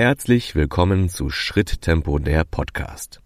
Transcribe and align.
Herzlich 0.00 0.54
willkommen 0.54 1.08
zu 1.08 1.28
Schritttempo 1.28 2.20
der 2.20 2.44
Podcast. 2.44 3.20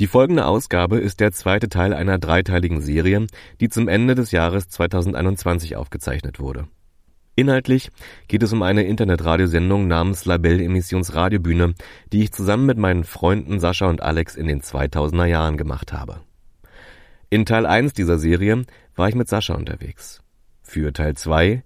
Die 0.00 0.08
folgende 0.08 0.44
Ausgabe 0.44 0.98
ist 0.98 1.20
der 1.20 1.30
zweite 1.30 1.68
Teil 1.68 1.94
einer 1.94 2.18
dreiteiligen 2.18 2.80
Serie, 2.80 3.28
die 3.60 3.68
zum 3.68 3.86
Ende 3.86 4.16
des 4.16 4.32
Jahres 4.32 4.68
2021 4.70 5.76
aufgezeichnet 5.76 6.40
wurde. 6.40 6.66
Inhaltlich 7.36 7.92
geht 8.26 8.42
es 8.42 8.52
um 8.52 8.62
eine 8.64 8.82
Internetradiosendung 8.82 9.86
namens 9.86 10.24
Labelle 10.24 10.64
Emissions 10.64 11.14
Radiobühne, 11.14 11.74
die 12.12 12.24
ich 12.24 12.32
zusammen 12.32 12.66
mit 12.66 12.76
meinen 12.76 13.04
Freunden 13.04 13.60
Sascha 13.60 13.86
und 13.86 14.02
Alex 14.02 14.34
in 14.34 14.48
den 14.48 14.62
2000er 14.62 15.26
Jahren 15.26 15.56
gemacht 15.56 15.92
habe. 15.92 16.22
In 17.30 17.46
Teil 17.46 17.66
1 17.66 17.92
dieser 17.92 18.18
Serie 18.18 18.64
war 18.96 19.08
ich 19.08 19.14
mit 19.14 19.28
Sascha 19.28 19.54
unterwegs. 19.54 20.24
Für 20.60 20.92
Teil 20.92 21.14
2 21.14 21.62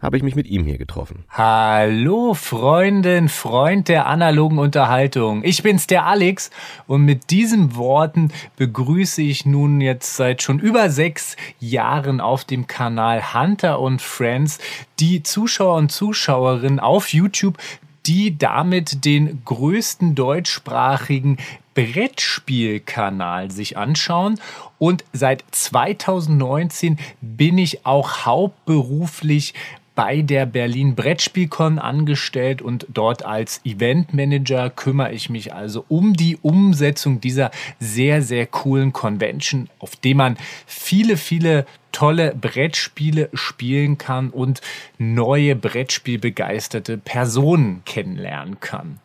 habe 0.00 0.16
ich 0.16 0.22
mich 0.22 0.36
mit 0.36 0.46
ihm 0.46 0.64
hier 0.64 0.78
getroffen. 0.78 1.24
Hallo 1.28 2.34
Freundin, 2.34 3.28
Freund 3.28 3.88
der 3.88 4.06
analogen 4.06 4.58
Unterhaltung. 4.58 5.42
Ich 5.44 5.62
bin's 5.62 5.86
der 5.86 6.06
Alex 6.06 6.50
und 6.86 7.02
mit 7.02 7.30
diesen 7.30 7.74
Worten 7.74 8.30
begrüße 8.56 9.22
ich 9.22 9.44
nun 9.44 9.80
jetzt 9.80 10.16
seit 10.16 10.42
schon 10.42 10.60
über 10.60 10.90
sechs 10.90 11.36
Jahren 11.58 12.20
auf 12.20 12.44
dem 12.44 12.66
Kanal 12.66 13.34
Hunter 13.34 13.80
und 13.80 14.00
Friends 14.00 14.58
die 15.00 15.22
Zuschauer 15.22 15.76
und 15.76 15.90
Zuschauerinnen 15.90 16.80
auf 16.80 17.12
YouTube, 17.12 17.58
die 18.06 18.38
damit 18.38 19.04
den 19.04 19.42
größten 19.44 20.14
deutschsprachigen 20.14 21.36
Brettspielkanal 21.74 23.50
sich 23.50 23.76
anschauen. 23.76 24.40
Und 24.78 25.04
seit 25.12 25.44
2019 25.50 26.98
bin 27.20 27.58
ich 27.58 27.84
auch 27.86 28.24
hauptberuflich 28.24 29.54
bei 29.98 30.22
der 30.22 30.46
Berlin 30.46 30.94
Brettspielcon 30.94 31.80
angestellt 31.80 32.62
und 32.62 32.86
dort 32.88 33.24
als 33.24 33.60
Eventmanager 33.64 34.70
kümmere 34.70 35.10
ich 35.10 35.28
mich 35.28 35.52
also 35.52 35.84
um 35.88 36.12
die 36.12 36.36
Umsetzung 36.40 37.20
dieser 37.20 37.50
sehr, 37.80 38.22
sehr 38.22 38.46
coolen 38.46 38.92
Convention, 38.92 39.68
auf 39.80 39.96
dem 39.96 40.18
man 40.18 40.36
viele, 40.66 41.16
viele 41.16 41.66
tolle 41.90 42.32
Brettspiele 42.40 43.28
spielen 43.32 43.98
kann 43.98 44.30
und 44.30 44.60
neue 44.98 45.56
Brettspielbegeisterte 45.56 46.96
Personen 46.96 47.82
kennenlernen 47.84 48.60
kann. 48.60 49.00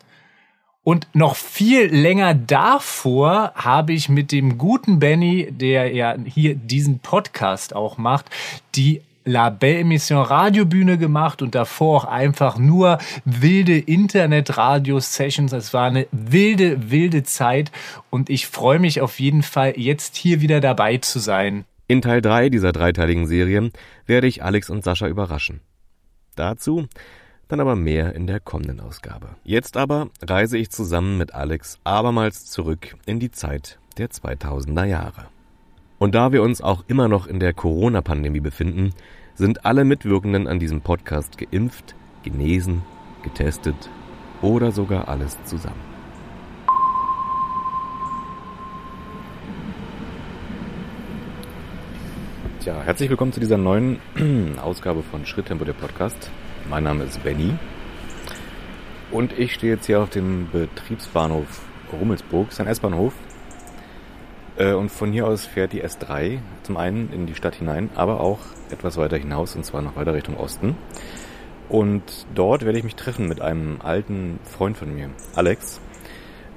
Und 0.84 1.08
noch 1.14 1.36
viel 1.36 1.86
länger 1.88 2.36
davor 2.36 3.54
habe 3.56 3.94
ich 3.94 4.10
mit 4.10 4.32
dem 4.32 4.60
guten 4.60 5.00
Benny, 5.00 5.48
der 5.50 5.92
ja 5.92 6.16
hier 6.24 6.54
diesen 6.54 7.00
Podcast 7.00 7.76
auch 7.76 7.98
macht, 7.98 8.30
die 8.76 9.02
La 9.26 9.50
Belle 9.50 9.80
Emission 9.80 10.22
Radiobühne 10.24 10.98
gemacht 10.98 11.42
und 11.42 11.56
davor 11.56 12.04
auch 12.04 12.06
einfach 12.06 12.58
nur 12.58 12.98
wilde 13.26 13.78
Internet-Radio-Sessions. 13.78 15.54
Es 15.54 15.74
war 15.74 15.88
eine 15.88 16.08
wilde, 16.12 16.92
wilde 16.92 17.24
Zeit 17.24 17.72
und 18.10 18.30
ich 18.30 18.48
freue 18.48 18.80
mich 18.80 19.02
auf 19.02 19.20
jeden 19.20 19.44
Fall, 19.44 19.74
jetzt 19.78 20.16
hier 20.16 20.42
wieder 20.42 20.60
dabei 20.60 20.98
zu 20.98 21.20
sein. 21.20 21.66
In 21.88 22.02
Teil 22.02 22.22
3 22.22 22.50
dieser 22.50 22.72
dreiteiligen 22.72 23.28
Serie 23.28 23.72
werde 24.06 24.28
ich 24.28 24.44
Alex 24.44 24.70
und 24.70 24.84
Sascha 24.84 25.08
überraschen. 25.08 25.62
Dazu 26.36 26.88
dann 27.48 27.60
aber 27.60 27.76
mehr 27.76 28.16
in 28.16 28.26
der 28.26 28.40
kommenden 28.40 28.80
Ausgabe. 28.80 29.28
Jetzt 29.44 29.78
aber 29.78 30.10
reise 30.22 30.58
ich 30.58 30.72
zusammen 30.72 31.18
mit 31.18 31.34
Alex 31.34 31.78
abermals 31.84 32.46
zurück 32.46 32.96
in 33.06 33.20
die 33.20 33.32
Zeit 33.32 33.80
der 33.98 34.10
2000er 34.10 34.86
Jahre. 34.86 35.28
Und 36.04 36.16
da 36.16 36.34
wir 36.34 36.44
uns 36.44 36.60
auch 36.60 36.84
immer 36.88 37.08
noch 37.08 37.28
in 37.28 37.40
der 37.40 37.54
Corona-Pandemie 37.54 38.42
befinden, 38.42 38.90
sind 39.36 39.66
alle 39.66 39.86
Mitwirkenden 39.86 40.48
an 40.50 40.60
diesem 40.60 40.82
Podcast 40.82 41.38
geimpft, 41.38 41.96
genesen, 42.24 42.82
getestet 43.24 43.90
oder 44.42 44.74
sogar 44.74 45.08
alles 45.08 45.42
zusammen. 45.46 45.80
Tja, 52.60 52.82
herzlich 52.84 53.10
willkommen 53.10 53.32
zu 53.32 53.40
dieser 53.40 53.58
neuen 53.58 54.02
Ausgabe 54.62 55.04
von 55.04 55.26
Schritttempo 55.26 55.64
der 55.64 55.72
Podcast. 55.72 56.30
Mein 56.70 56.84
Name 56.84 57.06
ist 57.06 57.24
Benny 57.24 57.54
und 59.10 59.40
ich 59.40 59.54
stehe 59.54 59.76
jetzt 59.76 59.86
hier 59.86 60.02
auf 60.02 60.10
dem 60.10 60.50
Betriebsbahnhof 60.52 61.62
Rummelsburg, 61.94 62.52
sein 62.52 62.68
S-Bahnhof 62.68 63.14
und 64.58 64.90
von 64.90 65.12
hier 65.12 65.28
aus 65.28 65.46
fährt 65.46 65.74
die 65.74 65.84
S3 65.84 66.40
zum 66.64 66.78
einen 66.78 67.12
in 67.12 67.26
die 67.26 67.36
Stadt 67.36 67.56
hinein, 67.56 67.90
aber 67.96 68.20
auch 68.20 68.40
etwas 68.70 68.98
weiter 68.98 69.18
hinaus 69.18 69.56
und 69.56 69.66
zwar 69.66 69.82
noch 69.82 69.96
weiter 69.96 70.14
Richtung 70.14 70.38
Osten. 70.38 70.76
Und 71.70 72.04
dort 72.36 72.66
werde 72.66 72.78
ich 72.78 72.84
mich 72.84 72.96
treffen 72.96 73.28
mit 73.28 73.42
einem 73.42 73.80
alten 73.82 74.40
Freund 74.44 74.78
von 74.78 74.94
mir, 74.94 75.10
Alex, 75.36 75.82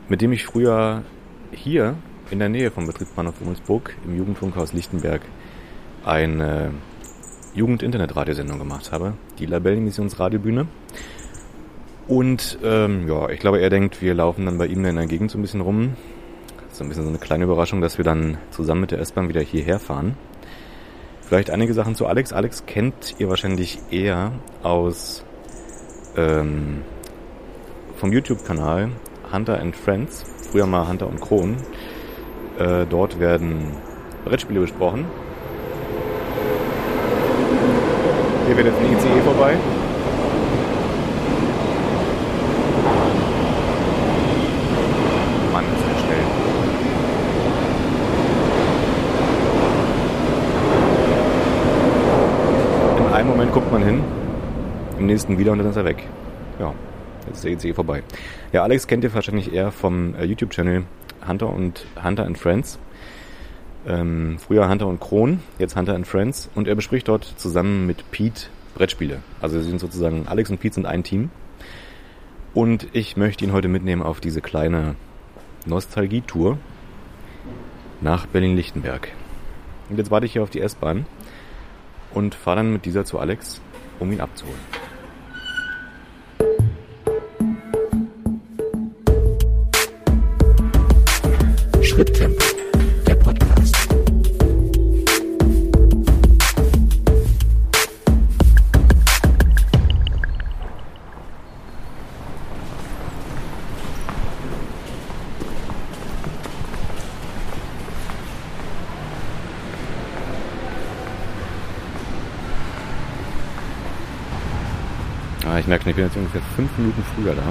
mit 0.09 0.21
dem 0.21 0.33
ich 0.33 0.45
früher 0.45 1.05
hier 1.53 1.97
in 2.31 2.39
der 2.39 2.49
Nähe 2.49 2.71
vom 2.71 2.87
Betriebsbahnhof 2.87 3.41
Rummelsburg 3.41 3.95
im 4.05 4.17
Jugendfunkhaus 4.17 4.73
Lichtenberg 4.73 5.23
eine 6.05 6.73
Jugend-Internet-Radiosendung 7.55 8.59
gemacht 8.59 8.93
habe, 8.93 9.15
die 9.39 9.47
Labellenmissionsradiobühne. 9.47 10.67
Und 12.09 12.59
ähm, 12.63 13.09
ja, 13.09 13.29
ich 13.31 13.41
glaube, 13.41 13.61
er 13.61 13.71
denkt, 13.71 14.03
wir 14.03 14.15
laufen 14.15 14.47
dann 14.47 14.59
bei 14.59 14.67
ihm 14.67 14.85
in 14.85 14.97
der 14.97 15.07
Gegend 15.07 15.31
so 15.31 15.39
ein 15.39 15.43
bisschen 15.43 15.61
rum, 15.61 15.97
so 16.77 16.85
ein 16.85 16.89
bisschen 16.89 17.05
so 17.05 17.09
eine 17.09 17.19
kleine 17.19 17.45
Überraschung, 17.45 17.81
dass 17.81 17.97
wir 17.99 18.05
dann 18.05 18.39
zusammen 18.51 18.83
mit 18.83 18.91
der 18.91 19.01
S-Bahn 19.01 19.29
wieder 19.29 19.41
hierher 19.41 19.79
fahren. 19.79 20.17
Vielleicht 21.23 21.51
einige 21.51 21.75
Sachen 21.75 21.95
zu 21.95 22.07
Alex. 22.07 22.33
Alex 22.33 22.67
kennt 22.67 23.15
ihr 23.19 23.29
wahrscheinlich 23.29 23.79
eher 23.91 24.33
aus 24.63 25.25
ähm, 26.17 26.83
vom 27.97 28.13
YouTube-Kanal 28.13 28.91
Hunter 29.33 29.59
and 29.59 29.75
Friends, 29.75 30.25
früher 30.51 30.67
mal 30.67 30.87
Hunter 30.87 31.09
und 31.09 31.21
Kron. 31.21 31.57
Äh, 32.59 32.87
dort 32.89 33.19
werden 33.19 33.73
Brettspiele 34.25 34.61
besprochen. 34.61 35.07
Hier 38.47 38.57
wird 38.57 38.67
jetzt 38.67 38.79
ein 38.79 38.93
ICE 38.93 39.21
vorbei. 39.23 39.57
guckt 53.57 53.73
man 53.73 53.83
hin, 53.83 54.05
im 54.99 55.06
nächsten 55.17 55.39
wieder 55.39 55.53
und 55.53 55.59
dann 55.59 55.71
ist 55.71 55.77
er 55.77 55.87
weg. 55.87 56.03
Ja, 56.59 56.75
jetzt 57.27 57.37
ist 57.37 57.45
der 57.45 57.53
ECE 57.53 57.73
vorbei. 57.73 58.03
Ja, 58.53 58.65
Alex 58.65 58.87
kennt 58.87 59.03
ihr 59.03 59.15
wahrscheinlich 59.15 59.51
eher 59.51 59.73
vom 59.73 60.15
äh, 60.15 60.25
YouTube-Channel 60.25 60.83
Hunter 61.27 61.49
und 61.49 61.87
Hunter 62.05 62.27
and 62.27 62.37
Friends. 62.37 62.79
Ähm, 63.89 64.37
früher 64.39 64.69
Hunter 64.69 64.87
und 64.87 65.01
Kron, 65.01 65.41
jetzt 65.59 65.75
Hunter 65.75 65.95
and 65.95 66.07
Friends. 66.07 66.51
Und 66.55 66.69
er 66.69 66.75
bespricht 66.75 67.09
dort 67.09 67.25
zusammen 67.25 67.87
mit 67.87 68.11
Pete 68.11 68.49
Brettspiele. 68.75 69.23
Also 69.41 69.59
sie 69.59 69.71
sind 69.71 69.81
sozusagen, 69.81 70.29
Alex 70.29 70.51
und 70.51 70.61
Pete 70.61 70.75
sind 70.75 70.85
ein 70.85 71.03
Team. 71.03 71.31
Und 72.53 72.87
ich 72.93 73.17
möchte 73.17 73.43
ihn 73.43 73.55
heute 73.55 73.69
mitnehmen 73.69 74.03
auf 74.03 74.21
diese 74.21 74.43
kleine 74.43 74.97
Nostalgie-Tour 75.65 76.59
nach 78.03 78.27
Berlin-Lichtenberg. 78.27 79.09
Und 79.89 79.97
jetzt 79.97 80.11
warte 80.11 80.27
ich 80.27 80.33
hier 80.33 80.43
auf 80.43 80.51
die 80.51 80.61
S-Bahn 80.61 81.07
und 82.13 82.35
fahre 82.35 82.59
dann 82.59 82.73
mit 82.75 82.85
dieser 82.85 83.07
zu 83.07 83.19
Alex, 83.19 83.63
um 83.99 84.13
ihn 84.13 84.21
abzuholen. 84.21 84.86
Schritttempo, 91.97 92.45
der 93.07 93.15
Podcast. 93.15 93.75
Ah, 115.47 115.59
ich 115.59 115.67
merke, 115.67 115.89
ich 115.89 115.97
bin 115.97 116.05
jetzt 116.05 116.15
ungefähr 116.15 116.43
fünf 116.57 116.71
Minuten 116.77 117.03
früher 117.15 117.35
da. 117.35 117.43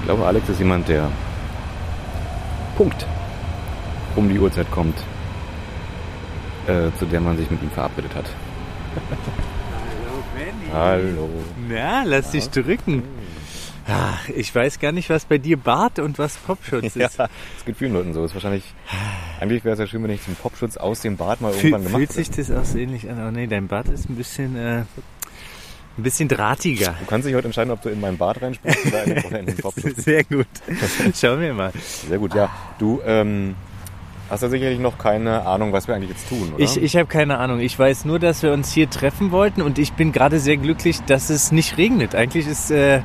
Ich 0.00 0.04
glaube, 0.06 0.26
Alex 0.26 0.48
ist 0.48 0.58
jemand, 0.58 0.88
der 0.88 1.12
Punkt 2.82 3.06
um 4.16 4.28
die 4.28 4.40
Uhrzeit 4.40 4.68
kommt, 4.72 4.98
äh, 6.66 6.90
zu 6.98 7.06
der 7.06 7.20
man 7.20 7.36
sich 7.36 7.48
mit 7.48 7.62
ihm 7.62 7.70
verabredet 7.70 8.12
hat. 8.16 8.24
Hallo 9.70 10.22
Benny. 10.34 10.72
Hallo. 10.72 11.28
Na, 11.68 12.02
lass 12.02 12.32
dich 12.32 12.50
drücken. 12.50 13.04
Ach, 13.86 14.28
ich 14.28 14.52
weiß 14.52 14.80
gar 14.80 14.90
nicht, 14.90 15.10
was 15.10 15.26
bei 15.26 15.38
dir 15.38 15.58
Bart 15.58 16.00
und 16.00 16.18
was 16.18 16.36
Popschutz 16.38 16.94
Ja, 16.96 17.06
ist. 17.06 17.20
es 17.20 17.64
geht 17.64 17.76
vielen 17.76 17.92
Leuten 17.92 18.14
so. 18.14 18.24
Ist 18.24 18.34
wahrscheinlich, 18.34 18.64
eigentlich 19.40 19.64
wäre 19.64 19.74
es 19.74 19.78
ja 19.78 19.86
schön, 19.86 20.02
wenn 20.02 20.10
ich 20.10 20.24
zum 20.24 20.34
Popschutz 20.34 20.76
aus 20.76 21.00
dem 21.02 21.16
Bart 21.16 21.40
mal 21.40 21.52
Fühl, 21.52 21.70
irgendwann 21.70 21.84
gemacht 21.84 21.98
fühlt 21.98 22.12
sich 22.12 22.30
das 22.30 22.50
auch 22.50 22.64
so 22.64 22.78
ähnlich 22.78 23.08
an? 23.08 23.24
Oh 23.24 23.30
nee, 23.30 23.46
dein 23.46 23.68
Bart 23.68 23.88
ist 23.90 24.10
ein 24.10 24.16
bisschen, 24.16 24.56
äh, 24.56 24.82
Ein 25.98 26.02
bisschen 26.02 26.28
drahtiger. 26.28 26.94
Du 27.00 27.06
kannst 27.06 27.28
dich 27.28 27.34
heute 27.34 27.48
entscheiden, 27.48 27.70
ob 27.70 27.82
du 27.82 27.90
in 27.90 28.00
meinen 28.00 28.16
Bart 28.16 28.40
reinspringst 28.40 28.86
oder 28.86 29.04
in, 29.04 29.24
oder 29.24 29.38
in 29.40 29.46
den 29.46 29.58
Kopf. 29.58 29.76
Sehr 29.96 30.24
gut. 30.24 30.46
Schauen 31.14 31.40
wir 31.40 31.52
mal. 31.52 31.70
Sehr 32.08 32.18
gut, 32.18 32.34
ja. 32.34 32.50
Du 32.78 33.00
ähm, 33.04 33.54
hast 34.30 34.42
ja 34.42 34.48
sicherlich 34.48 34.78
noch 34.78 34.96
keine 34.96 35.44
Ahnung, 35.44 35.72
was 35.72 35.88
wir 35.88 35.94
eigentlich 35.94 36.10
jetzt 36.10 36.28
tun, 36.28 36.52
oder? 36.54 36.64
Ich, 36.64 36.82
ich 36.82 36.96
habe 36.96 37.06
keine 37.06 37.38
Ahnung. 37.38 37.60
Ich 37.60 37.78
weiß 37.78 38.06
nur, 38.06 38.18
dass 38.18 38.42
wir 38.42 38.52
uns 38.52 38.72
hier 38.72 38.88
treffen 38.88 39.32
wollten 39.32 39.60
und 39.60 39.78
ich 39.78 39.92
bin 39.92 40.12
gerade 40.12 40.38
sehr 40.40 40.56
glücklich, 40.56 41.00
dass 41.02 41.28
es 41.28 41.52
nicht 41.52 41.76
regnet. 41.76 42.14
Eigentlich 42.14 42.46
ist 42.46 42.70
äh, 42.70 43.02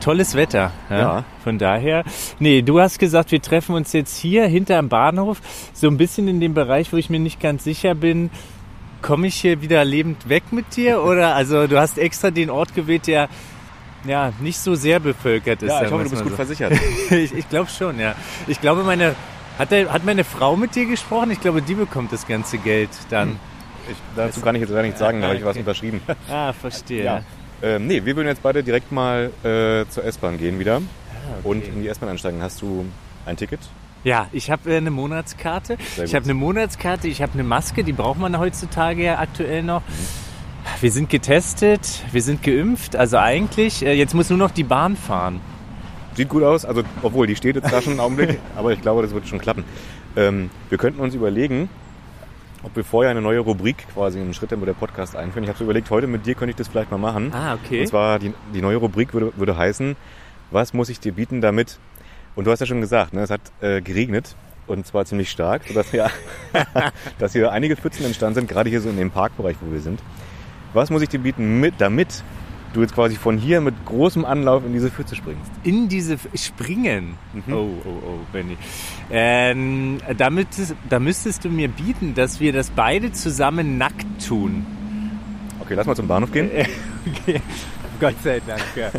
tolles 0.00 0.34
Wetter. 0.34 0.72
Ja? 0.90 0.98
Ja. 0.98 1.24
Von 1.42 1.58
daher. 1.58 2.04
Nee, 2.38 2.62
du 2.62 2.80
hast 2.80 2.98
gesagt, 2.98 3.32
wir 3.32 3.40
treffen 3.40 3.74
uns 3.74 3.92
jetzt 3.92 4.16
hier 4.16 4.46
hinterm 4.46 4.88
Bahnhof, 4.88 5.40
so 5.72 5.88
ein 5.88 5.96
bisschen 5.96 6.28
in 6.28 6.40
dem 6.40 6.52
Bereich, 6.52 6.92
wo 6.92 6.96
ich 6.96 7.08
mir 7.08 7.20
nicht 7.20 7.40
ganz 7.40 7.64
sicher 7.64 7.94
bin. 7.94 8.30
Komme 9.02 9.26
ich 9.28 9.36
hier 9.36 9.60
wieder 9.60 9.84
lebend 9.84 10.28
weg 10.28 10.44
mit 10.52 10.76
dir? 10.76 11.02
Oder 11.04 11.34
also 11.34 11.66
du 11.66 11.78
hast 11.78 11.98
extra 11.98 12.30
den 12.30 12.50
Ort 12.50 12.74
gewählt, 12.74 13.06
der 13.06 13.28
ja 14.06 14.32
nicht 14.40 14.58
so 14.58 14.74
sehr 14.74 15.00
bevölkert 15.00 15.62
ist. 15.62 15.70
ja, 15.70 15.82
ich 15.84 15.90
hoffe, 15.90 16.04
du 16.04 16.10
bist 16.10 16.22
gut 16.22 16.30
so. 16.32 16.36
versichert. 16.36 16.72
ich 17.10 17.34
ich 17.34 17.48
glaube 17.48 17.68
schon, 17.70 17.98
ja. 17.98 18.14
Ich 18.46 18.60
glaube, 18.60 18.82
meine. 18.82 19.14
Hat, 19.58 19.70
der, 19.70 19.90
hat 19.90 20.04
meine 20.04 20.22
Frau 20.22 20.54
mit 20.54 20.74
dir 20.74 20.84
gesprochen? 20.84 21.30
Ich 21.30 21.40
glaube, 21.40 21.62
die 21.62 21.74
bekommt 21.74 22.12
das 22.12 22.26
ganze 22.26 22.58
Geld 22.58 22.90
dann. 23.08 23.38
Ich, 23.90 23.96
dazu 24.14 24.42
kann 24.42 24.54
ich 24.54 24.60
jetzt 24.60 24.68
leider 24.68 24.82
nichts 24.82 24.98
sagen, 24.98 25.22
da 25.22 25.28
habe 25.28 25.36
ich 25.38 25.44
was 25.44 25.52
Okay. 25.52 25.60
unterschrieben. 25.60 26.00
Ah, 26.30 26.52
verstehe. 26.52 27.02
Ja. 27.04 27.22
Ähm, 27.62 27.86
nee, 27.86 28.04
wir 28.04 28.14
würden 28.16 28.28
jetzt 28.28 28.42
beide 28.42 28.62
direkt 28.62 28.92
mal 28.92 29.30
äh, 29.42 29.88
zur 29.88 30.04
S-Bahn 30.04 30.36
gehen 30.36 30.58
wieder 30.58 30.82
und 31.42 31.66
in 31.66 31.82
die 31.82 31.88
S-Bahn 31.88 32.10
einsteigen. 32.10 32.42
Hast 32.42 32.60
du 32.60 32.84
ein 33.24 33.36
Ticket? 33.38 33.60
Ja, 34.06 34.28
ich 34.30 34.52
habe 34.52 34.72
äh, 34.72 34.76
eine 34.76 34.92
Monatskarte. 34.92 35.78
Ich 36.04 36.14
habe 36.14 36.26
eine 36.26 36.34
Monatskarte, 36.34 37.08
ich 37.08 37.22
habe 37.22 37.32
eine 37.32 37.42
Maske, 37.42 37.82
die 37.82 37.92
braucht 37.92 38.20
man 38.20 38.38
heutzutage 38.38 39.02
ja 39.02 39.18
aktuell 39.18 39.64
noch. 39.64 39.82
Wir 40.80 40.92
sind 40.92 41.10
getestet, 41.10 42.04
wir 42.12 42.22
sind 42.22 42.40
geimpft, 42.44 42.94
also 42.94 43.18
eigentlich, 43.18 43.84
äh, 43.84 43.94
jetzt 43.94 44.14
muss 44.14 44.30
nur 44.30 44.38
noch 44.38 44.52
die 44.52 44.62
Bahn 44.62 44.94
fahren. 44.94 45.40
Sieht 46.14 46.28
gut 46.28 46.44
aus, 46.44 46.64
also 46.64 46.84
obwohl 47.02 47.26
die 47.26 47.34
steht 47.34 47.56
jetzt 47.56 47.72
da 47.72 47.82
schon 47.82 47.94
einen 47.94 48.00
Augenblick, 48.00 48.38
aber 48.56 48.72
ich 48.72 48.80
glaube, 48.80 49.02
das 49.02 49.12
wird 49.12 49.26
schon 49.26 49.40
klappen. 49.40 49.64
Ähm, 50.14 50.50
wir 50.68 50.78
könnten 50.78 51.00
uns 51.00 51.16
überlegen, 51.16 51.68
ob 52.62 52.76
wir 52.76 52.84
vorher 52.84 53.10
eine 53.10 53.22
neue 53.22 53.40
Rubrik 53.40 53.88
quasi 53.92 54.20
im 54.20 54.32
Schritttempo 54.32 54.66
der 54.66 54.74
Podcast 54.74 55.16
einführen. 55.16 55.42
Ich 55.42 55.48
habe 55.48 55.58
so 55.58 55.64
überlegt, 55.64 55.90
heute 55.90 56.06
mit 56.06 56.26
dir 56.26 56.36
könnte 56.36 56.50
ich 56.50 56.56
das 56.56 56.68
vielleicht 56.68 56.92
mal 56.92 56.98
machen. 56.98 57.32
Ah, 57.34 57.54
okay. 57.54 57.80
Und 57.80 57.88
zwar 57.88 58.20
die, 58.20 58.32
die 58.54 58.62
neue 58.62 58.76
Rubrik 58.76 59.14
würde, 59.14 59.32
würde 59.34 59.56
heißen, 59.56 59.96
was 60.52 60.74
muss 60.74 60.90
ich 60.90 61.00
dir 61.00 61.10
bieten, 61.10 61.40
damit... 61.40 61.80
Und 62.36 62.44
du 62.46 62.50
hast 62.52 62.60
ja 62.60 62.66
schon 62.66 62.80
gesagt, 62.80 63.12
ne, 63.14 63.22
es 63.22 63.30
hat 63.30 63.40
äh, 63.60 63.80
geregnet 63.80 64.36
und 64.68 64.86
zwar 64.86 65.04
ziemlich 65.06 65.30
stark, 65.30 65.62
sodass 65.66 65.90
hier, 65.90 66.10
dass 67.18 67.32
hier 67.32 67.50
einige 67.50 67.76
Pfützen 67.76 68.04
entstanden 68.06 68.34
sind, 68.36 68.48
gerade 68.48 68.70
hier 68.70 68.80
so 68.80 68.88
in 68.90 68.96
dem 68.96 69.10
Parkbereich, 69.10 69.56
wo 69.60 69.72
wir 69.72 69.80
sind. 69.80 70.00
Was 70.74 70.90
muss 70.90 71.02
ich 71.02 71.08
dir 71.08 71.18
bieten, 71.20 71.60
mit, 71.60 71.74
damit 71.78 72.22
du 72.74 72.82
jetzt 72.82 72.94
quasi 72.94 73.16
von 73.16 73.38
hier 73.38 73.62
mit 73.62 73.74
großem 73.86 74.24
Anlauf 74.26 74.64
in 74.66 74.74
diese 74.74 74.90
Pfütze 74.90 75.16
springst? 75.16 75.50
In 75.62 75.88
diese 75.88 76.14
F- 76.14 76.28
Springen. 76.34 77.14
Mhm. 77.32 77.52
Oh, 77.54 77.68
oh, 77.84 77.88
oh, 78.06 78.18
Benny. 78.32 78.58
Ähm, 79.10 79.98
damit, 80.18 80.48
da 80.90 80.98
müsstest 81.00 81.44
du 81.44 81.48
mir 81.48 81.68
bieten, 81.68 82.14
dass 82.14 82.38
wir 82.40 82.52
das 82.52 82.68
beide 82.70 83.12
zusammen 83.12 83.78
nackt 83.78 84.04
tun. 84.28 84.66
Okay, 85.60 85.72
lass 85.74 85.86
mal 85.86 85.96
zum 85.96 86.06
Bahnhof 86.08 86.30
gehen. 86.32 86.50
Okay. 87.22 87.40
Gott 88.00 88.16
sei 88.24 88.40
Dank, 88.44 88.60
ja. 88.74 88.90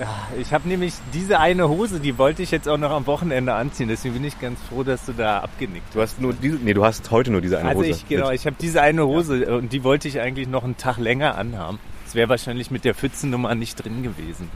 Ja, 0.00 0.28
Ich 0.40 0.52
habe 0.52 0.68
nämlich 0.68 0.94
diese 1.12 1.40
eine 1.40 1.68
Hose, 1.68 1.98
die 2.00 2.18
wollte 2.18 2.42
ich 2.42 2.50
jetzt 2.50 2.68
auch 2.68 2.78
noch 2.78 2.90
am 2.90 3.06
Wochenende 3.06 3.54
anziehen. 3.54 3.88
Deswegen 3.88 4.14
bin 4.14 4.24
ich 4.24 4.40
ganz 4.40 4.60
froh, 4.68 4.82
dass 4.84 5.06
du 5.06 5.12
da 5.12 5.40
abgenickt 5.40 5.94
Du 5.94 6.00
hast 6.00 6.20
nur 6.20 6.32
diese, 6.32 6.56
nee, 6.56 6.74
du 6.74 6.84
hast 6.84 7.10
heute 7.10 7.30
nur 7.32 7.40
diese 7.40 7.58
eine 7.58 7.70
Also 7.70 7.80
Hose. 7.80 7.90
ich, 7.90 8.08
genau, 8.08 8.30
ich 8.30 8.46
habe 8.46 8.56
diese 8.60 8.80
eine 8.80 9.06
Hose 9.06 9.56
und 9.56 9.72
die 9.72 9.82
wollte 9.84 10.06
ich 10.08 10.20
eigentlich 10.20 10.48
noch 10.48 10.64
einen 10.64 10.76
Tag 10.76 10.98
länger 10.98 11.36
anhaben. 11.36 11.78
Das 12.04 12.14
wäre 12.14 12.28
wahrscheinlich 12.28 12.70
mit 12.70 12.84
der 12.84 12.94
Pfützennummer 12.94 13.54
nicht 13.54 13.82
drin 13.84 14.02
gewesen. 14.02 14.48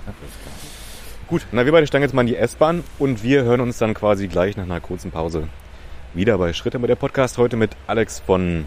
Gut, 1.28 1.46
na 1.52 1.64
wir 1.64 1.72
beide 1.72 1.86
steigen 1.86 2.02
jetzt 2.02 2.14
mal 2.14 2.22
in 2.22 2.28
die 2.28 2.36
S-Bahn 2.36 2.84
und 2.98 3.22
wir 3.22 3.42
hören 3.44 3.60
uns 3.60 3.78
dann 3.78 3.94
quasi 3.94 4.28
gleich 4.28 4.56
nach 4.56 4.64
einer 4.64 4.80
kurzen 4.80 5.10
Pause 5.10 5.48
wieder 6.14 6.36
bei 6.38 6.52
Schritte 6.52 6.78
mit 6.78 6.90
der 6.90 6.96
Podcast 6.96 7.38
heute 7.38 7.56
mit 7.56 7.70
Alex 7.86 8.20
von 8.20 8.66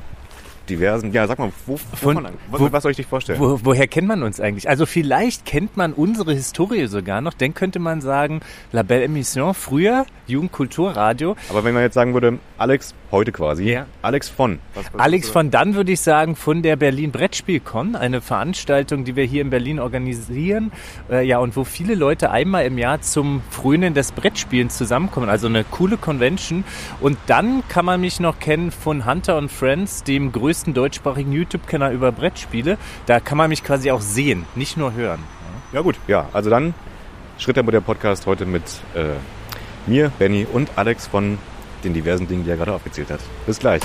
diversen. 0.70 1.12
Ja, 1.12 1.28
sag 1.28 1.40
mal, 1.40 1.52
wo, 1.66 1.78
Von- 1.78 2.18
wovon- 2.18 2.30
was, 2.52 2.62
wo- 2.62 2.72
was 2.72 2.84
soll 2.84 2.92
ich 2.92 2.98
dich 2.98 3.08
vorstellen? 3.08 3.40
Wo, 3.40 3.60
woher 3.64 3.88
kennt 3.88 4.08
man 4.08 4.24
uns 4.24 4.40
eigentlich? 4.40 4.68
Also 4.70 4.86
vielleicht 4.86 5.46
kennt 5.46 5.78
man 5.78 5.94
unsere 5.94 6.34
Historie 6.34 6.88
sogar 6.88 7.22
noch. 7.22 7.34
Dann 7.34 7.54
könnte 7.54 7.80
man 7.80 8.02
sagen, 8.02 8.42
La 8.72 8.84
Belle 8.84 9.06
Émission, 9.06 9.54
früher 9.54 10.06
Jugendkulturradio. 10.28 11.36
Aber 11.50 11.64
wenn 11.64 11.74
man 11.74 11.84
jetzt 11.84 11.94
sagen 11.94 12.14
würde, 12.14 12.40
Alex 12.58 12.94
heute 13.12 13.32
quasi, 13.32 13.64
Ja. 13.72 13.86
Alex 14.02 14.30
von. 14.30 14.60
Was, 14.74 14.86
was 14.94 15.02
Alex 15.02 15.30
von 15.30 15.52
dann 15.52 15.76
würde 15.76 15.92
ich 15.92 16.02
sagen 16.02 16.36
von 16.36 16.62
der 16.62 16.76
Berlin 16.76 17.12
Brettspielcon, 17.12 17.96
eine 17.96 18.22
Veranstaltung, 18.22 19.06
die 19.06 19.16
wir 19.16 19.24
hier 19.26 19.42
in 19.42 19.50
Berlin 19.50 19.80
organisieren, 19.80 20.72
äh, 21.10 21.26
ja 21.26 21.38
und 21.40 21.56
wo 21.56 21.64
viele 21.64 21.96
Leute 21.96 22.32
einmal 22.32 22.66
im 22.66 22.78
Jahr 22.78 23.02
zum 23.02 23.42
Frönen 23.50 23.94
des 23.94 24.12
Brettspielens 24.12 24.78
zusammenkommen, 24.78 25.30
also 25.30 25.48
eine 25.48 25.64
coole 25.64 25.98
Convention. 25.98 26.64
Und 27.02 27.18
dann 27.28 27.64
kann 27.70 27.86
man 27.86 28.02
mich 28.02 28.20
noch 28.20 28.40
kennen 28.40 28.72
von 28.72 29.06
Hunter 29.06 29.38
und 29.38 29.52
Friends, 29.52 30.04
dem 30.04 30.32
größten 30.32 30.55
deutschsprachigen 30.64 31.32
YouTube-Kanal 31.32 31.94
über 31.94 32.12
Brettspiele. 32.12 32.78
Da 33.06 33.20
kann 33.20 33.38
man 33.38 33.50
mich 33.50 33.64
quasi 33.64 33.92
auch 33.92 34.02
sehen, 34.02 34.46
nicht 34.56 34.78
nur 34.78 34.94
hören. 34.94 35.20
Ja 35.74 35.82
gut, 35.82 35.96
ja, 36.08 36.30
also 36.34 36.50
dann 36.50 36.74
Schritte 37.38 37.64
mit 37.64 37.74
der 37.74 37.82
Podcast 37.82 38.26
heute 38.26 38.46
mit 38.46 38.64
äh, 38.94 39.16
mir, 39.88 40.12
Benny 40.18 40.48
und 40.52 40.70
Alex 40.76 41.08
von 41.08 41.38
den 41.84 41.94
diversen 41.94 42.28
Dingen, 42.28 42.44
die 42.44 42.50
er 42.50 42.58
gerade 42.58 42.74
aufgezählt 42.74 43.12
hat. 43.12 43.20
Bis 43.46 43.60
gleich. 43.60 43.82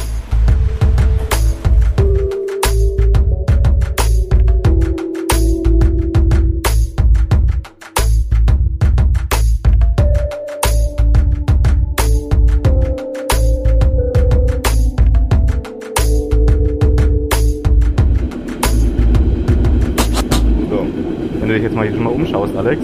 Du 21.51 21.55
dich 21.55 21.65
jetzt 21.65 21.75
mal 21.77 21.87
hier 21.87 21.95
schon 21.95 22.05
mal 22.05 22.11
umschaust, 22.11 22.57
Alex, 22.57 22.83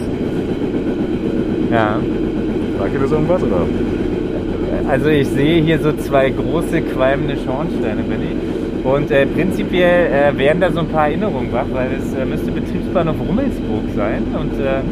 Ja. 1.70 1.96
sagt 2.78 2.94
dir 2.94 2.98
das 3.00 3.12
irgendwas 3.12 3.42
oder? 3.42 3.62
Also 4.88 5.08
ich 5.08 5.26
sehe 5.28 5.62
hier 5.62 5.78
so 5.78 5.92
zwei 5.92 6.30
große 6.30 6.80
qualmende 6.82 7.36
Schornsteine, 7.44 8.02
Benny. 8.02 8.36
Und 8.84 9.10
äh, 9.10 9.26
prinzipiell 9.26 10.06
äh, 10.12 10.38
wären 10.38 10.60
da 10.60 10.70
so 10.70 10.80
ein 10.80 10.88
paar 10.88 11.08
Erinnerungen 11.08 11.52
wach, 11.52 11.64
weil 11.72 11.88
es 11.98 12.14
äh, 12.14 12.24
müsste 12.24 12.52
Betriebsbahnhof 12.52 13.16
Rummelsburg 13.28 13.82
sein. 13.96 14.22
Und 14.38 14.60
äh, 14.60 14.82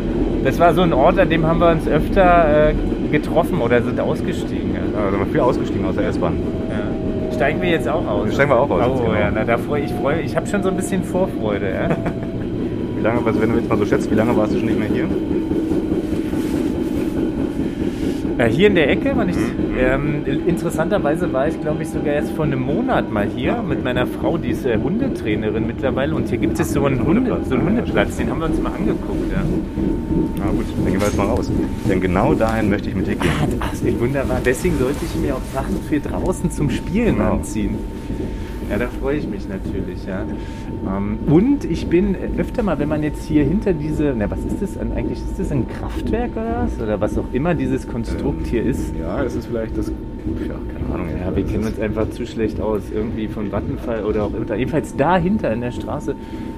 das 0.45 0.59
war 0.59 0.75
so 0.75 0.83
ein 0.83 0.93
Ort, 0.93 1.19
an 1.21 1.29
dem 1.31 1.47
haben 1.47 1.61
wir 1.61 1.71
uns 1.71 1.87
öfter 1.87 2.71
äh, 2.71 2.75
getroffen 3.13 3.61
oder 3.61 3.81
sind 3.83 4.01
ausgestiegen. 4.01 4.75
Ja. 4.75 5.01
Ja, 5.05 5.11
sind 5.11 5.21
wir 5.21 5.27
viel 5.27 5.41
ausgestiegen 5.41 5.87
aus 5.87 5.95
der 5.95 6.09
S-Bahn. 6.09 6.35
Ja. 6.71 7.33
Steigen 7.37 7.63
wir 7.63 7.69
jetzt 7.71 7.89
auch 7.89 8.05
aus? 8.07 8.35
Steigen 8.35 8.51
wir 8.51 8.59
auch 8.59 8.71
aus, 8.71 8.83
Oh 9.01 9.05
genau. 9.05 9.15
ja, 9.15 9.31
na, 9.33 9.45
da 9.45 9.59
freu, 9.59 9.79
ich 9.85 9.93
freue 9.93 10.21
Ich 10.23 10.35
habe 10.35 10.47
schon 10.49 10.63
so 10.65 10.71
ein 10.71 10.77
bisschen 10.77 11.05
Vorfreude. 11.05 11.67
Ja? 11.67 11.89
Wie 13.05 13.09
lange, 13.09 13.27
also 13.27 13.39
wenn 13.39 13.51
du 13.53 13.57
jetzt 13.59 13.69
mal 13.69 13.77
so 13.77 13.85
schätzt, 13.85 14.11
wie 14.11 14.15
lange 14.15 14.35
warst 14.35 14.55
du 14.55 14.59
schon 14.61 14.67
nicht 14.67 14.79
mehr 14.79 14.89
hier? 14.89 15.05
Äh, 18.39 18.49
hier 18.49 18.69
in 18.69 18.75
der 18.77 18.89
Ecke, 18.89 19.13
wenn 19.15 19.29
ich, 19.29 19.37
Mhm. 19.37 20.23
ähm, 20.27 20.43
interessanterweise 20.47 21.31
war 21.31 21.47
ich, 21.47 21.61
glaube 21.61 21.83
ich, 21.83 21.91
sogar 21.91 22.15
erst 22.15 22.31
vor 22.33 22.47
einem 22.47 22.61
Monat 22.63 23.13
mal 23.13 23.27
hier 23.29 23.63
mit 23.63 23.85
meiner 23.85 24.07
Frau, 24.07 24.39
die 24.39 24.49
ist 24.53 24.65
äh, 24.65 24.79
Hundetrainerin 24.83 25.67
mittlerweile 25.67 26.15
und 26.15 26.31
hier 26.31 26.39
gibt 26.39 26.59
es 26.59 26.73
so 26.73 26.87
einen, 26.87 27.01
Hunde, 27.05 27.21
Hundeplatz. 27.33 27.49
so 27.51 27.57
einen 27.57 27.67
Hundeplatz, 27.67 28.17
den 28.17 28.31
haben 28.31 28.39
wir 28.41 28.47
uns 28.47 28.63
mal 28.63 28.73
angeguckt. 28.73 29.31
Ja. 29.31 29.43
Na 30.39 30.47
gut, 30.53 30.65
dann 30.75 30.91
gehen 30.91 30.99
wir 31.01 31.07
jetzt 31.07 31.19
mal 31.19 31.27
raus. 31.27 31.53
Denn 31.87 32.01
genau 32.01 32.33
dahin 32.33 32.71
möchte 32.71 32.89
ich 32.89 32.95
mit 32.95 33.07
dir 33.07 33.17
gehen. 33.17 33.31
Ach, 33.61 33.69
das 33.71 33.83
ist 33.83 34.01
wunderbar. 34.01 34.41
Deswegen 34.43 34.79
sollte 34.79 35.05
ich 35.05 35.15
mir 35.21 35.35
auch 35.35 35.45
Sachen 35.53 35.77
für 35.91 36.01
draußen 36.01 36.51
zum 36.51 36.71
Spielen 36.71 37.17
Genau. 37.19 37.35
anziehen. 37.35 37.77
Ja, 38.71 38.79
da 38.79 38.89
freue 38.89 39.19
ich 39.19 39.29
mich 39.29 39.49
natürlich, 39.49 40.05
ja. 40.07 40.25
Ähm, 40.87 41.19
und 41.27 41.65
ich 41.65 41.87
bin 41.87 42.15
äh, 42.15 42.41
öfter 42.41 42.63
mal, 42.63 42.79
wenn 42.79 42.89
man 42.89 43.03
jetzt 43.03 43.25
hier 43.27 43.45
hinter 43.45 43.73
diese, 43.73 44.15
na 44.17 44.31
was 44.31 44.41
ist 44.45 44.63
das 44.63 44.79
eigentlich? 44.79 45.19
Ist 45.19 45.39
das 45.39 45.53
ein 45.53 45.67
Kraftwerk 45.69 46.33
oder 46.33 46.63
was? 46.67 46.81
Oder 46.83 47.01
was 47.01 47.19
auch 47.19 47.27
immer 47.33 47.55
dieses 47.55 47.87
Konstrukt 47.87 48.47
hier 48.47 48.63
ist? 48.65 48.95
Ja, 48.99 49.23
es 49.23 49.35
ist 49.37 49.47
vielleicht 49.47 49.77
das. 49.77 49.89
Ja, 49.89 50.55
keine 50.73 50.95
Ahnung. 50.95 51.09
Ja, 51.21 51.37
wir 51.37 51.45
kennen 51.45 51.65
uns 51.65 51.79
einfach 51.79 52.09
zu 52.11 52.27
schlecht 52.27 52.59
aus. 52.61 52.81
Irgendwie 52.95 53.29
von 53.29 53.53
Vattenfall 53.53 54.05
oder 54.05 54.25
auch 54.25 54.33
immer. 54.33 54.55
Jedenfalls 54.57 54.97
dahinter 54.97 55.53
in 55.53 55.61
der 55.61 55.71
Straße 55.73 56.15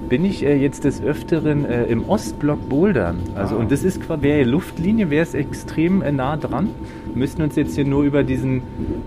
bin 0.09 0.25
ich 0.25 0.45
äh, 0.45 0.57
jetzt 0.57 0.85
des 0.85 1.03
Öfteren 1.03 1.65
äh, 1.65 1.85
im 1.87 2.09
Ostblock 2.09 2.69
Bouldern. 2.69 3.17
Also, 3.35 3.57
Ah. 3.57 3.59
und 3.59 3.73
das 3.73 3.83
ist 3.83 4.01
quasi, 4.01 4.23
wäre 4.23 4.45
Luftlinie, 4.45 5.11
wäre 5.11 5.23
es 5.25 5.35
extrem 5.35 5.99
nah 6.15 6.37
dran. 6.37 6.69
Wir 7.17 7.21
müssten 7.21 7.41
uns 7.41 7.57
jetzt 7.57 7.75
hier 7.75 7.87
nur 7.87 8.03
über 8.03 8.25
diesen 8.25 8.61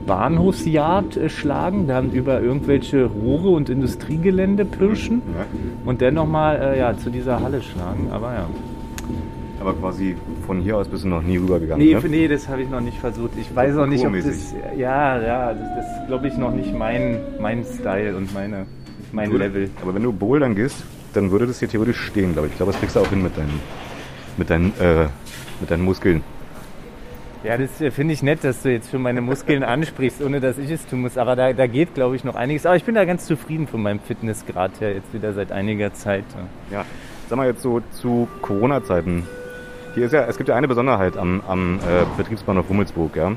Bahnhofsjagd 0.07 1.15
äh, 1.15 1.29
schlagen, 1.29 1.85
dann 1.85 2.11
über 2.11 2.41
irgendwelche 2.41 3.05
Rohre 3.05 3.49
und 3.49 3.69
Industriegelände 3.69 4.65
pirschen 4.65 5.21
Ja, 5.27 5.45
und 5.85 6.01
dann 6.01 6.15
nochmal 6.15 6.59
äh, 6.59 6.79
ja, 6.79 6.97
zu 6.97 7.11
dieser 7.11 7.39
Halle 7.39 7.61
schlagen. 7.61 8.07
Aber 8.09 8.33
ja. 8.33 8.47
aber 9.61 9.75
quasi 9.75 10.15
von 10.47 10.59
hier 10.59 10.77
aus 10.77 10.87
bist 10.87 11.03
du 11.03 11.07
noch 11.07 11.21
nie 11.21 11.37
rübergegangen. 11.37 11.85
Nee, 11.85 11.93
ne? 11.93 12.01
nee, 12.09 12.27
das 12.27 12.49
habe 12.49 12.63
ich 12.63 12.69
noch 12.71 12.81
nicht 12.81 12.97
versucht. 12.97 13.33
Ich 13.39 13.55
weiß 13.55 13.77
auch 13.77 13.85
nicht, 13.85 14.03
ob 14.03 14.13
das. 14.15 14.55
Ja, 14.75 15.21
ja, 15.21 15.53
das, 15.53 15.61
das 15.75 15.85
ist, 15.85 16.07
glaube 16.07 16.29
ich, 16.29 16.35
noch 16.35 16.51
nicht 16.51 16.73
mein, 16.75 17.19
mein 17.39 17.63
Style 17.63 18.17
und 18.17 18.33
meine, 18.33 18.65
mein 19.11 19.29
Gut. 19.29 19.37
Level. 19.37 19.69
Aber 19.83 19.93
wenn 19.93 20.01
du 20.01 20.11
bouldern 20.11 20.55
gehst, 20.55 20.83
dann 21.13 21.29
würde 21.29 21.45
das 21.45 21.59
hier 21.59 21.69
theoretisch 21.69 22.01
stehen, 22.07 22.33
glaube 22.33 22.47
ich. 22.47 22.53
Ich 22.53 22.57
glaube, 22.57 22.71
das 22.71 22.81
kriegst 22.81 22.95
du 22.95 23.01
auch 23.01 23.09
hin 23.11 23.21
mit 23.21 23.37
deinen, 23.37 23.59
mit 24.35 24.49
deinen, 24.49 24.73
äh, 24.79 25.05
mit 25.61 25.69
deinen 25.69 25.83
Muskeln. 25.83 26.23
Ja, 27.43 27.57
das 27.57 27.79
äh, 27.79 27.89
finde 27.89 28.13
ich 28.13 28.21
nett, 28.21 28.43
dass 28.43 28.63
du 28.63 28.71
jetzt 28.71 28.91
schon 28.91 29.01
meine 29.01 29.21
Muskeln 29.21 29.63
ansprichst, 29.63 30.21
ohne 30.21 30.41
dass 30.41 30.57
ich 30.57 30.69
es 30.69 30.85
tun 30.85 31.01
muss. 31.01 31.17
Aber 31.17 31.37
da, 31.37 31.53
da 31.53 31.67
geht, 31.67 31.93
glaube 31.93 32.15
ich, 32.17 32.25
noch 32.25 32.35
einiges. 32.35 32.65
Aber 32.65 32.75
ich 32.75 32.83
bin 32.83 32.95
da 32.95 33.05
ganz 33.05 33.25
zufrieden 33.25 33.65
von 33.67 33.81
meinem 33.81 33.99
Fitnessgrad 34.01 34.81
her, 34.81 34.93
jetzt 34.93 35.13
wieder 35.13 35.31
seit 35.33 35.51
einiger 35.53 35.93
Zeit. 35.93 36.25
Ja, 36.69 36.83
sag 37.29 37.37
mal 37.37 37.47
jetzt 37.47 37.61
so 37.61 37.81
zu 37.91 38.27
Corona-Zeiten. 38.41 39.25
Hier 39.95 40.05
ist 40.05 40.11
ja, 40.11 40.25
es 40.25 40.37
gibt 40.37 40.49
ja 40.49 40.55
eine 40.55 40.67
Besonderheit 40.67 41.15
am, 41.17 41.41
am 41.47 41.77
äh, 41.77 42.05
Betriebsbahnhof 42.17 42.69
Rummelsburg, 42.69 43.15
ja. 43.15 43.31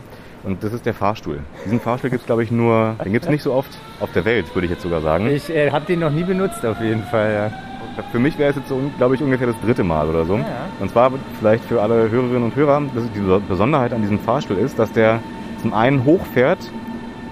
Und 0.45 0.65
das 0.65 0.73
ist 0.73 0.87
der 0.87 0.95
Fahrstuhl. 0.95 1.39
Diesen 1.65 1.81
Fahrstuhl 1.81 2.11
gibt 2.11 2.23
es, 2.23 2.27
glaube 2.27 2.43
ich, 2.43 2.51
nur, 2.51 2.97
den 3.05 3.13
gibt 3.13 3.25
es 3.25 3.31
nicht 3.31 3.43
so 3.43 3.53
oft 3.53 3.71
auf 4.01 4.11
der 4.13 4.25
Welt, 4.25 4.53
würde 4.55 4.67
ich 4.67 4.73
jetzt 4.73 4.83
sogar 4.83 5.01
sagen. 5.01 5.29
Ich 5.29 5.49
äh, 5.51 5.71
habe 5.71 5.85
den 5.85 6.01
noch 6.01 6.11
nie 6.11 6.25
benutzt, 6.25 6.67
auf 6.67 6.81
jeden 6.81 7.05
Fall, 7.05 7.33
ja. 7.33 8.03
Für 8.11 8.19
mich 8.19 8.39
wäre 8.39 8.51
es 8.51 8.57
jetzt, 8.57 8.69
so, 8.69 8.81
glaube 8.97 9.15
ich, 9.15 9.23
ungefähr 9.23 9.47
das 9.47 9.61
dritte 9.61 9.85
Mal 9.85 10.09
oder 10.09 10.25
so. 10.25 10.37
Ja. 10.39 10.47
Und 10.81 10.91
zwar 10.91 11.13
vielleicht 11.39 11.65
für 11.65 11.83
alle 11.83 12.11
Hörerinnen 12.11 12.43
und 12.43 12.57
Hörer, 12.57 12.83
dass 12.95 13.05
die 13.13 13.41
Besonderheit 13.49 13.93
an 13.93 14.01
diesem 14.01 14.19
Fahrstuhl 14.19 14.57
ist, 14.57 14.79
dass 14.79 14.93
der 14.93 15.21
zum 15.61 15.75
einen 15.75 16.05
hochfährt, 16.05 16.59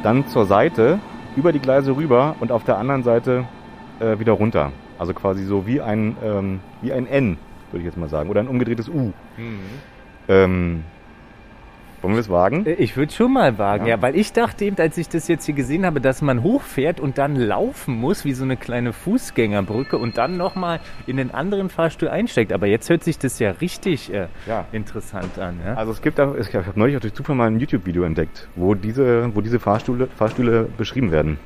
dann 0.03 0.27
zur 0.29 0.45
Seite, 0.45 0.99
über 1.37 1.53
die 1.53 1.61
Gleise 1.61 1.97
rüber 1.97 2.37
und 2.41 2.53
auf 2.53 2.65
der 2.65 2.79
anderen 2.79 3.03
Seite 3.03 3.45
äh, 4.01 4.19
wieder 4.19 4.33
runter. 4.33 4.73
Also 4.99 5.15
quasi 5.15 5.45
so 5.45 5.67
wie 5.67 5.81
ein, 5.81 6.17
ähm, 6.23 6.61
wie 6.83 6.93
ein 6.93 7.07
N, 7.07 7.39
würde 7.71 7.81
ich 7.81 7.87
jetzt 7.87 7.97
mal 7.97 8.09
sagen. 8.09 8.29
Oder 8.29 8.41
ein 8.41 8.49
umgedrehtes 8.49 8.89
U. 8.89 9.13
Ähm, 10.29 10.85
wollen 12.03 12.15
wir 12.15 12.21
es 12.21 12.29
wagen? 12.29 12.65
Äh, 12.67 12.73
Ich 12.75 12.97
würde 12.97 13.13
schon 13.13 13.33
mal 13.33 13.59
wagen, 13.59 13.87
Ja. 13.87 13.97
ja. 13.97 14.03
weil 14.03 14.17
ich 14.17 14.33
dachte 14.33 14.65
eben, 14.65 14.77
als 14.79 14.97
ich 14.99 15.09
das 15.09 15.29
jetzt 15.29 15.45
hier 15.47 15.55
gesehen 15.55 15.85
habe, 15.85 16.01
dass 16.01 16.23
man 16.23 16.43
hochfährt 16.43 17.01
und 17.01 17.19
dann 17.19 17.37
laufen 17.37 17.95
muss, 17.95 18.25
wie 18.25 18.33
so 18.33 18.45
eine 18.45 18.57
kleine 18.57 18.93
Fußgängerbrücke 18.93 19.99
und 19.99 20.17
dann 20.19 20.37
nochmal 20.37 20.81
in 21.07 21.17
den 21.17 21.33
anderen 21.33 21.69
Fahrstuhl 21.71 22.09
einsteigt. 22.09 22.53
Aber 22.53 22.67
jetzt 22.67 22.89
hört 22.91 23.05
sich 23.05 23.19
das 23.19 23.39
ja 23.39 23.51
richtig 23.61 24.13
äh, 24.13 24.29
Ja. 24.47 24.67
interessant 24.73 25.39
an. 25.39 25.61
Ja? 25.65 25.75
Also 25.75 25.93
es 25.93 26.01
gibt 26.03 26.19
da, 26.19 26.35
ich 26.37 26.55
habe 26.55 26.73
neulich 26.75 26.97
auch 26.97 27.01
durch 27.01 27.15
Zufall 27.15 27.37
mal 27.37 27.47
ein 27.49 27.61
YouTube-Video 27.61 28.03
entdeckt, 28.05 28.49
wo 28.57 28.75
diese, 28.75 29.35
wo 29.35 29.41
diese 29.41 29.59
Fahrstühle, 29.61 30.09
Fahrstühle 30.17 30.69
beschrieben 30.77 31.11
werden. 31.13 31.39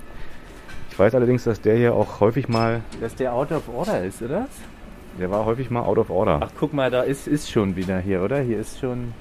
Ich 0.91 0.99
weiß 0.99 1.15
allerdings, 1.17 1.43
dass 1.43 1.61
der 1.61 1.77
hier 1.77 1.95
auch 1.95 2.21
häufig 2.21 2.49
mal, 2.49 2.81
Dass 3.01 3.17
der 3.17 3.33
out 3.33 3.51
of 3.51 3.69
order 3.69 4.05
ist, 4.05 4.23
oder? 4.23 4.47
der 5.19 5.31
war 5.31 5.45
häufig 5.45 5.71
mal 5.71 5.83
out 5.83 5.99
of 5.99 6.11
order. 6.11 6.41
Ach, 6.43 6.51
guck 6.59 6.73
mal, 6.73 6.91
da 6.91 7.03
ist, 7.03 7.27
ist 7.29 7.51
schon 7.51 7.75
wieder 7.77 7.99
hier, 7.99 8.23
oder? 8.23 8.41
Hier 8.41 8.59
ist 8.61 8.79
schon 8.81 9.13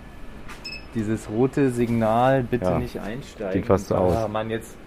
dieses 0.95 1.29
rote 1.29 1.69
Signal, 1.71 2.43
bitte 2.43 2.65
Ja, 2.65 2.79
nicht 2.79 2.99
einsteigen. 2.99 3.53
sieht 3.53 3.65
fast 3.65 3.87
so 3.87 3.95
ah, 3.95 3.99
aus. 3.99 4.29
Mann, 4.29 4.49
jetzt. 4.49 4.77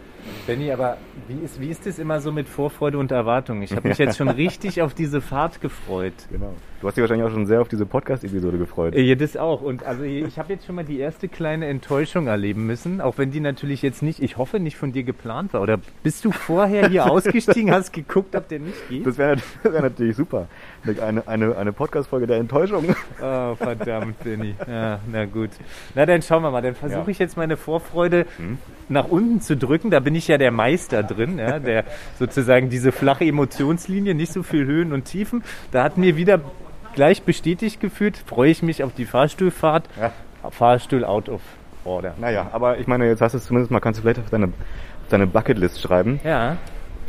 Benny, 0.47 0.73
aber 0.73 0.97
wie 1.29 1.45
ist, 1.45 1.61
wie 1.61 1.69
ist 1.69 1.87
das 1.87 2.01
immer 2.01 2.21
so 2.21 2.33
mit 2.33 2.49
Vorfreude 2.49 2.99
und 2.99 3.13
Erwartung? 3.13 3.63
Ich 3.63 3.77
habe 3.77 3.89
mich 3.89 3.99
jetzt 3.99 4.17
schon 4.17 4.29
richtig 4.29 4.83
auf 4.83 4.93
diese 4.93 5.21
Fahrt 5.21 5.61
gefreut. 5.61 6.15
Genau. 6.31 6.53
Du 6.81 6.87
hast 6.87 6.97
dich 6.97 7.01
wahrscheinlich 7.03 7.27
auch 7.27 7.31
schon 7.33 7.47
sehr 7.47 7.63
auf 7.63 7.69
diese 7.69 7.87
Podcast-Episode 7.87 8.59
gefreut. 8.59 8.95
Ja, 8.95 9.15
das 9.15 9.37
auch. 9.39 9.63
Und 9.63 9.83
also 9.85 10.03
ich 10.03 10.39
habe 10.39 10.53
jetzt 10.53 10.67
schon 10.67 10.75
mal 10.75 10.85
die 10.85 10.99
erste 10.99 11.27
kleine 11.27 11.67
Enttäuschung 11.69 12.27
erleben 12.27 12.67
müssen, 12.67 13.01
auch 13.01 13.17
wenn 13.17 13.31
die 13.31 13.41
natürlich 13.41 13.81
jetzt 13.81 14.03
nicht, 14.03 14.23
ich 14.23 14.37
hoffe, 14.37 14.61
nicht 14.61 14.77
von 14.77 14.93
dir 14.93 15.03
geplant 15.03 15.55
war. 15.55 15.63
Oder 15.63 15.79
bist 16.03 16.25
du 16.27 16.33
vorher 16.33 16.89
hier 16.91 17.07
ausgestiegen, 17.11 17.71
hast 17.73 17.95
geguckt, 17.95 18.37
ob 18.37 18.49
der 18.49 18.59
nicht 18.61 18.89
geht? 18.91 19.07
Das 19.07 19.17
wäre 19.17 19.39
wär 19.63 19.81
natürlich 19.83 20.17
super. 20.17 20.49
Eine, 21.03 21.27
eine, 21.27 21.57
eine 21.57 21.73
Podcast-Folge 21.73 22.27
der 22.27 22.37
Enttäuschung. 22.37 22.95
Oh, 23.23 23.55
verdammt, 23.55 24.23
Benny. 24.23 24.55
Ja, 24.69 25.01
na 25.11 25.25
gut. 25.25 25.51
Na, 25.95 26.05
dann 26.05 26.21
schauen 26.21 26.43
wir 26.43 26.51
mal. 26.51 26.61
Dann 26.61 26.75
versuche 26.75 27.01
Ja. 27.01 27.09
ich 27.09 27.19
jetzt 27.19 27.37
meine 27.39 27.57
Vorfreude 27.57 28.27
nach 28.91 29.09
unten 29.09 29.41
zu 29.41 29.57
drücken. 29.57 29.91
Da 29.91 30.01
bin 30.01 30.15
ich 30.15 30.29
ja 30.29 30.37
der 30.37 30.51
Meister 30.53 31.03
drin, 31.03 31.39
ja, 31.39 31.59
der 31.59 31.85
sozusagen 32.19 32.69
diese 32.69 32.93
flache 32.93 33.25
Emotionslinie, 33.25 34.15
nicht 34.15 34.33
so 34.33 34.43
viel 34.43 34.67
Höhen 34.67 34.93
und 34.93 35.07
Tiefen. 35.07 35.43
Da 35.73 35.83
hat 35.83 35.97
mir 35.97 36.17
wieder 36.17 36.41
gleich 36.97 37.23
bestätigt 37.23 37.81
gefühlt, 37.81 38.17
freue 38.17 38.51
ich 38.51 38.63
mich 38.65 38.83
auf 38.83 38.93
die 38.93 39.05
Fahrstuhlfahrt. 39.05 39.85
Ja. 40.01 40.11
Fahrstuhl 40.51 41.05
out 41.05 41.29
of 41.29 41.41
order. 41.85 42.15
Naja, 42.21 42.49
aber 42.53 42.79
ich 42.79 42.87
meine, 42.89 43.07
jetzt 43.07 43.21
hast 43.21 43.33
du 43.33 43.39
es 43.39 43.45
zumindest 43.47 43.71
mal, 43.71 43.79
kannst 43.81 43.99
du 43.99 44.03
vielleicht 44.03 44.19
auf 44.21 44.31
deine, 44.31 44.47
auf 44.47 45.09
deine 45.11 45.27
Bucketlist 45.29 45.81
schreiben 45.81 46.21
Ja. 46.25 46.57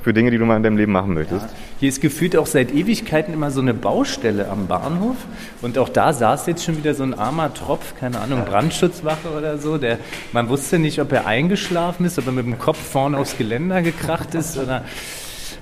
für 0.04 0.14
Dinge, 0.14 0.32
die 0.32 0.38
du 0.38 0.46
mal 0.46 0.56
in 0.58 0.64
deinem 0.64 0.78
Leben 0.78 0.92
machen 0.92 1.14
möchtest. 1.14 1.46
Hier 1.80 1.90
ist 1.90 2.02
gefühlt 2.02 2.36
auch 2.38 2.46
seit 2.48 2.72
Ewigkeiten 2.74 3.34
immer 3.34 3.52
so 3.52 3.62
eine 3.62 3.74
Baustelle 3.74 4.50
am 4.50 4.68
Bahnhof. 4.68 5.16
Und 5.62 5.78
auch 5.78 5.90
da 5.90 6.14
saß 6.14 6.48
jetzt 6.48 6.64
schon 6.64 6.78
wieder 6.78 6.94
so 6.94 7.04
ein 7.04 7.14
armer 7.14 7.54
Tropf, 7.54 7.94
keine 8.00 8.20
Ahnung, 8.20 8.46
Brandschutzwache 8.46 9.30
oder 9.38 9.58
so. 9.58 9.78
Der, 9.78 9.98
man 10.32 10.50
wusste 10.50 10.80
nicht, 10.80 11.00
ob 11.02 11.12
er 11.12 11.28
eingeschlafen 11.28 12.06
ist, 12.06 12.18
ob 12.18 12.26
er 12.28 12.32
mit 12.32 12.46
dem 12.46 12.58
Kopf 12.58 12.78
vorne 12.78 13.18
aufs 13.18 13.38
Geländer 13.38 13.82
gekracht 13.82 14.34
ist 14.36 14.58
oder. 14.58 14.84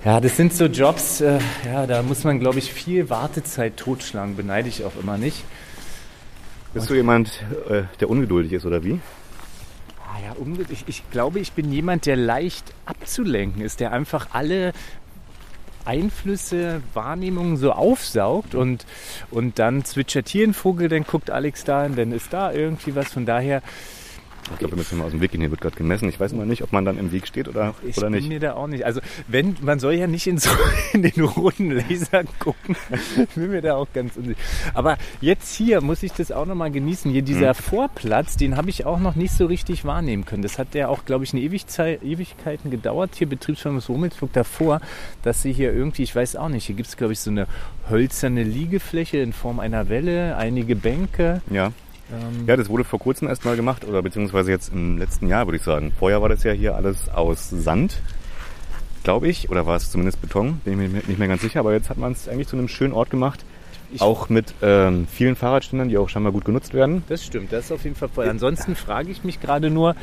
Ja, 0.05 0.21
das 0.21 0.37
sind 0.37 0.53
so 0.53 0.65
Jobs, 0.65 1.19
äh, 1.21 1.39
ja, 1.65 1.87
da 1.87 2.03
muss 2.03 2.23
man, 2.23 2.39
glaube 2.39 2.59
ich, 2.59 2.71
viel 2.71 3.09
Wartezeit 3.09 3.75
totschlagen. 3.75 4.35
Beneide 4.35 4.69
ich 4.69 4.85
auch 4.85 4.95
immer 5.01 5.17
nicht. 5.17 5.43
Bist 6.75 6.91
du 6.91 6.93
jemand, 6.93 7.43
äh, 7.69 7.83
der 7.99 8.11
ungeduldig 8.11 8.53
ist 8.53 8.67
oder 8.67 8.83
wie? 8.83 8.99
Ah 10.07 10.19
ja, 10.23 10.33
umge- 10.33 10.69
ich, 10.69 10.83
ich 10.85 11.09
glaube, 11.09 11.39
ich 11.39 11.53
bin 11.53 11.71
jemand, 11.71 12.05
der 12.05 12.17
leicht 12.17 12.71
abzulenken 12.85 13.63
ist, 13.63 13.79
der 13.79 13.93
einfach 13.93 14.27
alle 14.33 14.73
Einflüsse, 15.85 16.81
Wahrnehmungen 16.93 17.57
so 17.57 17.71
aufsaugt 17.71 18.53
und, 18.53 18.85
und 19.31 19.57
dann 19.57 19.85
zwitschert 19.85 20.29
hier 20.29 20.47
ein 20.47 20.53
Vogel, 20.53 20.87
dann 20.87 21.03
guckt 21.03 21.31
Alex 21.31 21.63
dahin, 21.63 21.95
dann 21.95 22.11
ist 22.11 22.31
da 22.31 22.51
irgendwie 22.51 22.95
was. 22.95 23.11
Von 23.11 23.25
daher, 23.25 23.63
Ich 24.51 24.59
glaube, 24.59 24.73
wir 24.73 24.77
müssen 24.77 24.97
mal 24.99 25.05
aus 25.05 25.11
dem 25.11 25.21
Weg 25.21 25.31
gehen. 25.31 25.41
Hier 25.41 25.49
wird 25.49 25.59
gerade 25.61 25.75
gemessen. 25.75 26.07
Ich 26.07 26.19
weiß 26.19 26.31
immer 26.33 26.45
nicht, 26.45 26.61
ob 26.61 26.71
man 26.71 26.85
dann 26.85 26.97
im 26.99 27.11
Weg 27.11 27.25
steht 27.27 27.47
oder, 27.47 27.73
ich 27.85 27.97
oder 27.97 28.07
bin 28.09 28.19
nicht. 28.19 28.29
mir 28.29 28.39
da 28.39 28.53
auch 28.53 28.67
nicht. 28.67 28.85
Also, 28.85 29.01
wenn, 29.27 29.57
man 29.61 29.79
soll 29.79 29.93
ja 29.93 30.05
nicht 30.07 30.27
in, 30.27 30.37
so, 30.37 30.49
in 30.93 31.01
den 31.01 31.19
roten 31.23 31.71
Laser 31.71 32.23
gucken. 32.39 32.75
Ich 33.17 33.29
bin 33.29 33.49
mir 33.49 33.61
da 33.61 33.75
auch 33.75 33.87
ganz 33.93 34.15
unsicher. 34.17 34.37
Aber 34.75 34.97
jetzt 35.19 35.55
hier 35.55 35.81
muss 35.81 36.03
ich 36.03 36.11
das 36.13 36.31
auch 36.31 36.45
nochmal 36.45 36.69
genießen. 36.71 37.11
Hier 37.11 37.21
dieser 37.23 37.49
Mhm. 37.49 37.55
Vorplatz, 37.55 38.37
den 38.37 38.55
habe 38.55 38.69
ich 38.69 38.85
auch 38.85 38.99
noch 38.99 39.15
nicht 39.15 39.33
so 39.33 39.45
richtig 39.47 39.83
wahrnehmen 39.83 40.25
können. 40.25 40.43
Das 40.43 40.59
hat 40.59 40.75
ja 40.75 40.87
auch, 40.89 41.05
glaube 41.05 41.23
ich, 41.23 41.33
eine 41.33 41.41
Ewigzei- 41.41 41.99
Ewigkeiten 42.03 42.69
gedauert. 42.71 43.11
Hier 43.15 43.27
Betriebsvermögens 43.27 43.89
Rummelsburg 43.89 44.31
davor, 44.33 44.79
dass 45.23 45.41
sie 45.41 45.53
hier 45.53 45.73
irgendwie, 45.73 46.03
ich 46.03 46.15
weiß 46.15 46.35
auch 46.35 46.49
nicht, 46.49 46.65
hier 46.65 46.75
gibt 46.75 46.87
es, 46.89 46.97
glaube 46.97 47.13
ich, 47.13 47.19
so 47.19 47.31
eine 47.31 47.47
hölzerne 47.89 48.43
Liegefläche 48.43 49.17
in 49.17 49.33
Form 49.33 49.59
einer 49.59 49.89
Welle, 49.89 50.37
einige 50.37 50.75
Bänke. 50.75 51.41
Ja. 51.49 51.71
Ähm, 52.11 52.45
ja, 52.47 52.55
das 52.55 52.69
wurde 52.69 52.83
vor 52.83 52.99
kurzem 52.99 53.27
erst 53.27 53.45
mal 53.45 53.55
gemacht 53.55 53.85
oder 53.85 54.01
beziehungsweise 54.01 54.51
jetzt 54.51 54.71
im 54.73 54.97
letzten 54.97 55.27
Jahr, 55.27 55.47
würde 55.47 55.57
ich 55.57 55.63
sagen. 55.63 55.91
Vorher 55.97 56.21
war 56.21 56.29
das 56.29 56.43
ja 56.43 56.51
hier 56.51 56.75
alles 56.75 57.09
aus 57.09 57.49
Sand, 57.49 58.01
glaube 59.03 59.27
ich, 59.27 59.49
oder 59.49 59.65
war 59.65 59.75
es 59.75 59.89
zumindest 59.91 60.21
Beton, 60.21 60.59
bin 60.63 60.73
ich 60.81 60.91
mir 60.91 61.01
nicht 61.07 61.19
mehr 61.19 61.27
ganz 61.27 61.41
sicher. 61.41 61.59
Aber 61.61 61.73
jetzt 61.73 61.89
hat 61.89 61.97
man 61.97 62.11
es 62.11 62.27
eigentlich 62.29 62.47
zu 62.47 62.57
einem 62.57 62.67
schönen 62.67 62.93
Ort 62.93 63.09
gemacht. 63.09 63.43
Ich- 63.91 64.01
auch 64.01 64.29
mit 64.29 64.53
ähm, 64.61 65.07
vielen 65.11 65.35
Fahrradständern, 65.35 65.89
die 65.89 65.97
auch 65.97 66.09
scheinbar 66.09 66.33
gut 66.33 66.43
genutzt 66.45 66.73
werden. 66.73 67.03
Das 67.07 67.23
stimmt, 67.23 67.51
das 67.53 67.65
ist 67.65 67.71
auf 67.71 67.83
jeden 67.83 67.95
Fall 67.95 68.09
voll. 68.09 68.27
Ansonsten 68.27 68.75
frage 68.75 69.11
ich 69.11 69.23
mich 69.23 69.39
gerade 69.39 69.69
nur, 69.69 69.95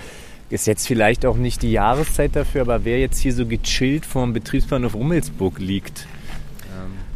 ist 0.51 0.67
jetzt 0.67 0.87
vielleicht 0.87 1.27
auch 1.27 1.37
nicht 1.37 1.63
die 1.63 1.73
Jahreszeit 1.73 2.37
dafür, 2.37 2.61
aber 2.63 2.85
wer 2.85 3.01
jetzt 3.01 3.19
hier 3.19 3.33
so 3.35 3.45
gechillt 3.47 4.07
vorm 4.07 4.33
Betriebsbahnhof 4.33 4.95
Rummelsburg 4.95 5.59
liegt. 5.59 6.07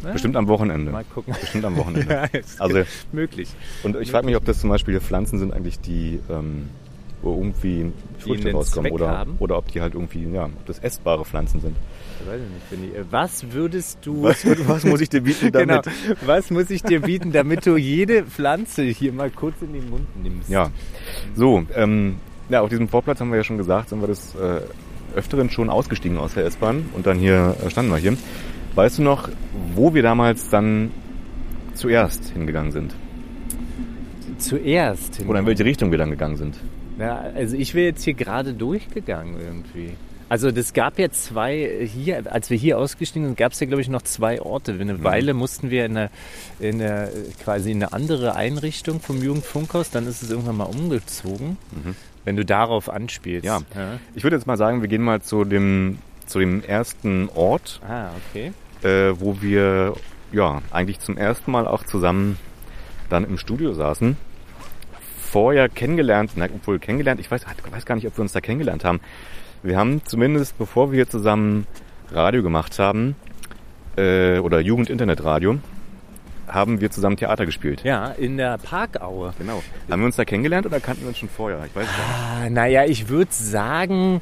Ne? 0.03 0.13
Bestimmt 0.13 0.35
am 0.35 0.47
Wochenende. 0.47 0.91
Mal 0.91 1.03
gucken. 1.03 1.33
Bestimmt 1.39 1.65
am 1.65 1.75
Wochenende. 1.77 2.07
Ja, 2.33 2.39
ist 2.39 2.61
Also, 2.61 2.81
möglich. 3.11 3.49
und 3.83 3.95
ich 3.99 4.11
frage 4.11 4.25
mich, 4.25 4.35
ob 4.35 4.45
das 4.45 4.59
zum 4.59 4.69
Beispiel 4.69 4.99
Pflanzen 4.99 5.39
sind 5.39 5.53
eigentlich, 5.53 5.79
die 5.79 6.19
ähm, 6.29 6.69
irgendwie 7.23 7.91
Früchte 8.19 8.51
rauskommen 8.51 8.89
Zweck 8.91 8.93
oder, 8.93 9.09
haben? 9.09 9.35
oder 9.39 9.57
ob 9.57 9.71
die 9.71 9.81
halt 9.81 9.95
irgendwie, 9.95 10.23
ja, 10.31 10.45
ob 10.45 10.65
das 10.67 10.79
essbare 10.79 11.25
Pflanzen 11.25 11.61
sind. 11.61 11.75
Ich 12.21 12.27
weiß 12.27 12.39
nicht, 12.39 12.69
Benni. 12.69 12.87
Äh, 12.95 13.05
Was 13.09 13.51
würdest 13.51 13.99
du... 14.03 14.23
Was, 14.23 14.45
was 14.67 14.85
muss 14.85 15.01
ich 15.01 15.09
dir 15.09 15.21
bieten 15.21 15.51
damit? 15.51 15.83
Genau. 15.83 16.15
Was 16.25 16.51
muss 16.51 16.69
ich 16.69 16.83
dir 16.83 17.01
bieten, 17.01 17.31
damit 17.31 17.65
du 17.65 17.75
jede 17.75 18.23
Pflanze 18.23 18.83
hier 18.83 19.13
mal 19.13 19.31
kurz 19.31 19.55
in 19.61 19.73
den 19.73 19.89
Mund 19.89 20.05
nimmst? 20.21 20.49
Ja, 20.49 20.69
so, 21.35 21.63
ähm, 21.75 22.17
ja, 22.49 22.61
auf 22.61 22.69
diesem 22.69 22.87
Vorplatz 22.87 23.19
haben 23.19 23.29
wir 23.31 23.37
ja 23.37 23.43
schon 23.43 23.57
gesagt, 23.57 23.89
sind 23.89 23.99
wir 24.01 24.07
des 24.07 24.35
äh, 24.35 24.61
Öfteren 25.15 25.49
schon 25.49 25.69
ausgestiegen 25.69 26.17
aus 26.17 26.33
der 26.35 26.45
S-Bahn 26.45 26.85
und 26.93 27.07
dann 27.07 27.17
hier 27.17 27.55
äh, 27.65 27.69
standen 27.69 27.91
wir 27.91 27.97
hier. 27.97 28.15
Weißt 28.77 28.99
du 28.99 29.01
noch, 29.01 29.27
wo 29.73 29.95
wir 29.95 30.03
damals 30.03 30.49
dann 30.49 30.91
zuerst 31.73 32.29
hingegangen 32.29 32.71
sind? 32.71 32.93
Zuerst. 34.37 35.19
Oder 35.27 35.39
in 35.39 35.47
welche 35.47 35.65
Richtung 35.65 35.89
wir 35.89 35.97
dann 35.97 36.11
gegangen 36.11 36.37
sind? 36.37 36.57
Ja, 36.99 37.17
also 37.35 37.57
ich 37.57 37.73
wäre 37.73 37.87
jetzt 37.87 38.03
hier 38.03 38.13
gerade 38.13 38.53
durchgegangen 38.53 39.35
irgendwie. 39.39 39.93
Also 40.29 40.51
das 40.51 40.73
gab 40.73 40.99
ja 40.99 41.09
zwei 41.09 41.87
hier, 41.91 42.31
als 42.31 42.51
wir 42.51 42.57
hier 42.57 42.77
ausgestiegen 42.77 43.27
sind, 43.29 43.37
gab 43.37 43.53
es 43.53 43.59
ja 43.59 43.65
glaube 43.65 43.81
ich 43.81 43.89
noch 43.89 44.03
zwei 44.03 44.39
Orte. 44.41 44.73
Eine 44.73 44.93
Mhm. 44.93 45.03
Weile 45.03 45.33
mussten 45.33 45.71
wir 45.71 45.83
in 45.85 45.97
eine, 45.97 46.09
in 46.59 46.79
eine 46.79 47.09
quasi 47.43 47.71
in 47.71 47.77
eine 47.81 47.93
andere 47.93 48.35
Einrichtung 48.35 48.99
vom 48.99 49.23
Jugendfunkhaus, 49.23 49.89
dann 49.89 50.05
ist 50.05 50.21
es 50.21 50.29
irgendwann 50.29 50.57
mal 50.57 50.65
umgezogen. 50.65 51.57
Wenn 52.25 52.35
du 52.35 52.45
darauf 52.45 52.89
anspielst. 52.91 53.45
Mhm. 53.45 53.65
Ja. 53.75 53.99
Ich 54.13 54.21
würde 54.23 54.35
jetzt 54.35 54.45
mal 54.45 54.57
sagen, 54.57 54.81
wir 54.81 54.87
gehen 54.87 55.01
mal 55.01 55.21
zu 55.23 55.45
dem, 55.45 55.97
zu 56.27 56.37
dem 56.37 56.61
ersten 56.63 57.29
Ort, 57.33 57.79
Ah, 57.87 58.09
okay. 58.29 58.51
Äh, 58.83 59.13
wo 59.19 59.41
wir 59.41 59.93
ja 60.31 60.61
eigentlich 60.71 60.99
zum 60.99 61.17
ersten 61.17 61.51
Mal 61.51 61.67
auch 61.67 61.83
zusammen 61.83 62.37
dann 63.09 63.23
im 63.23 63.37
Studio 63.37 63.73
saßen. 63.73 64.17
Vorher 65.29 65.69
kennengelernt, 65.69 66.31
na, 66.35 66.45
obwohl 66.45 66.79
kennengelernt, 66.79 67.19
ich 67.19 67.29
weiß, 67.29 67.41
ich 67.65 67.71
weiß 67.71 67.85
gar 67.85 67.95
nicht, 67.95 68.07
ob 68.07 68.17
wir 68.17 68.21
uns 68.21 68.31
da 68.31 68.41
kennengelernt 68.41 68.85
haben. 68.85 68.99
Wir 69.63 69.77
haben 69.77 70.01
zumindest, 70.05 70.57
bevor 70.57 70.91
wir 70.91 71.09
zusammen 71.09 71.67
Radio 72.11 72.43
gemacht 72.43 72.79
haben, 72.79 73.15
äh, 73.97 74.39
oder 74.39 74.59
Jugend-Internet-Radio 74.59 75.59
haben 76.47 76.79
wir 76.79 76.89
zusammen 76.91 77.17
Theater 77.17 77.45
gespielt. 77.45 77.83
Ja, 77.83 78.07
in 78.11 78.37
der 78.37 78.57
Parkaue. 78.57 79.33
Genau. 79.37 79.61
Haben 79.89 80.01
wir 80.01 80.05
uns 80.05 80.15
da 80.15 80.23
kennengelernt 80.23 80.65
oder 80.65 80.79
kannten 80.79 81.01
wir 81.01 81.09
uns 81.09 81.17
schon 81.17 81.29
vorher? 81.29 81.59
Ich 81.65 81.75
weiß 81.75 81.87
ah, 81.87 82.43
nicht. 82.43 82.53
Naja, 82.53 82.85
ich 82.85 83.09
würde 83.09 83.31
sagen, 83.33 84.21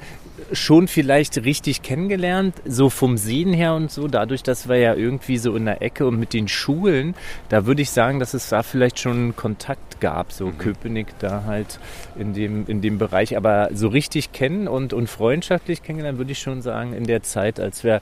schon 0.52 0.88
vielleicht 0.88 1.44
richtig 1.44 1.82
kennengelernt, 1.82 2.56
so 2.66 2.90
vom 2.90 3.18
Sehen 3.18 3.54
her 3.54 3.74
und 3.74 3.92
so, 3.92 4.08
dadurch, 4.08 4.44
dass 4.44 4.68
wir 4.68 4.78
ja 4.78 4.94
irgendwie 4.94 5.38
so 5.38 5.56
in 5.56 5.66
der 5.66 5.82
Ecke 5.82 6.06
und 6.06 6.20
mit 6.20 6.34
den 6.34 6.48
Schulen, 6.48 7.16
da 7.50 7.66
würde 7.66 7.82
ich 7.82 7.92
sagen, 7.92 8.20
dass 8.20 8.34
es 8.34 8.50
da 8.50 8.64
vielleicht 8.64 9.00
schon 9.00 9.36
Kontakt 9.36 10.00
gab, 10.00 10.32
so 10.32 10.48
mhm. 10.48 10.58
Köpenick 10.58 11.08
da 11.20 11.44
halt 11.46 11.80
in 12.18 12.34
dem, 12.34 12.66
in 12.68 12.82
dem 12.82 12.98
Bereich, 12.98 13.38
aber 13.38 13.70
so 13.74 13.88
richtig 13.88 14.32
kennen 14.32 14.68
und, 14.68 14.94
und 14.94 15.10
freundschaftlich 15.10 15.84
kennengelernt, 15.84 16.18
würde 16.18 16.32
ich 16.32 16.40
schon 16.40 16.62
sagen, 16.62 16.94
in 16.94 17.06
der 17.06 17.24
Zeit, 17.24 17.60
als 17.60 17.84
wir 17.84 18.02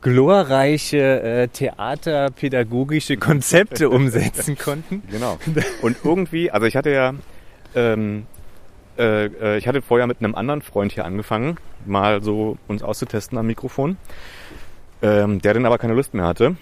glorreiche 0.00 1.20
äh, 1.22 1.48
theaterpädagogische 1.48 3.16
Konzepte 3.16 3.90
umsetzen 3.90 4.56
konnten. 4.56 5.02
Genau. 5.10 5.38
Und 5.82 5.96
irgendwie, 6.04 6.50
also 6.50 6.66
ich 6.66 6.76
hatte 6.76 6.90
ja 6.90 7.14
ähm, 7.74 8.26
äh, 8.98 9.26
äh, 9.26 9.58
ich 9.58 9.68
hatte 9.68 9.82
vorher 9.82 10.06
mit 10.06 10.20
einem 10.20 10.34
anderen 10.34 10.62
Freund 10.62 10.92
hier 10.92 11.04
angefangen, 11.04 11.56
mal 11.84 12.22
so 12.22 12.58
uns 12.68 12.82
auszutesten 12.82 13.38
am 13.38 13.46
Mikrofon, 13.46 13.96
ähm, 15.02 15.40
der 15.40 15.54
dann 15.54 15.66
aber 15.66 15.78
keine 15.78 15.94
Lust 15.94 16.14
mehr 16.14 16.26
hatte. 16.26 16.56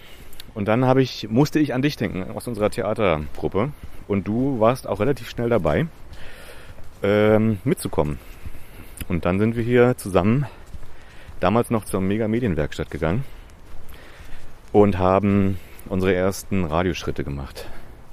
Und 0.53 0.67
dann 0.67 0.85
habe 0.85 1.01
ich, 1.01 1.29
musste 1.29 1.59
ich 1.59 1.73
an 1.73 1.81
dich 1.81 1.97
denken, 1.97 2.23
aus 2.35 2.47
unserer 2.47 2.69
Theatergruppe. 2.69 3.71
Und 4.07 4.27
du 4.27 4.59
warst 4.59 4.87
auch 4.87 4.99
relativ 4.99 5.29
schnell 5.29 5.49
dabei, 5.49 5.87
ähm, 7.03 7.59
mitzukommen. 7.63 8.19
Und 9.07 9.25
dann 9.25 9.39
sind 9.39 9.55
wir 9.55 9.63
hier 9.63 9.97
zusammen 9.97 10.45
damals 11.39 11.69
noch 11.69 11.85
zur 11.85 12.01
Mega 12.01 12.27
Medienwerkstatt 12.27 12.89
gegangen 12.89 13.23
und 14.71 14.97
haben 14.97 15.57
unsere 15.87 16.13
ersten 16.13 16.65
Radioschritte 16.65 17.23
gemacht. 17.23 17.67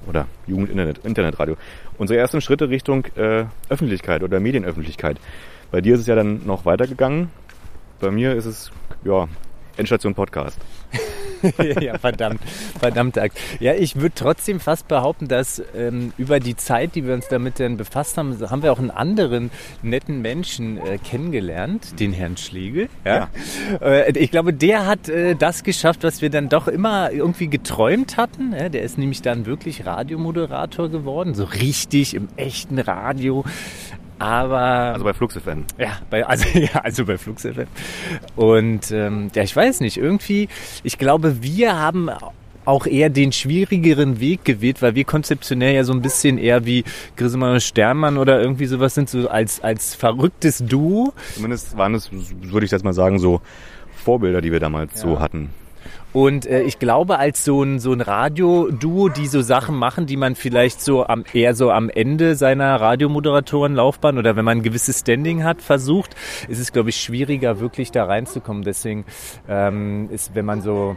Oder 0.07 0.27
Jugend-Internet, 0.47 0.99
Internetradio 1.05 1.55
unsere 1.97 2.19
ersten 2.19 2.41
Schritte 2.41 2.69
Richtung 2.69 3.05
äh, 3.15 3.45
Öffentlichkeit 3.69 4.23
oder 4.23 4.39
Medienöffentlichkeit. 4.39 5.17
Bei 5.71 5.81
dir 5.81 5.95
ist 5.95 6.01
es 6.01 6.07
ja 6.07 6.15
dann 6.15 6.45
noch 6.45 6.65
weitergegangen. 6.65 7.29
Bei 7.99 8.11
mir 8.11 8.35
ist 8.35 8.45
es, 8.45 8.71
ja, 9.03 9.27
Endstation 9.77 10.13
Podcast. 10.13 10.59
ja, 11.81 11.97
verdammt, 11.97 12.41
verdammt. 12.79 13.19
Ja, 13.59 13.73
ich 13.73 13.95
würde 13.95 14.15
trotzdem 14.15 14.59
fast 14.59 14.87
behaupten, 14.87 15.27
dass 15.27 15.61
ähm, 15.75 16.13
über 16.17 16.39
die 16.39 16.55
Zeit, 16.55 16.95
die 16.95 17.05
wir 17.05 17.13
uns 17.13 17.27
damit 17.27 17.59
dann 17.59 17.77
befasst 17.77 18.17
haben, 18.17 18.39
haben 18.49 18.63
wir 18.63 18.71
auch 18.71 18.79
einen 18.79 18.91
anderen 18.91 19.51
netten 19.81 20.21
Menschen 20.21 20.77
äh, 20.77 20.97
kennengelernt, 20.97 21.99
den 21.99 22.13
Herrn 22.13 22.37
Schlegel. 22.37 22.89
Ja? 23.05 23.29
ja. 23.71 23.87
Äh, 23.87 24.17
ich 24.17 24.31
glaube, 24.31 24.53
der 24.53 24.85
hat 24.85 25.09
äh, 25.09 25.35
das 25.35 25.63
geschafft, 25.63 26.03
was 26.03 26.21
wir 26.21 26.29
dann 26.29 26.49
doch 26.49 26.67
immer 26.67 27.11
irgendwie 27.11 27.47
geträumt 27.47 28.17
hatten. 28.17 28.53
Ja, 28.53 28.69
der 28.69 28.83
ist 28.83 28.97
nämlich 28.97 29.21
dann 29.21 29.45
wirklich 29.45 29.85
Radiomoderator 29.85 30.89
geworden, 30.89 31.33
so 31.33 31.43
richtig 31.43 32.13
im 32.13 32.29
echten 32.37 32.79
Radio. 32.79 33.43
Aber. 34.19 34.59
Also 34.59 35.03
bei 35.03 35.13
Flux 35.13 35.35
FM. 35.35 35.65
Ja, 35.77 35.97
bei, 36.09 36.25
also, 36.25 36.47
ja, 36.57 36.81
also 36.81 37.05
bei 37.05 37.17
Flux 37.17 37.43
FM. 37.43 37.67
Und 38.35 38.91
ähm, 38.91 39.31
ja, 39.35 39.43
ich 39.43 39.55
weiß 39.55 39.81
nicht, 39.81 39.97
irgendwie, 39.97 40.49
ich 40.83 40.97
glaube, 40.97 41.41
wir 41.41 41.77
haben 41.77 42.09
auch 42.65 42.85
eher 42.85 43.09
den 43.09 43.31
schwierigeren 43.31 44.19
Weg 44.19 44.45
gewählt, 44.45 44.81
weil 44.81 44.95
wir 44.95 45.03
konzeptionell 45.03 45.75
ja 45.75 45.83
so 45.83 45.93
ein 45.93 46.01
bisschen 46.01 46.37
eher 46.37 46.65
wie 46.65 46.83
Grissemann 47.17 47.53
und 47.53 47.61
Sternmann 47.61 48.17
oder 48.17 48.41
irgendwie 48.41 48.65
sowas 48.65 48.95
sind, 48.95 49.09
so 49.09 49.27
als, 49.27 49.61
als 49.61 49.95
verrücktes 49.95 50.59
Duo. 50.59 51.13
Zumindest 51.35 51.77
waren 51.77 51.93
es, 51.93 52.09
würde 52.11 52.65
ich 52.65 52.71
jetzt 52.71 52.85
mal 52.85 52.93
sagen, 52.93 53.19
so 53.19 53.41
Vorbilder, 54.03 54.41
die 54.41 54.51
wir 54.51 54.59
damals 54.59 54.95
ja. 54.95 55.01
so 55.01 55.19
hatten. 55.19 55.49
Und 56.13 56.45
äh, 56.45 56.61
ich 56.61 56.77
glaube, 56.77 57.17
als 57.17 57.43
so 57.43 57.63
ein, 57.63 57.79
so 57.79 57.91
ein 57.91 58.01
Radioduo, 58.01 59.09
die 59.09 59.27
so 59.27 59.41
Sachen 59.41 59.75
machen, 59.75 60.05
die 60.05 60.15
man 60.15 60.35
vielleicht 60.35 60.79
so 60.81 61.05
am, 61.05 61.25
eher 61.33 61.55
so 61.55 61.71
am 61.71 61.89
Ende 61.89 62.35
seiner 62.35 62.79
Radiomoderatorenlaufbahn 62.79 64.19
oder 64.19 64.35
wenn 64.35 64.45
man 64.45 64.59
ein 64.59 64.63
gewisses 64.63 64.99
Standing 64.99 65.43
hat, 65.43 65.61
versucht, 65.61 66.15
ist 66.47 66.59
es, 66.59 66.71
glaube 66.71 66.89
ich, 66.89 66.97
schwieriger, 66.97 67.59
wirklich 67.59 67.91
da 67.91 68.05
reinzukommen. 68.05 68.63
Deswegen 68.63 69.05
ähm, 69.49 70.07
ist, 70.11 70.35
wenn 70.35 70.45
man 70.45 70.61
so 70.61 70.95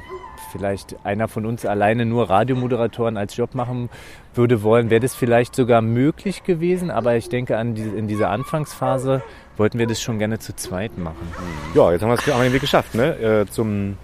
vielleicht 0.53 0.97
einer 1.05 1.29
von 1.29 1.47
uns 1.47 1.65
alleine 1.65 2.05
nur 2.05 2.29
Radiomoderatoren 2.29 3.17
als 3.17 3.37
Job 3.37 3.55
machen 3.55 3.89
würde 4.35 4.63
wollen, 4.63 4.91
wäre 4.91 5.01
das 5.01 5.15
vielleicht 5.15 5.55
sogar 5.55 5.81
möglich 5.81 6.45
gewesen. 6.45 6.91
Aber 6.91 7.17
ich 7.17 7.31
denke, 7.31 7.57
an 7.57 7.75
die, 7.75 7.83
in 7.83 8.07
dieser 8.07 8.31
Anfangsphase 8.31 9.23
wollten 9.57 9.79
wir 9.79 9.87
das 9.87 10.03
schon 10.03 10.19
gerne 10.19 10.39
zu 10.39 10.55
zweit 10.55 10.99
machen. 10.99 11.33
Ja, 11.75 11.91
jetzt 11.91 12.03
haben 12.03 12.11
wir 12.11 12.15
es 12.15 12.27
wir 12.27 12.39
den 12.39 12.53
Weg 12.53 12.61
geschafft, 12.61 12.95
ne? 12.95 13.19
Äh, 13.19 13.47
zum 13.47 13.97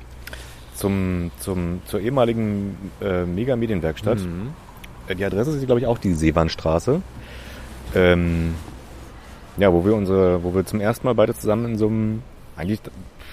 zum, 0.82 1.30
zum, 1.38 1.80
zur 1.86 2.00
ehemaligen 2.00 2.76
äh, 3.00 3.24
Mega-Medienwerkstatt. 3.24 4.18
Mhm. 4.18 4.50
Die 5.16 5.24
Adresse 5.24 5.56
ist, 5.56 5.64
glaube 5.66 5.80
ich, 5.80 5.86
auch 5.86 5.98
die 5.98 6.12
Seebahnstraße. 6.12 7.00
Ähm, 7.94 8.54
ja, 9.58 9.72
wo 9.72 9.84
wir 9.84 9.94
unsere, 9.94 10.42
wo 10.42 10.54
wir 10.54 10.64
zum 10.66 10.80
ersten 10.80 11.06
Mal 11.06 11.14
beide 11.14 11.34
zusammen 11.34 11.72
in 11.72 11.78
so 11.78 11.86
einem, 11.86 12.22
eigentlich 12.56 12.80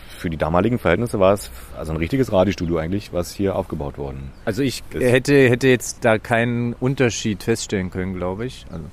für 0.09 0.29
die 0.29 0.37
damaligen 0.37 0.77
Verhältnisse 0.77 1.19
war 1.19 1.33
es 1.33 1.49
also 1.77 1.93
ein 1.93 1.97
richtiges 1.97 2.31
Radiostudio 2.31 2.77
eigentlich, 2.77 3.13
was 3.13 3.33
hier 3.33 3.55
aufgebaut 3.55 3.97
worden. 3.97 4.31
Also 4.45 4.61
ich 4.61 4.83
hätte, 4.91 5.49
hätte 5.49 5.69
jetzt 5.69 6.03
da 6.03 6.17
keinen 6.17 6.73
Unterschied 6.73 7.41
feststellen 7.41 7.89
können, 7.89 8.15
glaube 8.15 8.45
ich. 8.45 8.65
Also 8.69 8.83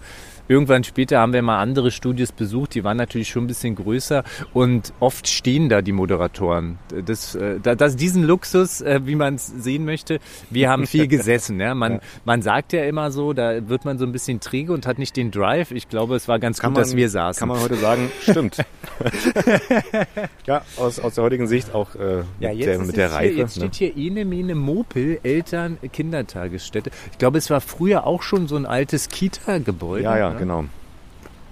Irgendwann 0.48 0.84
später 0.84 1.18
haben 1.18 1.32
wir 1.32 1.42
mal 1.42 1.58
andere 1.58 1.90
Studios 1.90 2.32
besucht, 2.32 2.74
die 2.74 2.84
waren 2.84 2.96
natürlich 2.96 3.28
schon 3.28 3.44
ein 3.44 3.46
bisschen 3.48 3.74
größer 3.74 4.24
und 4.52 4.92
oft 5.00 5.28
stehen 5.28 5.68
da 5.68 5.82
die 5.82 5.92
Moderatoren. 5.92 6.78
Das, 7.04 7.34
äh, 7.34 7.58
das, 7.60 7.96
diesen 7.96 8.22
Luxus, 8.24 8.80
äh, 8.80 9.00
wie 9.04 9.16
man 9.16 9.34
es 9.34 9.46
sehen 9.46 9.84
möchte, 9.84 10.20
wir 10.50 10.70
haben 10.70 10.86
viel 10.86 11.08
gesessen. 11.08 11.58
Ja? 11.60 11.74
Man, 11.74 11.94
ja. 11.94 12.00
man 12.24 12.42
sagt 12.42 12.72
ja 12.72 12.84
immer 12.84 13.10
so, 13.10 13.32
da 13.32 13.68
wird 13.68 13.84
man 13.84 13.98
so 13.98 14.04
ein 14.04 14.12
bisschen 14.12 14.40
träge 14.40 14.72
und 14.72 14.86
hat 14.86 14.98
nicht 14.98 15.16
den 15.16 15.30
Drive. 15.30 15.70
Ich 15.72 15.88
glaube, 15.88 16.16
es 16.16 16.28
war 16.28 16.38
ganz 16.38 16.58
kann 16.58 16.70
gut, 16.70 16.76
man, 16.76 16.84
dass 16.84 16.96
wir 16.96 17.08
saßen. 17.08 17.40
Kann 17.40 17.48
man 17.48 17.60
heute 17.60 17.76
sagen, 17.76 18.10
stimmt. 18.22 18.58
ja, 20.46 20.62
aus, 20.76 21.00
aus 21.00 21.14
der 21.14 21.24
heutigen 21.24 21.46
Sicht 21.46 21.74
auch 21.74 21.94
äh, 21.94 22.22
ja, 22.40 22.50
jetzt 22.52 22.66
der, 22.66 22.78
mit 22.78 22.96
der 22.96 23.12
Reife. 23.12 23.34
Hier, 23.34 23.42
jetzt 23.42 23.58
ne? 23.58 23.68
steht 23.72 23.94
hier 23.94 23.96
Ene 23.96 24.24
Mene 24.24 24.54
Mopel, 24.54 25.18
Eltern, 25.22 25.78
Kindertagesstätte. 25.92 26.90
Ich 27.10 27.18
glaube, 27.18 27.38
es 27.38 27.50
war 27.50 27.60
früher 27.60 28.06
auch 28.06 28.22
schon 28.22 28.46
so 28.46 28.56
ein 28.56 28.66
altes 28.66 29.08
Kita-Gebäude. 29.08 30.04
Ja, 30.04 30.16
ja, 30.16 30.35
genau. 30.38 30.64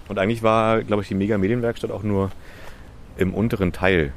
Und 0.08 0.18
eigentlich 0.18 0.42
war, 0.42 0.82
glaube 0.82 1.02
ich, 1.02 1.08
die 1.08 1.14
Mega 1.14 1.38
Medienwerkstatt 1.38 1.90
auch 1.90 2.02
nur 2.02 2.30
im 3.16 3.32
unteren 3.32 3.72
Teil 3.72 4.12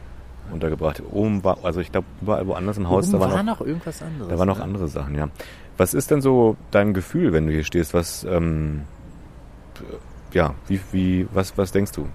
untergebracht. 0.52 1.02
Oben 1.12 1.44
war, 1.44 1.60
also 1.64 1.80
ich 1.80 1.92
glaube, 1.92 2.08
überall 2.22 2.48
woanders 2.48 2.78
im 2.78 2.90
Haus, 2.90 3.06
Oben 3.06 3.14
da 3.14 3.20
war, 3.20 3.34
war 3.34 3.44
noch, 3.44 3.60
noch, 3.60 3.68
irgendwas 3.68 4.02
anderes. 4.02 4.30
Da 4.30 4.40
waren 4.40 4.48
noch 4.48 4.58
ne? 4.58 4.64
andere 4.64 4.88
Sachen, 4.88 5.16
ja. 5.16 5.30
Was 5.78 5.94
ist 5.94 6.12
denn 6.12 6.22
so 6.22 6.58
dein 6.72 6.94
Gefühl, 6.94 7.34
wenn 7.34 7.48
du 7.48 7.54
hier 7.54 7.64
stehst? 7.64 7.94
Was, 7.94 8.24
ähm, 8.24 8.82
ja, 10.34 10.56
wie, 10.68 10.80
wie, 10.92 11.28
was, 11.32 11.58
was 11.58 11.72
denkst 11.72 11.92
du? 11.92 12.08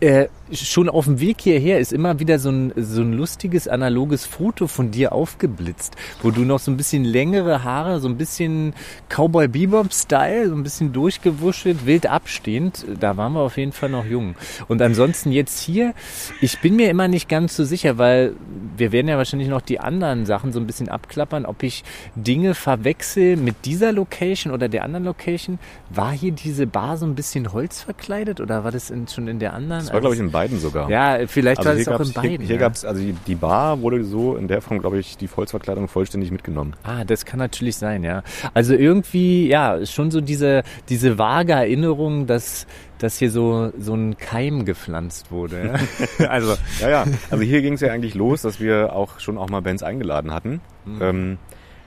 Äh, 0.00 0.28
schon 0.52 0.88
auf 0.88 1.06
dem 1.06 1.20
Weg 1.20 1.40
hierher 1.40 1.78
ist 1.78 1.92
immer 1.92 2.18
wieder 2.20 2.38
so 2.38 2.50
ein, 2.50 2.72
so 2.76 3.02
ein 3.02 3.12
lustiges 3.12 3.68
analoges 3.68 4.26
Foto 4.26 4.66
von 4.66 4.90
dir 4.90 5.12
aufgeblitzt, 5.12 5.96
wo 6.22 6.30
du 6.30 6.42
noch 6.42 6.58
so 6.58 6.70
ein 6.70 6.76
bisschen 6.76 7.04
längere 7.04 7.64
Haare, 7.64 8.00
so 8.00 8.08
ein 8.08 8.16
bisschen 8.16 8.74
Cowboy 9.08 9.48
Bebop 9.48 9.92
Style, 9.92 10.48
so 10.48 10.54
ein 10.54 10.62
bisschen 10.62 10.92
durchgewuschelt, 10.92 11.86
wild 11.86 12.06
abstehend. 12.06 12.84
Da 13.00 13.16
waren 13.16 13.32
wir 13.32 13.40
auf 13.40 13.56
jeden 13.56 13.72
Fall 13.72 13.88
noch 13.88 14.04
jung. 14.04 14.34
Und 14.68 14.82
ansonsten 14.82 15.32
jetzt 15.32 15.60
hier, 15.60 15.94
ich 16.40 16.60
bin 16.60 16.76
mir 16.76 16.90
immer 16.90 17.08
nicht 17.08 17.28
ganz 17.28 17.56
so 17.56 17.64
sicher, 17.64 17.98
weil 17.98 18.34
wir 18.76 18.92
werden 18.92 19.08
ja 19.08 19.16
wahrscheinlich 19.16 19.48
noch 19.48 19.60
die 19.60 19.80
anderen 19.80 20.26
Sachen 20.26 20.52
so 20.52 20.60
ein 20.60 20.66
bisschen 20.66 20.88
abklappern, 20.88 21.46
ob 21.46 21.62
ich 21.62 21.84
Dinge 22.14 22.54
verwechsel 22.54 23.36
mit 23.36 23.64
dieser 23.64 23.92
Location 23.92 24.52
oder 24.52 24.68
der 24.68 24.84
anderen 24.84 25.04
Location. 25.04 25.58
War 25.90 26.12
hier 26.12 26.32
diese 26.32 26.66
Bar 26.66 26.96
so 26.96 27.06
ein 27.06 27.14
bisschen 27.14 27.52
holzverkleidet 27.52 28.40
oder 28.40 28.64
war 28.64 28.70
das 28.70 28.90
in, 28.90 29.08
schon 29.08 29.28
in 29.28 29.38
der 29.38 29.51
anderen? 29.52 29.82
Das 29.82 29.92
war, 29.92 30.00
glaube 30.00 30.14
ich, 30.14 30.20
in 30.20 30.30
beiden 30.30 30.58
sogar. 30.58 30.90
Ja, 30.90 31.18
vielleicht 31.26 31.58
also 31.58 31.70
war 31.70 31.76
es 31.76 31.88
auch 31.88 32.06
in 32.06 32.12
beiden. 32.12 32.30
Hier, 32.38 32.46
hier 32.46 32.54
ja. 32.56 32.60
gab 32.60 32.74
es, 32.74 32.84
also 32.84 33.00
die, 33.00 33.12
die, 33.26 33.34
Bar 33.34 33.80
wurde 33.80 34.04
so 34.04 34.36
in 34.36 34.48
der 34.48 34.60
Form, 34.60 34.80
glaube 34.80 34.98
ich, 34.98 35.16
die 35.16 35.28
Volksverkleidung 35.28 35.88
vollständig 35.88 36.30
mitgenommen. 36.30 36.74
Ah, 36.82 37.04
das 37.04 37.24
kann 37.24 37.38
natürlich 37.38 37.76
sein, 37.76 38.04
ja. 38.04 38.22
Also 38.54 38.74
irgendwie, 38.74 39.48
ja, 39.48 39.84
schon 39.86 40.10
so 40.10 40.20
diese, 40.20 40.62
diese 40.88 41.18
vage 41.18 41.52
Erinnerung, 41.52 42.26
dass, 42.26 42.66
dass 42.98 43.18
hier 43.18 43.30
so, 43.30 43.72
so 43.78 43.94
ein 43.94 44.16
Keim 44.16 44.64
gepflanzt 44.64 45.30
wurde. 45.30 45.78
Ja? 46.18 46.28
also. 46.28 46.56
ja, 46.80 46.90
ja. 46.90 47.04
Also 47.30 47.44
hier 47.44 47.62
ging 47.62 47.74
es 47.74 47.80
ja 47.80 47.92
eigentlich 47.92 48.14
los, 48.14 48.42
dass 48.42 48.60
wir 48.60 48.94
auch 48.94 49.20
schon 49.20 49.38
auch 49.38 49.48
mal 49.48 49.62
Bands 49.62 49.82
eingeladen 49.82 50.32
hatten. 50.32 50.60
Mhm. 50.84 51.02
Ähm, 51.02 51.38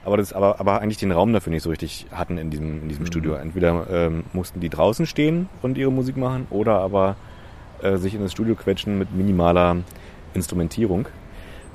aber 0.06 0.16
das 0.16 0.32
aber 0.32 0.60
aber 0.60 0.80
eigentlich 0.80 0.98
den 0.98 1.10
Raum 1.10 1.32
dafür 1.32 1.52
nicht 1.52 1.64
so 1.64 1.70
richtig 1.70 2.06
hatten 2.12 2.38
in 2.38 2.48
diesem 2.48 2.82
in 2.82 2.88
diesem 2.88 3.02
mhm. 3.02 3.08
Studio. 3.08 3.34
Entweder 3.34 3.86
ähm, 3.90 4.22
mussten 4.32 4.60
die 4.60 4.68
draußen 4.68 5.04
stehen 5.04 5.48
und 5.62 5.76
ihre 5.76 5.90
Musik 5.90 6.16
machen 6.16 6.46
oder 6.50 6.78
aber 6.78 7.16
äh, 7.82 7.96
sich 7.96 8.14
in 8.14 8.20
das 8.20 8.32
Studio 8.32 8.54
quetschen 8.54 8.98
mit 8.98 9.14
minimaler 9.14 9.76
Instrumentierung. 10.34 11.08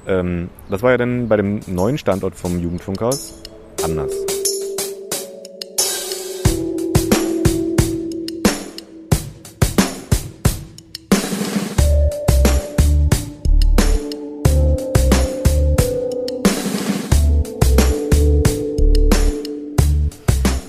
Ähm, 0.08 0.50
das 0.70 0.82
war 0.82 0.92
ja 0.92 0.98
dann 0.98 1.28
bei 1.28 1.38
dem 1.38 1.60
neuen 1.68 1.98
Standort 1.98 2.36
vom 2.36 2.60
Jugendfunkhaus 2.60 3.34
anders. 3.84 4.12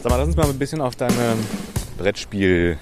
Sag 0.03 0.11
mal, 0.11 0.18
lass 0.18 0.27
uns 0.27 0.37
mal 0.37 0.47
ein 0.47 0.59
bisschen 0.59 0.81
auf 0.81 0.97
deine 0.97 1.37
Brettspiel- 1.99 2.77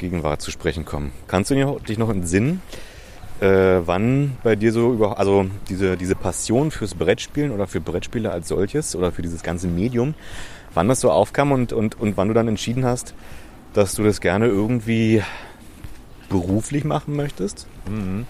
Brettspiel-Gegenwart 0.00 0.40
zu 0.40 0.50
sprechen 0.50 0.84
kommen. 0.84 1.12
Kannst 1.28 1.50
du 1.50 1.78
dich 1.86 1.98
noch 1.98 2.08
entsinnen, 2.08 2.62
äh, 3.40 3.80
wann 3.84 4.36
bei 4.42 4.56
dir 4.56 4.72
so 4.72 4.92
über, 4.92 5.18
also 5.18 5.46
diese, 5.68 5.96
diese 5.96 6.14
Passion 6.14 6.70
fürs 6.70 6.94
Brettspielen 6.94 7.52
oder 7.52 7.66
für 7.66 7.80
Brettspiele 7.80 8.30
als 8.30 8.48
solches 8.48 8.96
oder 8.96 9.12
für 9.12 9.22
dieses 9.22 9.42
ganze 9.42 9.68
Medium, 9.68 10.14
wann 10.74 10.88
das 10.88 11.00
so 11.00 11.10
aufkam 11.10 11.52
und, 11.52 11.72
und, 11.72 12.00
und 12.00 12.16
wann 12.16 12.28
du 12.28 12.34
dann 12.34 12.48
entschieden 12.48 12.84
hast, 12.84 13.14
dass 13.74 13.94
du 13.94 14.02
das 14.02 14.20
gerne 14.20 14.46
irgendwie 14.46 15.22
beruflich 16.28 16.84
machen 16.84 17.16
möchtest? 17.16 17.66
Mhm. 17.88 18.26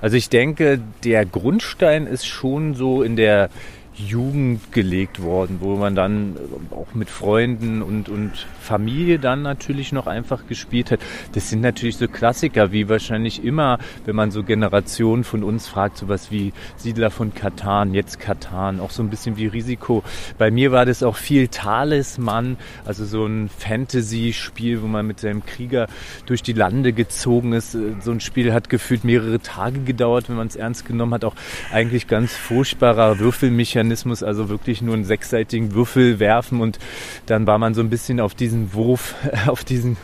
Also 0.00 0.16
ich 0.16 0.28
denke, 0.28 0.80
der 1.04 1.24
Grundstein 1.24 2.06
ist 2.06 2.26
schon 2.26 2.74
so 2.74 3.02
in 3.02 3.16
der 3.16 3.48
Jugend 3.96 4.72
gelegt 4.72 5.22
worden, 5.22 5.58
wo 5.60 5.76
man 5.76 5.94
dann 5.94 6.36
auch 6.72 6.94
mit 6.94 7.08
Freunden 7.08 7.80
und, 7.80 8.08
und 8.08 8.32
Familie 8.60 9.20
dann 9.20 9.42
natürlich 9.42 9.92
noch 9.92 10.08
einfach 10.08 10.48
gespielt 10.48 10.90
hat. 10.90 11.00
Das 11.32 11.48
sind 11.48 11.60
natürlich 11.60 11.96
so 11.96 12.08
Klassiker, 12.08 12.72
wie 12.72 12.88
wahrscheinlich 12.88 13.44
immer, 13.44 13.78
wenn 14.04 14.16
man 14.16 14.32
so 14.32 14.42
Generationen 14.42 15.22
von 15.22 15.44
uns 15.44 15.68
fragt, 15.68 15.98
sowas 15.98 16.32
wie 16.32 16.52
Siedler 16.76 17.10
von 17.10 17.34
Katan, 17.34 17.94
jetzt 17.94 18.18
Katan, 18.18 18.80
auch 18.80 18.90
so 18.90 19.02
ein 19.02 19.10
bisschen 19.10 19.36
wie 19.36 19.46
Risiko. 19.46 20.02
Bei 20.38 20.50
mir 20.50 20.72
war 20.72 20.86
das 20.86 21.04
auch 21.04 21.16
viel 21.16 21.46
Talisman, 21.46 22.56
also 22.84 23.04
so 23.04 23.24
ein 23.26 23.48
Fantasy-Spiel, 23.48 24.82
wo 24.82 24.88
man 24.88 25.06
mit 25.06 25.20
seinem 25.20 25.46
Krieger 25.46 25.86
durch 26.26 26.42
die 26.42 26.52
Lande 26.52 26.92
gezogen 26.92 27.52
ist. 27.52 27.76
So 28.00 28.10
ein 28.10 28.20
Spiel 28.20 28.52
hat 28.52 28.68
gefühlt 28.68 29.04
mehrere 29.04 29.38
Tage 29.38 29.80
gedauert, 29.80 30.28
wenn 30.28 30.36
man 30.36 30.48
es 30.48 30.56
ernst 30.56 30.84
genommen 30.84 31.14
hat. 31.14 31.24
Auch 31.24 31.34
eigentlich 31.72 32.08
ganz 32.08 32.34
furchtbarer 32.34 33.20
Würfelmechanismus 33.20 33.83
Mechanismus, 33.84 34.22
also 34.22 34.48
wirklich 34.48 34.82
nur 34.82 34.94
einen 34.94 35.04
sechsseitigen 35.04 35.74
Würfel 35.74 36.18
werfen 36.18 36.60
und 36.60 36.78
dann 37.26 37.46
war 37.46 37.58
man 37.58 37.74
so 37.74 37.80
ein 37.80 37.90
bisschen 37.90 38.20
auf 38.20 38.34
diesen 38.34 38.72
Wurf, 38.74 39.14
auf 39.46 39.64
diesen 39.64 39.96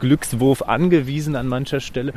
Glückswurf 0.00 0.62
angewiesen 0.62 1.36
an 1.36 1.48
mancher 1.48 1.80
Stelle. 1.80 2.12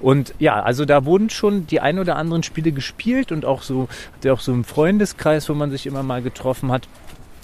Und 0.00 0.34
ja, 0.38 0.62
also 0.62 0.84
da 0.84 1.04
wurden 1.04 1.28
schon 1.28 1.66
die 1.66 1.80
ein 1.80 1.98
oder 1.98 2.16
anderen 2.16 2.42
Spiele 2.42 2.72
gespielt 2.72 3.32
und 3.32 3.44
auch 3.44 3.62
so, 3.62 3.88
auch 4.28 4.40
so 4.40 4.52
im 4.52 4.64
Freundeskreis, 4.64 5.48
wo 5.48 5.54
man 5.54 5.70
sich 5.70 5.86
immer 5.86 6.02
mal 6.02 6.22
getroffen 6.22 6.70
hat. 6.70 6.88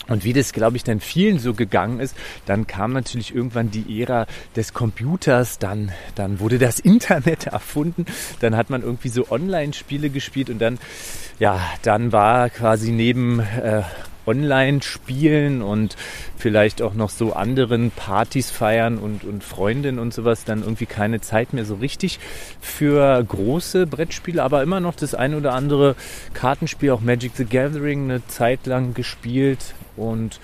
Und 0.09 0.25
wie 0.25 0.33
das, 0.33 0.53
glaube 0.53 0.77
ich, 0.77 0.85
dann 0.85 1.01
vielen 1.01 1.39
so 1.39 1.55
gegangen 1.55 2.01
ist, 2.01 2.17
dann 2.47 2.67
kam 2.67 2.93
natürlich 2.93 3.35
irgendwann 3.35 3.71
die 3.71 4.01
Ära 4.01 4.27
des 4.57 4.75
Computers, 4.75 5.59
dann, 5.59 5.93
dann 6.15 6.41
wurde 6.41 6.59
das 6.59 6.79
Internet 6.81 7.47
erfunden, 7.47 8.07
dann 8.41 8.57
hat 8.57 8.71
man 8.71 8.83
irgendwie 8.83 9.09
so 9.09 9.31
Online-Spiele 9.31 10.11
gespielt 10.11 10.51
und 10.51 10.59
dann, 10.59 10.79
ja, 11.39 11.61
dann 11.83 12.13
war 12.13 12.51
quasi 12.51 12.91
neben 12.91 13.41
äh, 13.41 13.83
Online-Spielen 14.27 15.63
und 15.63 15.97
vielleicht 16.37 16.83
auch 16.83 16.95
noch 16.95 17.11
so 17.11 17.33
anderen 17.33 17.91
Partys 17.91 18.51
feiern 18.51 18.99
und, 18.99 19.25
und 19.25 19.45
Freundinnen 19.45 19.99
und 19.99 20.15
sowas 20.15 20.45
dann 20.45 20.63
irgendwie 20.63 20.87
keine 20.87 21.21
Zeit 21.21 21.53
mehr 21.53 21.65
so 21.65 21.77
richtig 21.77 22.19
für 22.61 23.23
große 23.23 23.87
Brettspiele, 23.87 24.43
aber 24.43 24.63
immer 24.63 24.81
noch 24.81 24.95
das 24.95 25.15
ein 25.15 25.35
oder 25.35 25.55
andere 25.55 25.97
Kartenspiel, 26.35 26.91
auch 26.91 27.01
Magic 27.01 27.33
the 27.37 27.45
Gathering 27.45 28.05
eine 28.05 28.27
Zeit 28.27 28.67
lang 28.67 28.95
gespielt 28.95 29.75
und 29.97 30.41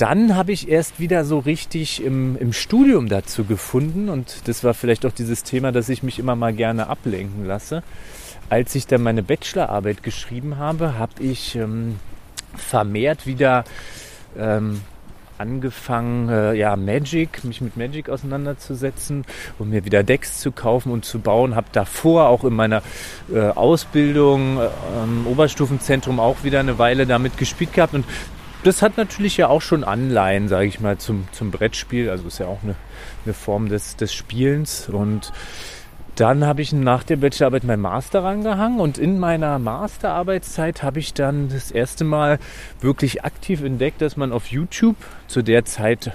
dann 0.00 0.34
habe 0.34 0.52
ich 0.52 0.70
erst 0.70 0.98
wieder 0.98 1.26
so 1.26 1.40
richtig 1.40 2.02
im, 2.02 2.34
im 2.38 2.54
Studium 2.54 3.10
dazu 3.10 3.44
gefunden 3.44 4.08
und 4.08 4.48
das 4.48 4.64
war 4.64 4.72
vielleicht 4.72 5.04
auch 5.04 5.12
dieses 5.12 5.42
Thema, 5.42 5.72
dass 5.72 5.90
ich 5.90 6.02
mich 6.02 6.18
immer 6.18 6.36
mal 6.36 6.54
gerne 6.54 6.86
ablenken 6.86 7.44
lasse. 7.44 7.82
Als 8.48 8.74
ich 8.74 8.86
dann 8.86 9.02
meine 9.02 9.22
Bachelorarbeit 9.22 10.02
geschrieben 10.02 10.56
habe, 10.56 10.96
habe 10.98 11.22
ich 11.22 11.54
ähm, 11.54 11.96
vermehrt 12.56 13.26
wieder 13.26 13.64
ähm, 14.38 14.80
angefangen, 15.38 16.28
äh, 16.28 16.52
ja, 16.52 16.76
Magic, 16.76 17.44
mich 17.44 17.60
mit 17.62 17.76
Magic 17.76 18.10
auseinanderzusetzen 18.10 19.24
und 19.58 19.70
mir 19.70 19.84
wieder 19.84 20.02
Decks 20.02 20.38
zu 20.38 20.52
kaufen 20.52 20.92
und 20.92 21.04
zu 21.04 21.18
bauen. 21.18 21.56
Habe 21.56 21.68
davor 21.72 22.28
auch 22.28 22.44
in 22.44 22.54
meiner 22.54 22.82
äh, 23.32 23.40
Ausbildung 23.40 24.58
äh, 24.58 24.68
im 25.02 25.26
Oberstufenzentrum 25.26 26.20
auch 26.20 26.44
wieder 26.44 26.60
eine 26.60 26.78
Weile 26.78 27.06
damit 27.06 27.38
gespielt 27.38 27.72
gehabt 27.72 27.94
und 27.94 28.04
das 28.62 28.82
hat 28.82 28.98
natürlich 28.98 29.38
ja 29.38 29.48
auch 29.48 29.62
schon 29.62 29.84
Anleihen, 29.84 30.48
sage 30.48 30.66
ich 30.66 30.80
mal, 30.80 30.98
zum, 30.98 31.26
zum 31.32 31.50
Brettspiel. 31.50 32.10
Also 32.10 32.26
ist 32.28 32.38
ja 32.38 32.46
auch 32.46 32.62
eine, 32.62 32.74
eine 33.24 33.32
Form 33.32 33.70
des, 33.70 33.96
des 33.96 34.12
Spielens 34.12 34.90
und 34.90 35.32
dann 36.20 36.44
habe 36.44 36.60
ich 36.60 36.74
nach 36.74 37.02
der 37.02 37.16
Bachelorarbeit 37.16 37.64
mein 37.64 37.80
Master 37.80 38.22
rangehangen 38.22 38.78
und 38.78 38.98
in 38.98 39.18
meiner 39.18 39.58
Masterarbeitszeit 39.58 40.82
habe 40.82 40.98
ich 40.98 41.14
dann 41.14 41.48
das 41.48 41.70
erste 41.70 42.04
Mal 42.04 42.38
wirklich 42.80 43.24
aktiv 43.24 43.62
entdeckt, 43.62 44.02
dass 44.02 44.18
man 44.18 44.30
auf 44.30 44.48
YouTube 44.48 44.96
zu 45.28 45.40
der 45.40 45.64
Zeit 45.64 46.12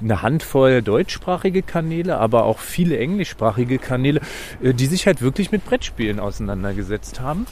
eine 0.00 0.22
Handvoll 0.22 0.82
deutschsprachige 0.82 1.62
Kanäle, 1.62 2.18
aber 2.18 2.44
auch 2.44 2.58
viele 2.58 2.98
englischsprachige 2.98 3.78
Kanäle, 3.78 4.20
äh, 4.62 4.74
die 4.74 4.86
sich 4.86 5.06
halt 5.06 5.22
wirklich 5.22 5.52
mit 5.52 5.64
Brettspielen 5.64 6.18
auseinandergesetzt 6.18 7.20
haben 7.20 7.46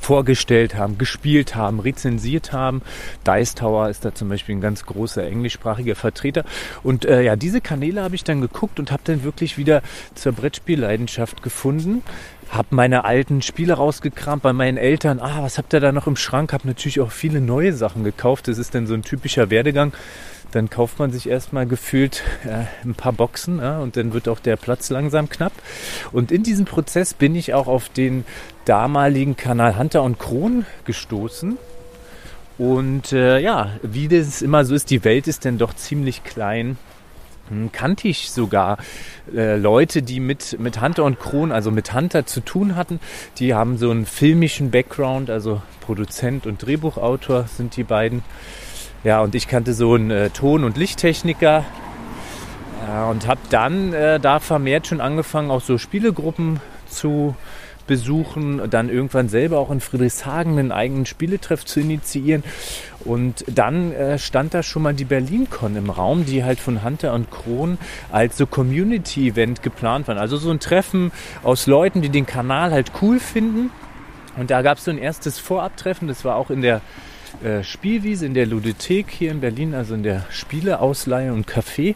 vorgestellt 0.00 0.74
haben, 0.74 0.98
gespielt 0.98 1.54
haben, 1.54 1.80
rezensiert 1.80 2.52
haben. 2.52 2.82
Dice 3.26 3.54
Tower 3.54 3.88
ist 3.88 4.04
da 4.04 4.14
zum 4.14 4.28
Beispiel 4.28 4.56
ein 4.56 4.60
ganz 4.60 4.86
großer 4.86 5.24
englischsprachiger 5.24 5.94
Vertreter. 5.94 6.44
Und 6.82 7.04
äh, 7.04 7.22
ja, 7.22 7.36
diese 7.36 7.60
Kanäle 7.60 8.02
habe 8.02 8.14
ich 8.14 8.24
dann 8.24 8.40
geguckt 8.40 8.78
und 8.78 8.90
habe 8.90 9.02
dann 9.04 9.24
wirklich 9.24 9.58
wieder 9.58 9.82
zur 10.14 10.32
Brettspielleidenschaft 10.32 11.42
gefunden. 11.42 12.02
Hab 12.50 12.72
meine 12.72 13.04
alten 13.04 13.42
Spiele 13.42 13.74
rausgekramt 13.74 14.42
bei 14.42 14.54
meinen 14.54 14.78
Eltern. 14.78 15.20
Ah, 15.20 15.42
was 15.42 15.58
habt 15.58 15.74
ihr 15.74 15.80
da 15.80 15.92
noch 15.92 16.06
im 16.06 16.16
Schrank? 16.16 16.54
Hab 16.54 16.64
natürlich 16.64 17.00
auch 17.00 17.12
viele 17.12 17.42
neue 17.42 17.74
Sachen 17.74 18.04
gekauft. 18.04 18.48
Das 18.48 18.56
ist 18.56 18.74
dann 18.74 18.86
so 18.86 18.94
ein 18.94 19.02
typischer 19.02 19.50
Werdegang 19.50 19.92
dann 20.50 20.70
kauft 20.70 20.98
man 20.98 21.10
sich 21.10 21.28
erstmal 21.28 21.66
gefühlt 21.66 22.22
äh, 22.44 22.64
ein 22.84 22.94
paar 22.94 23.12
Boxen 23.12 23.58
ja, 23.58 23.80
und 23.80 23.96
dann 23.96 24.12
wird 24.12 24.28
auch 24.28 24.40
der 24.40 24.56
Platz 24.56 24.90
langsam 24.90 25.28
knapp. 25.28 25.52
Und 26.12 26.32
in 26.32 26.42
diesem 26.42 26.64
Prozess 26.64 27.14
bin 27.14 27.34
ich 27.34 27.54
auch 27.54 27.66
auf 27.66 27.88
den 27.88 28.24
damaligen 28.68 29.36
Kanal 29.36 29.78
Hunter 29.78 30.02
und 30.02 30.18
Kron 30.18 30.66
gestoßen. 30.84 31.56
Und 32.58 33.12
äh, 33.12 33.38
ja, 33.38 33.70
wie 33.82 34.08
das 34.08 34.42
immer 34.42 34.64
so 34.64 34.74
ist, 34.74 34.90
die 34.90 35.04
Welt 35.04 35.28
ist 35.28 35.44
dann 35.44 35.58
doch 35.58 35.74
ziemlich 35.74 36.24
klein. 36.24 36.76
Hm, 37.48 37.70
kannte 37.72 38.08
ich 38.08 38.30
sogar 38.30 38.78
äh, 39.34 39.56
Leute, 39.56 40.02
die 40.02 40.20
mit, 40.20 40.58
mit 40.58 40.80
Hunter 40.80 41.04
und 41.04 41.20
Kron, 41.20 41.52
also 41.52 41.70
mit 41.70 41.94
Hunter 41.94 42.26
zu 42.26 42.40
tun 42.40 42.76
hatten. 42.76 43.00
Die 43.38 43.54
haben 43.54 43.78
so 43.78 43.90
einen 43.90 44.06
filmischen 44.06 44.70
Background, 44.70 45.30
also 45.30 45.62
Produzent 45.80 46.46
und 46.46 46.64
Drehbuchautor 46.64 47.44
sind 47.44 47.76
die 47.76 47.84
beiden. 47.84 48.22
Ja, 49.04 49.20
und 49.20 49.34
ich 49.34 49.46
kannte 49.46 49.72
so 49.72 49.94
einen 49.94 50.10
äh, 50.10 50.30
Ton- 50.30 50.64
und 50.64 50.76
Lichttechniker 50.76 51.64
und 53.10 53.26
habe 53.26 53.40
dann 53.50 53.92
äh, 53.92 54.18
da 54.18 54.40
vermehrt 54.40 54.86
schon 54.86 55.00
angefangen, 55.00 55.50
auch 55.50 55.60
so 55.60 55.76
Spielegruppen 55.76 56.60
zu 56.88 57.36
besuchen, 57.88 58.62
dann 58.70 58.88
irgendwann 58.88 59.28
selber 59.28 59.58
auch 59.58 59.72
in 59.72 59.80
Friedrichshagen 59.80 60.56
einen 60.58 60.70
eigenen 60.70 61.06
Spieletreff 61.06 61.64
zu 61.64 61.80
initiieren. 61.80 62.44
Und 63.04 63.44
dann 63.48 63.92
äh, 63.92 64.18
stand 64.18 64.54
da 64.54 64.62
schon 64.62 64.82
mal 64.82 64.94
die 64.94 65.04
BerlinCon 65.04 65.74
im 65.74 65.90
Raum, 65.90 66.24
die 66.24 66.44
halt 66.44 66.60
von 66.60 66.84
Hunter 66.84 67.14
und 67.14 67.32
Kron 67.32 67.78
als 68.12 68.36
so 68.36 68.46
Community-Event 68.46 69.64
geplant 69.64 70.06
waren. 70.06 70.18
Also 70.18 70.36
so 70.36 70.50
ein 70.50 70.60
Treffen 70.60 71.10
aus 71.42 71.66
Leuten, 71.66 72.02
die 72.02 72.10
den 72.10 72.26
Kanal 72.26 72.70
halt 72.70 72.92
cool 73.02 73.18
finden. 73.18 73.70
Und 74.36 74.52
da 74.52 74.62
gab 74.62 74.78
es 74.78 74.84
so 74.84 74.92
ein 74.92 74.98
erstes 74.98 75.40
Vorabtreffen, 75.40 76.06
das 76.06 76.24
war 76.24 76.36
auch 76.36 76.50
in 76.50 76.62
der 76.62 76.80
äh, 77.42 77.62
Spielwiese 77.62 78.26
in 78.26 78.34
der 78.34 78.46
Ludothek 78.46 79.10
hier 79.10 79.30
in 79.30 79.40
Berlin, 79.40 79.74
also 79.74 79.94
in 79.94 80.02
der 80.02 80.24
Spieleausleihe 80.30 81.32
und 81.32 81.48
Café. 81.48 81.94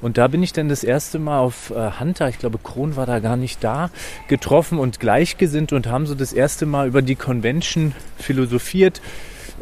Und 0.00 0.18
da 0.18 0.28
bin 0.28 0.42
ich 0.42 0.52
dann 0.52 0.68
das 0.68 0.84
erste 0.84 1.18
Mal 1.18 1.38
auf 1.38 1.70
äh, 1.70 1.90
Hunter, 1.98 2.28
ich 2.28 2.38
glaube 2.38 2.58
Kron 2.62 2.96
war 2.96 3.06
da 3.06 3.18
gar 3.18 3.36
nicht 3.36 3.62
da, 3.62 3.90
getroffen 4.28 4.78
und 4.78 5.00
gleichgesinnt 5.00 5.72
und 5.72 5.86
haben 5.86 6.06
so 6.06 6.14
das 6.14 6.32
erste 6.32 6.66
Mal 6.66 6.88
über 6.88 7.02
die 7.02 7.16
Convention 7.16 7.92
philosophiert 8.16 9.00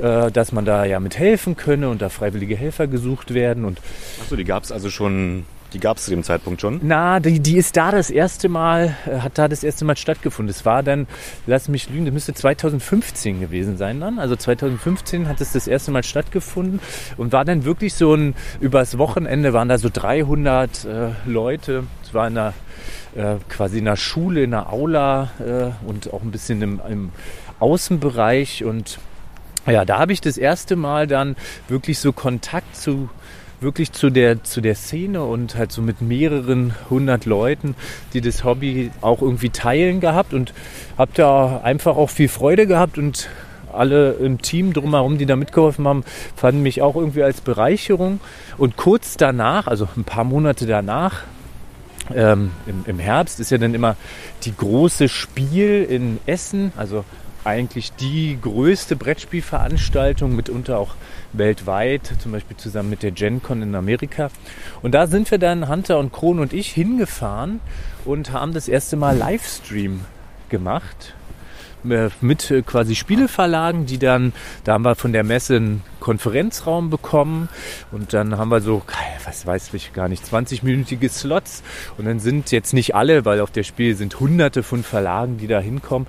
äh, 0.01 0.31
dass 0.31 0.53
man 0.53 0.65
da 0.65 0.85
ja 0.87 1.01
mit 1.01 1.19
helfen 1.19 1.57
könne 1.57 1.91
und 1.91 2.01
da 2.01 2.09
freiwillige 2.09 2.57
Helfer 2.57 2.87
gesucht 2.87 3.35
werden. 3.35 3.77
Achso, 4.23 4.37
die 4.37 4.45
gab 4.45 4.63
es 4.63 4.73
also 4.73 4.89
schon 4.89 5.45
die 5.73 5.81
gab 5.81 5.97
es 5.97 6.05
zu 6.05 6.11
dem 6.11 6.23
Zeitpunkt 6.23 6.61
schon? 6.61 6.81
Na, 6.83 7.21
die, 7.21 7.41
die 7.41 7.57
ist 7.57 7.77
da 7.77 7.91
das 7.91 8.11
erste 8.11 8.49
Mal, 8.49 8.97
äh, 9.07 9.19
hat 9.19 9.39
da 9.39 9.49
das 9.49 9.65
erste 9.65 9.85
Mal 9.85 9.97
stattgefunden. 9.97 10.51
Es 10.51 10.65
war 10.65 10.83
dann, 10.83 11.07
lass 11.47 11.69
mich 11.69 11.89
lügen, 11.89 12.05
das 12.05 12.15
müsste 12.15 12.35
2015 12.35 13.41
gewesen 13.41 13.77
sein 13.77 14.01
dann. 14.01 14.19
Also 14.19 14.37
2015 14.37 15.29
hat 15.29 15.41
es 15.41 15.53
das 15.53 15.67
erste 15.67 15.91
Mal 15.91 16.03
stattgefunden 16.03 16.81
und 17.17 17.33
war 17.33 17.45
dann 17.45 17.65
wirklich 17.65 17.95
so 17.95 18.15
ein, 18.15 18.35
übers 18.61 18.99
Wochenende 18.99 19.53
waren 19.53 19.69
da 19.69 19.79
so 19.79 19.89
300 19.93 20.85
äh, 20.85 21.09
Leute. 21.27 21.85
Es 22.03 22.15
war 22.15 22.27
in 22.27 22.39
einer, 22.39 22.55
äh, 23.15 23.37
quasi 23.49 23.79
in 23.79 23.87
einer 23.87 23.97
Schule, 23.97 24.43
in 24.43 24.55
einer 24.55 24.73
Aula 24.73 25.31
äh, 25.41 25.89
und 25.89 26.13
auch 26.13 26.23
ein 26.23 26.31
bisschen 26.31 26.63
im, 26.63 26.81
im 26.89 27.13
Außenbereich 27.61 28.65
und 28.65 28.99
ja, 29.67 29.85
da 29.85 30.01
habe 30.01 30.13
ich 30.13 30.21
das 30.21 30.39
erste 30.39 30.75
Mal 30.75 31.07
dann 31.07 31.37
wirklich 31.69 32.01
so 32.01 32.13
Kontakt 32.13 32.75
zu 32.77 33.09
wirklich 33.63 33.93
zu 33.93 34.11
der, 34.11 34.45
zu 34.45 34.61
der 34.61 34.75
Szene 34.75 35.23
und 35.23 35.57
halt 35.57 35.73
so 35.73 35.83
mit 35.83 36.01
mehreren 36.01 36.75
hundert 36.91 37.25
Leuten, 37.27 37.75
die 38.13 38.21
das 38.21 38.45
Hobby 38.45 38.91
auch 39.01 39.23
irgendwie 39.23 39.51
teilen 39.51 40.01
gehabt 40.01 40.35
und 40.35 40.53
habe 40.99 41.13
da 41.15 41.61
einfach 41.63 41.97
auch 41.97 42.11
viel 42.11 42.29
Freude 42.29 42.67
gehabt 42.67 42.99
und 42.99 43.29
alle 43.73 44.13
im 44.13 44.41
Team 44.43 44.73
drumherum, 44.73 45.19
die 45.19 45.27
da 45.27 45.37
mitgeholfen 45.37 45.87
haben, 45.89 46.05
fanden 46.37 46.63
mich 46.63 46.83
auch 46.83 46.97
irgendwie 46.97 47.23
als 47.23 47.41
Bereicherung. 47.41 48.21
Und 48.59 48.77
kurz 48.77 49.17
danach, 49.17 49.67
also 49.67 49.89
ein 49.97 50.05
paar 50.05 50.25
Monate 50.25 50.67
danach, 50.67 51.23
ähm, 52.15 52.51
im, 52.67 52.85
im 52.87 52.99
Herbst 52.99 53.41
ist 53.41 53.51
ja 53.51 53.59
dann 53.59 53.75
immer 53.75 53.97
die 54.45 54.55
große 54.55 55.09
Spiel 55.09 55.87
in 55.89 56.19
Essen, 56.27 56.73
also 56.77 57.05
eigentlich 57.45 57.93
die 57.93 58.39
größte 58.41 58.97
Brettspielveranstaltung, 58.97 60.35
mitunter 60.37 60.79
auch 60.79 60.95
weltweit, 61.33 62.13
zum 62.19 62.33
Beispiel 62.33 62.57
zusammen 62.57 62.91
mit 62.91 63.03
der 63.03 63.11
GenCon 63.11 63.63
in 63.63 63.75
Amerika. 63.75 64.31
Und 64.83 64.93
da 64.93 65.07
sind 65.07 65.31
wir 65.31 65.39
dann, 65.39 65.69
Hunter 65.69 65.99
und 65.99 66.13
Kron 66.13 66.39
und 66.39 66.53
ich, 66.53 66.73
hingefahren 66.73 67.61
und 68.05 68.33
haben 68.33 68.53
das 68.53 68.69
erste 68.69 68.97
Mal 68.97 69.17
Livestream 69.17 70.01
gemacht 70.49 71.15
äh, 71.89 72.11
mit 72.21 72.51
äh, 72.51 72.63
quasi 72.63 72.95
Spieleverlagen, 72.95 73.87
die 73.87 73.99
dann, 73.99 74.33
da 74.65 74.75
haben 74.75 74.85
wir 74.85 74.95
von 74.95 75.13
der 75.13 75.25
Messe 75.25 75.57
einen 75.57 75.83
Konferenzraum 75.99 76.91
bekommen 76.91 77.49
und 77.91 78.13
dann 78.13 78.37
haben 78.39 78.51
wir 78.51 78.61
so, 78.61 78.83
was 79.25 79.47
weiß 79.47 79.75
ich 79.75 79.93
gar 79.93 80.09
nicht, 80.09 80.25
20-minütige 80.25 81.09
Slots 81.09 81.63
und 81.99 82.05
dann 82.05 82.21
sind 82.21 82.53
jetzt 82.53 82.73
nicht 82.73 82.95
alle, 82.95 83.25
weil 83.25 83.41
auf 83.41 83.51
der 83.51 83.63
Spiel 83.63 83.97
sind 83.97 84.21
hunderte 84.21 84.63
von 84.63 84.85
Verlagen, 84.85 85.39
die 85.39 85.47
da 85.47 85.61
hinkommen, 85.61 86.07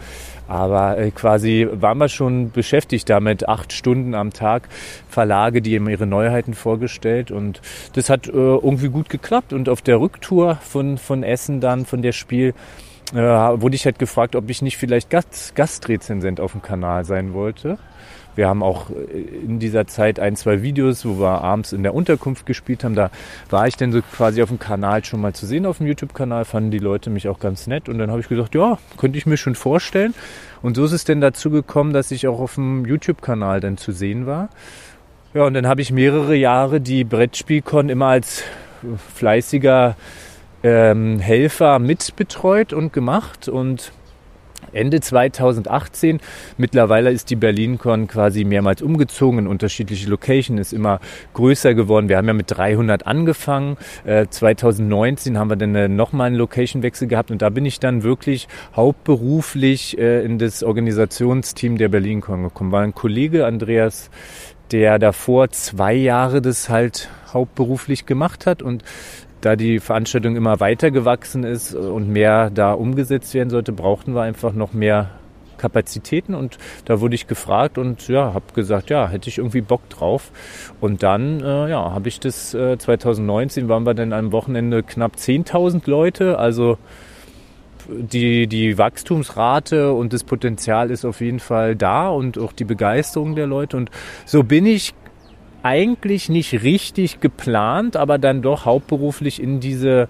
aber 0.47 0.97
äh, 0.97 1.11
quasi 1.11 1.67
waren 1.71 1.97
wir 1.97 2.09
schon 2.09 2.51
beschäftigt 2.51 3.09
damit, 3.09 3.47
acht 3.47 3.73
Stunden 3.73 4.13
am 4.15 4.31
Tag 4.33 4.69
Verlage, 5.09 5.61
die 5.61 5.73
eben 5.73 5.89
ihre 5.89 6.07
Neuheiten 6.07 6.53
vorgestellt 6.53 7.31
und 7.31 7.61
das 7.93 8.09
hat 8.09 8.27
irgendwie 8.27 8.89
gut 8.89 9.09
geklappt 9.09 9.53
und 9.53 9.69
auf 9.69 9.81
der 9.81 9.99
Rücktour 9.99 10.55
von, 10.61 10.97
von 10.97 11.23
Essen 11.23 11.61
dann, 11.61 11.85
von 11.85 12.01
der 12.01 12.11
Spiel, 12.11 12.53
äh, 13.13 13.17
wurde 13.17 13.75
ich 13.75 13.85
halt 13.85 13.99
gefragt, 13.99 14.35
ob 14.35 14.49
ich 14.49 14.61
nicht 14.61 14.77
vielleicht 14.77 15.09
Gast, 15.09 15.55
Gastrezensent 15.55 16.39
auf 16.39 16.53
dem 16.53 16.61
Kanal 16.61 17.05
sein 17.05 17.33
wollte. 17.33 17.77
Wir 18.35 18.47
haben 18.47 18.63
auch 18.63 18.89
äh, 18.89 19.19
in 19.45 19.59
dieser 19.59 19.87
Zeit 19.87 20.19
ein, 20.19 20.35
zwei 20.35 20.61
Videos, 20.61 21.05
wo 21.05 21.19
wir 21.19 21.41
abends 21.41 21.73
in 21.73 21.83
der 21.83 21.93
Unterkunft 21.93 22.45
gespielt 22.45 22.83
haben. 22.83 22.95
Da 22.95 23.11
war 23.49 23.67
ich 23.67 23.75
dann 23.75 23.91
so 23.91 24.01
quasi 24.01 24.41
auf 24.41 24.49
dem 24.49 24.59
Kanal 24.59 25.03
schon 25.05 25.21
mal 25.21 25.33
zu 25.33 25.45
sehen, 25.45 25.65
auf 25.65 25.77
dem 25.77 25.87
YouTube-Kanal, 25.87 26.45
fanden 26.45 26.71
die 26.71 26.79
Leute 26.79 27.09
mich 27.09 27.27
auch 27.27 27.39
ganz 27.39 27.67
nett. 27.67 27.89
Und 27.89 27.97
dann 27.99 28.09
habe 28.09 28.21
ich 28.21 28.27
gesagt, 28.27 28.55
ja, 28.55 28.77
könnte 28.97 29.17
ich 29.17 29.25
mir 29.25 29.37
schon 29.37 29.55
vorstellen. 29.55 30.13
Und 30.61 30.75
so 30.75 30.85
ist 30.85 30.93
es 30.93 31.03
denn 31.03 31.21
dazu 31.21 31.49
gekommen, 31.49 31.93
dass 31.93 32.11
ich 32.11 32.27
auch 32.27 32.39
auf 32.39 32.55
dem 32.55 32.85
YouTube-Kanal 32.85 33.59
dann 33.59 33.77
zu 33.77 33.91
sehen 33.91 34.25
war. 34.25 34.49
Ja, 35.33 35.45
und 35.45 35.55
dann 35.55 35.67
habe 35.67 35.81
ich 35.81 35.91
mehrere 35.91 36.35
Jahre 36.35 36.79
die 36.79 37.03
Brettspielkon 37.03 37.89
immer 37.89 38.07
als 38.07 38.43
fleißiger 39.15 39.95
ähm, 40.61 41.19
Helfer 41.19 41.79
mitbetreut 41.79 42.71
und 42.71 42.93
gemacht 42.93 43.47
und 43.47 43.91
Ende 44.71 45.01
2018. 45.01 46.19
Mittlerweile 46.57 47.11
ist 47.11 47.29
die 47.29 47.35
BerlinCon 47.35 48.07
quasi 48.07 48.43
mehrmals 48.43 48.81
umgezogen 48.81 49.39
in 49.39 49.47
unterschiedliche 49.47 50.09
Locations, 50.09 50.59
ist 50.59 50.73
immer 50.73 50.99
größer 51.33 51.73
geworden. 51.73 52.09
Wir 52.09 52.17
haben 52.17 52.27
ja 52.27 52.33
mit 52.33 52.49
300 52.49 53.05
angefangen. 53.05 53.77
Äh, 54.05 54.27
2019 54.29 55.37
haben 55.37 55.49
wir 55.49 55.55
dann 55.55 55.75
äh, 55.75 55.87
nochmal 55.87 56.27
einen 56.27 56.35
Location-Wechsel 56.37 57.07
gehabt 57.07 57.31
und 57.31 57.41
da 57.41 57.49
bin 57.49 57.65
ich 57.65 57.79
dann 57.79 58.03
wirklich 58.03 58.47
hauptberuflich 58.75 59.97
äh, 59.97 60.23
in 60.23 60.39
das 60.39 60.63
Organisationsteam 60.63 61.77
der 61.77 61.89
BerlinCon 61.89 62.43
gekommen. 62.43 62.71
War 62.71 62.81
ein 62.81 62.93
Kollege, 62.93 63.45
Andreas, 63.45 64.09
der 64.71 64.99
davor 64.99 65.49
zwei 65.51 65.93
Jahre 65.93 66.41
das 66.41 66.69
halt 66.69 67.09
hauptberuflich 67.31 68.05
gemacht 68.05 68.45
hat 68.45 68.61
und 68.61 68.83
da 69.43 69.55
die 69.57 69.79
Veranstaltung 69.79 70.35
immer 70.35 70.59
weiter 70.59 70.89
gewachsen 70.89 71.43
ist 71.43 71.75
und 71.75 72.07
mehr 72.07 72.49
da 72.49 72.73
umgesetzt 72.73 73.33
werden 73.33 73.49
sollte, 73.49 73.73
brauchten 73.73 74.15
wir 74.15 74.21
einfach 74.21 74.53
noch 74.53 74.73
mehr 74.73 75.09
Kapazitäten 75.57 76.33
und 76.33 76.57
da 76.85 76.99
wurde 77.01 77.15
ich 77.15 77.27
gefragt 77.27 77.77
und 77.77 78.07
ja, 78.07 78.33
habe 78.33 78.45
gesagt, 78.53 78.89
ja, 78.89 79.07
hätte 79.07 79.29
ich 79.29 79.37
irgendwie 79.37 79.61
Bock 79.61 79.87
drauf. 79.89 80.31
Und 80.81 81.03
dann, 81.03 81.41
äh, 81.41 81.69
ja, 81.69 81.91
habe 81.91 82.07
ich 82.07 82.19
das 82.19 82.53
äh, 82.53 82.77
2019 82.77 83.69
waren 83.69 83.85
wir 83.85 83.93
dann 83.93 84.13
am 84.13 84.31
Wochenende 84.31 84.81
knapp 84.83 85.15
10.000 85.15 85.89
Leute, 85.89 86.39
also 86.39 86.77
die, 87.87 88.47
die 88.47 88.77
Wachstumsrate 88.77 89.91
und 89.93 90.13
das 90.13 90.23
Potenzial 90.23 90.89
ist 90.89 91.05
auf 91.05 91.21
jeden 91.21 91.39
Fall 91.39 91.75
da 91.75 92.09
und 92.09 92.37
auch 92.37 92.53
die 92.53 92.63
Begeisterung 92.63 93.35
der 93.35 93.47
Leute. 93.47 93.77
Und 93.77 93.91
so 94.25 94.43
bin 94.43 94.65
ich 94.65 94.93
eigentlich 95.63 96.29
nicht 96.29 96.63
richtig 96.63 97.19
geplant, 97.19 97.97
aber 97.97 98.17
dann 98.17 98.41
doch 98.41 98.65
hauptberuflich 98.65 99.41
in 99.41 99.59
diese 99.59 100.07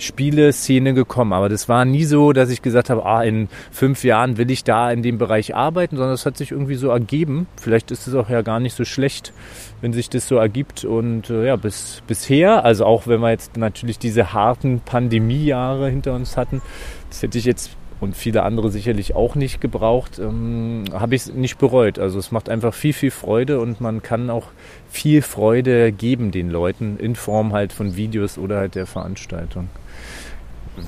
Spieleszene 0.00 0.94
gekommen. 0.94 1.32
Aber 1.32 1.48
das 1.48 1.68
war 1.68 1.84
nie 1.84 2.04
so, 2.04 2.32
dass 2.32 2.50
ich 2.50 2.62
gesagt 2.62 2.90
habe, 2.90 3.04
ah, 3.04 3.22
in 3.22 3.48
fünf 3.70 4.04
Jahren 4.04 4.36
will 4.36 4.50
ich 4.50 4.64
da 4.64 4.90
in 4.90 5.02
dem 5.02 5.18
Bereich 5.18 5.54
arbeiten, 5.54 5.96
sondern 5.96 6.14
es 6.14 6.26
hat 6.26 6.36
sich 6.36 6.52
irgendwie 6.52 6.74
so 6.74 6.88
ergeben. 6.88 7.46
Vielleicht 7.60 7.90
ist 7.90 8.06
es 8.06 8.14
auch 8.14 8.30
ja 8.30 8.42
gar 8.42 8.60
nicht 8.60 8.74
so 8.74 8.84
schlecht, 8.84 9.32
wenn 9.80 9.92
sich 9.92 10.08
das 10.10 10.26
so 10.26 10.36
ergibt. 10.36 10.84
Und 10.84 11.30
äh, 11.30 11.46
ja, 11.46 11.56
bis, 11.56 12.02
bisher, 12.06 12.64
also 12.64 12.84
auch 12.84 13.06
wenn 13.06 13.20
wir 13.20 13.30
jetzt 13.30 13.56
natürlich 13.56 13.98
diese 13.98 14.32
harten 14.32 14.80
Pandemiejahre 14.80 15.90
hinter 15.90 16.14
uns 16.14 16.36
hatten, 16.36 16.62
das 17.08 17.22
hätte 17.22 17.38
ich 17.38 17.44
jetzt 17.44 17.70
und 18.00 18.16
viele 18.16 18.42
andere 18.44 18.70
sicherlich 18.70 19.14
auch 19.14 19.34
nicht 19.34 19.60
gebraucht, 19.60 20.18
ähm, 20.18 20.84
habe 20.92 21.14
ich 21.14 21.22
es 21.22 21.32
nicht 21.32 21.58
bereut. 21.58 21.98
Also 21.98 22.18
es 22.18 22.32
macht 22.32 22.48
einfach 22.48 22.72
viel, 22.72 22.94
viel 22.94 23.10
Freude 23.10 23.60
und 23.60 23.80
man 23.80 24.02
kann 24.02 24.30
auch 24.30 24.48
viel 24.88 25.22
Freude 25.22 25.92
geben 25.92 26.30
den 26.30 26.48
Leuten 26.50 26.96
in 26.98 27.14
Form 27.14 27.52
halt 27.52 27.72
von 27.72 27.96
Videos 27.96 28.38
oder 28.38 28.58
halt 28.58 28.74
der 28.74 28.86
Veranstaltung. 28.86 29.68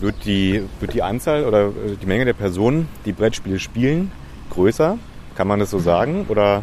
Wird 0.01 0.25
die, 0.25 0.62
wird 0.81 0.94
die 0.94 1.03
Anzahl 1.03 1.44
oder 1.44 1.66
äh, 1.66 1.96
die 2.01 2.07
Menge 2.07 2.25
der 2.25 2.33
Personen, 2.33 2.88
die 3.05 3.12
Brettspiele 3.12 3.59
spielen, 3.59 4.11
größer? 4.51 4.98
Kann 5.35 5.48
man 5.48 5.61
das 5.61 5.70
so 5.70 5.79
sagen? 5.79 6.27
Oder, 6.29 6.62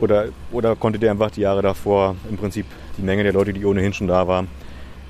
oder, 0.00 0.26
oder 0.52 0.76
konntet 0.76 1.02
ihr 1.02 1.10
einfach 1.10 1.30
die 1.32 1.40
Jahre 1.40 1.62
davor 1.62 2.14
im 2.28 2.36
Prinzip 2.36 2.66
die 2.98 3.02
Menge 3.02 3.24
der 3.24 3.32
Leute, 3.32 3.52
die 3.52 3.64
ohnehin 3.64 3.92
schon 3.92 4.06
da 4.06 4.28
war, 4.28 4.44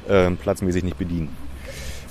äh, 0.09 0.31
platzmäßig 0.31 0.83
nicht 0.83 0.99
bedienen? 0.99 1.29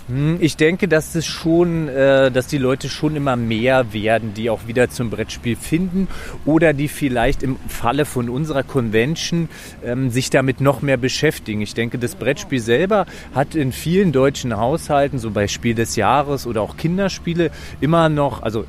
Hm, 0.10 0.38
ich 0.40 0.58
denke, 0.58 0.88
dass 0.88 1.14
es 1.14 1.28
schon, 1.28 1.88
äh, 1.88 2.32
dass 2.32 2.48
die 2.48 2.58
Leute 2.58 2.90
schon 2.90 3.16
immer 3.16 3.36
mehr 3.36 3.94
werden, 3.94 4.34
die 4.34 4.50
auch 4.50 4.66
wieder 4.66 4.90
zum 4.90 5.12
Brettspiel 5.12 5.56
finden 5.56 6.08
oder 6.46 6.74
die 6.74 6.88
vielleicht 6.88 7.44
im 7.44 7.58
Falle 7.68 8.06
von 8.06 8.28
unserer 8.28 8.64
Convention 8.64 9.50
ähm, 9.86 10.10
sich 10.10 10.32
damit 10.32 10.62
noch 10.62 10.82
mehr 10.82 10.98
beschäftigen. 10.98 11.62
Ich 11.62 11.76
denke, 11.76 12.00
das 12.00 12.16
Brettspiel 12.16 12.60
selber 12.60 13.06
hat 13.36 13.54
in 13.54 13.72
vielen 13.72 14.12
deutschen 14.12 14.58
Haushalten, 14.58 15.20
so 15.20 15.30
bei 15.30 15.48
Spiel 15.48 15.76
des 15.76 15.96
Jahres 15.96 16.48
oder 16.48 16.64
auch 16.64 16.76
Kinderspiele, 16.76 17.52
immer 17.80 18.10
noch, 18.10 18.42
also 18.42 18.66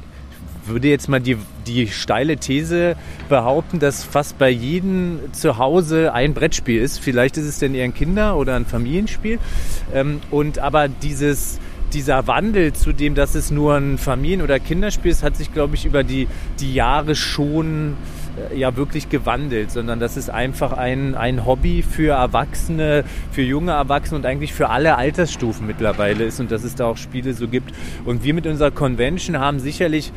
würde 0.66 0.88
jetzt 0.88 1.08
mal 1.08 1.20
die, 1.20 1.36
die 1.66 1.88
steile 1.88 2.36
These 2.36 2.96
behaupten, 3.28 3.78
dass 3.78 4.04
fast 4.04 4.38
bei 4.38 4.50
jedem 4.50 5.20
zu 5.32 5.58
Hause 5.58 6.12
ein 6.12 6.34
Brettspiel 6.34 6.80
ist. 6.80 6.98
Vielleicht 6.98 7.36
ist 7.36 7.46
es 7.46 7.58
denn 7.58 7.74
eher 7.74 7.84
ein 7.84 7.94
Kinder- 7.94 8.36
oder 8.36 8.56
ein 8.56 8.66
Familienspiel. 8.66 9.38
Ähm, 9.92 10.20
und 10.30 10.58
aber 10.58 10.88
dieses, 10.88 11.58
dieser 11.92 12.26
Wandel 12.26 12.72
zu 12.72 12.92
dem, 12.92 13.14
dass 13.14 13.34
es 13.34 13.50
nur 13.50 13.74
ein 13.74 13.98
Familien- 13.98 14.42
oder 14.42 14.58
Kinderspiel 14.58 15.10
ist, 15.10 15.22
hat 15.22 15.36
sich, 15.36 15.52
glaube 15.52 15.74
ich, 15.74 15.86
über 15.86 16.04
die, 16.04 16.28
die 16.60 16.72
Jahre 16.74 17.14
schon 17.14 17.96
äh, 18.50 18.58
ja 18.58 18.76
wirklich 18.76 19.08
gewandelt, 19.08 19.70
sondern 19.70 20.00
das 20.00 20.16
ist 20.16 20.30
einfach 20.30 20.72
ein, 20.72 21.14
ein 21.14 21.44
Hobby 21.44 21.82
für 21.82 22.12
Erwachsene, 22.12 23.04
für 23.32 23.42
junge 23.42 23.72
Erwachsene 23.72 24.18
und 24.18 24.26
eigentlich 24.26 24.52
für 24.52 24.70
alle 24.70 24.96
Altersstufen 24.96 25.66
mittlerweile 25.66 26.24
ist 26.24 26.40
und 26.40 26.50
dass 26.50 26.64
es 26.64 26.74
da 26.74 26.86
auch 26.86 26.96
Spiele 26.96 27.34
so 27.34 27.48
gibt. 27.48 27.74
Und 28.04 28.24
wir 28.24 28.34
mit 28.34 28.46
unserer 28.46 28.70
Convention 28.70 29.38
haben 29.38 29.58
sicherlich 29.58 30.12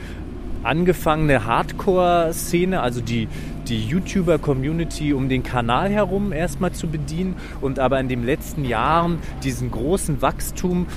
angefangene 0.63 1.45
Hardcore-Szene, 1.45 2.81
also 2.81 3.01
die, 3.01 3.27
die 3.67 3.85
YouTuber-Community 3.85 5.13
um 5.13 5.29
den 5.29 5.43
Kanal 5.43 5.89
herum 5.89 6.31
erstmal 6.31 6.71
zu 6.71 6.87
bedienen 6.87 7.35
und 7.61 7.79
aber 7.79 7.99
in 7.99 8.07
den 8.07 8.25
letzten 8.25 8.65
Jahren 8.65 9.19
diesen 9.43 9.71
großen 9.71 10.21
Wachstum 10.21 10.87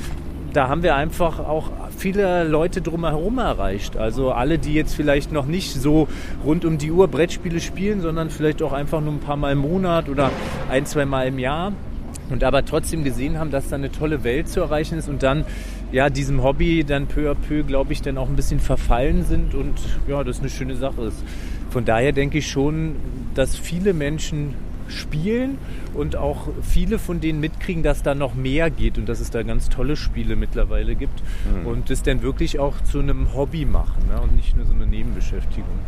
da 0.56 0.68
haben 0.68 0.82
wir 0.82 0.96
einfach 0.96 1.38
auch 1.38 1.70
viele 1.98 2.44
Leute 2.44 2.80
drumherum 2.80 3.36
erreicht. 3.36 3.98
Also 3.98 4.32
alle, 4.32 4.58
die 4.58 4.72
jetzt 4.72 4.94
vielleicht 4.94 5.30
noch 5.30 5.44
nicht 5.44 5.74
so 5.74 6.08
rund 6.46 6.64
um 6.64 6.78
die 6.78 6.90
Uhr 6.90 7.08
Brettspiele 7.08 7.60
spielen, 7.60 8.00
sondern 8.00 8.30
vielleicht 8.30 8.62
auch 8.62 8.72
einfach 8.72 9.02
nur 9.02 9.12
ein 9.12 9.20
paar 9.20 9.36
Mal 9.36 9.52
im 9.52 9.58
Monat 9.58 10.08
oder 10.08 10.30
ein, 10.70 10.86
zwei 10.86 11.04
Mal 11.04 11.26
im 11.28 11.38
Jahr 11.38 11.72
und 12.30 12.42
aber 12.42 12.64
trotzdem 12.64 13.04
gesehen 13.04 13.38
haben, 13.38 13.50
dass 13.50 13.68
da 13.68 13.76
eine 13.76 13.92
tolle 13.92 14.24
Welt 14.24 14.48
zu 14.48 14.60
erreichen 14.60 14.98
ist 14.98 15.08
und 15.08 15.22
dann 15.22 15.44
ja 15.96 16.10
diesem 16.10 16.42
Hobby 16.42 16.84
dann 16.84 17.06
peu 17.06 17.30
à 17.30 17.34
peu, 17.34 17.62
glaube 17.62 17.94
ich, 17.94 18.02
dann 18.02 18.18
auch 18.18 18.28
ein 18.28 18.36
bisschen 18.36 18.60
verfallen 18.60 19.24
sind 19.24 19.54
und 19.54 19.72
ja, 20.06 20.22
das 20.24 20.40
eine 20.40 20.50
schöne 20.50 20.76
Sache 20.76 21.00
ist. 21.04 21.24
Von 21.70 21.86
daher 21.86 22.12
denke 22.12 22.36
ich 22.36 22.50
schon, 22.50 22.96
dass 23.34 23.56
viele 23.56 23.94
Menschen 23.94 24.52
spielen 24.88 25.56
und 25.94 26.14
auch 26.14 26.48
viele 26.60 26.98
von 26.98 27.22
denen 27.22 27.40
mitkriegen, 27.40 27.82
dass 27.82 28.02
da 28.02 28.14
noch 28.14 28.34
mehr 28.34 28.68
geht 28.68 28.98
und 28.98 29.08
dass 29.08 29.20
es 29.20 29.30
da 29.30 29.42
ganz 29.42 29.70
tolle 29.70 29.96
Spiele 29.96 30.36
mittlerweile 30.36 30.96
gibt 30.96 31.22
mhm. 31.62 31.66
und 31.66 31.88
das 31.88 32.02
dann 32.02 32.20
wirklich 32.20 32.58
auch 32.58 32.74
zu 32.82 32.98
einem 32.98 33.34
Hobby 33.34 33.64
machen 33.64 34.06
ne? 34.06 34.20
und 34.20 34.36
nicht 34.36 34.54
nur 34.54 34.66
so 34.66 34.74
eine 34.74 34.86
Nebenbeschäftigung. 34.86 35.78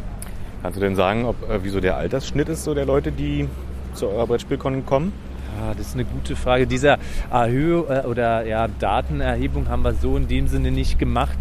Kannst 0.63 0.79
du 0.79 0.81
denn 0.81 0.97
sagen, 0.97 1.27
ob, 1.27 1.37
äh, 1.51 1.63
wieso 1.63 1.81
der 1.81 1.99
Altersschnitt 1.99 2.49
ist 2.49 2.65
so 2.65 2.73
der 2.73 2.87
Leute, 2.87 3.13
die 3.13 3.47
zu 3.93 4.09
eurer 4.09 4.27
Brettspielkon 4.27 4.87
kommen? 4.87 5.13
Ah, 5.61 5.75
das 5.77 5.89
ist 5.89 5.95
eine 5.95 6.05
gute 6.05 6.37
Frage. 6.37 6.67
Dieser 6.67 6.99
Erhöhung 7.31 7.89
äh, 7.89 8.07
oder 8.07 8.47
ja, 8.47 8.69
Datenerhebung 8.69 9.69
haben 9.69 9.83
wir 9.83 9.95
so 9.95 10.17
in 10.17 10.29
dem 10.29 10.47
Sinne 10.47 10.71
nicht 10.71 10.99
gemacht. 10.99 11.37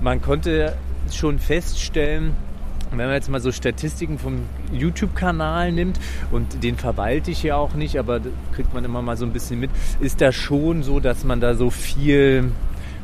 Man 0.00 0.22
konnte 0.22 0.74
schon 1.12 1.38
feststellen, 1.38 2.32
wenn 2.90 3.06
man 3.06 3.12
jetzt 3.12 3.28
mal 3.28 3.40
so 3.40 3.52
Statistiken 3.52 4.18
vom 4.18 4.42
YouTube-Kanal 4.72 5.72
nimmt 5.72 5.98
und 6.30 6.62
den 6.62 6.76
verwalte 6.76 7.30
ich 7.30 7.42
ja 7.42 7.56
auch 7.56 7.74
nicht, 7.74 7.98
aber 7.98 8.20
kriegt 8.54 8.72
man 8.74 8.84
immer 8.84 9.02
mal 9.02 9.16
so 9.16 9.24
ein 9.24 9.32
bisschen 9.32 9.60
mit, 9.60 9.70
ist 10.00 10.20
da 10.20 10.32
schon 10.32 10.82
so, 10.82 11.00
dass 11.00 11.24
man 11.24 11.40
da 11.40 11.54
so 11.54 11.70
viel 11.70 12.52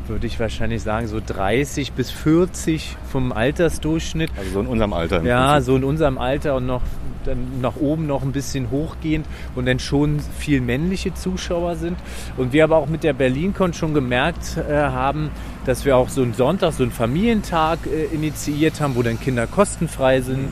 würde 0.09 0.27
ich 0.27 0.39
wahrscheinlich 0.41 0.83
sagen, 0.83 1.07
so 1.07 1.21
30 1.25 1.93
bis 1.93 2.11
40 2.11 2.97
vom 3.11 3.33
Altersdurchschnitt. 3.33 4.31
Also 4.37 4.53
so 4.53 4.61
in 4.61 4.67
unserem 4.67 4.93
Alter. 4.93 5.23
Ja, 5.23 5.53
Prinzip. 5.53 5.67
so 5.67 5.77
in 5.77 5.85
unserem 5.85 6.19
Alter 6.19 6.57
und 6.57 6.67
noch 6.67 6.83
dann 7.25 7.61
nach 7.61 7.77
oben 7.77 8.07
noch 8.07 8.23
ein 8.23 8.33
bisschen 8.33 8.71
hochgehend 8.71 9.27
und 9.55 9.67
dann 9.67 9.79
schon 9.79 10.21
viel 10.39 10.61
männliche 10.61 11.15
Zuschauer 11.15 11.77
sind. 11.77 11.99
Und 12.37 12.53
wir 12.53 12.65
aber 12.65 12.77
auch 12.77 12.89
mit 12.89 13.05
der 13.05 13.13
BerlinCon 13.13 13.75
schon 13.75 13.95
gemerkt 13.95 14.57
äh, 14.57 14.75
haben, 14.75 15.31
dass 15.67 15.85
wir 15.85 15.97
auch 15.97 16.09
so 16.09 16.23
einen 16.23 16.35
Sonntag, 16.35 16.73
so 16.73 16.83
einen 16.83 16.93
Familientag 16.93 17.81
äh, 17.87 18.15
initiiert 18.15 18.81
haben, 18.81 18.97
wo 18.97 19.03
dann 19.03 19.21
Kinder 19.21 19.47
kostenfrei 19.47 20.21
sind. 20.21 20.49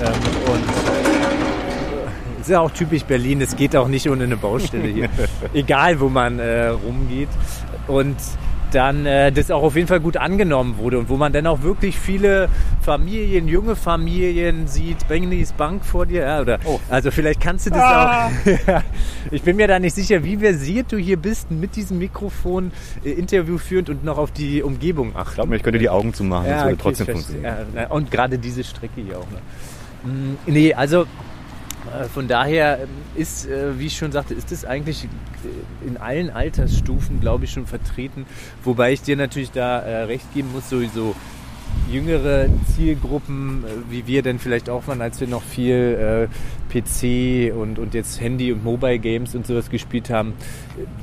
Ähm, 0.00 0.12
und 0.52 0.64
äh, 0.64 2.40
ist 2.40 2.50
ja 2.50 2.60
auch 2.60 2.70
typisch 2.70 3.04
Berlin, 3.04 3.40
es 3.40 3.56
geht 3.56 3.76
auch 3.76 3.88
nicht 3.88 4.08
ohne 4.08 4.24
eine 4.24 4.36
Baustelle 4.36 4.88
hier. 4.88 5.08
Egal, 5.54 6.00
wo 6.00 6.08
man 6.08 6.38
äh, 6.38 6.68
rumgeht. 6.68 7.28
Und 7.86 8.16
dann 8.70 9.06
äh, 9.06 9.32
das 9.32 9.50
auch 9.50 9.62
auf 9.62 9.76
jeden 9.76 9.88
Fall 9.88 10.00
gut 10.00 10.16
angenommen 10.16 10.78
wurde 10.78 10.98
und 10.98 11.08
wo 11.08 11.16
man 11.16 11.32
dann 11.32 11.46
auch 11.46 11.62
wirklich 11.62 11.98
viele 11.98 12.48
Familien, 12.82 13.48
junge 13.48 13.76
Familien 13.76 14.66
sieht. 14.66 15.08
Benny's 15.08 15.52
Bank 15.52 15.84
vor 15.84 16.06
dir, 16.06 16.22
ja, 16.22 16.40
oder? 16.40 16.58
Oh. 16.64 16.80
Also 16.88 17.10
vielleicht 17.10 17.40
kannst 17.40 17.66
du 17.66 17.70
das 17.70 17.82
ah. 17.82 18.26
auch. 18.26 18.82
ich 19.30 19.42
bin 19.42 19.56
mir 19.56 19.68
da 19.68 19.78
nicht 19.78 19.94
sicher, 19.94 20.24
wie 20.24 20.36
versiert 20.36 20.92
du 20.92 20.96
hier 20.96 21.16
bist 21.16 21.50
mit 21.50 21.76
diesem 21.76 21.98
Mikrofon 21.98 22.72
äh, 23.04 23.10
Interview 23.10 23.58
führend 23.58 23.90
und 23.90 24.04
noch 24.04 24.18
auf 24.18 24.30
die 24.30 24.62
Umgebung 24.62 25.16
achten. 25.16 25.30
Ich 25.30 25.34
glaube, 25.34 25.56
ich 25.56 25.62
könnte 25.62 25.78
die 25.78 25.90
Augen 25.90 26.14
zumachen, 26.14 26.46
ja, 26.46 26.52
das 26.52 26.64
würde 26.64 26.74
okay, 26.74 26.82
trotzdem 26.82 27.06
funktionieren. 27.06 27.66
Ja, 27.74 27.86
und 27.88 28.10
gerade 28.10 28.38
diese 28.38 28.64
Strecke 28.64 29.00
hier 29.00 29.18
auch. 29.18 29.26
Ne? 29.30 29.38
Mm, 30.12 30.36
nee, 30.46 30.74
also 30.74 31.06
von 32.12 32.28
daher 32.28 32.80
ähm, 32.82 32.88
ist, 33.14 33.46
äh, 33.46 33.78
wie 33.78 33.86
ich 33.86 33.96
schon 33.96 34.12
sagte, 34.12 34.34
ist 34.34 34.52
es 34.52 34.64
eigentlich 34.64 35.04
äh, 35.04 35.86
in 35.86 35.96
allen 35.96 36.30
Altersstufen, 36.30 37.20
glaube 37.20 37.44
ich, 37.44 37.52
schon 37.52 37.66
vertreten. 37.66 38.26
Wobei 38.64 38.92
ich 38.92 39.02
dir 39.02 39.16
natürlich 39.16 39.50
da 39.50 39.78
recht 39.78 40.32
geben 40.34 40.52
muss, 40.52 40.68
sowieso 40.68 41.14
jüngere 41.90 42.48
Zielgruppen, 42.74 43.64
wie 43.90 44.06
wir 44.06 44.22
denn 44.22 44.38
vielleicht 44.38 44.68
auch 44.70 44.86
waren, 44.86 45.00
als 45.00 45.20
wir 45.20 45.28
noch 45.28 45.42
viel 45.42 46.28
PC 46.68 47.54
und, 47.54 47.78
und 47.78 47.94
jetzt 47.94 48.20
Handy 48.20 48.52
und 48.52 48.64
Mobile 48.64 48.98
Games 48.98 49.34
und 49.34 49.46
sowas 49.46 49.70
gespielt 49.70 50.10
haben, 50.10 50.34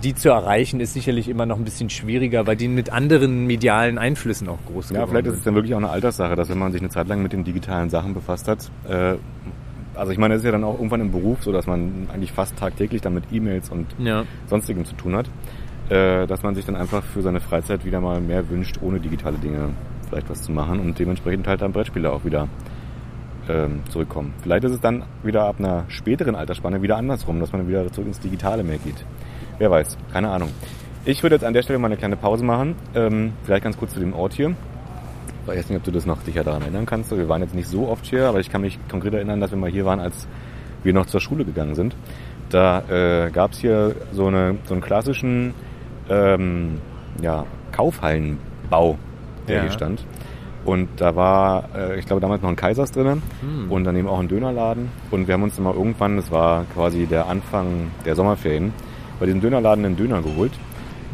die 0.04 0.16
zu 0.16 0.30
erreichen, 0.30 0.80
ist 0.80 0.94
sicherlich 0.94 1.30
immer 1.30 1.46
noch 1.46 1.58
ein 1.58 1.64
bisschen 1.64 1.90
schwieriger, 1.90 2.46
weil 2.48 2.56
die 2.56 2.68
mit 2.68 2.92
anderen 2.92 3.46
medialen 3.46 3.98
Einflüssen 3.98 4.50
auch 4.50 4.60
groß 4.68 4.90
sind. 4.90 4.98
Ja, 4.98 5.08
vielleicht 5.08 5.28
ist 5.28 5.36
es 5.36 5.44
dann 5.44 5.56
wirklich 5.56 5.74
auch 5.74 5.80
eine 5.80 5.90
Alterssache, 5.90 6.36
dass 6.36 6.50
wenn 6.50 6.60
man 6.60 6.72
sich 6.72 6.82
eine 6.82 6.90
Zeit 6.90 7.08
lang 7.08 7.22
mit 7.22 7.34
den 7.34 7.44
digitalen 7.44 7.90
Sachen 7.90 8.14
befasst 8.14 8.48
hat, 8.48 8.70
also 9.96 10.12
ich 10.12 10.18
meine, 10.18 10.36
es 10.36 10.42
ist 10.42 10.46
ja 10.46 10.52
dann 10.52 10.64
auch 10.64 10.76
irgendwann 10.76 11.02
im 11.02 11.12
Beruf 11.12 11.44
so, 11.44 11.52
dass 11.52 11.68
man 11.68 12.08
eigentlich 12.14 12.32
fast 12.32 12.58
tagtäglich 12.58 13.02
dann 13.02 13.14
mit 13.14 13.26
E-Mails 13.32 13.70
und 13.70 13.88
ja. 13.98 14.24
sonstigem 14.48 14.86
zu 14.86 14.96
tun 14.96 15.16
hat, 15.16 15.30
äh, 15.90 16.28
dass 16.28 16.44
man 16.44 16.56
sich 16.56 16.66
dann 16.66 16.76
einfach 16.76 17.04
für 17.04 17.22
seine 17.22 17.40
Freizeit 17.40 17.86
wieder 17.86 18.02
mal 18.02 18.22
mehr 18.22 18.50
wünscht, 18.50 18.80
ohne 18.82 19.00
digitale 19.00 19.38
Dinge 19.38 19.70
vielleicht 20.08 20.30
was 20.30 20.42
zu 20.42 20.52
machen 20.52 20.80
und 20.80 20.98
dementsprechend 21.00 21.48
halt 21.48 21.62
dann 21.62 21.72
Brettspiele 21.72 22.12
auch 22.12 22.26
wieder 22.26 22.48
ähm, 23.50 23.82
zurückkommen. 23.90 24.34
Vielleicht 24.42 24.64
ist 24.64 24.74
es 24.74 24.82
dann 24.82 25.04
wieder 25.24 25.44
ab 25.46 25.56
einer 25.60 25.86
späteren 25.88 26.36
Altersspanne 26.36 26.82
wieder 26.82 26.98
andersrum, 26.98 27.40
dass 27.40 27.52
man 27.52 27.68
wieder 27.68 27.92
zurück 27.92 28.08
ins 28.08 28.20
Digitale 28.20 28.64
mehr 28.64 28.78
geht. 28.78 29.06
Wer 29.58 29.72
weiß, 29.72 29.98
keine 30.12 30.30
Ahnung. 30.30 30.50
Ich 31.06 31.22
würde 31.22 31.36
jetzt 31.36 31.46
an 31.46 31.54
der 31.54 31.62
Stelle 31.62 31.78
mal 31.80 31.88
eine 31.88 31.98
kleine 31.98 32.18
Pause 32.18 32.44
machen. 32.44 32.76
Ähm, 32.96 33.34
vielleicht 33.44 33.64
ganz 33.64 33.78
kurz 33.78 33.94
zu 33.94 34.00
dem 34.00 34.14
Ort 34.14 34.34
hier 34.34 34.56
weiß 35.46 35.70
nicht, 35.70 35.78
ob 35.78 35.84
du 35.84 35.92
das 35.92 36.06
noch 36.06 36.22
sicher 36.22 36.44
daran 36.44 36.62
erinnern 36.62 36.86
kannst. 36.86 37.16
Wir 37.16 37.30
waren 37.30 37.42
jetzt 37.42 37.56
nicht 37.56 37.68
so 37.68 37.88
oft 37.88 38.06
hier, 38.06 38.28
aber 38.28 38.40
ich 38.40 38.50
kann 38.50 38.62
mich 38.62 38.80
konkret 38.90 39.14
erinnern, 39.14 39.40
dass 39.40 39.52
wir 39.52 39.58
mal 39.58 39.70
hier 39.70 39.86
waren, 39.86 40.00
als 40.00 40.28
wir 40.84 40.94
noch 40.94 41.06
zur 41.06 41.22
Schule 41.22 41.46
gegangen 41.46 41.76
sind. 41.76 41.96
Da 42.50 42.84
äh, 42.90 43.32
gab 43.32 43.52
es 43.52 43.60
hier 43.60 43.96
so, 44.12 44.28
eine, 44.28 44.58
so 44.66 44.74
einen 44.74 44.82
klassischen 44.82 45.54
ähm, 46.10 46.80
ja, 47.22 47.46
Kaufhallenbau, 47.72 48.98
der 49.48 49.56
ja. 49.56 49.62
hier 49.64 49.72
stand. 49.72 50.06
Und 50.64 50.90
da 50.98 51.16
war, 51.16 51.70
äh, 51.76 52.00
ich 52.00 52.06
glaube, 52.06 52.22
damals 52.22 52.42
noch 52.42 52.50
ein 52.50 52.56
Kaisers 52.56 52.92
drinnen 52.92 53.22
hm. 53.42 53.72
und 53.72 53.84
daneben 53.84 54.08
auch 54.08 54.20
ein 54.20 54.28
Dönerladen. 54.28 54.90
Und 55.12 55.28
wir 55.28 55.36
haben 55.36 55.44
uns 55.44 55.56
dann 55.56 55.64
mal 55.64 55.76
irgendwann, 55.76 56.18
das 56.18 56.32
war 56.32 56.66
quasi 56.74 57.06
der 57.06 57.28
Anfang 57.28 57.92
der 58.04 58.16
Sommerferien, 58.16 58.74
bei 59.20 59.28
diesem 59.28 59.42
Dönerladen 59.42 59.86
einen 59.86 59.96
Döner 59.96 60.22
geholt. 60.22 60.54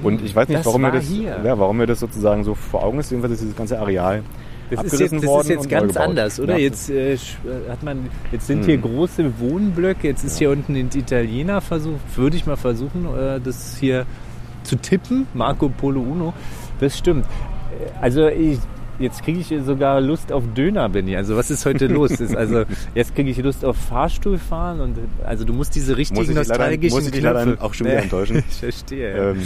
Und 0.04 0.24
ich 0.24 0.36
weiß 0.36 0.48
nicht, 0.48 0.66
warum 0.66 0.82
mir, 0.82 0.92
das, 0.92 1.10
ja, 1.10 1.58
warum 1.60 1.78
mir 1.78 1.88
das 1.88 2.00
sozusagen 2.00 2.44
so 2.44 2.56
vor 2.56 2.84
Augen 2.84 3.00
ist. 3.00 3.12
Jedenfalls 3.12 3.34
ist 3.34 3.42
dieses 3.42 3.56
ganze 3.56 3.80
Areal 3.80 4.24
das 4.72 4.94
ist 4.94 5.00
jetzt, 5.00 5.14
das 5.14 5.42
ist 5.42 5.50
jetzt 5.50 5.70
ganz 5.70 5.98
anders, 5.98 6.40
oder? 6.40 6.54
Ja. 6.54 6.60
Jetzt 6.60 6.90
äh, 6.90 7.18
hat 7.70 7.84
man, 7.84 8.10
jetzt 8.32 8.48
sind 8.48 8.60
hm. 8.60 8.66
hier 8.66 8.78
große 8.78 9.40
Wohnblöcke, 9.40 10.08
jetzt 10.08 10.24
ist 10.24 10.40
ja. 10.40 10.48
hier 10.48 10.52
unten 10.52 10.76
ein 10.76 10.90
Italiener 10.94 11.62
versucht, 11.62 12.00
würde 12.16 12.38
ich 12.38 12.46
mal 12.46 12.56
versuchen, 12.56 13.06
äh, 13.06 13.40
das 13.42 13.78
hier 13.78 14.06
zu 14.64 14.78
tippen, 14.78 15.28
Marco 15.34 15.70
Polo 15.70 16.02
Uno. 16.02 16.34
Das 16.80 16.98
stimmt. 16.98 17.26
Äh, 17.26 17.90
also 18.02 18.28
ich, 18.28 18.60
jetzt 19.02 19.24
kriege 19.24 19.40
ich 19.40 19.54
sogar 19.66 20.00
Lust 20.02 20.32
auf 20.32 20.44
Döner, 20.56 20.90
Benny. 20.90 21.16
Also 21.16 21.36
was 21.36 21.52
ist 21.52 21.66
heute 21.66 21.88
los? 21.88 22.12
Ist 22.12 22.36
also 22.36 22.64
jetzt 22.96 23.16
kriege 23.16 23.30
ich 23.30 23.38
Lust 23.38 23.66
auf 23.66 23.76
Fahrstuhl 23.78 24.38
fahren 24.38 24.82
und 24.82 24.98
also 25.26 25.44
du 25.46 25.54
musst 25.54 25.76
diese 25.76 25.98
richtigen 25.98 26.20
muss 26.20 26.34
nostalgischen 26.34 26.98
Muss 26.98 27.06
ich 27.06 27.12
dich 27.12 27.22
leider 27.22 27.58
auch 27.62 27.74
schon 27.74 27.88
wieder 27.88 28.04
enttäuschen. 28.04 28.38
ich 28.50 28.58
verstehe. 28.58 29.32
Ähm, 29.32 29.42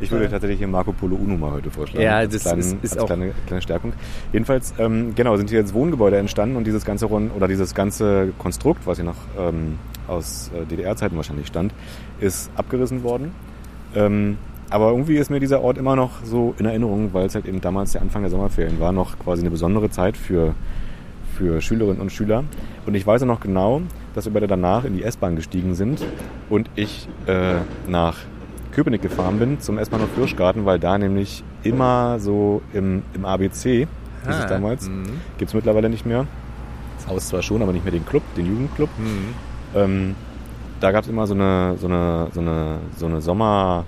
ich 0.00 0.10
würde 0.10 0.28
tatsächlich 0.28 0.58
hier 0.58 0.68
Marco 0.68 0.92
Polo 0.92 1.16
Uno 1.16 1.36
mal 1.36 1.52
heute 1.52 1.70
vorschlagen. 1.70 2.04
Ja, 2.04 2.26
das 2.26 2.42
kleinen, 2.42 2.60
ist, 2.60 2.76
ist 2.82 2.98
auch 2.98 3.06
kleine, 3.06 3.32
kleine 3.46 3.62
Stärkung. 3.62 3.92
Jedenfalls 4.32 4.74
ähm, 4.78 5.14
genau 5.14 5.36
sind 5.36 5.50
hier 5.50 5.60
jetzt 5.60 5.74
Wohngebäude 5.74 6.16
entstanden 6.16 6.56
und 6.56 6.66
dieses 6.66 6.84
ganze 6.84 7.06
oder 7.06 7.48
dieses 7.48 7.74
ganze 7.74 8.32
Konstrukt, 8.38 8.86
was 8.86 8.98
hier 8.98 9.04
noch 9.04 9.16
ähm, 9.38 9.78
aus 10.08 10.50
äh, 10.54 10.64
DDR-Zeiten 10.66 11.16
wahrscheinlich 11.16 11.46
stand, 11.46 11.72
ist 12.20 12.50
abgerissen 12.56 13.02
worden. 13.02 13.32
Ähm, 13.94 14.38
aber 14.70 14.90
irgendwie 14.90 15.16
ist 15.16 15.30
mir 15.30 15.40
dieser 15.40 15.60
Ort 15.62 15.78
immer 15.78 15.96
noch 15.96 16.24
so 16.24 16.54
in 16.58 16.66
Erinnerung, 16.66 17.10
weil 17.12 17.26
es 17.26 17.34
halt 17.34 17.46
eben 17.46 17.60
damals 17.60 17.92
der 17.92 18.02
Anfang 18.02 18.22
der 18.22 18.30
Sommerferien 18.30 18.80
war, 18.80 18.92
noch 18.92 19.18
quasi 19.18 19.42
eine 19.42 19.50
besondere 19.50 19.90
Zeit 19.90 20.16
für, 20.16 20.54
für 21.36 21.60
Schülerinnen 21.60 22.00
und 22.00 22.10
Schüler. 22.10 22.44
Und 22.84 22.94
ich 22.94 23.06
weiß 23.06 23.22
auch 23.22 23.26
noch 23.26 23.40
genau, 23.40 23.82
dass 24.14 24.24
wir 24.24 24.32
beide 24.32 24.46
danach 24.46 24.84
in 24.84 24.94
die 24.94 25.02
S-Bahn 25.02 25.36
gestiegen 25.36 25.74
sind 25.74 26.04
und 26.50 26.68
ich 26.74 27.08
äh, 27.26 27.56
nach 27.86 28.16
Köpenick 28.72 29.02
gefahren 29.02 29.38
bin 29.38 29.60
zum 29.60 29.78
S-Bahnhof 29.78 30.10
Fürschgarten, 30.14 30.66
weil 30.66 30.78
da 30.78 30.98
nämlich 30.98 31.44
immer 31.62 32.18
so 32.18 32.60
im, 32.72 33.02
im 33.14 33.24
ABC, 33.24 33.86
ah, 34.24 34.30
ist 34.30 34.38
es 34.40 34.46
damals, 34.46 34.88
mhm. 34.88 35.20
gibt 35.38 35.48
es 35.48 35.54
mittlerweile 35.54 35.88
nicht 35.88 36.06
mehr. 36.06 36.26
Das 36.98 37.06
Haus 37.06 37.28
zwar 37.28 37.42
schon, 37.42 37.62
aber 37.62 37.72
nicht 37.72 37.84
mehr 37.84 37.92
den 37.92 38.04
Club, 38.04 38.22
den 38.36 38.46
Jugendclub. 38.46 38.90
Mhm. 38.98 39.34
Ähm, 39.74 40.14
da 40.80 40.90
gab 40.90 41.04
es 41.04 41.10
immer 41.10 41.26
so 41.26 41.34
eine, 41.34 41.76
so 41.78 41.86
eine, 41.86 42.28
so 42.32 42.40
eine, 42.40 42.78
so 42.98 43.06
eine 43.06 43.20
Sommer- 43.20 43.84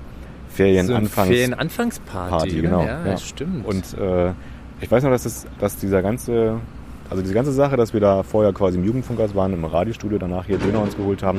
Ferienanfangs 0.58 1.28
so 1.28 1.34
Ferienanfangsparty, 1.34 2.30
Party, 2.30 2.60
genau. 2.60 2.84
Ja, 2.84 3.06
ja. 3.06 3.16
stimmt. 3.16 3.64
Und 3.64 3.96
äh, 3.98 4.32
ich 4.80 4.90
weiß 4.90 5.02
noch, 5.04 5.10
dass, 5.10 5.22
das, 5.24 5.46
dass 5.58 5.76
dieser 5.76 6.02
ganze 6.02 6.60
also 7.10 7.22
diese 7.22 7.34
ganze 7.34 7.52
Sache, 7.52 7.76
dass 7.76 7.92
wir 7.92 8.00
da 8.00 8.22
vorher 8.22 8.52
quasi 8.52 8.78
im 8.78 8.84
Jugendfunkhaus 8.84 9.34
waren, 9.34 9.52
im 9.52 9.64
Radiostudio, 9.64 10.18
danach 10.18 10.46
hier 10.46 10.58
Döner 10.58 10.82
uns 10.82 10.96
geholt 10.96 11.22
haben 11.22 11.38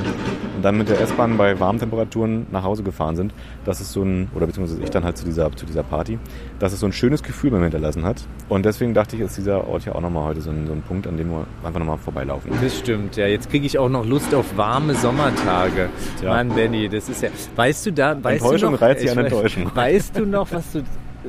und 0.56 0.64
dann 0.64 0.78
mit 0.78 0.90
der 0.90 1.00
S-Bahn 1.00 1.38
bei 1.38 1.60
warmen 1.60 1.80
Temperaturen 1.80 2.48
nach 2.52 2.64
Hause 2.64 2.84
gefahren 2.84 3.16
sind, 3.16 3.34
das 3.66 3.80
ist 3.82 3.92
so 3.92 4.04
ein, 4.04 4.30
oder 4.36 4.48
beziehungsweise 4.48 4.82
ich 4.82 4.90
dann 4.90 5.04
halt 5.04 5.18
zu 5.18 5.26
dieser, 5.26 5.52
zu 5.56 5.66
dieser 5.66 5.84
Party, 5.84 6.18
dass 6.60 6.74
es 6.74 6.80
so 6.80 6.86
ein 6.86 6.94
schönes 6.94 7.24
Gefühl 7.24 7.52
bei 7.52 7.58
mir 7.58 7.66
hinterlassen 7.66 8.04
hat. 8.04 8.24
Und 8.50 8.66
deswegen 8.66 8.94
dachte 8.94 9.16
ich, 9.16 9.22
ist 9.22 9.38
dieser 9.38 9.68
Ort 9.68 9.86
ja 9.86 9.94
auch 9.94 10.02
nochmal 10.02 10.26
heute 10.26 10.42
so 10.42 10.50
ein, 10.50 10.66
so 10.68 10.74
ein 10.74 10.82
Punkt, 10.82 11.08
an 11.08 11.18
dem 11.18 11.30
wir 11.30 11.46
einfach 11.64 11.80
nochmal 11.80 11.98
vorbeilaufen. 11.98 12.52
Das 12.62 12.78
stimmt, 12.80 13.16
ja. 13.16 13.28
Jetzt 13.28 13.50
kriege 13.50 13.66
ich 13.66 13.78
auch 13.78 13.90
noch 13.90 14.06
Lust 14.06 14.34
auf 14.34 14.58
warme 14.58 14.96
Sommertage. 14.96 15.90
Ja. 16.24 16.30
Mann, 16.30 16.50
Benny, 16.50 16.90
das 16.90 17.10
ist 17.10 17.22
ja. 17.22 17.30
Weißt 17.56 17.86
du 17.86 17.94
da, 17.94 18.22
weißt 18.22 18.44
Enttäuschung 18.44 18.72
du 18.72 18.76
noch, 18.76 18.82
reizt 18.82 19.02
sich 19.02 19.12
an 19.12 19.18
Enttäuschung. 19.20 19.72
Weißt 19.74 20.18
du 20.18 20.26
noch, 20.26 20.52
was 20.52 20.72
du 20.72 20.84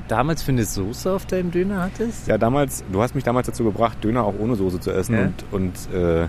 damals 0.08 0.42
für 0.42 0.52
eine 0.52 0.64
Soße 0.64 1.12
auf 1.12 1.26
deinem 1.26 1.50
Döner 1.50 1.82
hattest? 1.82 2.28
Ja, 2.28 2.38
damals, 2.38 2.84
du 2.90 3.02
hast 3.02 3.14
mich 3.14 3.24
damals 3.24 3.46
dazu 3.46 3.64
gebracht, 3.64 4.02
Döner 4.02 4.24
auch 4.24 4.34
ohne 4.38 4.56
Soße 4.56 4.80
zu 4.80 4.90
essen 4.90 5.14
ja? 5.14 5.22
und, 5.22 5.44
und 5.50 5.94
äh, 5.94 6.28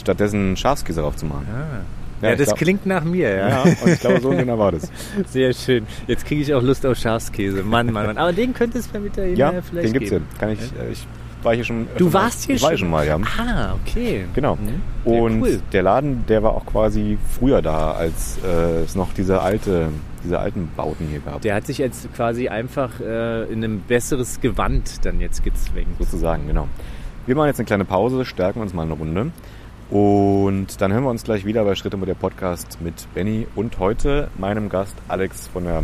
stattdessen 0.00 0.56
Schafskäse 0.56 1.00
drauf 1.00 1.16
zu 1.16 1.26
machen. 1.26 1.46
Ah. 1.52 1.84
Ja, 2.22 2.30
ja 2.30 2.36
das 2.36 2.46
glaub, 2.48 2.58
klingt 2.58 2.86
nach 2.86 3.02
mir, 3.02 3.28
ja. 3.30 3.48
ja. 3.48 3.62
Und 3.62 3.88
ich 3.88 4.00
glaube, 4.00 4.20
so 4.20 4.30
ein 4.30 4.38
Döner 4.38 4.58
war 4.58 4.72
das. 4.72 4.90
Sehr 5.26 5.52
schön. 5.52 5.86
Jetzt 6.06 6.24
kriege 6.24 6.40
ich 6.40 6.54
auch 6.54 6.62
Lust 6.62 6.86
auf 6.86 6.96
Schafskäse. 6.96 7.64
Mann, 7.64 7.92
Mann, 7.92 8.06
Mann. 8.06 8.18
Aber 8.18 8.32
den 8.32 8.54
könnte 8.54 8.78
es 8.78 8.86
beim 8.86 9.06
Italiener 9.06 9.36
ja, 9.36 9.62
vielleicht 9.62 9.88
den 9.88 9.92
gibt's 9.92 10.10
geben. 10.10 10.26
Ja, 10.32 10.38
kann 10.38 10.50
ich, 10.50 10.60
äh, 10.60 10.92
ich 10.92 11.06
war 11.44 11.54
hier 11.54 11.64
schon. 11.64 11.86
Du 11.96 12.12
warst 12.12 12.44
hier 12.44 12.56
ich 12.56 12.60
schon? 12.60 12.70
War 12.70 12.76
schon 12.78 12.90
mal, 12.90 13.06
ja. 13.06 13.18
Ah, 13.38 13.74
okay. 13.82 14.24
Genau. 14.34 14.56
Mhm. 14.56 15.10
Und 15.10 15.42
cool. 15.42 15.60
der 15.72 15.82
Laden, 15.82 16.24
der 16.26 16.42
war 16.42 16.52
auch 16.52 16.66
quasi 16.66 17.18
früher 17.38 17.62
da, 17.62 17.92
als 17.92 18.38
äh, 18.44 18.82
es 18.82 18.94
noch 18.94 19.12
diese 19.14 19.40
alte 19.40 19.88
diese 20.24 20.38
alten 20.38 20.70
Bauten 20.76 21.08
hier 21.08 21.20
gab. 21.20 21.40
Der 21.42 21.54
hat 21.54 21.66
sich 21.66 21.78
jetzt 21.78 22.12
quasi 22.14 22.48
einfach 22.48 23.00
äh, 23.00 23.44
in 23.52 23.64
ein 23.64 23.80
besseres 23.80 24.40
Gewand 24.40 25.04
dann 25.04 25.20
jetzt 25.20 25.42
gezwängt. 25.42 25.98
Sozusagen, 25.98 26.46
genau. 26.46 26.68
Wir 27.26 27.34
machen 27.36 27.48
jetzt 27.48 27.58
eine 27.58 27.66
kleine 27.66 27.84
Pause, 27.84 28.24
stärken 28.24 28.60
uns 28.60 28.72
mal 28.72 28.82
eine 28.82 28.94
Runde. 28.94 29.32
Und 29.90 30.80
dann 30.80 30.92
hören 30.92 31.04
wir 31.04 31.10
uns 31.10 31.24
gleich 31.24 31.44
wieder 31.44 31.64
bei 31.64 31.74
Schritte 31.74 31.96
mit 31.96 32.08
der 32.08 32.14
Podcast 32.14 32.78
mit 32.80 32.94
Benny 33.14 33.46
und 33.54 33.78
heute 33.78 34.28
meinem 34.38 34.68
Gast 34.68 34.94
Alex 35.08 35.48
von 35.48 35.64
der 35.64 35.82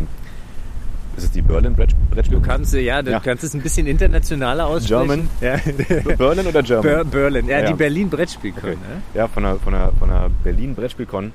Ist 1.19 1.25
es 1.25 1.31
die 1.31 1.41
Berlin 1.41 1.75
Brettspielcon? 1.75 2.29
Du 2.31 2.39
kannst, 2.41 2.73
ja, 2.73 3.01
du 3.01 3.11
Ja. 3.11 3.19
kannst 3.19 3.43
es 3.43 3.53
ein 3.53 3.59
bisschen 3.61 3.87
internationaler 3.87 4.65
aussprechen. 4.67 5.27
German? 5.41 5.57
Ja. 6.07 6.15
Berlin 6.15 6.47
oder 6.47 6.63
German? 6.63 6.83
Ber 6.83 7.03
Berlin, 7.03 7.45
ja, 7.49 7.59
Ja. 7.59 7.67
die 7.67 7.73
Berlin 7.73 8.09
Brettspielcon. 8.09 8.61
Okay. 8.63 8.75
Ne? 8.75 9.01
Ja, 9.15 9.27
von 9.27 9.43
der, 9.43 9.55
von 9.57 9.73
der, 9.73 9.91
von 9.99 10.07
der 10.07 10.29
Berlin 10.45 10.75
Brettspielcon 10.75 11.33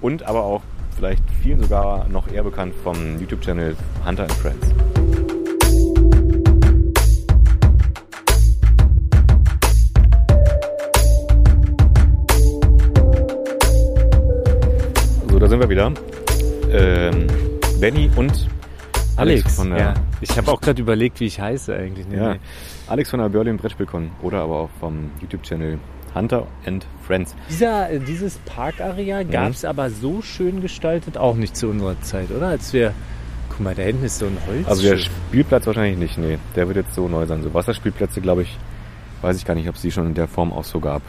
und 0.00 0.22
aber 0.22 0.44
auch 0.44 0.62
vielleicht 0.96 1.24
vielen 1.42 1.60
sogar 1.60 2.06
noch 2.08 2.30
eher 2.30 2.44
bekannt 2.44 2.74
vom 2.84 3.18
YouTube-Channel 3.18 3.74
Hunter 4.06 4.22
and 4.22 4.32
Friends. 4.34 4.66
So, 15.30 15.38
da 15.38 15.46
sind 15.48 15.60
wir 15.60 15.68
wieder. 15.68 15.92
Ähm, 16.70 17.26
Benny 17.80 18.10
und 18.16 18.48
Alex, 19.18 19.56
von 19.56 19.70
der, 19.70 19.78
ja. 19.78 19.94
Ich 20.20 20.36
habe 20.36 20.50
auch 20.50 20.60
gerade 20.60 20.80
überlegt, 20.80 21.20
wie 21.20 21.26
ich 21.26 21.40
heiße 21.40 21.74
eigentlich. 21.74 22.06
Nee, 22.06 22.16
ja, 22.16 22.34
nee. 22.34 22.40
Alex 22.86 23.10
von 23.10 23.20
der 23.20 23.28
Berlin 23.28 23.56
Brettspielcon 23.56 24.10
oder 24.22 24.42
aber 24.42 24.56
auch 24.60 24.70
vom 24.80 25.10
YouTube-Channel 25.20 25.78
Hunter 26.14 26.46
and 26.66 26.86
Friends. 27.06 27.34
Dieser, 27.50 27.90
äh, 27.90 28.00
dieses 28.00 28.38
Parkareal 28.38 29.24
gab 29.24 29.50
es 29.50 29.64
aber 29.64 29.90
so 29.90 30.22
schön 30.22 30.60
gestaltet 30.60 31.18
auch 31.18 31.36
nicht 31.36 31.56
zu 31.56 31.68
unserer 31.68 32.00
Zeit, 32.00 32.30
oder? 32.30 32.48
Als 32.48 32.72
wir, 32.72 32.94
guck 33.50 33.60
mal, 33.60 33.74
da 33.74 33.82
hinten 33.82 34.04
ist 34.04 34.18
so 34.18 34.26
ein 34.26 34.38
Holz. 34.46 34.66
Also 34.66 34.82
der 34.82 34.98
Spielplatz 34.98 35.66
wahrscheinlich 35.66 35.98
nicht, 35.98 36.18
nee. 36.18 36.38
Der 36.56 36.66
wird 36.68 36.76
jetzt 36.76 36.94
so 36.94 37.08
neu 37.08 37.26
sein. 37.26 37.42
So 37.42 37.52
Wasserspielplätze, 37.52 38.20
glaube 38.20 38.42
ich, 38.42 38.56
weiß 39.22 39.36
ich 39.36 39.44
gar 39.44 39.54
nicht, 39.54 39.68
ob 39.68 39.74
es 39.74 39.82
die 39.82 39.90
schon 39.90 40.06
in 40.06 40.14
der 40.14 40.28
Form 40.28 40.52
auch 40.52 40.64
so 40.64 40.80
gab 40.80 41.02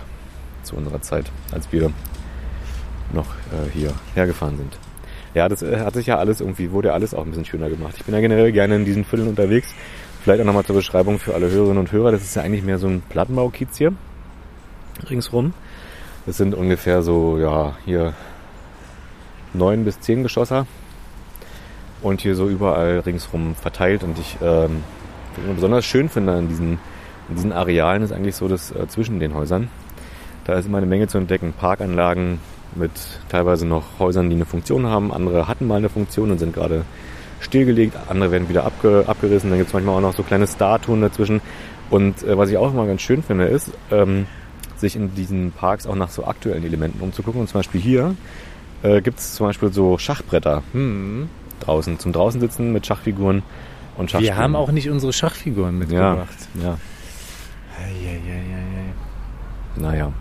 zu 0.64 0.76
unserer 0.76 1.02
Zeit, 1.02 1.26
als 1.52 1.72
wir 1.72 1.92
noch 3.14 3.28
äh, 3.28 3.72
hier 3.74 3.94
hergefahren 4.16 4.58
sind. 4.58 4.78
Ja, 5.34 5.48
das 5.48 5.62
äh, 5.62 5.80
hat 5.80 5.94
sich 5.94 6.08
ja 6.08 6.18
alles 6.18 6.42
irgendwie, 6.42 6.72
wurde 6.72 6.90
ja 6.90 6.94
alles 6.94 7.14
auch 7.14 7.24
ein 7.24 7.30
bisschen 7.30 7.46
schöner 7.46 7.70
gemacht. 7.70 7.96
Ich 7.98 8.06
bin 8.06 8.14
ja 8.14 8.22
generell 8.22 8.52
gerne 8.52 8.76
in 8.76 8.86
diesen 8.86 9.06
Vierteln 9.06 9.30
unterwegs. 9.30 9.74
Vielleicht 10.24 10.42
auch 10.42 10.46
nochmal 10.46 10.66
zur 10.66 10.76
Beschreibung 10.76 11.20
für 11.20 11.34
alle 11.34 11.50
Hörerinnen 11.50 11.78
und 11.78 11.92
Hörer. 11.92 12.12
Das 12.12 12.22
ist 12.24 12.36
ja 12.36 12.42
eigentlich 12.42 12.64
mehr 12.64 12.78
so 12.78 12.88
ein 12.88 13.02
Plattenbaukiez 13.08 13.78
hier. 13.78 13.94
Ringsrum. 15.10 15.54
Das 16.26 16.38
sind 16.38 16.54
ungefähr 16.54 17.02
so, 17.02 17.38
ja, 17.38 17.78
hier 17.86 18.14
neun 19.54 19.86
bis 19.86 20.00
zehn 20.00 20.24
Geschosser 20.24 20.68
und 22.02 22.22
hier 22.22 22.36
so 22.36 22.48
überall 22.48 23.00
ringsrum 23.00 23.56
verteilt. 23.56 24.04
Und 24.04 24.20
ich 24.20 24.38
ähm, 24.42 24.84
besonders 25.56 25.86
schön 25.86 26.10
finde 26.10 26.34
an 26.34 26.50
diesen, 26.50 26.80
in 27.30 27.36
diesen 27.36 27.52
Arealen 27.52 28.04
ist 28.04 28.12
eigentlich 28.12 28.36
so 28.36 28.48
das 28.48 28.72
äh, 28.72 28.88
zwischen 28.88 29.20
den 29.20 29.34
Häusern. 29.34 29.70
Da 30.46 30.54
ist 30.54 30.66
immer 30.66 30.80
eine 30.80 30.88
Menge 30.88 31.08
zu 31.08 31.18
entdecken. 31.18 31.54
Parkanlagen 31.58 32.40
mit 32.76 32.92
teilweise 33.30 33.66
noch 33.66 34.00
Häusern, 34.00 34.30
die 34.30 34.36
eine 34.36 34.46
Funktion 34.46 34.86
haben. 34.86 35.12
Andere 35.12 35.48
hatten 35.48 35.68
mal 35.68 35.78
eine 35.78 35.90
Funktion 35.90 36.32
und 36.32 36.38
sind 36.40 36.54
gerade 36.54 36.84
stillgelegt. 37.40 37.96
Andere 38.10 38.32
werden 38.32 38.50
wieder 38.50 38.66
abge 38.66 39.06
abgerissen. 39.08 39.50
Dann 39.50 39.60
gibt 39.60 39.70
es 39.70 39.74
manchmal 39.74 39.96
auch 39.96 40.02
noch 40.02 40.16
so 40.16 40.24
kleine 40.24 40.48
Statuen 40.48 41.02
dazwischen. 41.02 41.42
Und 41.90 42.24
äh, 42.24 42.38
was 42.38 42.50
ich 42.50 42.58
auch 42.58 42.72
immer 42.72 42.86
ganz 42.86 43.02
schön 43.02 43.24
finde, 43.24 43.46
ist, 43.46 43.72
ähm, 43.92 44.28
sich 44.78 44.96
in 44.96 45.14
diesen 45.16 45.52
Parks 45.52 45.88
auch 45.88 45.96
nach 45.96 46.10
so 46.10 46.26
aktuellen 46.26 46.64
Elementen 46.64 47.02
umzugucken. 47.02 47.42
Und 47.42 47.48
zum 47.48 47.60
Beispiel 47.60 47.82
hier 47.82 48.16
äh, 48.84 49.02
gibt 49.02 49.20
es 49.20 49.36
zum 49.36 49.48
Beispiel 49.48 49.74
so 49.74 49.98
Schachbretter 49.98 50.64
Hm. 50.74 51.30
draußen, 51.60 52.00
zum 52.00 52.14
draußen 52.14 52.40
sitzen 52.40 52.72
mit 52.72 52.86
Schachfiguren 52.86 53.44
und 53.98 54.12
Schachspielen. 54.12 54.36
Wir 54.38 54.42
haben 54.42 54.56
auch 54.56 54.72
nicht 54.72 54.90
unsere 54.90 55.12
Schachfiguren 55.12 55.74
ja, 55.74 55.80
mitgebracht. 55.80 56.38
ja, 56.62 56.78
Eieieiei. 57.78 58.94
naja. 59.76 60.14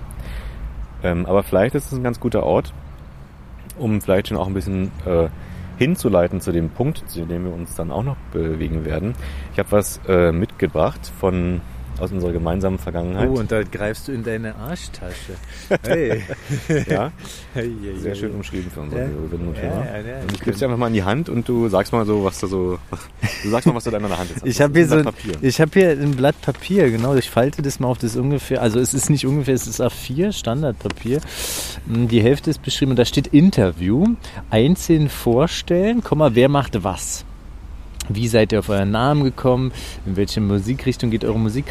Ähm, 1.03 1.27
aber 1.27 1.43
vielleicht 1.43 1.75
ist 1.75 1.93
es 1.93 1.99
ein 1.99 2.03
ganz 2.03 2.21
guter 2.21 2.43
Ort, 2.43 2.73
um 3.79 4.01
vielleicht 4.01 4.29
schon 4.29 4.37
auch 4.37 4.47
ein 4.47 4.55
bisschen 4.55 4.91
äh, 5.07 5.29
hinzuleiten 5.79 6.41
zu 6.41 6.53
dem 6.53 6.71
Punkt, 6.71 7.09
zu 7.09 7.25
dem 7.25 7.45
wir 7.45 7.53
uns 7.53 7.75
dann 7.75 7.91
auch 7.91 8.03
noch 8.03 8.17
bewegen 8.33 8.85
werden. 8.85 9.15
Ich 9.53 9.59
habe 9.59 9.71
was 9.73 10.01
äh, 10.09 10.33
mitgebracht 10.33 11.11
von 11.21 11.61
aus 12.01 12.13
unserer 12.13 12.33
gemeinsamen 12.33 12.79
Vergangenheit. 12.79 13.29
Oh, 13.29 13.39
und 13.39 13.51
da 13.53 13.63
greifst 13.63 14.09
du 14.09 14.13
in 14.13 14.23
deine 14.25 14.55
Arschtasche. 14.57 15.35
Hey. 15.85 16.23
ja, 16.89 17.11
sehr 17.99 18.15
schön 18.15 18.33
umschrieben 18.33 18.71
für 18.71 18.81
unsere 18.81 19.03
Ja. 19.03 19.09
Und 19.09 19.57
Ja, 19.57 19.63
ja, 19.63 20.01
ja. 20.01 20.19
ich 20.33 20.41
gebe 20.41 20.57
dir 20.57 20.65
einfach 20.67 20.79
mal 20.79 20.89
in 20.89 20.95
die 20.95 21.03
Hand 21.05 21.29
und 21.29 21.49
du 21.49 21.69
sagst 21.69 21.93
mal 21.93 22.05
so, 22.07 22.25
was 22.25 22.41
du 22.41 22.47
so, 22.47 22.79
du 23.43 23.49
sagst 23.49 23.67
mal, 23.67 23.75
was 23.75 23.85
du 23.85 23.91
da 23.91 23.97
in 23.99 24.03
deiner 24.05 24.19
Hand 24.19 24.31
hast. 24.35 24.47
Ich 24.47 24.61
habe 24.61 24.73
hier 24.75 24.85
ein 24.85 24.89
so, 24.89 24.97
Blatt 24.97 25.15
Papier. 25.17 25.35
ich 25.41 25.61
habe 25.61 25.71
hier 25.73 25.91
ein 25.91 26.11
Blatt 26.13 26.41
Papier, 26.43 26.91
genau. 26.91 27.15
Ich 27.15 27.31
falte 27.31 27.63
das 27.63 27.81
mal 27.81 27.89
auf 27.89 27.99
das 27.99 28.17
ungefähr, 28.17 28.61
also 28.63 28.79
es 28.81 28.95
ist 28.95 29.11
nicht 29.11 29.27
ungefähr, 29.27 29.55
es 29.55 29.67
ist 29.67 29.81
A4 29.81 30.33
Standardpapier. 30.33 31.21
Mm, 31.87 32.07
Die 32.09 32.23
Hälfte 32.23 32.51
ist 32.51 32.63
beschrieben 32.63 32.93
und 32.93 32.99
da 32.99 33.05
steht 33.05 33.29
Interview, 33.29 34.07
einzeln 34.51 35.09
vorstellen, 35.09 36.03
Komma, 36.03 36.31
wer 36.35 36.49
macht 36.49 36.83
was? 36.85 37.25
Wie 38.09 38.29
seid 38.29 38.53
ihr 38.53 38.61
auf 38.61 38.69
euren 38.69 38.91
Namen 38.91 39.25
gekommen? 39.25 39.73
In 40.07 40.17
welche 40.17 40.41
Musikrichtung 40.41 41.11
geht 41.11 41.25
eure 41.25 41.39
Musik? 41.39 41.67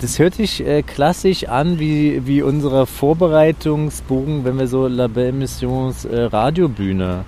Das 0.00 0.18
hört 0.18 0.34
sich 0.34 0.66
äh, 0.66 0.82
klassisch 0.82 1.44
an 1.44 1.78
wie, 1.78 2.26
wie 2.26 2.42
unser 2.42 2.86
Vorbereitungsbogen, 2.86 4.44
wenn 4.44 4.58
wir 4.58 4.66
so 4.66 4.88
La 4.88 5.06
Belle 5.06 5.32
Missions 5.32 6.04
äh, 6.04 6.22
Radiobühne 6.22 7.24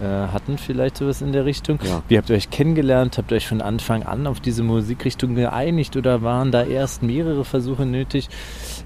äh, 0.00 0.04
hatten, 0.04 0.56
vielleicht 0.56 0.98
sowas 0.98 1.20
in 1.20 1.32
der 1.32 1.44
Richtung. 1.44 1.78
Ja. 1.82 2.02
Wie 2.08 2.16
habt 2.16 2.30
ihr 2.30 2.36
euch 2.36 2.50
kennengelernt? 2.50 3.18
Habt 3.18 3.32
ihr 3.32 3.36
euch 3.36 3.48
von 3.48 3.60
Anfang 3.60 4.02
an 4.02 4.26
auf 4.26 4.40
diese 4.40 4.62
Musikrichtung 4.62 5.34
geeinigt 5.34 5.96
oder 5.96 6.22
waren 6.22 6.52
da 6.52 6.62
erst 6.62 7.02
mehrere 7.02 7.44
Versuche 7.44 7.84
nötig? 7.84 8.28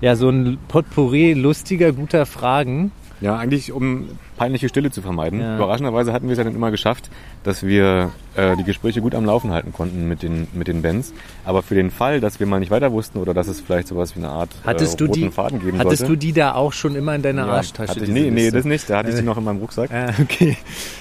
Ja, 0.01 0.17
so 0.17 0.29
ein 0.29 0.59
Potpourri 0.69 1.35
lustiger, 1.35 1.93
guter 1.93 2.27
Fragen. 2.27 2.93
Ja, 3.21 3.37
eigentlich 3.37 3.71
um 3.71 4.09
peinliche 4.37 4.69
Stille 4.69 4.91
zu 4.91 5.03
vermeiden. 5.03 5.41
Ja. 5.41 5.57
Überraschenderweise 5.57 6.13
hatten 6.13 6.27
wir 6.27 6.33
es 6.33 6.39
ja 6.39 6.45
dann 6.45 6.55
immer 6.55 6.71
geschafft, 6.71 7.11
dass 7.43 7.63
wir 7.63 8.11
äh, 8.37 8.57
die 8.57 8.65
Gespräche 8.65 9.01
gut 9.01 9.15
am 9.15 9.25
Laufen 9.25 9.51
halten 9.51 9.73
konnten 9.73 10.09
mit 10.09 10.23
den, 10.23 10.47
mit 10.53 10.69
den 10.69 10.83
Bands. 10.83 11.13
Aber 11.45 11.63
für 11.63 11.75
den 11.75 11.91
Fall, 11.91 12.21
dass 12.21 12.41
wir 12.41 12.47
mal 12.47 12.61
nicht 12.61 12.71
weiter 12.71 12.93
wussten 12.93 13.19
oder 13.19 13.35
dass 13.35 13.49
es 13.49 13.61
vielleicht 13.61 13.89
sowas 13.89 14.15
wie 14.17 14.21
eine 14.21 14.29
Art 14.29 14.51
Hattest 14.65 14.95
äh, 14.95 14.97
du 14.99 15.05
roten 15.07 15.21
die, 15.21 15.31
Faden 15.31 15.61
geben 15.61 15.79
hattest 15.79 15.99
sollte. 16.01 16.13
du 16.15 16.19
die 16.19 16.33
da 16.33 16.55
auch 16.55 16.73
schon 16.73 16.95
immer 16.95 17.15
in 17.15 17.23
deiner 17.23 17.47
Ja, 17.47 17.53
Arschtasche? 17.55 17.91
hatte 17.93 18.05
ich, 18.05 18.11
nee, 18.11 18.31
nee, 18.31 18.51
das 18.51 18.65
nicht. 18.65 18.89
Da 18.89 18.99
hatte 18.99 19.09
ich 19.11 19.15
die 19.17 19.21
Äh. 19.23 19.25
noch 19.25 19.37
in 19.39 19.45
meinem 19.45 19.59
Rucksack. 19.59 19.91
Ah, 19.93 20.13
okay. 20.21 20.57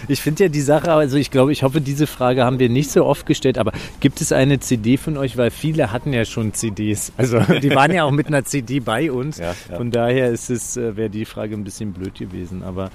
Ich 0.08 0.22
finde 0.22 0.44
ja 0.46 0.50
die 0.50 0.62
Sache, 0.62 0.92
also 0.92 1.18
ich 1.18 1.30
glaube, 1.32 1.52
ich 1.52 1.64
hoffe, 1.64 1.82
diese 1.82 2.08
Frage 2.08 2.44
haben 2.44 2.60
wir 2.60 2.70
nicht 2.70 2.90
so 2.92 3.06
oft 3.06 3.26
gestellt, 3.26 3.58
aber 3.58 3.72
gibt 4.00 4.22
es 4.22 4.32
eine 4.32 4.60
CD 4.60 4.98
von 4.98 5.18
euch? 5.18 5.38
Weil 5.38 5.52
viele 5.52 5.92
hatten 5.92 6.14
ja 6.14 6.26
schon 6.26 6.54
CDs. 6.54 7.12
Also 7.18 7.40
die 7.62 7.70
waren 7.76 7.94
ja 7.94 8.04
auch 8.06 8.12
mit 8.12 8.28
einer 8.28 8.44
CD 8.44 8.80
bei 8.80 9.12
uns. 9.12 9.38
Ja, 9.38 9.54
ja. 9.70 9.78
Von 9.78 9.92
daher 9.92 10.30
ist 10.30 10.50
es, 10.50 10.78
äh, 10.78 10.98
wäre 10.98 11.10
die 11.10 11.26
Frage 11.26 11.54
ein 11.56 11.64
bisschen 11.64 11.94
blöd 11.94 12.16
gewesen. 12.16 12.64
Aber 12.64 12.90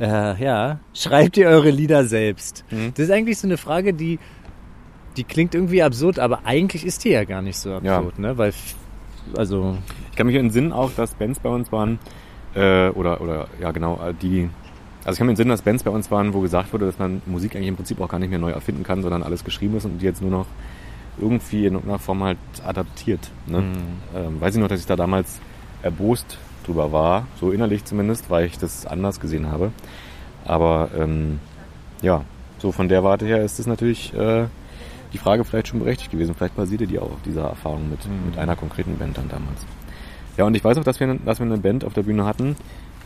äh, 0.00 0.42
ja, 0.42 0.80
schreibt 0.94 1.36
ihr 1.36 1.48
eure 1.48 1.70
Lieder 1.70 2.04
selbst? 2.04 2.64
Mhm. 2.70 2.92
Das 2.96 3.04
ist 3.06 3.10
eigentlich 3.12 3.38
so 3.38 3.46
eine 3.46 3.56
Frage, 3.56 3.68
die, 3.82 4.18
die 5.16 5.24
klingt 5.24 5.54
irgendwie 5.54 5.82
absurd, 5.82 6.18
aber 6.18 6.40
eigentlich 6.44 6.84
ist 6.86 7.04
die 7.04 7.10
ja 7.10 7.24
gar 7.24 7.42
nicht 7.42 7.58
so 7.58 7.70
Ja. 7.70 7.76
absurd, 7.98 8.18
ne? 8.18 8.38
Weil, 8.38 8.52
also, 9.36 9.76
Ich 10.10 10.16
kann 10.16 10.26
mich 10.26 10.36
entsinnen 10.36 10.72
auch, 10.72 10.90
dass 10.92 11.14
Bands 11.14 11.40
bei 11.40 11.48
uns 11.48 11.70
waren, 11.72 11.98
äh, 12.54 12.88
oder, 12.90 13.20
oder, 13.20 13.46
ja 13.60 13.70
genau, 13.72 14.00
äh, 14.04 14.14
die, 14.14 14.48
also 15.04 15.12
ich 15.12 15.18
kann 15.18 15.26
mich 15.26 15.32
entsinnen, 15.32 15.50
dass 15.50 15.62
Bands 15.62 15.82
bei 15.84 15.90
uns 15.90 16.10
waren, 16.10 16.34
wo 16.34 16.40
gesagt 16.40 16.72
wurde, 16.72 16.86
dass 16.86 16.98
man 16.98 17.22
Musik 17.26 17.54
eigentlich 17.54 17.68
im 17.68 17.76
Prinzip 17.76 18.00
auch 18.00 18.08
gar 18.08 18.18
nicht 18.18 18.30
mehr 18.30 18.38
neu 18.38 18.50
erfinden 18.50 18.82
kann, 18.84 19.02
sondern 19.02 19.22
alles 19.22 19.44
geschrieben 19.44 19.76
ist 19.76 19.84
und 19.84 19.98
die 19.98 20.04
jetzt 20.06 20.22
nur 20.22 20.30
noch 20.30 20.46
irgendwie 21.20 21.66
in 21.66 21.74
irgendeiner 21.74 21.98
Form 21.98 22.22
halt 22.22 22.38
adaptiert. 22.64 23.30
Ne? 23.46 23.64
Ähm, 24.14 24.40
weiß 24.40 24.54
ich 24.54 24.60
noch, 24.60 24.68
dass 24.68 24.80
ich 24.80 24.86
da 24.86 24.96
damals 24.96 25.40
erbost 25.82 26.38
drüber 26.64 26.92
war, 26.92 27.26
so 27.40 27.50
innerlich 27.50 27.84
zumindest, 27.84 28.30
weil 28.30 28.46
ich 28.46 28.58
das 28.58 28.86
anders 28.86 29.18
gesehen 29.20 29.50
habe. 29.50 29.72
Aber 30.44 30.90
ähm, 30.96 31.40
ja, 32.02 32.24
so 32.58 32.72
von 32.72 32.88
der 32.88 33.04
Warte 33.04 33.24
her 33.26 33.42
ist 33.44 33.58
es 33.58 33.66
natürlich 33.66 34.12
äh, 34.14 34.44
die 35.12 35.18
Frage 35.18 35.44
vielleicht 35.44 35.68
schon 35.68 35.78
berechtigt 35.80 36.10
gewesen. 36.10 36.34
Vielleicht 36.34 36.56
basierte 36.56 36.86
die 36.86 36.98
auch 36.98 37.10
auf 37.12 37.22
dieser 37.24 37.44
Erfahrung 37.44 37.88
mit, 37.90 38.04
Mhm. 38.06 38.26
mit 38.30 38.38
einer 38.38 38.56
konkreten 38.56 38.96
Band 38.98 39.16
dann 39.16 39.28
damals. 39.28 39.64
Ja, 40.36 40.44
und 40.44 40.54
ich 40.54 40.62
weiß 40.64 40.76
auch, 40.78 40.84
dass 40.84 41.00
wir, 41.00 41.12
dass 41.24 41.38
wir 41.40 41.46
eine 41.46 41.58
Band 41.58 41.84
auf 41.84 41.94
der 41.94 42.02
Bühne 42.02 42.24
hatten. 42.24 42.56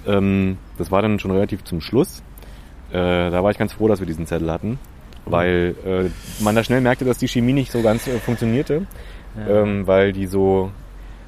Ähm, 0.07 0.59
das 0.79 0.91
war 0.91 1.01
dann 1.03 1.19
schon 1.19 1.31
relativ 1.31 1.65
zum 1.65 1.81
Schluss. 1.81 2.23
Äh, 2.91 3.31
da 3.31 3.43
war 3.43 3.51
ich 3.51 3.59
ganz 3.59 3.73
froh, 3.73 3.89
dass 3.89 4.01
wir 4.01 4.07
diesen 4.07 4.27
Zettel 4.27 4.51
hatten, 4.51 4.79
weil 5.25 5.75
äh, 5.87 6.43
man 6.43 6.55
da 6.57 6.65
schnell 6.65 6.81
merkte, 6.81 7.05
dass 7.05 7.19
die 7.19 7.29
Chemie 7.29 7.53
nicht 7.55 7.71
so 7.73 7.81
ganz 7.83 8.07
äh, 8.07 8.19
funktionierte, 8.19 8.87
Ja. 9.37 9.63
ähm, 9.63 9.87
weil 9.87 10.13
die 10.13 10.27
so, 10.27 10.71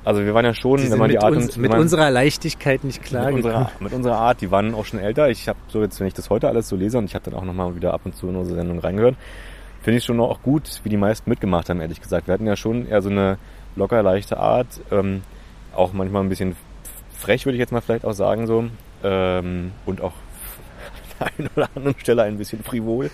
also 0.05 0.25
wir 0.25 0.35
waren 0.35 0.45
ja 0.45 0.55
schon, 0.55 0.79
die 0.79 0.91
wenn 0.91 0.99
man 0.99 1.09
die 1.11 1.19
Art 1.19 1.35
uns, 1.35 1.57
und 1.57 1.63
mit 1.63 1.71
man- 1.71 1.81
unserer 1.81 2.11
Leichtigkeit 2.11 2.85
nicht 2.85 3.03
klar 3.03 3.27
mit 3.27 3.37
unserer, 3.45 3.71
mit 3.81 3.93
unserer 3.93 4.17
Art, 4.19 4.41
die 4.41 4.51
waren 4.51 4.75
auch 4.75 4.85
schon 4.85 5.01
älter. 5.01 5.29
Ich 5.31 5.49
habe 5.49 5.59
so 5.69 5.83
jetzt, 5.83 5.99
wenn 6.01 6.07
ich 6.07 6.15
das 6.15 6.31
heute 6.31 6.49
alles 6.49 6.69
so 6.69 6.77
lese 6.77 6.99
und 6.99 7.05
ich 7.07 7.15
habe 7.15 7.25
dann 7.31 7.35
auch 7.39 7.45
nochmal 7.45 7.75
wieder 7.75 7.95
ab 7.95 8.03
und 8.05 8.15
zu 8.17 8.29
in 8.29 8.37
unsere 8.37 8.57
Sendung 8.57 8.79
reingehört, 8.79 9.17
finde 9.83 9.99
ich 9.99 10.05
schon 10.05 10.21
auch 10.21 10.43
gut, 10.43 10.81
wie 10.85 10.89
die 10.89 10.97
meisten 10.97 11.29
mitgemacht 11.31 11.69
haben, 11.71 11.81
ehrlich 11.81 12.01
gesagt. 12.01 12.27
Wir 12.27 12.35
hatten 12.35 12.47
ja 12.47 12.57
schon 12.57 12.87
eher 12.89 13.03
so 13.03 13.11
eine 13.11 13.39
locker 13.77 14.03
leichte 14.03 14.39
Art, 14.39 14.67
ähm, 14.91 15.23
auch 15.75 15.93
manchmal 15.93 16.23
ein 16.23 16.29
bisschen 16.29 16.55
frech, 17.19 17.45
würde 17.47 17.57
ich 17.57 17.61
jetzt 17.61 17.73
mal 17.73 17.81
vielleicht 17.81 18.05
auch 18.05 18.13
sagen 18.13 18.47
so, 18.47 18.65
ähm, 19.03 19.73
und 19.87 20.01
auch 20.01 20.13
an 21.19 21.29
der 21.29 21.39
einen 21.39 21.51
oder 21.57 21.69
anderen 21.75 21.99
Stelle 21.99 22.23
ein 22.23 22.39
bisschen 22.39 22.63
frivol. 22.63 23.11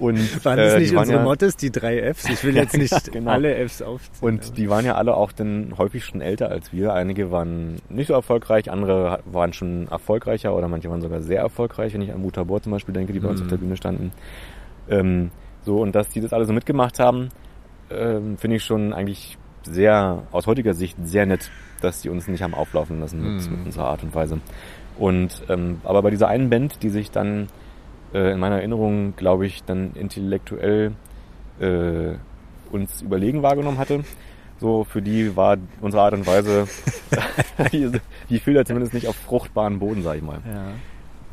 Und 0.00 0.44
Waren 0.44 0.56
das 0.56 0.74
äh, 0.74 0.78
nicht 0.80 0.96
unsere 0.96 1.18
ja, 1.18 1.24
Mottos, 1.24 1.56
die 1.56 1.70
drei 1.70 2.12
Fs? 2.14 2.28
Ich 2.30 2.42
will 2.42 2.56
jetzt 2.62 2.76
nicht 2.76 3.12
genau. 3.12 3.30
alle 3.30 3.54
Fs 3.68 3.82
aufzählen. 3.82 4.34
Und 4.34 4.56
die 4.56 4.68
waren 4.70 4.84
ja 4.84 4.94
alle 4.94 5.14
auch 5.14 5.30
dann 5.32 5.74
häufig 5.78 6.04
schon 6.04 6.20
älter 6.20 6.48
als 6.50 6.72
wir. 6.72 6.94
Einige 6.94 7.30
waren 7.30 7.76
nicht 7.88 8.08
so 8.08 8.14
erfolgreich, 8.14 8.70
andere 8.70 9.20
waren 9.26 9.52
schon 9.52 9.86
erfolgreicher 9.88 10.54
oder 10.56 10.66
manche 10.68 10.88
waren 10.90 11.02
sogar 11.02 11.20
sehr 11.20 11.40
erfolgreich, 11.40 11.92
wenn 11.94 12.02
ich 12.02 12.12
an 12.12 12.20
Mutabor 12.22 12.62
zum 12.62 12.72
Beispiel 12.72 12.94
denke, 12.94 13.12
die 13.12 13.20
bei 13.20 13.28
uns 13.28 13.40
Mhm. 13.40 13.44
auf 13.46 13.50
der 13.50 13.56
Bühne 13.58 13.76
standen. 13.76 14.12
Ähm, 14.88 15.30
So, 15.62 15.76
und 15.82 15.94
dass 15.94 16.08
die 16.08 16.22
das 16.22 16.32
alle 16.32 16.46
so 16.46 16.54
mitgemacht 16.54 16.98
haben, 16.98 17.28
ähm, 17.90 18.38
finde 18.38 18.56
ich 18.56 18.64
schon 18.64 18.94
eigentlich 18.94 19.36
sehr, 19.64 20.22
aus 20.32 20.46
heutiger 20.46 20.72
Sicht 20.72 20.96
sehr 21.04 21.26
nett, 21.26 21.50
dass 21.82 22.00
die 22.00 22.08
uns 22.08 22.26
nicht 22.28 22.42
haben 22.42 22.54
auflaufen 22.54 22.98
lassen 22.98 23.20
mit, 23.20 23.44
Mhm. 23.46 23.56
mit 23.58 23.66
unserer 23.66 23.88
Art 23.88 24.02
und 24.02 24.14
Weise. 24.14 24.40
Und 24.98 25.42
ähm, 25.50 25.80
aber 25.84 26.00
bei 26.00 26.08
dieser 26.08 26.28
einen 26.28 26.48
Band, 26.48 26.82
die 26.82 26.88
sich 26.88 27.10
dann 27.10 27.48
äh, 28.12 28.32
in 28.32 28.38
meiner 28.38 28.56
Erinnerung, 28.56 29.14
glaube 29.16 29.46
ich, 29.46 29.64
dann 29.64 29.92
intellektuell 29.94 30.92
äh, 31.60 32.14
uns 32.70 33.02
überlegen 33.02 33.42
wahrgenommen 33.42 33.78
hatte, 33.78 34.04
so 34.58 34.84
für 34.84 35.02
die 35.02 35.36
war 35.36 35.56
unsere 35.80 36.02
Art 36.02 36.14
und 36.14 36.26
Weise, 36.26 36.66
die, 37.72 37.90
die 38.28 38.38
fiel 38.38 38.54
da 38.54 38.64
zumindest 38.64 38.94
nicht 38.94 39.08
auf 39.08 39.16
fruchtbaren 39.16 39.78
Boden, 39.78 40.02
sag 40.02 40.16
ich 40.16 40.22
mal. 40.22 40.40
Ja. 40.46 40.68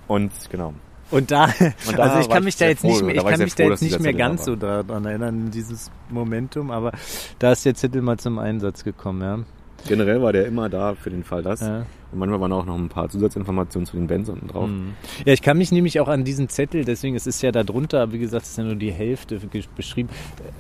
Und 0.08 0.32
genau. 0.50 0.74
Und 1.10 1.32
da, 1.32 1.46
Und 1.46 1.98
da 1.98 2.04
also 2.04 2.20
ich 2.20 2.30
kann 2.30 2.40
ich 2.40 2.46
mich 2.46 2.58
da 2.58 2.68
jetzt 2.68 2.82
froh, 2.82 2.88
nicht 2.88 3.04
mehr, 3.04 3.16
da 3.16 3.22
ich 3.22 3.28
kann 3.28 3.40
mich 3.40 3.56
da 3.56 3.64
froh, 3.64 3.70
jetzt 3.70 3.82
dass 3.82 3.90
nicht 3.90 4.00
mehr 4.00 4.12
da 4.12 4.18
ganz 4.18 4.46
so 4.46 4.56
daran 4.56 5.06
erinnern, 5.06 5.52
dieses 5.52 5.92
Momentum, 6.10 6.72
aber 6.72 6.92
da 7.40 7.52
ist 7.52 7.66
der 7.66 7.76
Zettel 7.76 8.02
mal 8.02 8.18
zum 8.18 8.40
Einsatz 8.40 8.84
gekommen, 8.84 9.22
ja. 9.22 9.40
Generell 9.88 10.22
war 10.22 10.34
der 10.34 10.46
immer 10.48 10.70
da 10.70 10.96
für 10.96 11.10
den 11.10 11.24
Fall 11.24 11.44
das. 11.44 11.62
Ja. 11.62 11.86
Und 12.12 12.20
manchmal 12.20 12.40
waren 12.40 12.54
auch 12.54 12.66
noch 12.66 12.76
ein 12.78 12.90
paar 12.90 13.10
Zusatzinformationen 13.10 13.86
zu 13.86 13.98
den 13.98 14.08
Bands 14.08 14.30
unten 14.30 14.48
drauf. 14.48 14.68
Mhm. 14.70 14.94
Ja, 15.26 15.34
ich 15.34 15.42
kann 15.42 15.58
mich 15.58 15.72
nämlich 15.72 16.00
auch 16.00 16.08
an 16.08 16.24
diesen 16.24 16.48
Zettel, 16.50 16.86
deswegen 16.86 17.16
es 17.16 17.28
ist 17.28 17.42
ja 17.42 17.52
da 17.52 17.64
drunter, 17.64 18.12
wie 18.14 18.20
gesagt, 18.20 18.46
es 18.46 18.52
ist 18.52 18.58
ja 18.58 18.64
nur 18.64 18.76
die 18.76 18.92
Hälfte 18.92 19.40
beschrieben, 19.76 20.10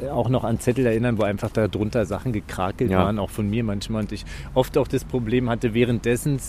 äh, 0.03 0.09
auch 0.09 0.27
noch 0.29 0.43
an 0.43 0.59
Zettel 0.59 0.85
erinnern, 0.85 1.17
wo 1.17 1.23
einfach 1.23 1.49
da 1.49 1.67
drunter 1.67 2.05
Sachen 2.05 2.33
gekrakelt 2.33 2.91
Ja. 2.91 2.99
waren, 3.05 3.17
auch 3.17 3.29
von 3.29 3.49
mir 3.49 3.63
manchmal. 3.63 4.01
Und 4.03 4.11
ich 4.11 4.25
oft 4.53 4.77
auch 4.77 4.87
das 4.87 5.03
Problem 5.05 5.49
hatte, 5.49 5.73
währenddessen 5.73 6.39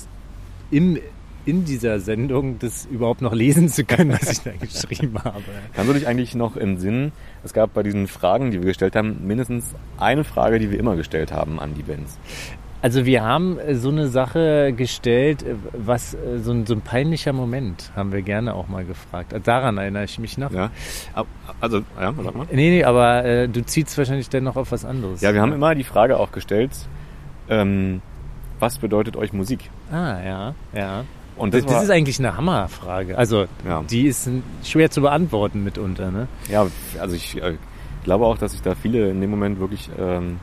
im, 0.71 0.99
in 1.49 1.65
dieser 1.65 1.99
Sendung 1.99 2.59
das 2.59 2.85
überhaupt 2.85 3.23
noch 3.23 3.33
lesen 3.33 3.71
zu 3.71 3.85
können, 3.85 4.13
was 4.13 4.31
ich 4.31 4.41
da 4.41 4.51
geschrieben 4.61 5.19
habe. 5.25 5.43
Kannst 5.73 5.89
du 5.89 5.95
dich 5.95 6.07
eigentlich 6.07 6.35
noch 6.35 6.57
im 6.57 6.77
Sinn, 6.77 7.13
es 7.43 7.55
gab 7.55 7.73
bei 7.73 7.83
diesen 7.83 8.07
Fragen, 8.07 8.51
die 8.51 8.59
wir 8.59 8.67
gestellt 8.67 8.95
haben, 8.95 9.27
mindestens 9.27 9.75
eine 9.97 10.25
Frage, 10.25 10.59
die 10.59 10.71
wir 10.71 10.79
immer 10.79 10.95
gestellt 10.95 11.33
haben 11.33 11.59
an 11.59 11.73
die 11.75 11.83
Bands. 11.83 12.19
Also 12.83 13.07
wir 13.07 13.25
haben 13.25 13.59
äh, 13.59 13.75
so 13.75 13.89
eine 13.89 14.09
Sache 14.09 14.75
gestellt, 14.77 15.43
äh, 15.43 15.55
was 15.73 16.13
äh, 16.13 16.39
so 16.39 16.53
ein, 16.53 16.67
so 16.67 16.75
ein 16.75 16.83
peinlicher 16.83 17.33
Moment, 17.33 17.93
haben 17.97 18.13
wir 18.13 18.21
gerne 18.21 18.55
auch 18.55 18.69
mal 18.69 18.85
gefragt. 18.85 19.33
Also 19.33 19.43
Daran 19.43 19.79
erinnere 19.79 20.05
ich 20.05 20.19
mich 20.19 20.37
noch. 20.37 20.53
Ja. 20.53 20.71
Also, 21.61 21.79
ja, 21.99 22.13
sag 22.13 22.35
mal. 22.37 22.47
Nee, 22.53 22.71
nee, 22.71 22.85
aber 22.85 23.25
äh, 23.25 23.49
du 23.49 23.65
ziehst 23.65 23.97
wahrscheinlich 23.97 24.29
dann 24.29 24.45
noch 24.45 24.57
auf 24.57 24.71
was 24.71 24.85
anderes. 24.85 25.23
Ja, 25.23 25.33
wir 25.33 25.41
haben 25.41 25.55
immer 25.55 25.75
die 25.75 25.83
Frage 25.83 26.19
auch 26.19 26.31
gestellt, 26.31 26.73
ähm, 27.49 28.03
was 28.61 28.79
bedeutet 28.79 29.17
euch 29.17 29.33
Musik? 29.33 29.71
Ah, 29.91 30.21
ja, 30.23 30.55
ja. 30.75 31.05
Und 31.39 31.55
Das, 31.55 31.65
das, 31.65 31.85
ist 31.85 31.91
eigentlich 31.91 32.19
eine 32.19 32.37
Hammerfrage. 32.37 33.17
Also, 33.17 33.47
Ja. 33.67 33.83
die 33.89 34.07
ist 34.07 34.29
schwer 34.65 34.91
zu 34.91 35.01
beantworten 35.01 35.65
mitunter, 35.65 36.11
ne? 36.11 36.29
ja, 36.51 36.67
also 37.01 37.15
ich 37.17 37.41
äh, 37.41 37.55
glaube 38.05 38.27
auch, 38.27 38.39
dass 38.39 38.53
sich 38.53 38.63
da 38.63 38.75
viele 38.75 39.09
in 39.11 39.21
dem 39.21 39.31
Moment 39.31 39.61
wirklich 39.61 39.89
ähm, 39.99 40.39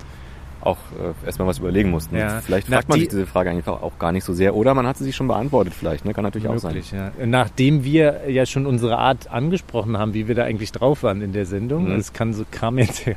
auch 0.66 0.78
äh, 1.00 1.26
erstmal 1.26 1.48
was 1.48 1.60
überlegen 1.60 1.92
mussten. 1.92 2.18
Ja. 2.18 2.42
Vielleicht 2.42 2.70
Nach 2.70 2.78
fragt 2.78 2.90
man 2.90 2.96
die- 2.98 3.02
sich 3.06 3.10
diese 3.10 3.26
Frage 3.26 3.50
einfach 3.52 3.82
auch 3.82 3.98
gar 4.00 4.12
nicht 4.12 4.24
so 4.24 4.34
sehr. 4.34 4.56
Oder 4.56 4.74
man 4.74 4.86
hat 4.88 4.98
sie 4.98 5.04
sich 5.06 5.16
schon 5.16 5.28
beantwortet 5.28 5.74
vielleicht, 5.74 6.04
ne? 6.06 6.14
Kann 6.14 6.24
natürlich 6.24 6.48
auch 6.48 6.58
sein. 6.58 6.74
Möglich, 6.74 6.92
ja. 6.92 7.12
Nachdem 7.26 7.84
wir 7.84 8.30
ja 8.30 8.46
schon 8.46 8.66
unsere 8.66 8.98
Art 8.98 9.32
angesprochen 9.32 9.98
haben, 9.98 10.14
wie 10.14 10.28
wir 10.28 10.36
da 10.36 10.44
eigentlich 10.44 10.72
drauf 10.72 11.04
waren 11.04 11.22
in 11.22 11.32
der 11.34 11.46
Sendung, 11.46 11.86
Mhm. 11.92 11.98
das 11.98 12.14
kann 12.14 12.34
so, 12.34 12.44
kam 12.50 12.78
jetzt 12.80 13.06
ja 13.06 13.14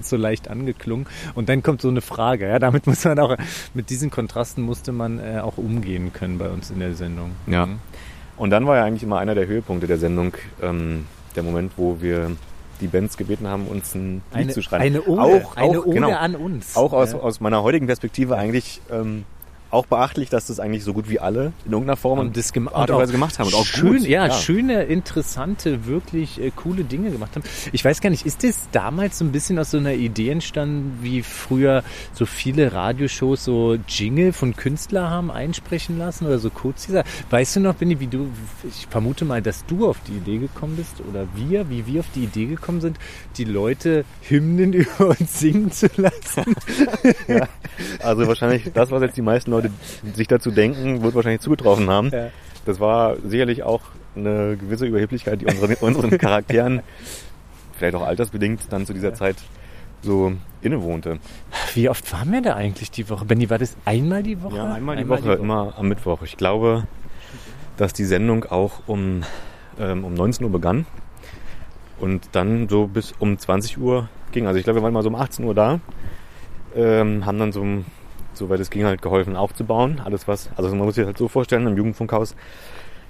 so 0.00 0.16
leicht 0.16 0.48
angeklungen. 0.48 1.06
Und 1.34 1.48
dann 1.48 1.62
kommt 1.62 1.82
so 1.82 1.88
eine 1.88 2.00
Frage. 2.00 2.48
Ja, 2.48 2.58
damit 2.58 2.86
muss 2.86 3.04
man 3.04 3.18
auch, 3.18 3.36
mit 3.74 3.90
diesen 3.90 4.10
Kontrasten 4.10 4.62
musste 4.62 4.92
man 4.92 5.18
äh, 5.18 5.40
auch 5.40 5.58
umgehen 5.58 6.12
können 6.12 6.38
bei 6.38 6.48
uns 6.48 6.70
in 6.70 6.78
der 6.78 6.94
Sendung. 6.94 7.32
Ja. 7.46 7.66
Mhm. 7.66 7.78
Und 8.36 8.50
dann 8.50 8.66
war 8.66 8.76
ja 8.76 8.84
eigentlich 8.84 9.02
immer 9.02 9.18
einer 9.18 9.34
der 9.34 9.46
Höhepunkte 9.46 9.86
der 9.86 9.98
Sendung, 9.98 10.34
ähm, 10.62 11.04
der 11.36 11.42
Moment, 11.42 11.72
wo 11.76 11.98
wir 12.00 12.30
die 12.82 12.88
Bands 12.88 13.16
gebeten 13.16 13.46
haben, 13.46 13.66
uns 13.66 13.94
ein 13.94 14.14
Lied 14.14 14.22
Eine, 14.32 14.52
zu 14.52 14.62
schreiben. 14.62 14.84
eine 14.84 15.02
Ode, 15.02 15.22
auch, 15.22 15.56
eine 15.56 15.80
auch, 15.80 15.84
genau, 15.84 16.10
an 16.10 16.36
uns. 16.36 16.76
auch 16.76 16.92
aus, 16.92 17.12
ja. 17.12 17.18
aus 17.18 17.40
meiner 17.40 17.62
heutigen 17.62 17.86
Perspektive 17.86 18.36
eigentlich 18.36 18.80
ähm, 18.90 19.24
auch 19.72 19.86
beachtlich, 19.86 20.28
dass 20.28 20.46
das 20.46 20.60
eigentlich 20.60 20.84
so 20.84 20.92
gut 20.92 21.08
wie 21.08 21.18
alle 21.18 21.52
in 21.64 21.72
irgendeiner 21.72 21.96
Form 21.96 22.18
und 22.18 22.36
das 22.36 22.52
gem 22.52 22.68
Art 22.68 22.90
und 22.90 22.98
Weise 22.98 23.12
gemacht 23.12 23.38
haben. 23.38 23.46
Und 23.46 23.54
auch 23.54 23.64
schön, 23.64 23.98
gut. 23.98 24.06
Ja, 24.06 24.30
schöne, 24.30 24.82
interessante, 24.84 25.86
wirklich 25.86 26.40
äh, 26.40 26.52
coole 26.54 26.84
Dinge 26.84 27.10
gemacht 27.10 27.34
haben. 27.34 27.44
Ich 27.72 27.84
weiß 27.84 28.02
gar 28.02 28.10
nicht, 28.10 28.26
ist 28.26 28.44
das 28.44 28.68
damals 28.72 29.18
so 29.18 29.24
ein 29.24 29.32
bisschen 29.32 29.58
aus 29.58 29.70
so 29.70 29.78
einer 29.78 29.94
Idee 29.94 30.30
entstanden, 30.30 30.98
wie 31.00 31.22
früher 31.22 31.82
so 32.12 32.26
viele 32.26 32.72
Radioshows 32.72 33.44
so 33.44 33.78
Jingle 33.88 34.34
von 34.34 34.54
Künstlern 34.54 35.08
haben 35.08 35.30
einsprechen 35.30 35.98
lassen 35.98 36.26
oder 36.26 36.38
so 36.38 36.50
Kurzteaser? 36.50 37.04
Weißt 37.30 37.56
du 37.56 37.60
noch, 37.60 37.74
Benny, 37.74 37.98
wie 37.98 38.08
du, 38.08 38.28
ich 38.68 38.86
vermute 38.90 39.24
mal, 39.24 39.40
dass 39.40 39.64
du 39.64 39.88
auf 39.88 39.96
die 40.06 40.12
Idee 40.12 40.38
gekommen 40.38 40.76
bist 40.76 41.02
oder 41.08 41.26
wir, 41.34 41.70
wie 41.70 41.86
wir 41.86 42.00
auf 42.00 42.10
die 42.14 42.24
Idee 42.24 42.44
gekommen 42.44 42.82
sind, 42.82 42.98
die 43.38 43.44
Leute 43.44 44.04
Hymnen 44.28 44.72
über 44.74 45.16
uns 45.18 45.40
singen 45.40 45.72
zu 45.72 45.88
lassen. 45.96 46.54
Also 48.02 48.26
wahrscheinlich 48.26 48.70
das, 48.74 48.90
was 48.90 49.02
jetzt 49.02 49.16
die 49.16 49.22
meisten 49.22 49.50
Leute 49.50 49.61
sich 50.14 50.28
dazu 50.28 50.50
denken, 50.50 51.02
wird 51.02 51.14
wahrscheinlich 51.14 51.40
zugetroffen 51.40 51.88
haben. 51.90 52.10
Ja. 52.10 52.30
Das 52.64 52.80
war 52.80 53.16
sicherlich 53.26 53.62
auch 53.62 53.82
eine 54.14 54.56
gewisse 54.56 54.86
Überheblichkeit, 54.86 55.40
die 55.40 55.46
unseren, 55.46 55.74
unseren 55.80 56.18
Charakteren, 56.18 56.82
vielleicht 57.76 57.94
auch 57.94 58.06
altersbedingt, 58.06 58.60
dann 58.70 58.86
zu 58.86 58.92
dieser 58.92 59.14
Zeit 59.14 59.36
so 60.02 60.32
innewohnte. 60.60 61.18
Wie 61.74 61.88
oft 61.88 62.12
waren 62.12 62.32
wir 62.32 62.42
da 62.42 62.54
eigentlich 62.54 62.90
die 62.90 63.08
Woche? 63.08 63.24
Benny, 63.24 63.48
war 63.50 63.58
das 63.58 63.76
einmal 63.84 64.22
die 64.22 64.40
Woche? 64.42 64.56
Ja, 64.56 64.74
einmal 64.74 64.96
die 64.96 65.08
Woche, 65.08 65.34
immer 65.34 65.74
am 65.76 65.88
Mittwoch. 65.88 66.22
Ich 66.22 66.36
glaube, 66.36 66.86
dass 67.76 67.92
die 67.92 68.04
Sendung 68.04 68.44
auch 68.44 68.82
um, 68.86 69.22
ähm, 69.78 70.04
um 70.04 70.14
19 70.14 70.44
Uhr 70.44 70.52
begann 70.52 70.86
und 71.98 72.28
dann 72.32 72.68
so 72.68 72.86
bis 72.86 73.12
um 73.18 73.38
20 73.38 73.78
Uhr 73.78 74.08
ging. 74.32 74.46
Also 74.46 74.58
ich 74.58 74.64
glaube, 74.64 74.80
wir 74.80 74.82
waren 74.82 74.92
mal 74.92 75.02
so 75.02 75.08
um 75.08 75.14
18 75.14 75.44
Uhr 75.44 75.54
da, 75.54 75.80
ähm, 76.74 77.24
haben 77.24 77.38
dann 77.38 77.52
so, 77.52 77.64
soweit 78.34 78.60
es 78.60 78.70
ging, 78.70 78.84
halt 78.84 79.02
geholfen 79.02 79.36
aufzubauen. 79.36 80.00
Alles 80.04 80.28
was, 80.28 80.50
also 80.56 80.68
man 80.70 80.86
muss 80.86 80.94
sich 80.94 81.06
halt 81.06 81.18
so 81.18 81.28
vorstellen, 81.28 81.66
im 81.66 81.76
Jugendfunkhaus 81.76 82.34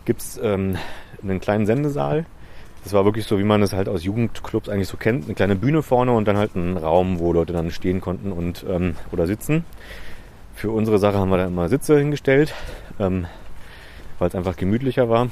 gibt's 0.05 0.39
ähm, 0.43 0.77
einen 1.23 1.41
kleinen 1.41 1.67
Sendesaal. 1.67 2.27
Das 2.85 2.93
war 2.93 3.05
wirklich 3.05 3.27
so, 3.27 3.39
wie 3.39 3.45
man 3.45 3.63
es 3.63 3.73
halt 3.73 3.89
aus 3.89 4.03
Jugendclubs 4.03 4.69
eigentlich 4.69 4.89
so 4.89 4.97
kennt. 4.97 5.27
Eine 5.27 5.35
kleine 5.35 5.55
Bühne 5.55 5.83
vorne 5.83 6.13
und 6.13 6.27
dann 6.27 6.37
halt 6.37 6.57
ein 6.57 6.77
Raum, 6.77 7.21
wo 7.21 7.33
Leute 7.33 7.53
dann 7.53 7.71
stehen 7.71 8.01
konnten 8.01 8.33
und 8.33 8.65
ähm, 8.69 8.97
oder 9.13 9.27
sitzen. 9.27 9.65
Für 10.55 10.71
unsere 10.71 10.99
Sache 10.99 11.19
haben 11.19 11.31
wir 11.31 11.39
da 11.39 11.47
immer 11.47 11.69
Sitze 11.69 11.99
hingestellt, 11.99 12.55
ähm, 12.99 13.27
weil 14.19 14.29
es 14.29 14.35
einfach 14.35 14.57
gemütlicher 14.57 15.09
war. 15.09 15.29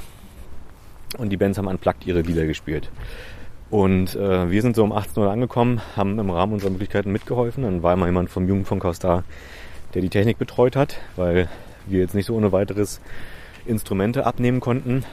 Und 1.18 1.30
die 1.30 1.36
Bands 1.36 1.58
haben 1.58 1.66
unplugged 1.66 2.06
ihre 2.06 2.20
Lieder 2.20 2.46
gespielt. 2.46 2.90
Und 3.70 4.16
äh, 4.16 4.50
wir 4.50 4.62
sind 4.62 4.74
so 4.74 4.82
um 4.82 4.92
18 4.92 5.22
Uhr 5.22 5.30
angekommen, 5.30 5.80
haben 5.96 6.18
im 6.18 6.30
Rahmen 6.30 6.54
unserer 6.54 6.70
Möglichkeiten 6.70 7.12
mitgeholfen. 7.12 7.64
Dann 7.64 7.82
war 7.82 7.94
immer 7.94 8.06
jemand 8.06 8.30
vom 8.30 8.48
Jugendfunkhaus 8.48 8.98
da, 8.98 9.24
der 9.94 10.02
die 10.02 10.08
Technik 10.08 10.38
betreut 10.38 10.76
hat, 10.76 10.96
weil 11.16 11.48
wir 11.86 12.00
jetzt 12.00 12.14
nicht 12.14 12.26
so 12.26 12.34
ohne 12.34 12.52
weiteres 12.52 13.00
Instrumente 13.66 14.26
abnehmen 14.26 14.60
konnten. 14.60 15.04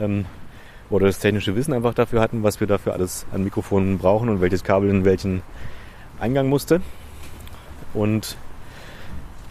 Ähm, 0.00 0.26
oder 0.88 1.06
das 1.06 1.18
technische 1.18 1.56
Wissen 1.56 1.72
einfach 1.72 1.94
dafür 1.94 2.20
hatten, 2.20 2.42
was 2.42 2.60
wir 2.60 2.66
dafür 2.66 2.92
alles 2.92 3.26
an 3.32 3.42
Mikrofonen 3.42 3.98
brauchen 3.98 4.28
und 4.28 4.40
welches 4.40 4.62
Kabel 4.62 4.88
in 4.88 5.04
welchen 5.04 5.42
Eingang 6.20 6.48
musste. 6.48 6.80
Und 7.92 8.36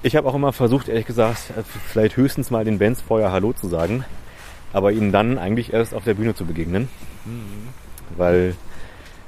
ich 0.02 0.16
habe 0.16 0.28
auch 0.30 0.36
immer 0.36 0.54
versucht, 0.54 0.88
ehrlich 0.88 1.06
gesagt, 1.06 1.52
vielleicht 1.88 2.16
höchstens 2.16 2.52
mal 2.52 2.64
den 2.64 2.80
Bands 2.80 3.02
vorher 3.02 3.32
Hallo 3.32 3.54
zu 3.54 3.68
sagen, 3.68 4.06
aber 4.72 4.92
ihnen 4.92 5.12
dann 5.12 5.38
eigentlich 5.38 5.74
erst 5.74 5.94
auf 5.94 6.04
der 6.04 6.14
Bühne 6.14 6.36
zu 6.36 6.46
begegnen, 6.46 6.88
weil 8.16 8.56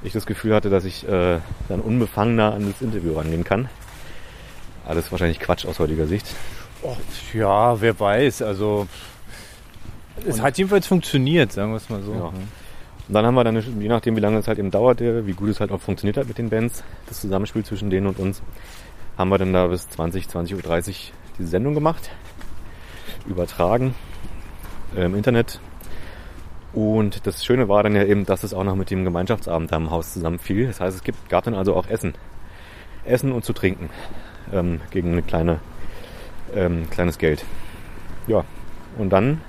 ich 0.02 0.12
das 0.12 0.24
Gefühl 0.24 0.54
hatte, 0.54 0.70
dass 0.70 0.84
ich 0.84 1.06
äh, 1.08 1.40
dann 1.68 1.80
unbefangener 1.80 2.54
an 2.54 2.72
das 2.72 2.80
Interview 2.80 3.14
rangehen 3.14 3.44
kann. 3.44 3.68
Alles 4.88 5.12
wahrscheinlich 5.12 5.38
Quatsch 5.38 5.66
aus 5.66 5.78
heutiger 5.78 6.06
Sicht. 6.06 6.26
Och, 6.82 6.96
ja, 7.34 7.78
wer 7.78 8.00
weiß. 8.00 8.40
Also 8.40 8.88
es 10.26 10.40
hat 10.40 10.56
jedenfalls 10.56 10.86
funktioniert, 10.86 11.52
sagen 11.52 11.72
wir 11.72 11.76
es 11.76 11.90
mal 11.90 12.02
so. 12.02 12.14
Ja. 12.14 12.32
Und 13.08 13.14
dann 13.14 13.26
haben 13.26 13.34
wir 13.34 13.44
dann, 13.44 13.80
je 13.80 13.88
nachdem 13.88 14.16
wie 14.16 14.20
lange 14.20 14.38
es 14.38 14.48
halt 14.48 14.58
eben 14.58 14.70
dauerte, 14.70 15.26
wie 15.26 15.32
gut 15.32 15.50
es 15.50 15.60
halt 15.60 15.72
auch 15.72 15.80
funktioniert 15.80 16.16
hat 16.16 16.26
mit 16.26 16.38
den 16.38 16.48
Bands, 16.48 16.82
das 17.06 17.20
Zusammenspiel 17.20 17.64
zwischen 17.64 17.90
denen 17.90 18.06
und 18.06 18.18
uns, 18.18 18.42
haben 19.18 19.28
wir 19.28 19.36
dann 19.36 19.52
da 19.52 19.66
bis 19.66 19.90
20, 19.90 20.26
20.30 20.26 20.54
Uhr 20.54 20.94
diese 21.38 21.48
Sendung 21.48 21.74
gemacht, 21.74 22.10
übertragen 23.26 23.94
äh, 24.96 25.04
im 25.04 25.14
Internet. 25.14 25.60
Und 26.72 27.26
das 27.26 27.44
Schöne 27.44 27.68
war 27.68 27.82
dann 27.82 27.94
ja 27.94 28.04
eben, 28.04 28.24
dass 28.24 28.42
es 28.42 28.54
auch 28.54 28.64
noch 28.64 28.74
mit 28.74 28.90
dem 28.90 29.04
Gemeinschaftsabend 29.04 29.70
da 29.70 29.76
im 29.76 29.90
Haus 29.90 30.14
zusammenfiel. 30.14 30.66
Das 30.66 30.80
heißt, 30.80 30.96
es 30.96 31.02
gibt, 31.02 31.28
gab 31.28 31.44
dann 31.44 31.54
also 31.54 31.74
auch 31.74 31.88
Essen. 31.88 32.14
Essen 33.04 33.32
und 33.32 33.44
zu 33.44 33.52
trinken. 33.52 33.90
Ähm, 34.52 34.80
gegen 34.90 35.12
eine 35.12 35.22
kleine, 35.22 35.60
ähm, 36.54 36.88
kleines 36.90 37.18
Geld. 37.18 37.44
Ja. 38.26 38.44
Und 38.96 39.10
dann 39.10 39.40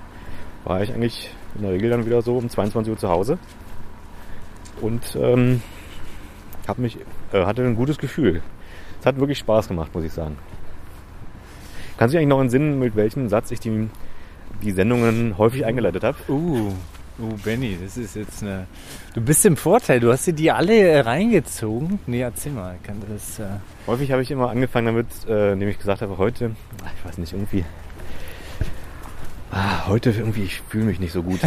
war 0.63 0.81
ich 0.81 0.93
eigentlich 0.93 1.33
in 1.55 1.63
der 1.63 1.71
Regel 1.71 1.89
dann 1.89 2.05
wieder 2.05 2.21
so 2.21 2.37
um 2.37 2.49
22 2.49 2.91
Uhr 2.91 2.97
zu 2.97 3.09
Hause. 3.09 3.39
Und 4.81 5.17
ähm, 5.19 5.61
mich, 6.77 6.97
äh, 7.33 7.45
hatte 7.45 7.63
ein 7.63 7.75
gutes 7.75 7.97
Gefühl. 7.97 8.41
Es 8.99 9.05
hat 9.05 9.17
wirklich 9.17 9.39
Spaß 9.39 9.67
gemacht, 9.67 9.93
muss 9.93 10.03
ich 10.03 10.13
sagen. 10.13 10.37
Kannst 11.97 12.13
du 12.13 12.17
dich 12.17 12.21
eigentlich 12.21 12.29
noch 12.29 12.41
entsinnen, 12.41 12.79
mit 12.79 12.95
welchem 12.95 13.27
Satz 13.29 13.51
ich 13.51 13.59
die, 13.59 13.89
die 14.61 14.71
Sendungen 14.71 15.37
häufig 15.37 15.65
eingeleitet 15.65 16.03
habe? 16.03 16.17
Uh, 16.29 16.73
Oh, 17.21 17.35
Benny, 17.43 17.77
das 17.83 17.97
ist 17.97 18.15
jetzt 18.15 18.41
eine. 18.43 18.65
Du 19.13 19.19
bist 19.21 19.45
im 19.45 19.57
Vorteil, 19.57 19.99
du 19.99 20.11
hast 20.11 20.25
dir 20.27 20.33
die 20.33 20.51
alle 20.51 20.73
äh, 20.77 20.99
reingezogen. 21.01 21.99
Nee, 22.07 22.21
erzähl 22.21 22.53
mal. 22.53 22.75
Kann 22.83 23.01
das, 23.09 23.39
äh 23.39 23.45
Häufig 23.87 24.11
habe 24.11 24.21
ich 24.21 24.31
immer 24.31 24.49
angefangen 24.49 24.85
damit, 24.87 25.07
äh, 25.27 25.53
indem 25.53 25.67
ich 25.69 25.77
gesagt 25.77 26.01
habe, 26.01 26.17
heute, 26.17 26.51
ich 26.97 27.05
weiß 27.05 27.17
nicht, 27.17 27.33
irgendwie. 27.33 27.65
Ah, 29.51 29.87
heute 29.87 30.11
irgendwie, 30.11 30.43
ich 30.43 30.61
fühle 30.69 30.85
mich 30.85 30.99
nicht 30.99 31.11
so 31.11 31.23
gut. 31.23 31.39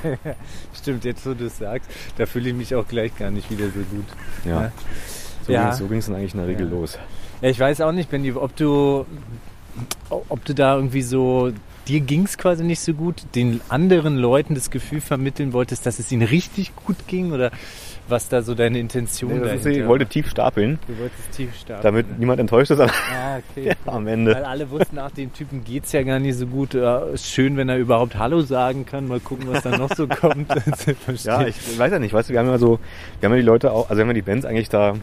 Stimmt, 0.74 1.04
jetzt 1.04 1.24
wo 1.26 1.32
du 1.32 1.46
es 1.46 1.56
sagst, 1.58 1.90
da 2.18 2.26
fühle 2.26 2.50
ich 2.50 2.54
mich 2.54 2.74
auch 2.74 2.86
gleich 2.86 3.16
gar 3.16 3.30
nicht 3.30 3.50
wieder 3.50 3.64
so 3.66 3.80
gut. 3.90 4.04
Ja. 4.44 4.62
Ja. 4.64 4.72
So 5.46 5.52
Ja. 5.52 5.62
ging 5.88 5.98
es 5.98 6.06
so 6.06 6.12
dann 6.12 6.20
eigentlich 6.20 6.34
in 6.34 6.40
der 6.40 6.48
Regel 6.48 6.66
Ja. 6.66 6.72
los. 6.72 6.98
Ja, 7.40 7.48
ich 7.48 7.58
weiß 7.58 7.80
auch 7.80 7.92
nicht, 7.92 8.10
Benny, 8.10 8.30
ob 8.32 8.54
du, 8.56 9.06
ob 10.10 10.44
du 10.44 10.54
da 10.54 10.76
irgendwie 10.76 11.00
so, 11.02 11.50
dir 11.90 12.00
ging 12.00 12.24
es 12.24 12.38
quasi 12.38 12.62
nicht 12.64 12.80
so 12.80 12.94
gut, 12.94 13.22
den 13.34 13.60
anderen 13.68 14.16
Leuten 14.16 14.54
das 14.54 14.70
Gefühl 14.70 15.00
vermitteln 15.00 15.52
wolltest, 15.52 15.84
dass 15.86 15.98
es 15.98 16.10
ihnen 16.12 16.22
richtig 16.22 16.74
gut 16.76 16.96
ging 17.08 17.32
oder 17.32 17.50
was 18.08 18.28
da 18.28 18.42
so 18.42 18.54
deine 18.54 18.78
Intention 18.78 19.40
Nee, 19.40 19.54
ist, 19.54 19.66
ich 19.66 19.86
wollte 19.86 20.06
tief 20.06 20.28
stapeln, 20.30 20.78
Du 20.88 20.98
wolltest 20.98 21.30
tief 21.32 21.50
starten. 21.56 21.82
damit 21.82 22.18
niemand 22.18 22.40
enttäuscht 22.40 22.70
ist 22.72 22.80
am, 22.80 22.88
Ah, 22.88 23.38
okay. 23.56 23.72
am 23.86 24.04
Weil 24.06 24.12
Ende. 24.14 24.46
alle 24.48 24.68
wussten, 24.70 24.96
nach 24.96 25.10
dem 25.12 25.32
Typen 25.32 25.62
geht's 25.64 25.92
ja 25.92 26.02
gar 26.02 26.18
nicht 26.18 26.36
so 26.36 26.46
gut. 26.46 26.74
Ja, 26.74 26.98
ist 27.06 27.26
schön, 27.26 27.56
wenn 27.56 27.68
er 27.68 27.76
überhaupt 27.78 28.16
Hallo 28.18 28.40
sagen 28.42 28.84
kann. 28.86 29.06
Mal 29.06 29.20
gucken, 29.20 29.46
was 29.48 29.62
da 29.62 29.76
noch 29.76 29.94
so 29.94 30.06
kommt. 30.08 30.48
Ja, 31.24 31.46
ich 31.46 31.78
weiß 31.78 31.92
ja 31.92 31.98
nicht, 31.98 32.12
weißt 32.12 32.28
du, 32.30 32.32
wir 32.32 32.40
haben 32.40 32.48
ja 32.48 32.58
so, 32.58 32.78
wir 33.20 33.28
haben 33.28 33.34
ja 33.34 33.40
die 33.40 33.46
Leute 33.46 33.70
auch, 33.72 33.88
also 33.90 33.96
wir 33.98 34.02
haben 34.02 34.08
ja 34.10 34.14
die 34.14 34.22
Bands 34.22 34.44
eigentlich 34.44 34.68
da 34.70 34.94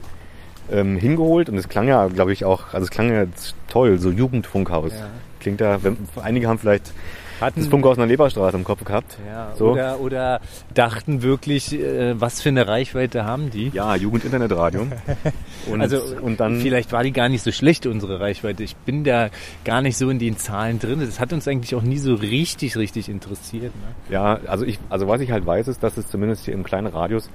ähm, 0.71 0.97
hingeholt 0.97 1.47
und 1.49 1.57
es 1.57 1.69
klang 1.69 1.88
ja, 1.88 2.07
glaube 2.07 2.33
ich, 2.33 2.43
auch, 2.43 2.73
also 2.73 2.83
es 2.83 2.89
klang 2.91 3.09
ja 3.13 3.25
toll, 3.69 3.97
so 3.99 4.09
Jugendfunkhaus. 4.11 4.91
Ja. 4.93 5.07
Klingt 5.47 5.61
ja, 5.61 5.79
einige 6.21 6.47
haben 6.47 6.59
vielleicht 6.59 6.91
hatten, 7.39 7.59
das 7.59 7.69
Funkhaus 7.69 7.97
in 7.97 8.01
der 8.01 8.07
Leberstraße 8.07 8.57
im 8.57 8.63
Kopf 8.63 8.83
gehabt. 8.83 9.17
ja, 9.27 9.53
So. 9.55 9.71
oder, 9.71 9.99
oder 9.99 10.41
dachten 10.73 11.21
wirklich, 11.21 11.73
äh, 11.73 12.19
was 12.19 12.41
für 12.41 12.49
eine 12.49 12.67
Reichweite 12.67 13.25
haben 13.25 13.49
die? 13.51 13.69
Ja, 13.69 13.95
Jugend-Internetradio. 13.95 14.87
Und, 15.71 15.81
also 15.81 16.01
und 16.21 16.39
dann, 16.39 16.61
vielleicht 16.61 16.91
war 16.93 17.03
die 17.03 17.11
gar 17.11 17.27
nicht 17.29 17.43
so 17.43 17.51
schlecht, 17.51 17.85
unsere 17.85 18.19
Reichweite. 18.19 18.63
Ich 18.63 18.75
bin 18.77 19.03
da 19.03 19.29
gar 19.65 19.81
nicht 19.81 19.97
so 19.97 20.09
in 20.09 20.17
den 20.17 20.37
Zahlen 20.37 20.79
drin. 20.79 21.01
Das 21.01 21.19
hat 21.19 21.33
uns 21.33 21.47
eigentlich 21.47 21.75
auch 21.75 21.81
nie 21.81 21.97
so 21.97 22.15
richtig, 22.15 22.77
richtig 22.77 23.09
interessiert. 23.09 23.73
Ne? 23.75 24.13
ja, 24.13 24.39
also 24.47 24.65
ich, 24.65 24.79
also 24.89 25.07
was 25.07 25.19
ich 25.21 25.31
halt 25.31 25.45
weiß, 25.45 25.67
ist, 25.67 25.83
dass 25.83 25.97
es 25.97 26.07
zumindest 26.07 26.45
hier 26.45 26.53
im 26.53 26.63
kleinen 26.63 26.87
Radius 26.87 27.29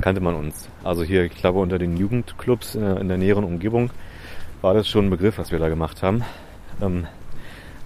kannte 0.00 0.20
man 0.20 0.34
uns. 0.34 0.68
Also 0.84 1.02
hier, 1.02 1.24
ich 1.24 1.34
glaube, 1.34 1.58
unter 1.58 1.78
den 1.78 1.96
Jugendclubs 1.96 2.74
in 2.74 2.82
der, 2.82 3.00
in 3.00 3.08
der 3.08 3.18
näheren 3.18 3.44
Umgebung 3.44 3.90
war 4.60 4.74
das 4.74 4.88
schon 4.88 5.06
ein 5.06 5.10
Begriff, 5.10 5.38
was 5.38 5.50
wir 5.52 5.58
da 5.58 5.68
gemacht 5.68 6.02
haben. 6.02 6.22
Ähm, 6.82 7.06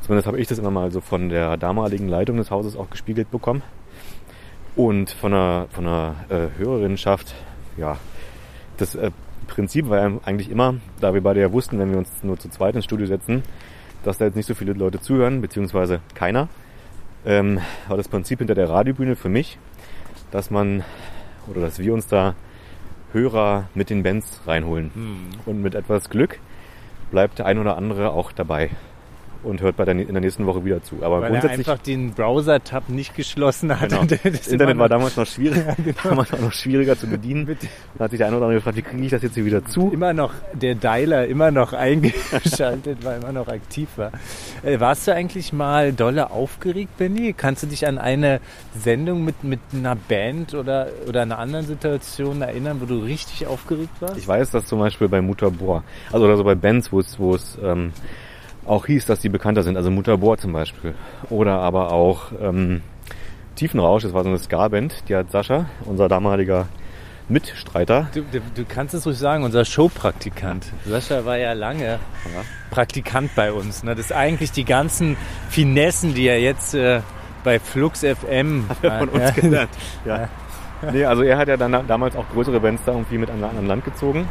zumindest 0.04 0.26
habe 0.26 0.38
ich 0.38 0.46
das 0.46 0.58
immer 0.58 0.70
mal 0.70 0.90
so 0.90 1.00
von 1.00 1.30
der 1.30 1.56
damaligen 1.56 2.08
Leitung 2.08 2.36
des 2.36 2.50
Hauses 2.50 2.76
auch 2.76 2.90
gespiegelt 2.90 3.30
bekommen. 3.30 3.62
Und 4.76 5.10
von 5.10 5.32
der, 5.32 5.66
von 5.70 5.84
der 5.84 6.14
äh, 6.28 6.58
Hörerinnenschaft, 6.58 7.34
ja, 7.78 7.96
das 8.76 8.94
äh, 8.96 9.10
Prinzip 9.46 9.88
war 9.88 9.98
ja 9.98 10.18
eigentlich 10.24 10.50
immer, 10.50 10.74
da 11.00 11.14
wir 11.14 11.22
beide 11.22 11.40
ja 11.40 11.52
wussten, 11.52 11.78
wenn 11.78 11.90
wir 11.90 11.98
uns 11.98 12.22
nur 12.22 12.38
zu 12.38 12.50
zweit 12.50 12.74
ins 12.74 12.84
Studio 12.84 13.06
setzen, 13.06 13.42
dass 14.02 14.18
da 14.18 14.26
jetzt 14.26 14.36
nicht 14.36 14.46
so 14.46 14.54
viele 14.54 14.74
Leute 14.74 15.00
zuhören, 15.00 15.40
beziehungsweise 15.40 16.00
keiner, 16.14 16.48
ähm, 17.24 17.60
war 17.88 17.96
das 17.96 18.08
Prinzip 18.08 18.40
hinter 18.40 18.54
der 18.54 18.68
Radiobühne 18.68 19.16
für 19.16 19.30
mich, 19.30 19.58
dass 20.30 20.50
man 20.50 20.84
oder 21.46 21.62
dass 21.62 21.78
wir 21.78 21.94
uns 21.94 22.08
da 22.08 22.34
Hörer 23.12 23.68
mit 23.74 23.88
den 23.90 24.02
Bands 24.02 24.40
reinholen. 24.46 24.90
Und 25.46 25.62
mit 25.62 25.74
etwas 25.74 26.10
Glück 26.10 26.40
bleibt 27.10 27.38
der 27.38 27.46
ein 27.46 27.58
oder 27.58 27.76
andere 27.76 28.10
auch 28.10 28.32
dabei 28.32 28.70
und 29.44 29.60
hört 29.60 29.76
bei 29.76 29.84
der, 29.84 29.94
in 29.94 30.12
der 30.12 30.20
nächsten 30.20 30.46
Woche 30.46 30.64
wieder 30.64 30.82
zu. 30.82 30.96
Aber 31.02 31.20
Weil 31.20 31.24
er 31.24 31.40
grundsätzlich, 31.40 31.68
einfach 31.68 31.82
den 31.82 32.12
Browser-Tab 32.12 32.88
nicht 32.88 33.14
geschlossen 33.14 33.78
hat. 33.78 33.90
genau, 33.90 34.04
das 34.24 34.48
Internet 34.48 34.78
war 34.78 34.88
damals 34.88 35.16
noch 35.16 35.26
schwierig, 35.26 35.62
damals 36.02 36.32
auch 36.32 36.40
noch 36.40 36.52
schwieriger 36.52 36.98
zu 36.98 37.06
bedienen. 37.06 37.56
Da 37.96 38.04
hat 38.04 38.10
sich 38.10 38.18
der 38.18 38.26
eine 38.26 38.36
oder 38.36 38.46
andere 38.46 38.58
gefragt, 38.60 38.76
wie 38.76 38.82
kriege 38.82 39.04
ich 39.04 39.10
das 39.10 39.22
jetzt 39.22 39.34
hier 39.34 39.44
wieder 39.44 39.64
zu? 39.64 39.94
immer 39.94 40.12
noch 40.12 40.32
der 40.52 40.74
Dialer 40.74 41.26
immer 41.26 41.50
noch 41.50 41.72
eingeschaltet 41.72 43.04
war, 43.04 43.16
immer 43.16 43.32
noch 43.32 43.48
aktiv 43.48 43.88
war. 43.96 44.10
Äh, 44.62 44.80
warst 44.80 45.06
du 45.06 45.14
eigentlich 45.14 45.52
mal 45.52 45.92
dolle 45.92 46.30
aufgeregt, 46.30 46.98
Benny? 46.98 47.32
Kannst 47.32 47.62
du 47.62 47.66
dich 47.66 47.86
an 47.86 47.98
eine 47.98 48.40
Sendung 48.76 49.24
mit, 49.24 49.44
mit 49.44 49.60
einer 49.72 49.94
Band 49.96 50.54
oder, 50.54 50.88
oder 51.08 51.22
einer 51.22 51.38
anderen 51.38 51.66
Situation 51.66 52.42
erinnern, 52.42 52.80
wo 52.80 52.86
du 52.86 52.98
richtig 52.98 53.46
aufgeregt 53.46 53.94
warst? 54.00 54.16
Ich 54.16 54.26
weiß, 54.26 54.50
dass 54.50 54.66
zum 54.66 54.80
Beispiel 54.80 55.08
bei 55.08 55.22
Mutterbohr, 55.22 55.84
also 56.12 56.26
oder 56.26 56.36
so 56.36 56.44
bei 56.44 56.54
Bands, 56.54 56.92
wo 56.92 57.00
es, 57.00 57.18
wo 57.18 57.34
es 57.34 57.56
ähm, 57.62 57.92
auch 58.66 58.86
hieß, 58.86 59.06
dass 59.06 59.20
die 59.20 59.28
bekannter 59.28 59.62
sind, 59.62 59.76
also 59.76 59.90
Mutterbohr 59.90 60.38
zum 60.38 60.52
Beispiel. 60.52 60.94
Oder 61.30 61.60
aber 61.60 61.92
auch 61.92 62.32
ähm, 62.40 62.82
Tiefenrausch, 63.56 64.02
das 64.02 64.12
war 64.12 64.22
so 64.22 64.28
eine 64.28 64.38
Ska-Band, 64.38 65.08
die 65.08 65.16
hat 65.16 65.30
Sascha, 65.30 65.66
unser 65.84 66.08
damaliger 66.08 66.66
Mitstreiter, 67.28 68.08
Du, 68.12 68.20
du, 68.20 68.40
du 68.54 68.64
kannst 68.68 68.92
es 68.92 69.06
ruhig 69.06 69.16
sagen, 69.16 69.44
unser 69.44 69.64
Showpraktikant. 69.64 70.66
Sascha 70.84 71.24
war 71.24 71.38
ja 71.38 71.54
lange 71.54 71.98
Praktikant 72.70 73.34
bei 73.34 73.50
uns. 73.50 73.82
Ne? 73.82 73.94
Das 73.94 74.06
ist 74.06 74.12
eigentlich 74.12 74.52
die 74.52 74.64
ganzen 74.64 75.16
Finessen, 75.48 76.12
die 76.12 76.26
er 76.26 76.38
jetzt 76.40 76.74
äh, 76.74 77.00
bei 77.42 77.58
Flux 77.58 78.00
FM 78.00 78.66
von 78.82 79.08
uns 79.08 79.22
ja, 79.22 79.30
gelernt. 79.34 79.70
Ja. 80.04 80.28
Nee, 80.92 81.04
also 81.06 81.22
er 81.22 81.38
hat 81.38 81.48
ja 81.48 81.56
dann 81.56 81.86
damals 81.86 82.14
auch 82.14 82.28
größere 82.28 82.60
Bands 82.60 82.82
da 82.84 82.92
irgendwie 82.92 83.16
mit 83.16 83.30
an, 83.30 83.42
an 83.42 83.66
Land 83.66 83.86
gezogen. 83.86 84.28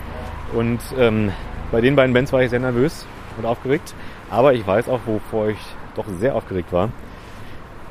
Und 0.54 0.80
ähm, 1.00 1.32
bei 1.72 1.82
den 1.82 1.96
beiden 1.96 2.14
Bands 2.14 2.32
war 2.32 2.44
ich 2.44 2.52
sehr 2.52 2.60
nervös 2.60 3.08
und 3.38 3.46
aufgeregt. 3.46 3.96
Aber 4.34 4.56
ich 4.56 4.66
weiß 4.66 4.90
auch, 4.90 5.02
wovor 5.06 5.50
ich 5.50 5.60
doch 5.94 6.06
sehr 6.20 6.34
aufgeregt 6.34 6.74
war. 6.74 6.90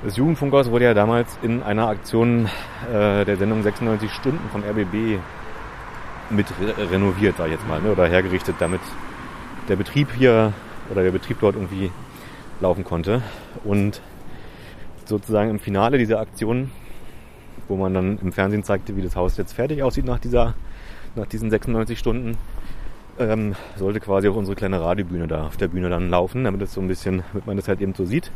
Das 0.03 0.17
Jugendfunkhaus 0.17 0.73
wurde 0.73 0.87
ja 0.87 0.93
damals 0.93 1.39
in 1.41 1.63
einer 1.63 1.87
Aktion 1.87 2.49
äh, 2.93 3.25
der 3.25 3.37
Sendung 3.37 3.63
96 3.63 4.11
Stunden 4.11 4.41
vom 4.51 4.65
RBB 4.65 5.21
mit 6.31 6.47
re 6.61 6.91
renoviert, 6.91 7.37
sag 7.39 7.47
ich 7.47 7.53
jetzt 7.53 7.69
mal, 7.69 7.81
ne? 7.81 7.93
oder 7.93 8.09
hergerichtet, 8.09 8.57
damit 8.59 8.81
der 9.69 9.77
Betrieb 9.77 10.09
hier 10.19 10.53
oder 10.91 11.05
der 11.05 11.13
Betrieb 11.13 11.39
dort 11.39 11.55
irgendwie 11.55 11.93
laufen 12.61 12.83
konnte. 12.83 13.23
Und 13.63 14.03
sozusagen 15.05 15.49
im 15.49 15.61
Finale 15.61 15.97
dieser 15.97 16.19
Aktion, 16.19 16.73
wo 17.69 17.77
man 17.77 17.95
dann 17.95 18.19
im 18.19 18.33
Fernsehen 18.33 18.65
zeigte, 18.65 18.97
wie 18.97 19.03
das 19.03 19.15
Haus 19.15 19.37
jetzt 19.37 19.53
fertig 19.53 19.85
aussieht 19.85 20.07
nach 20.07 20.19
dieser, 20.19 20.55
nach 21.15 21.27
diesen 21.27 21.51
96 21.51 21.97
Stunden, 21.97 22.37
ähm, 23.31 23.55
sollte 23.77 24.01
quasi 24.01 24.29
auch 24.29 24.37
unsere 24.37 24.57
kleine 24.57 24.81
Radiobühne 24.81 25.27
da 25.29 25.47
auf 25.47 25.57
der 25.57 25.69
Bühne 25.69 25.89
dann 25.91 26.11
laufen, 26.11 26.45
damit 26.45 26.63
es 26.63 26.73
so 26.75 26.81
ein 26.81 26.89
bisschen, 26.89 27.23
damit 27.33 27.47
man 27.47 27.57
das 27.57 27.69
halt 27.69 27.81
eben 27.81 27.95
so 27.95 28.05
sieht. 28.05 28.31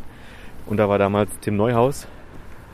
Und 0.67 0.79
da 0.79 0.89
war 0.89 0.99
damals 0.99 1.31
Tim 1.41 1.57
Neuhaus, 1.57 2.07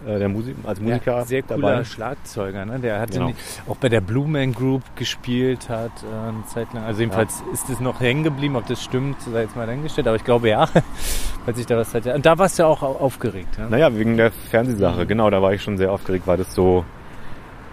äh, 0.07 0.19
der 0.19 0.29
Musik, 0.29 0.57
als 0.65 0.81
Musiker 0.81 1.19
Ja, 1.19 1.25
sehr 1.25 1.43
cooler 1.43 1.71
dabei. 1.73 1.85
Schlagzeuger, 1.85 2.65
ne? 2.65 2.79
der 2.81 3.01
hatte 3.01 3.19
Genau. 3.19 3.33
auch 3.69 3.77
bei 3.77 3.89
der 3.89 4.01
Blue 4.01 4.27
Man 4.27 4.53
Group 4.53 4.83
gespielt 4.97 5.69
hat 5.69 5.93
äh, 6.03 6.29
eine 6.29 6.45
Zeit 6.47 6.73
lang. 6.73 6.85
Also 6.85 7.01
jedenfalls 7.01 7.43
ist 7.53 7.69
es 7.69 7.79
noch 7.81 8.01
hängen 8.01 8.25
geblieben, 8.25 8.57
ob 8.57 8.67
das 8.67 8.83
stimmt, 8.83 9.21
sei 9.23 9.43
jetzt 9.43 9.55
mal 9.57 9.67
dahingestellt, 9.67 10.07
aber 10.09 10.17
ich 10.17 10.25
glaube 10.25 10.49
ja, 10.49 10.69
weil 11.45 11.55
sich 11.55 11.67
da 11.67 11.77
was 11.77 11.95
hat. 11.95 12.07
Und 12.07 12.25
da 12.27 12.39
warst 12.39 12.59
du 12.59 12.65
auch 12.67 12.83
au- 12.83 12.97
aufgeregt. 12.97 13.59
Ja? 13.59 13.69
Naja, 13.69 13.95
wegen 13.97 14.17
der 14.17 14.31
Mhm. 14.31 14.35
Fernsehsache, 14.51 15.07
genau, 15.07 15.29
da 15.31 15.43
war 15.43 15.53
ich 15.53 15.63
schon 15.63 15.77
sehr 15.77 15.93
aufgeregt, 15.93 16.27
weil 16.27 16.39
das 16.39 16.55
so, 16.55 16.85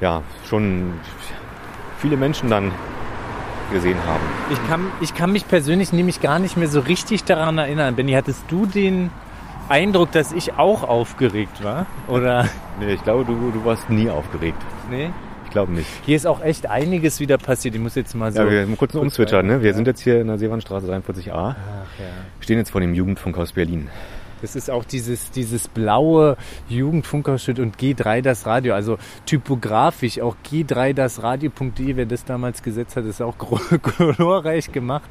ja, 0.01 0.21
schon 0.47 0.93
viele 1.97 2.15
Menschen 2.17 2.49
dann 2.49 2.71
gesehen 3.69 3.97
haben. 4.05 4.23
Ich 4.51 4.67
kann, 4.67 4.85
ich 5.01 5.15
kann 5.15 5.31
mich 5.31 5.47
persönlich 5.47 5.93
nämlich 5.93 6.21
gar 6.21 6.39
nicht 6.39 6.57
mehr 6.57 6.67
so 6.67 6.79
richtig 6.79 7.23
daran 7.23 7.57
erinnern. 7.57 7.95
Benny, 7.95 8.13
hattest 8.13 8.43
du 8.49 8.65
den 8.65 9.09
Eindruck, 9.69 10.11
dass 10.11 10.31
ich 10.31 10.53
auch 10.53 10.83
aufgeregt 10.83 11.63
war? 11.63 11.85
Oder? 12.07 12.47
Nee, 12.79 12.93
ich 12.93 13.03
glaube, 13.03 13.25
du, 13.25 13.51
du 13.51 13.65
warst 13.65 13.89
nie 13.89 14.09
aufgeregt. 14.09 14.61
Nee? 14.89 15.11
Ich 15.45 15.51
glaube 15.51 15.71
nicht. 15.73 15.89
Hier 16.05 16.15
ist 16.15 16.27
auch 16.27 16.41
echt 16.41 16.67
einiges 16.67 17.19
wieder 17.19 17.37
passiert. 17.37 17.73
Ich 17.73 17.81
muss 17.81 17.95
jetzt 17.95 18.13
mal 18.13 18.31
so. 18.31 18.39
Ja, 18.39 18.49
wir 18.49 18.61
haben 18.61 18.77
kurz 18.77 18.93
einen 18.93 19.01
kurz 19.01 19.13
Umswitcher, 19.17 19.41
ne? 19.41 19.61
Wir 19.61 19.69
ja. 19.69 19.75
sind 19.75 19.87
jetzt 19.87 20.01
hier 20.01 20.21
in 20.21 20.27
der 20.27 20.37
Seewandstraße 20.37 20.87
43a, 20.87 21.31
Ach, 21.31 21.55
ja. 21.99 22.05
stehen 22.39 22.57
jetzt 22.57 22.69
vor 22.69 22.81
dem 22.81 22.93
Jugendfunkhaus 22.93 23.53
Berlin. 23.53 23.89
Das 24.41 24.55
ist 24.55 24.69
auch 24.69 24.83
dieses, 24.83 25.31
dieses 25.31 25.67
blaue 25.67 26.37
Jugendfunkerschild 26.67 27.59
und 27.59 27.77
G3 27.77 28.21
das 28.21 28.45
Radio. 28.45 28.73
Also 28.73 28.97
typografisch 29.25 30.19
auch 30.21 30.35
G3 30.49 30.93
das 30.93 31.23
Radio.de, 31.23 31.95
wer 31.95 32.05
das 32.05 32.25
damals 32.25 32.63
gesetzt 32.63 32.95
hat, 32.95 33.05
ist 33.05 33.21
auch 33.21 33.35
glorreich 34.17 34.71
gemacht. 34.71 35.09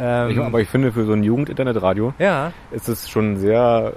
Ähm, 0.00 0.40
aber 0.42 0.60
ich 0.60 0.68
finde, 0.68 0.92
für 0.92 1.04
so 1.04 1.12
ein 1.12 1.24
Jugend-Internetradio 1.24 2.14
ja, 2.20 2.52
ist 2.70 2.88
es 2.88 3.08
schon 3.10 3.36
sehr, 3.36 3.94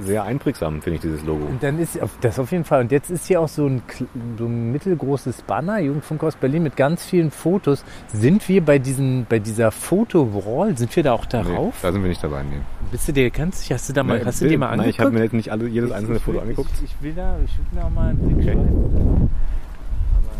sehr 0.00 0.24
einprägsam, 0.24 0.82
finde 0.82 0.96
ich, 0.96 1.02
dieses 1.02 1.22
Logo. 1.24 1.44
und 1.46 1.62
dann 1.62 1.78
ist 1.78 2.00
auf- 2.02 2.18
das 2.20 2.38
auf 2.38 2.50
jeden 2.52 2.64
Fall. 2.64 2.80
Und 2.82 2.92
jetzt 2.92 3.10
ist 3.10 3.26
hier 3.26 3.40
auch 3.40 3.48
so 3.48 3.66
ein, 3.66 3.82
so 4.38 4.46
ein 4.46 4.72
mittelgroßes 4.72 5.42
Banner, 5.42 5.78
Jugendfunkhaus 5.78 6.36
Berlin, 6.36 6.62
mit 6.64 6.76
ganz 6.76 7.04
vielen 7.04 7.30
Fotos. 7.30 7.84
Sind 8.08 8.48
wir 8.48 8.64
bei, 8.64 8.78
diesen, 8.78 9.26
bei 9.28 9.38
dieser 9.38 9.70
Fotowall, 9.70 10.76
sind 10.76 10.94
wir 10.96 11.02
da 11.02 11.12
auch 11.12 11.24
Nee, 11.24 11.30
darauf? 11.42 11.74
da 11.82 11.92
sind 11.92 12.02
wir 12.02 12.08
nicht 12.08 12.22
dabei. 12.24 12.42
Nee. 12.42 12.60
Bist 12.90 13.08
du 13.08 13.12
dir, 13.12 13.30
kannst, 13.30 13.70
hast 13.70 13.88
du 13.88 13.92
da 13.92 14.02
mal, 14.02 14.18
Nee, 14.18 14.24
hast 14.24 14.40
du 14.40 14.48
dir 14.48 14.58
mal 14.58 14.66
Nein, 14.66 14.72
angeguckt? 14.80 14.94
ich 14.94 15.00
habe 15.04 15.10
mir 15.12 15.22
jetzt 15.22 15.32
nicht 15.34 15.52
alle, 15.52 15.66
jedes 15.68 15.92
einzelne 15.92 16.16
Ich 16.18 16.22
Foto 16.22 16.36
will- 16.36 16.42
angeguckt. 16.42 16.70
Ich, 16.76 16.84
ich 16.84 17.02
will 17.02 17.12
da, 17.14 17.36
ich 17.44 17.56
will 17.58 17.64
da 17.80 17.88
mal 17.90 18.10
einen 18.10 18.18
Blick 18.18 18.36
Okay. 18.38 18.52
schweifen. 18.52 19.30
Aber, 20.16 20.30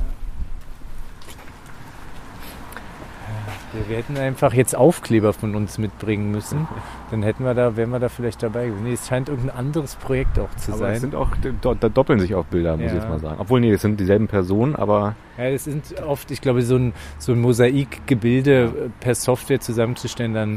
ja. 3.83 3.89
wir 3.89 3.97
hätten 3.97 4.17
einfach 4.17 4.53
jetzt 4.55 4.75
Aufkleber 4.77 5.33
von 5.33 5.55
uns 5.55 5.79
mitbringen 5.79 6.31
müssen. 6.31 6.67
Dann 7.11 7.23
hätten 7.23 7.45
wir 7.45 7.55
da, 7.55 7.77
wären 7.77 7.91
wir 7.91 7.99
da 8.01 8.09
vielleicht 8.09 8.43
dabei 8.43 8.67
gewesen. 8.67 8.85
Nee, 8.85 8.93
es 8.95 9.07
scheint 9.09 9.29
irgendein 9.29 9.57
anderes 9.57 9.95
Projekt 9.97 10.39
auch 10.39 10.55
zu 10.57 10.73
aber 10.73 10.79
sein. 10.79 10.93
es 10.95 11.01
sind 11.01 11.15
auch, 11.15 11.29
da 11.63 11.89
doppeln 11.89 12.19
sich 12.21 12.35
auch 12.35 12.45
Bilder, 12.47 12.73
muss 12.77 12.83
Ja. 12.83 12.87
ich 12.89 12.95
jetzt 12.95 13.09
mal 13.09 13.19
sagen. 13.21 13.37
Obwohl, 13.39 13.61
nee, 13.61 13.71
es 13.73 13.83
sind 13.83 13.99
dieselben 14.01 14.27
Personen, 14.29 14.75
aber 14.77 15.15
Ja, 15.39 15.51
das 15.51 15.65
sind 15.65 16.01
oft, 16.03 16.31
ich 16.31 16.41
glaube, 16.41 16.63
so 16.63 16.77
ein, 16.77 16.93
so 17.19 17.33
ein 17.33 17.41
Mosaikgebilde 17.41 18.91
per 19.01 19.15
Software 19.15 19.61
zusammenzustellen, 19.61 20.35
dann 20.35 20.55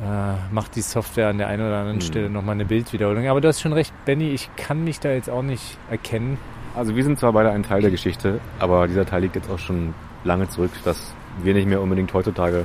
äh, 0.00 0.34
macht 0.52 0.76
die 0.76 0.82
Software 0.82 1.28
an 1.28 1.38
der 1.38 1.48
einen 1.48 1.66
oder 1.66 1.76
anderen 1.78 2.00
Hm. 2.00 2.06
Stelle 2.06 2.30
nochmal 2.30 2.54
eine 2.54 2.64
Bildwiederholung. 2.64 3.26
Aber 3.26 3.40
du 3.40 3.48
hast 3.48 3.60
schon 3.60 3.72
recht, 3.72 3.92
Benny, 4.04 4.28
ich 4.30 4.48
kann 4.56 4.84
mich 4.84 5.00
da 5.00 5.10
jetzt 5.10 5.28
auch 5.28 5.42
nicht 5.42 5.76
erkennen. 5.90 6.38
Also 6.76 6.94
wir 6.94 7.02
sind 7.02 7.18
zwar 7.18 7.32
beide 7.32 7.50
ein 7.50 7.64
Teil 7.64 7.80
der 7.80 7.90
Geschichte, 7.90 8.38
aber 8.60 8.86
dieser 8.86 9.04
Teil 9.04 9.22
liegt 9.22 9.34
jetzt 9.34 9.50
auch 9.50 9.58
schon 9.58 9.94
lange 10.22 10.48
zurück, 10.48 10.70
dass 10.84 11.12
wir 11.42 11.54
nicht 11.54 11.68
mehr 11.68 11.80
unbedingt 11.80 12.12
heutzutage 12.14 12.64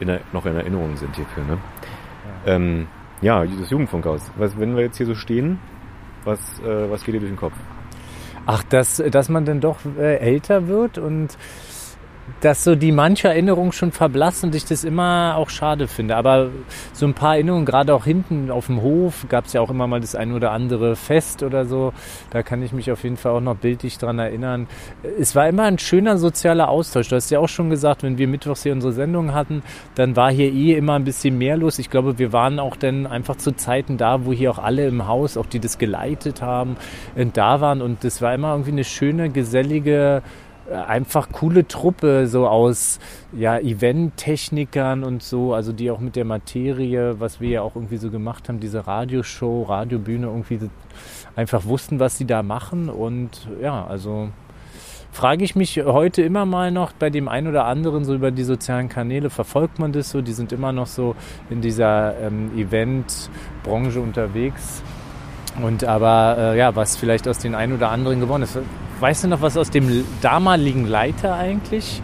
in 0.00 0.08
der, 0.08 0.20
noch 0.32 0.46
in 0.46 0.56
Erinnerung 0.56 0.96
sind 0.96 1.14
hierfür. 1.14 1.44
Ne? 1.44 1.58
Ja. 2.46 2.54
Ähm, 2.54 2.86
ja, 3.20 3.44
das 3.44 3.70
Jugendfunkhaus. 3.70 4.30
Was, 4.36 4.58
wenn 4.58 4.74
wir 4.74 4.82
jetzt 4.82 4.96
hier 4.96 5.06
so 5.06 5.14
stehen, 5.14 5.58
was, 6.24 6.60
äh, 6.60 6.90
was 6.90 7.04
geht 7.04 7.14
dir 7.14 7.20
durch 7.20 7.32
den 7.32 7.38
Kopf? 7.38 7.54
Ach, 8.46 8.62
dass, 8.64 8.96
dass 8.96 9.28
man 9.28 9.44
dann 9.44 9.60
doch 9.60 9.78
äh, 9.98 10.16
älter 10.16 10.66
wird 10.66 10.98
und 10.98 11.38
dass 12.42 12.64
so 12.64 12.74
die 12.74 12.90
manche 12.90 13.28
Erinnerungen 13.28 13.70
schon 13.70 13.92
verblasst 13.92 14.42
und 14.42 14.54
ich 14.56 14.64
das 14.64 14.82
immer 14.82 15.36
auch 15.36 15.48
schade 15.48 15.86
finde. 15.86 16.16
Aber 16.16 16.50
so 16.92 17.06
ein 17.06 17.14
paar 17.14 17.34
Erinnerungen, 17.34 17.64
gerade 17.64 17.94
auch 17.94 18.04
hinten 18.04 18.50
auf 18.50 18.66
dem 18.66 18.82
Hof, 18.82 19.26
gab 19.28 19.46
es 19.46 19.52
ja 19.52 19.60
auch 19.60 19.70
immer 19.70 19.86
mal 19.86 20.00
das 20.00 20.16
ein 20.16 20.32
oder 20.32 20.50
andere 20.50 20.96
Fest 20.96 21.44
oder 21.44 21.64
so. 21.64 21.92
Da 22.30 22.42
kann 22.42 22.60
ich 22.62 22.72
mich 22.72 22.90
auf 22.90 23.04
jeden 23.04 23.16
Fall 23.16 23.32
auch 23.32 23.40
noch 23.40 23.54
bildlich 23.54 23.96
dran 23.96 24.18
erinnern. 24.18 24.66
Es 25.20 25.36
war 25.36 25.48
immer 25.48 25.62
ein 25.62 25.78
schöner 25.78 26.18
sozialer 26.18 26.68
Austausch. 26.68 27.08
Du 27.08 27.14
hast 27.14 27.30
ja 27.30 27.38
auch 27.38 27.48
schon 27.48 27.70
gesagt, 27.70 28.02
wenn 28.02 28.18
wir 28.18 28.26
mittwochs 28.26 28.64
hier 28.64 28.72
unsere 28.72 28.92
Sendung 28.92 29.34
hatten, 29.34 29.62
dann 29.94 30.16
war 30.16 30.32
hier 30.32 30.52
eh 30.52 30.72
immer 30.72 30.94
ein 30.94 31.04
bisschen 31.04 31.38
mehr 31.38 31.56
los. 31.56 31.78
Ich 31.78 31.90
glaube, 31.90 32.18
wir 32.18 32.32
waren 32.32 32.58
auch 32.58 32.74
dann 32.74 33.06
einfach 33.06 33.36
zu 33.36 33.54
Zeiten 33.54 33.98
da, 33.98 34.26
wo 34.26 34.32
hier 34.32 34.50
auch 34.50 34.58
alle 34.58 34.88
im 34.88 35.06
Haus, 35.06 35.36
auch 35.36 35.46
die 35.46 35.60
das 35.60 35.78
geleitet 35.78 36.42
haben, 36.42 36.76
äh, 37.14 37.24
da 37.32 37.60
waren. 37.60 37.80
Und 37.82 38.02
das 38.02 38.20
war 38.20 38.34
immer 38.34 38.50
irgendwie 38.50 38.72
eine 38.72 38.84
schöne, 38.84 39.30
gesellige, 39.30 40.22
einfach 40.70 41.30
coole 41.32 41.66
Truppe, 41.66 42.26
so 42.26 42.46
aus 42.46 43.00
ja, 43.32 43.58
Event-Technikern 43.58 45.04
und 45.04 45.22
so, 45.22 45.54
also 45.54 45.72
die 45.72 45.90
auch 45.90 46.00
mit 46.00 46.16
der 46.16 46.24
Materie, 46.24 47.20
was 47.20 47.40
wir 47.40 47.48
ja 47.50 47.62
auch 47.62 47.74
irgendwie 47.74 47.96
so 47.96 48.10
gemacht 48.10 48.48
haben, 48.48 48.60
diese 48.60 48.86
Radioshow, 48.86 49.64
Radiobühne, 49.64 50.26
irgendwie 50.26 50.60
einfach 51.36 51.64
wussten, 51.64 52.00
was 52.00 52.18
sie 52.18 52.26
da 52.26 52.42
machen. 52.42 52.88
Und 52.88 53.48
ja, 53.60 53.84
also 53.86 54.28
frage 55.10 55.44
ich 55.44 55.54
mich 55.56 55.82
heute 55.84 56.22
immer 56.22 56.46
mal 56.46 56.70
noch 56.70 56.92
bei 56.92 57.10
dem 57.10 57.28
einen 57.28 57.48
oder 57.48 57.64
anderen 57.66 58.04
so 58.04 58.14
über 58.14 58.30
die 58.30 58.44
sozialen 58.44 58.88
Kanäle, 58.88 59.30
verfolgt 59.30 59.78
man 59.78 59.92
das 59.92 60.10
so? 60.10 60.22
Die 60.22 60.32
sind 60.32 60.52
immer 60.52 60.72
noch 60.72 60.86
so 60.86 61.14
in 61.50 61.60
dieser 61.60 62.18
ähm, 62.18 62.50
Event-Branche 62.56 64.00
unterwegs. 64.00 64.82
Und 65.62 65.84
aber 65.84 66.36
äh, 66.38 66.58
ja, 66.58 66.74
was 66.74 66.96
vielleicht 66.96 67.28
aus 67.28 67.38
den 67.38 67.54
einen 67.54 67.74
oder 67.74 67.90
anderen 67.90 68.20
geworden 68.20 68.42
ist. 68.42 68.58
Weißt 69.02 69.24
du 69.24 69.28
noch, 69.28 69.40
was 69.42 69.56
aus 69.56 69.68
dem 69.68 70.04
damaligen 70.20 70.86
Leiter 70.86 71.34
eigentlich, 71.34 72.00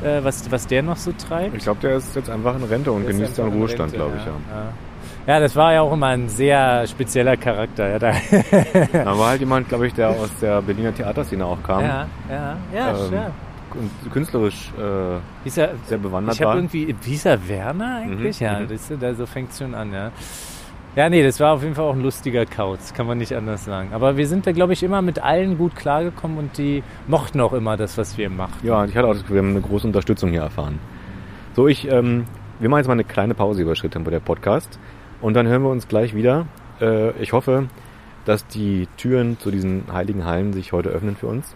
äh, 0.00 0.22
was, 0.22 0.48
was 0.52 0.68
der 0.68 0.80
noch 0.80 0.96
so 0.96 1.10
treibt? 1.10 1.56
Ich 1.56 1.64
glaube, 1.64 1.80
der 1.80 1.96
ist 1.96 2.14
jetzt 2.14 2.30
einfach 2.30 2.54
in 2.54 2.62
Rente 2.62 2.92
und 2.92 3.02
Der 3.02 3.12
genießt 3.12 3.34
seinen 3.34 3.50
in 3.52 3.58
Ruhestand, 3.58 3.92
glaube 3.92 4.12
ich. 4.16 4.24
Ja. 4.24 4.30
Ja. 4.30 5.34
ja, 5.34 5.40
das 5.40 5.56
war 5.56 5.72
ja 5.72 5.80
auch 5.80 5.92
immer 5.92 6.06
ein 6.06 6.28
sehr 6.28 6.86
spezieller 6.86 7.36
Charakter. 7.36 7.88
Ja, 7.88 7.98
da, 7.98 8.12
Da 8.92 9.18
war 9.18 9.30
halt 9.30 9.40
jemand, 9.40 9.68
glaube 9.68 9.88
ich, 9.88 9.94
der 9.94 10.10
aus 10.10 10.30
der 10.40 10.62
Berliner 10.62 10.94
Theaterszene 10.94 11.44
auch 11.44 11.60
kam 11.64 11.80
ja, 11.82 12.06
ja, 12.30 12.56
ja, 12.72 12.90
Ähm, 12.90 13.12
ja. 13.12 13.30
und 13.74 14.12
künstlerisch 14.12 14.70
äh, 14.78 15.18
Hieß 15.42 15.56
er, 15.56 15.70
sehr 15.88 15.98
bewandert 15.98 16.36
ich 16.36 16.42
war. 16.42 16.54
irgendwie, 16.54 16.94
wie 17.02 17.10
hieß 17.10 17.24
er 17.24 17.48
Werner 17.48 18.02
eigentlich? 18.04 18.40
Mhm, 18.40 18.46
ja, 18.46 18.60
mhm. 18.60 18.68
das, 18.68 18.92
da, 19.00 19.14
so 19.14 19.26
fängt 19.26 19.52
schon 19.52 19.74
an, 19.74 19.92
ja. 19.92 20.12
Ja, 20.96 21.10
nee, 21.10 21.22
das 21.22 21.38
war 21.40 21.52
auf 21.52 21.62
jeden 21.62 21.74
Fall 21.74 21.84
auch 21.84 21.94
ein 21.94 22.00
lustiger 22.00 22.46
Kauz, 22.46 22.94
kann 22.94 23.06
man 23.06 23.18
nicht 23.18 23.34
anders 23.34 23.66
sagen. 23.66 23.90
Aber 23.92 24.16
wir 24.16 24.26
sind 24.26 24.46
da, 24.46 24.52
glaube 24.52 24.72
ich, 24.72 24.82
immer 24.82 25.02
mit 25.02 25.18
allen 25.18 25.58
gut 25.58 25.76
klargekommen 25.76 26.38
und 26.38 26.56
die 26.56 26.82
mochten 27.06 27.38
auch 27.42 27.52
immer 27.52 27.76
das, 27.76 27.98
was 27.98 28.16
wir 28.16 28.30
machen. 28.30 28.54
Ja, 28.62 28.82
ich 28.86 28.96
hatte 28.96 29.06
auch 29.06 29.12
das 29.12 29.20
Gefühl, 29.20 29.36
wir 29.36 29.42
haben 29.42 29.50
eine 29.50 29.60
große 29.60 29.86
Unterstützung 29.86 30.30
hier 30.30 30.40
erfahren. 30.40 30.78
So, 31.54 31.68
ich, 31.68 31.86
ähm, 31.86 32.24
wir 32.60 32.70
machen 32.70 32.78
jetzt 32.78 32.86
mal 32.86 32.94
eine 32.94 33.04
kleine 33.04 33.34
Pause 33.34 33.60
über 33.60 33.76
Schritttempo, 33.76 34.10
der 34.10 34.20
Podcast. 34.20 34.78
Und 35.20 35.34
dann 35.34 35.46
hören 35.46 35.64
wir 35.64 35.68
uns 35.68 35.86
gleich 35.86 36.14
wieder. 36.14 36.46
Äh, 36.80 37.10
ich 37.20 37.34
hoffe, 37.34 37.68
dass 38.24 38.46
die 38.46 38.88
Türen 38.96 39.38
zu 39.38 39.50
diesen 39.50 39.84
heiligen 39.92 40.24
Hallen 40.24 40.54
sich 40.54 40.72
heute 40.72 40.88
öffnen 40.88 41.14
für 41.16 41.26
uns. 41.26 41.54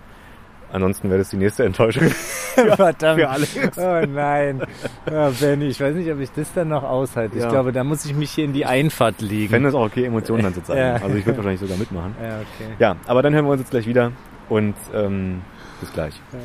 Ansonsten 0.73 1.09
wäre 1.11 1.19
das 1.19 1.31
die 1.31 1.37
nächste 1.37 1.65
Enttäuschung. 1.65 2.05
Verdammt. 2.55 3.21
für 3.21 3.29
Alex. 3.29 3.57
Oh 3.79 4.07
nein. 4.07 4.63
Ja, 5.11 5.31
Benny, 5.31 5.67
ich 5.67 5.81
weiß 5.81 5.95
nicht, 5.97 6.11
ob 6.13 6.21
ich 6.21 6.31
das 6.33 6.53
dann 6.53 6.69
noch 6.69 6.83
aushalte. 6.85 7.37
Ich 7.37 7.43
Ja. 7.43 7.51
glaube, 7.51 7.73
da 7.73 7.83
muss 7.85 8.05
ich 8.05 8.15
mich 8.15 8.31
hier 8.31 8.45
in 8.45 8.53
die 8.53 8.65
Einfahrt 8.67 9.17
Ich 9.21 9.29
legen. 9.31 9.49
fände 9.51 9.69
es 9.69 9.75
auch 9.75 9.87
okay, 9.87 10.05
Emotionen 10.05 10.45
dann 10.45 10.55
zu 10.55 10.63
zeigen. 10.63 10.79
Ja. 10.81 10.95
Also 11.05 11.17
ich 11.17 11.27
würde 11.27 11.39
wahrscheinlich 11.39 11.61
sogar 11.61 11.77
mitmachen. 11.77 12.15
ja, 12.23 12.37
okay. 12.39 12.71
Ja, 12.79 12.97
aber 13.07 13.23
dann 13.23 13.35
hören 13.35 13.47
wir 13.47 13.51
uns 13.53 13.61
jetzt 13.63 13.71
gleich 13.71 13.87
wieder 13.87 14.13
und 14.49 14.75
ähm, 14.95 15.43
bis 15.81 15.93
gleich. 15.93 16.21
So, 16.31 16.39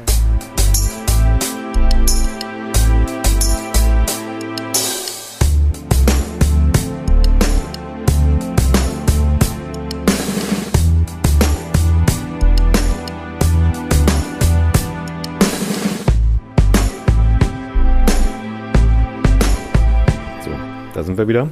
sind 21.16 21.30
wir 21.30 21.30
wieder 21.30 21.50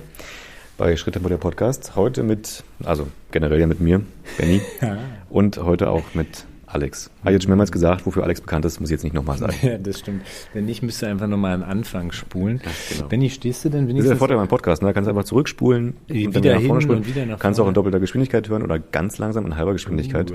bei 0.78 0.98
Schritttempo 0.98 1.30
der 1.30 1.38
Podcast. 1.38 1.96
Heute 1.96 2.22
mit, 2.24 2.66
also 2.84 3.08
generell 3.32 3.62
ja 3.62 3.66
mit 3.66 3.80
mir, 3.80 4.02
Benny, 4.38 4.60
und 5.30 5.58
heute 5.58 5.90
auch 5.90 6.04
mit 6.14 6.44
Alex. 6.68 7.10
Habe 7.22 7.32
jetzt 7.32 7.44
schon 7.44 7.52
mehrmals 7.52 7.72
gesagt, 7.72 8.06
wofür 8.06 8.24
Alex 8.24 8.42
bekannt 8.42 8.66
ist, 8.66 8.82
muss 8.82 8.90
ich 8.90 8.96
jetzt 8.96 9.04
nicht 9.04 9.14
nochmal 9.14 9.38
sagen. 9.38 9.54
Ja, 9.62 9.78
das 9.78 10.00
stimmt. 10.00 10.24
Wenn 10.52 10.66
nicht, 10.66 10.84
müsste 10.84 11.08
einfach 11.08 11.28
nochmal 11.28 11.54
an 11.54 11.64
Anfang 11.64 12.12
spulen. 12.12 12.60
genau. 12.90 13.08
Benny, 13.08 13.30
stehst 13.30 13.64
du 13.64 13.70
denn 13.70 13.84
Das 13.84 13.88
ist 13.88 13.88
der 13.88 13.96
wenigstens 13.96 14.20
Vorteil 14.20 14.36
beim 14.36 14.50
Podcast, 14.50 14.82
ne? 14.82 14.90
Da 14.90 14.94
kannst 14.94 15.08
du 15.08 15.12
einfach 15.12 15.24
zurückspulen 15.24 15.96
Wieder 16.08 16.36
wieder 16.36 16.56
nach 16.56 16.62
vorne 16.64 16.82
spulen. 16.82 17.00
und 17.00 17.08
wieder 17.08 17.26
nach 17.26 17.40
kannst 17.40 17.60
du 17.60 17.64
auch 17.64 17.68
in 17.68 17.74
vorne. 17.74 17.76
doppelter 17.76 18.02
Geschwindigkeit 18.02 18.50
hören 18.50 18.64
oder 18.64 18.80
ganz 18.80 19.18
langsam 19.18 19.46
in 19.46 19.56
halber 19.56 19.72
Geschwindigkeit. 19.72 20.34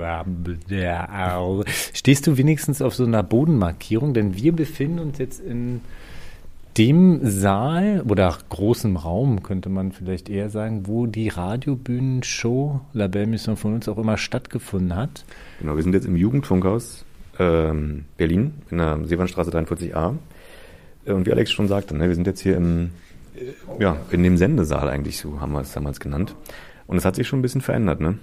Stehst 1.93 2.27
du 2.27 2.39
wenigstens 2.39 2.81
auf 2.81 2.95
so 2.95 3.05
einer 3.05 3.23
Bodenmarkierung? 3.23 4.15
Denn 4.15 4.37
wir 4.37 4.53
befinden 4.53 5.01
uns 5.01 5.19
jetzt 5.19 5.41
in 5.41 5.83
dem 6.79 7.21
Saal 7.23 8.05
oder 8.09 8.37
großem 8.49 8.97
Raum, 8.97 9.43
könnte 9.43 9.69
man 9.69 9.91
vielleicht 9.91 10.29
eher 10.29 10.49
sagen, 10.49 10.87
wo 10.87 11.07
die 11.07 11.29
Radiobühnenshow 11.29 12.81
La 12.93 13.09
Belle 13.09 13.27
Mission 13.27 13.57
von 13.57 13.75
uns 13.75 13.89
auch 13.89 13.99
immer 13.99 14.17
stattgefunden 14.17 14.95
hat. 14.95 15.25
Genau, 15.59 15.75
wir 15.75 15.83
sind 15.83 15.93
jetzt 15.93 16.07
im 16.07 16.15
Jugendfunkhaus 16.15 17.05
ähm, 17.41 18.05
Berlin 18.17 18.53
in 18.71 18.79
der 18.79 19.01
Seewandstraße 19.05 19.51
43a. 19.51 20.15
Äh, 21.05 21.13
Und 21.13 21.27
wie 21.27 21.33
Alex 21.33 21.51
schon 21.51 21.67
sagte, 21.67 21.97
ne, 21.97 22.07
wir 22.07 22.15
sind 22.15 22.29
jetzt 22.29 22.41
hier 22.41 22.57
im, 22.57 22.91
äh, 23.35 23.83
ja, 23.83 23.97
in 24.13 24.23
dem 24.23 24.37
Sendesaal 24.37 24.89
eigentlich, 24.89 25.19
so 25.19 25.41
haben 25.41 25.53
wir 25.53 25.61
es 25.63 25.73
damals 25.73 25.99
genannt. 25.99 26.37
Und 26.89 26.97
es 26.97 27.05
hat 27.05 27.17
sich 27.17 27.29
schon 27.29 27.41
ein 27.41 27.43
bisschen 27.43 27.61
verändert, 27.61 28.01
ne? 28.01 28.17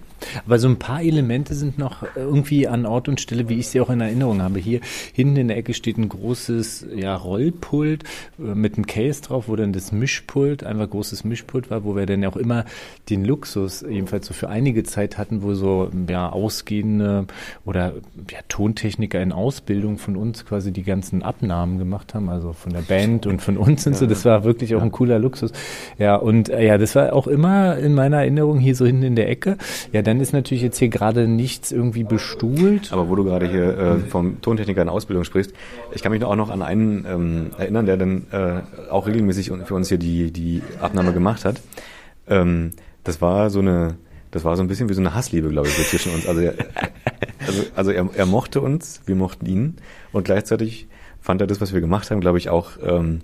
Aber 0.45 0.57
so 0.57 0.68
ein 0.68 0.78
paar 0.78 1.01
Elemente 1.01 1.53
sind 1.53 1.78
noch 1.78 2.03
irgendwie 2.16 2.68
an 2.68 2.88
Ort 2.88 3.07
und 3.07 3.22
Stelle, 3.22 3.47
wie 3.47 3.59
ich 3.59 3.68
sie 3.68 3.80
auch 3.80 3.91
in 3.91 4.01
Erinnerung 4.01 4.41
habe. 4.41 4.57
Hier 4.57 4.80
hinten 5.13 5.38
in 5.38 5.47
der 5.49 5.57
Ecke 5.57 5.76
steht 5.76 5.99
ein 5.99 6.09
großes 6.09 6.88
ja, 6.95 7.16
Rollpult 7.16 8.03
äh, 8.39 8.55
mit 8.55 8.76
einem 8.76 8.88
Case 8.88 9.22
drauf, 9.22 9.49
wo 9.49 9.55
dann 9.55 9.72
das 9.72 9.91
Mischpult, 9.91 10.63
einfach 10.63 10.89
großes 10.89 11.24
Mischpult 11.26 11.70
war, 11.70 11.84
wo 11.84 11.95
wir 11.95 12.07
dann 12.07 12.26
auch 12.26 12.38
immer 12.38 12.66
den 13.07 13.24
Luxus, 13.24 13.86
jedenfalls 13.88 14.26
so 14.26 14.34
für 14.34 14.49
einige 14.49 14.84
Zeit 14.84 15.20
hatten, 15.20 15.43
wo 15.43 15.53
so 15.53 15.91
ja, 16.09 16.30
ausgehende 16.30 17.28
oder 17.66 17.93
ja, 18.32 18.39
Tontechniker 18.47 19.22
in 19.22 19.32
Ausbildung 19.32 19.99
von 19.99 20.16
uns 20.16 20.43
quasi 20.43 20.72
die 20.72 20.84
ganzen 20.84 21.22
Abnahmen 21.22 21.78
gemacht 21.78 22.16
haben, 22.16 22.30
also 22.30 22.53
von 22.53 22.74
der 22.74 22.82
Band 22.82 23.28
und 23.28 23.43
von 23.43 23.57
uns 23.57 23.86
und 23.86 23.95
so. 23.95 24.07
Das 24.07 24.26
war 24.26 24.43
wirklich 24.43 24.74
auch 24.74 24.82
ein 24.82 24.91
cooler 24.91 25.20
Luxus. 25.20 25.51
Ja, 25.99 26.16
und 26.16 26.49
äh, 26.49 26.66
ja, 26.66 26.80
das 26.80 26.95
war 26.95 27.13
auch 27.13 27.28
immer 27.28 27.78
in 27.78 27.93
meiner 27.93 28.18
Erinnerung 28.18 28.55
hier 28.60 28.76
so 28.76 28.86
hinten 28.86 29.03
in 29.03 29.16
der 29.16 29.30
Ecke. 29.30 29.58
Ja, 29.91 30.01
dann 30.01 30.20
ist 30.20 30.34
natürlich 30.34 30.64
jetzt 30.64 30.78
hier 30.78 30.89
gerade 30.89 31.28
nichts 31.28 31.72
irgendwie 31.72 32.03
bestuhlt. 32.03 32.91
Aber 32.91 33.10
wo 33.10 33.16
du 33.16 33.24
gerade 33.24 33.49
hier 33.49 33.78
äh, 33.78 33.99
vom 33.99 34.41
Tontechniker 34.41 34.82
in 34.82 34.89
Ausbildung 34.89 35.24
sprichst, 35.24 35.53
ich 35.93 36.01
kann 36.01 36.12
mich 36.12 36.24
auch 36.24 36.36
noch 36.36 36.49
an 36.49 36.62
einen 36.62 37.06
ähm, 37.06 37.51
erinnern, 37.58 37.86
der 37.86 37.97
dann 37.97 38.28
äh, 38.32 38.62
auch 38.89 39.08
regelmäßig 39.08 39.51
für 39.66 39.76
uns 39.76 39.89
hier 39.89 39.97
die, 39.97 40.32
die 40.32 40.62
Abnahme 40.82 41.14
gemacht 41.14 41.45
hat. 41.45 41.62
Ähm, 42.28 42.72
das 43.03 43.22
war 43.22 43.49
so 43.49 43.60
eine, 43.60 43.95
das 44.32 44.43
war 44.43 44.58
so 44.58 44.64
ein 44.64 44.68
bisschen 44.68 44.89
wie 44.89 44.93
so 44.93 45.01
eine 45.01 45.14
Hassliebe, 45.14 45.49
glaube 45.49 45.68
ich, 45.68 45.88
zwischen 45.88 46.14
uns. 46.14 46.28
Also, 46.28 46.41
er, 46.41 46.53
also, 47.47 47.64
also 47.76 47.91
er, 47.91 48.10
er 48.16 48.26
mochte 48.26 48.62
uns, 48.62 49.01
wir 49.06 49.16
mochten 49.16 49.45
ihn 49.45 49.76
und 50.12 50.26
gleichzeitig 50.26 50.88
fand 51.22 51.41
er 51.41 51.47
das, 51.47 51.62
was 51.62 51.74
wir 51.74 51.82
gemacht 51.82 52.12
haben, 52.12 52.22
glaube 52.22 52.38
ich, 52.38 52.49
auch 52.49 52.72
ähm, 52.84 53.22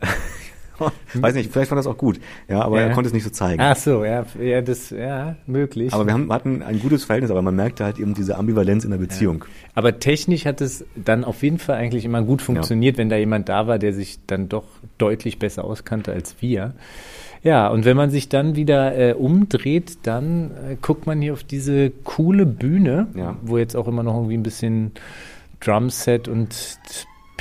Weiß 1.14 1.34
nicht, 1.34 1.52
vielleicht 1.52 1.70
er 1.72 1.76
das 1.76 1.86
auch 1.86 1.96
gut. 1.98 2.18
Ja, 2.48 2.62
aber 2.62 2.80
Ja. 2.80 2.88
er 2.88 2.94
konnte 2.94 3.08
es 3.08 3.14
nicht 3.14 3.24
so 3.24 3.30
zeigen. 3.30 3.60
Ach 3.60 3.76
so, 3.76 4.04
ja, 4.04 4.24
ja, 4.42 4.60
das, 4.62 4.90
ja, 4.90 5.36
möglich. 5.46 5.92
Aber 5.92 6.06
wir 6.06 6.12
haben, 6.14 6.32
hatten 6.32 6.62
ein 6.62 6.80
gutes 6.80 7.04
Verhältnis, 7.04 7.30
aber 7.30 7.42
man 7.42 7.54
merkte 7.56 7.84
halt 7.84 7.98
eben 7.98 8.14
diese 8.14 8.36
Ambivalenz 8.36 8.84
in 8.84 8.90
der 8.90 8.98
Beziehung. 8.98 9.44
Aber 9.74 9.98
technisch 9.98 10.44
hat 10.46 10.60
es 10.60 10.84
dann 10.96 11.24
auf 11.24 11.42
jeden 11.42 11.58
Fall 11.58 11.76
eigentlich 11.76 12.04
immer 12.04 12.22
gut 12.22 12.42
funktioniert, 12.42 12.98
wenn 12.98 13.08
da 13.08 13.16
jemand 13.16 13.48
da 13.48 13.66
war, 13.66 13.78
der 13.78 13.92
sich 13.92 14.18
dann 14.26 14.48
doch 14.48 14.64
deutlich 14.98 15.38
besser 15.38 15.64
auskannte 15.64 16.12
als 16.12 16.36
wir. 16.40 16.72
Ja, 17.44 17.66
und 17.68 17.84
wenn 17.84 17.96
man 17.96 18.10
sich 18.10 18.28
dann 18.28 18.54
wieder 18.54 18.96
äh, 18.96 19.14
umdreht, 19.14 19.98
dann 20.04 20.52
äh, 20.70 20.76
guckt 20.80 21.06
man 21.08 21.20
hier 21.20 21.32
auf 21.32 21.42
diese 21.42 21.90
coole 22.04 22.46
Bühne, 22.46 23.08
Ja. 23.16 23.36
wo 23.42 23.58
jetzt 23.58 23.74
auch 23.76 23.88
immer 23.88 24.04
noch 24.04 24.14
irgendwie 24.14 24.36
ein 24.36 24.44
bisschen 24.44 24.92
Drumset 25.58 26.28
und 26.28 26.54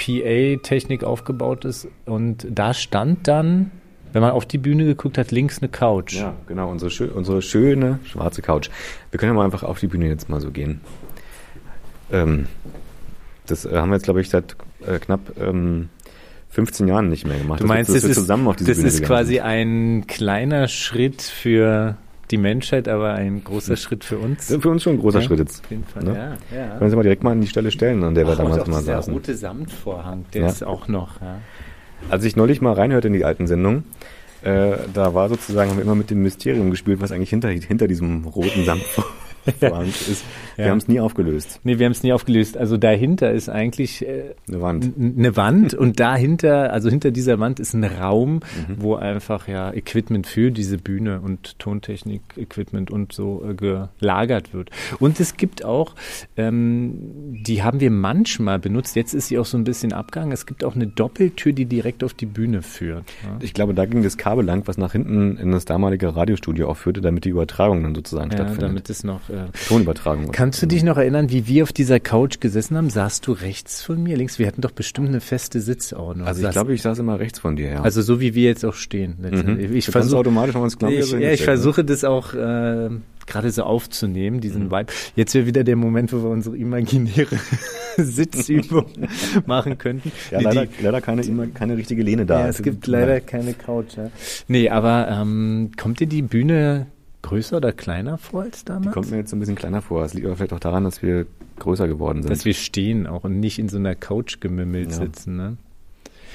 PA-Technik 0.01 1.03
aufgebaut 1.03 1.65
ist. 1.65 1.87
Und 2.05 2.47
da 2.49 2.73
stand 2.73 3.27
dann, 3.27 3.71
wenn 4.13 4.21
man 4.21 4.31
auf 4.31 4.45
die 4.45 4.57
Bühne 4.57 4.85
geguckt 4.85 5.17
hat, 5.17 5.31
links 5.31 5.59
eine 5.59 5.69
Couch. 5.69 6.13
Ja, 6.13 6.33
genau, 6.47 6.69
unsere, 6.69 6.89
schö 6.89 7.07
unsere 7.07 7.41
schöne 7.41 7.99
schwarze 8.03 8.41
Couch. 8.41 8.69
Wir 9.11 9.19
können 9.19 9.31
ja 9.31 9.35
mal 9.35 9.45
einfach 9.45 9.63
auf 9.63 9.79
die 9.79 9.87
Bühne 9.87 10.07
jetzt 10.07 10.29
mal 10.29 10.41
so 10.41 10.51
gehen. 10.51 10.81
Ähm, 12.11 12.47
das 13.45 13.65
äh, 13.65 13.75
haben 13.75 13.89
wir 13.89 13.95
jetzt, 13.95 14.05
glaube 14.05 14.21
ich, 14.21 14.29
seit 14.29 14.55
äh, 14.85 14.99
knapp 14.99 15.19
ähm, 15.39 15.89
15 16.49 16.87
Jahren 16.87 17.09
nicht 17.09 17.25
mehr 17.25 17.37
gemacht. 17.37 17.61
Du 17.61 17.65
meinst, 17.65 17.89
dass 17.89 17.95
das, 17.95 18.03
wir 18.03 18.09
ist, 18.09 18.17
zusammen 18.17 18.47
auf 18.47 18.55
diese 18.55 18.71
das 18.71 18.77
Bühne 18.77 18.89
ist 18.89 19.03
quasi 19.03 19.39
ein 19.39 20.05
kleiner 20.07 20.67
Schritt 20.67 21.21
für 21.21 21.95
die 22.31 22.37
Menschheit, 22.37 22.87
aber 22.87 23.13
ein 23.13 23.43
großer 23.43 23.75
Schritt 23.77 24.03
für 24.03 24.17
uns. 24.17 24.47
Für 24.47 24.69
uns 24.69 24.83
schon 24.83 24.93
ein 24.95 24.99
großer 24.99 25.19
Ja, 25.19 25.25
Schritt 25.25 25.39
jetzt. 25.39 25.63
Auf 25.63 25.71
jeden 25.71 25.83
Fall, 25.83 26.03
Ne? 26.03 26.13
ja. 26.15 26.57
ja. 26.57 26.67
Können 26.69 26.79
wir 26.79 26.85
uns 26.85 26.95
mal 26.95 27.03
direkt 27.03 27.23
mal 27.23 27.31
an 27.31 27.41
die 27.41 27.47
Stelle 27.47 27.71
stellen, 27.71 28.03
an 28.03 28.15
der 28.15 28.25
wir 28.25 28.33
Ach, 28.33 28.39
und 28.39 28.49
damals 28.49 28.67
mal 28.67 28.81
saßen. 28.81 29.13
rote 29.13 29.35
Samtvorhang, 29.35 30.25
der 30.33 30.47
ist 30.47 30.63
auch 30.63 30.87
noch. 30.87 31.21
Ja. 31.21 31.39
Als 32.09 32.23
ich 32.23 32.35
neulich 32.35 32.61
mal 32.61 32.73
reinhörte 32.73 33.07
in 33.07 33.13
die 33.13 33.23
alten 33.25 33.45
Sendungen, 33.47 33.83
äh, 34.43 34.71
da 34.93 35.13
war 35.13 35.29
sozusagen, 35.29 35.69
haben 35.69 35.77
wir 35.77 35.83
immer 35.83 35.93
mit 35.95 36.09
dem 36.09 36.23
Mysterium 36.23 36.71
gespielt, 36.71 36.99
was 37.01 37.11
eigentlich 37.11 37.29
hinter, 37.29 37.49
hinter 37.49 37.87
diesem 37.87 38.25
roten 38.25 38.65
Samtvorhang 38.65 39.11
ist. 40.09 40.23
Wir 40.55 40.65
Ja. 40.65 40.71
haben 40.71 40.77
es 40.77 40.87
nie 40.87 40.99
aufgelöst. 40.99 41.59
Nee, 41.63 41.79
wir 41.79 41.85
haben 41.85 41.91
es 41.93 42.03
nie 42.03 42.13
aufgelöst. 42.13 42.57
Also 42.57 42.77
dahinter 42.77 43.31
ist 43.31 43.49
eigentlich 43.49 44.05
äh, 44.07 44.35
Eine 44.47 44.61
Wand. 44.61 44.91
eine 44.99 45.35
Wand 45.37 45.73
und 45.73 45.99
dahinter, 45.99 46.71
also 46.73 46.89
hinter 46.89 47.11
dieser 47.11 47.39
Wand 47.39 47.59
ist 47.59 47.73
ein 47.73 47.83
Raum, 47.83 48.35
Mhm. 48.35 48.41
wo 48.77 48.95
einfach 48.95 49.47
ja 49.47 49.71
Equipment 49.73 50.27
für 50.27 50.51
diese 50.51 50.77
Bühne 50.77 51.21
und 51.21 51.57
Tontechnik, 51.59 52.21
Equipment 52.37 52.91
und 52.91 53.13
so 53.13 53.43
äh, 53.49 53.53
gelagert 53.53 54.53
wird. 54.53 54.69
Und 54.99 55.19
es 55.19 55.37
gibt 55.37 55.63
auch, 55.65 55.95
ähm, 56.37 56.93
die 57.45 57.63
haben 57.63 57.79
wir 57.79 57.91
manchmal 57.91 58.59
benutzt, 58.59 58.95
jetzt 58.95 59.13
ist 59.13 59.27
sie 59.27 59.37
auch 59.39 59.45
so 59.45 59.57
ein 59.57 59.63
bisschen 59.63 59.93
abgegangen, 59.93 60.31
es 60.31 60.45
gibt 60.45 60.63
auch 60.63 60.75
eine 60.75 60.87
Doppeltür, 60.87 61.53
die 61.53 61.65
direkt 61.65 62.03
auf 62.03 62.13
die 62.13 62.25
Bühne 62.25 62.61
führt. 62.61 63.03
Ja. 63.23 63.37
Ich 63.41 63.53
glaube, 63.53 63.73
da 63.73 63.85
ging 63.85 64.03
das 64.03 64.17
Kabel 64.17 64.45
lang, 64.45 64.67
was 64.67 64.77
nach 64.77 64.91
hinten 64.91 65.37
in 65.37 65.51
das 65.51 65.65
damalige 65.65 66.15
Radiostudio 66.15 66.69
auch 66.69 66.77
führte, 66.77 67.01
damit 67.01 67.25
die 67.25 67.29
Übertragung 67.29 67.83
dann 67.83 67.95
sozusagen 67.95 68.29
Ja, 68.31 68.37
stattfindet. 68.37 68.63
damit 68.63 68.89
es 68.89 69.03
noch. 69.03 69.21
Äh, 69.31 69.45
Tonübertragung. 69.67 70.31
kannst 70.31 70.61
du 70.61 70.65
dich 70.67 70.83
noch 70.83 70.97
erinnern, 70.97 71.29
wie 71.29 71.47
wir 71.47 71.63
auf 71.63 71.71
dieser 71.73 71.99
Couch 71.99 72.39
gesessen 72.39 72.75
haben? 72.77 72.89
Saßt 72.89 73.25
du 73.27 73.31
rechts 73.31 73.81
von 73.81 74.01
mir, 74.03 74.17
links? 74.17 74.39
Wir 74.39 74.47
hatten 74.47 74.61
doch 74.61 74.71
bestimmt 74.71 75.07
eine 75.09 75.21
feste 75.21 75.61
Sitzordnung. 75.61 76.27
Also 76.27 76.41
ich 76.41 76.47
Saß- 76.47 76.51
glaube, 76.51 76.73
ich 76.73 76.81
saß 76.81 76.99
immer 76.99 77.19
rechts 77.19 77.39
von 77.39 77.55
dir, 77.55 77.69
ja. 77.69 77.81
also 77.81 78.01
so 78.01 78.19
wie 78.19 78.35
wir 78.35 78.43
jetzt 78.49 78.65
auch 78.65 78.73
stehen. 78.75 79.15
mhm. 79.19 79.59
Ich 79.73 79.85
versuche 79.87 80.19
automatisch 80.19 80.55
ins 80.55 80.77
Klammern 80.77 80.99
ich, 80.99 81.11
ja, 81.11 81.31
ich 81.31 81.43
versuche 81.43 81.83
das 81.83 82.03
auch 82.03 82.33
äh, 82.33 82.89
gerade 83.27 83.51
so 83.51 83.63
aufzunehmen, 83.63 84.41
diesen 84.41 84.65
Mhm. 84.65 84.71
Vibe. 84.71 84.93
Jetzt 85.15 85.33
wäre 85.35 85.45
wieder 85.45 85.63
der 85.63 85.75
Moment, 85.75 86.11
wo 86.11 86.17
wir 86.23 86.29
unsere 86.29 86.57
imaginäre 86.57 87.37
Sitzübung 87.97 88.85
machen 89.45 89.77
könnten. 89.77 90.11
Ja, 90.31 90.39
Nee, 90.39 90.43
leider, 90.45 90.65
die- 90.65 90.83
leider 90.83 91.01
keine, 91.01 91.21
immer 91.23 91.47
keine 91.47 91.77
richtige 91.77 92.03
Lehne 92.03 92.25
da. 92.25 92.41
ja, 92.41 92.47
es 92.47 92.61
gibt 92.61 92.87
leider 92.87 93.19
keine 93.21 93.53
Couch. 93.53 93.97
Ja. 93.97 94.09
Nee, 94.47 94.69
aber 94.69 95.07
ähm, 95.09 95.71
kommt 95.79 95.99
dir 95.99 96.07
die 96.07 96.21
Bühne 96.21 96.87
größer 97.21 97.57
oder 97.57 97.71
kleiner 97.71 98.17
vor 98.17 98.43
als 98.43 98.63
damals? 98.65 98.93
Kommt 98.93 99.11
mir 99.11 99.17
jetzt 99.17 99.29
so 99.31 99.35
ein 99.35 99.39
bisschen 99.39 99.55
kleiner 99.55 99.81
vor. 99.81 100.03
Es 100.03 100.13
liegt 100.13 100.25
aber 100.27 100.35
vielleicht 100.35 100.53
auch 100.53 100.59
daran, 100.59 100.83
dass 100.83 101.01
wir 101.01 101.25
größer 101.59 101.87
geworden 101.87 102.21
sind. 102.23 102.31
Dass 102.31 102.45
wir 102.45 102.53
stehen 102.53 103.05
auch 103.07 103.23
und 103.23 103.39
nicht 103.39 103.59
in 103.59 103.69
so 103.69 103.77
einer 103.77 103.95
Couch 103.95 104.39
gemümmelt 104.39 104.89
Ja. 104.91 104.97
sitzen. 104.97 105.35
Ne? 105.37 105.57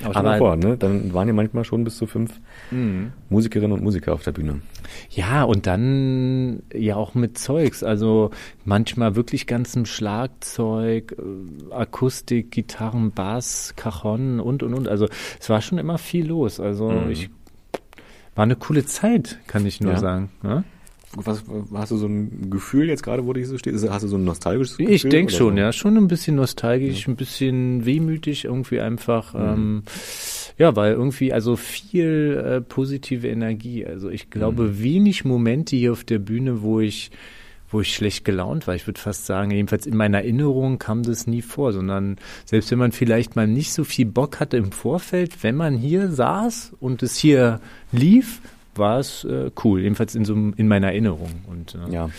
aber 0.05 0.17
aber- 0.17 0.37
vor, 0.37 0.57
ne? 0.57 0.77
dann 0.77 1.15
waren 1.15 1.27
ja 1.27 1.33
manchmal 1.33 1.65
schon 1.65 1.83
bis 1.83 1.97
zu 1.97 2.07
fünf 2.07 2.39
Mhm. 2.71 3.13
Musikerinnen 3.31 3.73
und 3.73 3.83
Musiker 3.83 4.13
auf 4.13 4.23
der 4.23 4.33
Bühne. 4.33 4.61
Ja, 5.09 5.43
und 5.45 5.67
dann 5.67 6.63
ja 6.75 6.97
auch 6.97 7.15
mit 7.15 7.39
Zeugs. 7.39 7.83
Also 7.83 8.31
manchmal 8.67 9.17
wirklich 9.17 9.47
ganzem 9.47 9.87
Schlagzeug, 9.87 11.17
äh, 11.19 11.73
Akustik, 11.75 12.51
Gitarren, 12.51 13.13
Bass, 13.13 13.73
Cajon 13.77 14.39
und 14.39 14.63
und 14.63 14.75
und. 14.75 14.87
Also 14.87 15.09
es 15.41 15.49
war 15.49 15.63
schon 15.63 15.79
immer 15.79 15.97
viel 15.97 16.27
los. 16.27 16.61
Also 16.61 16.91
Mhm. 16.91 17.11
ich 17.11 17.31
war 18.35 18.43
eine 18.43 18.57
coole 18.57 18.85
Zeit, 18.85 19.39
kann 19.47 19.65
ich 19.65 19.81
nur 19.81 19.93
Ja. 19.93 19.99
sagen. 19.99 20.29
ne? 20.43 20.65
Was, 21.15 21.45
hast 21.73 21.93
du 21.93 21.97
so 21.97 22.07
ein 22.07 22.51
Gefühl 22.51 22.89
jetzt 22.89 23.03
gerade, 23.03 23.25
wo 23.25 23.33
du 23.33 23.41
hier 23.41 23.49
so 23.49 23.57
stehst? 23.57 23.89
Hast 23.89 24.03
du 24.03 24.09
so 24.09 24.17
ein 24.17 24.25
nostalgisches 24.25 24.77
Gefühl? 24.77 24.95
Ich 24.95 25.03
denke 25.03 25.33
schon, 25.33 25.55
so? 25.55 25.61
ja. 25.61 25.73
Schon 25.73 25.97
ein 25.97 26.09
bisschen 26.09 26.37
nostalgisch, 26.37 27.07
ein 27.07 27.17
bisschen 27.17 27.87
wehmütig, 27.87 28.45
irgendwie 28.45 28.81
einfach. 28.81 29.35
Ähm, 29.35 29.85
ja, 30.59 30.75
weil 30.75 30.93
irgendwie, 30.93 31.33
also 31.33 31.57
viel 31.57 32.43
äh, 32.45 32.61
positive 32.61 33.29
Energie. 33.29 33.87
Also 33.87 34.11
ich 34.11 34.31
glaube, 34.31 34.83
wenig 34.83 35.25
Momente 35.25 35.77
hier 35.77 35.93
auf 35.93 36.05
der 36.05 36.19
Bühne, 36.19 36.63
wo 36.63 36.81
ich 36.81 37.11
wo 37.69 37.81
ich 37.81 37.95
schlecht 37.95 38.25
gelaunt 38.25 38.67
war. 38.67 38.75
Ich 38.75 38.87
würde 38.87 39.01
fast 39.01 39.27
sagen, 39.27 39.51
jedenfalls 39.51 39.87
in 39.87 39.97
meiner 39.97 40.19
Erinnerung 40.19 40.79
kam 40.79 41.03
das 41.03 41.27
nie 41.27 41.43
vor, 41.43 41.73
sondern 41.73 42.17
selbst 42.45 42.71
wenn 42.71 42.79
man 42.79 42.93
vielleicht 42.93 43.35
mal 43.37 43.49
nicht 43.49 43.73
so 43.73 43.85
viel 43.85 44.07
Bock 44.07 44.39
hatte 44.41 44.57
im 44.57 44.73
Vorfeld, 44.73 45.43
wenn 45.43 45.57
man 45.57 45.77
hier 45.77 46.09
saß 46.11 46.75
und 46.79 47.03
es 47.03 47.17
hier 47.17 47.61
lief, 47.91 48.41
war 48.79 48.99
es 48.99 49.25
äh, 49.25 49.51
cool. 49.65 49.81
Jedenfalls 49.81 50.15
in 50.15 50.25
so 50.25 50.35
in 50.35 50.69
meiner 50.69 50.89
Erinnerung. 50.89 51.31
Und 51.49 51.75
äh, 51.75 51.93
Ja. 51.93 52.11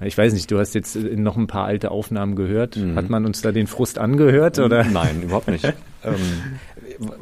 ich 0.00 0.16
weiß 0.16 0.32
nicht, 0.32 0.50
du 0.50 0.58
hast 0.58 0.74
jetzt 0.74 0.96
äh, 0.96 1.16
noch 1.16 1.36
ein 1.36 1.46
paar 1.46 1.64
alte 1.64 1.90
Aufnahmen 1.90 2.36
gehört. 2.36 2.76
Mhm. 2.76 2.94
Hat 2.96 3.08
man 3.10 3.24
uns 3.26 3.42
da 3.42 3.52
den 3.52 3.66
Frust 3.66 3.98
angehört 3.98 4.58
oder? 4.58 4.84
Nein, 4.84 5.22
überhaupt 5.22 5.48
nicht. 5.48 5.64
ähm, 6.04 6.14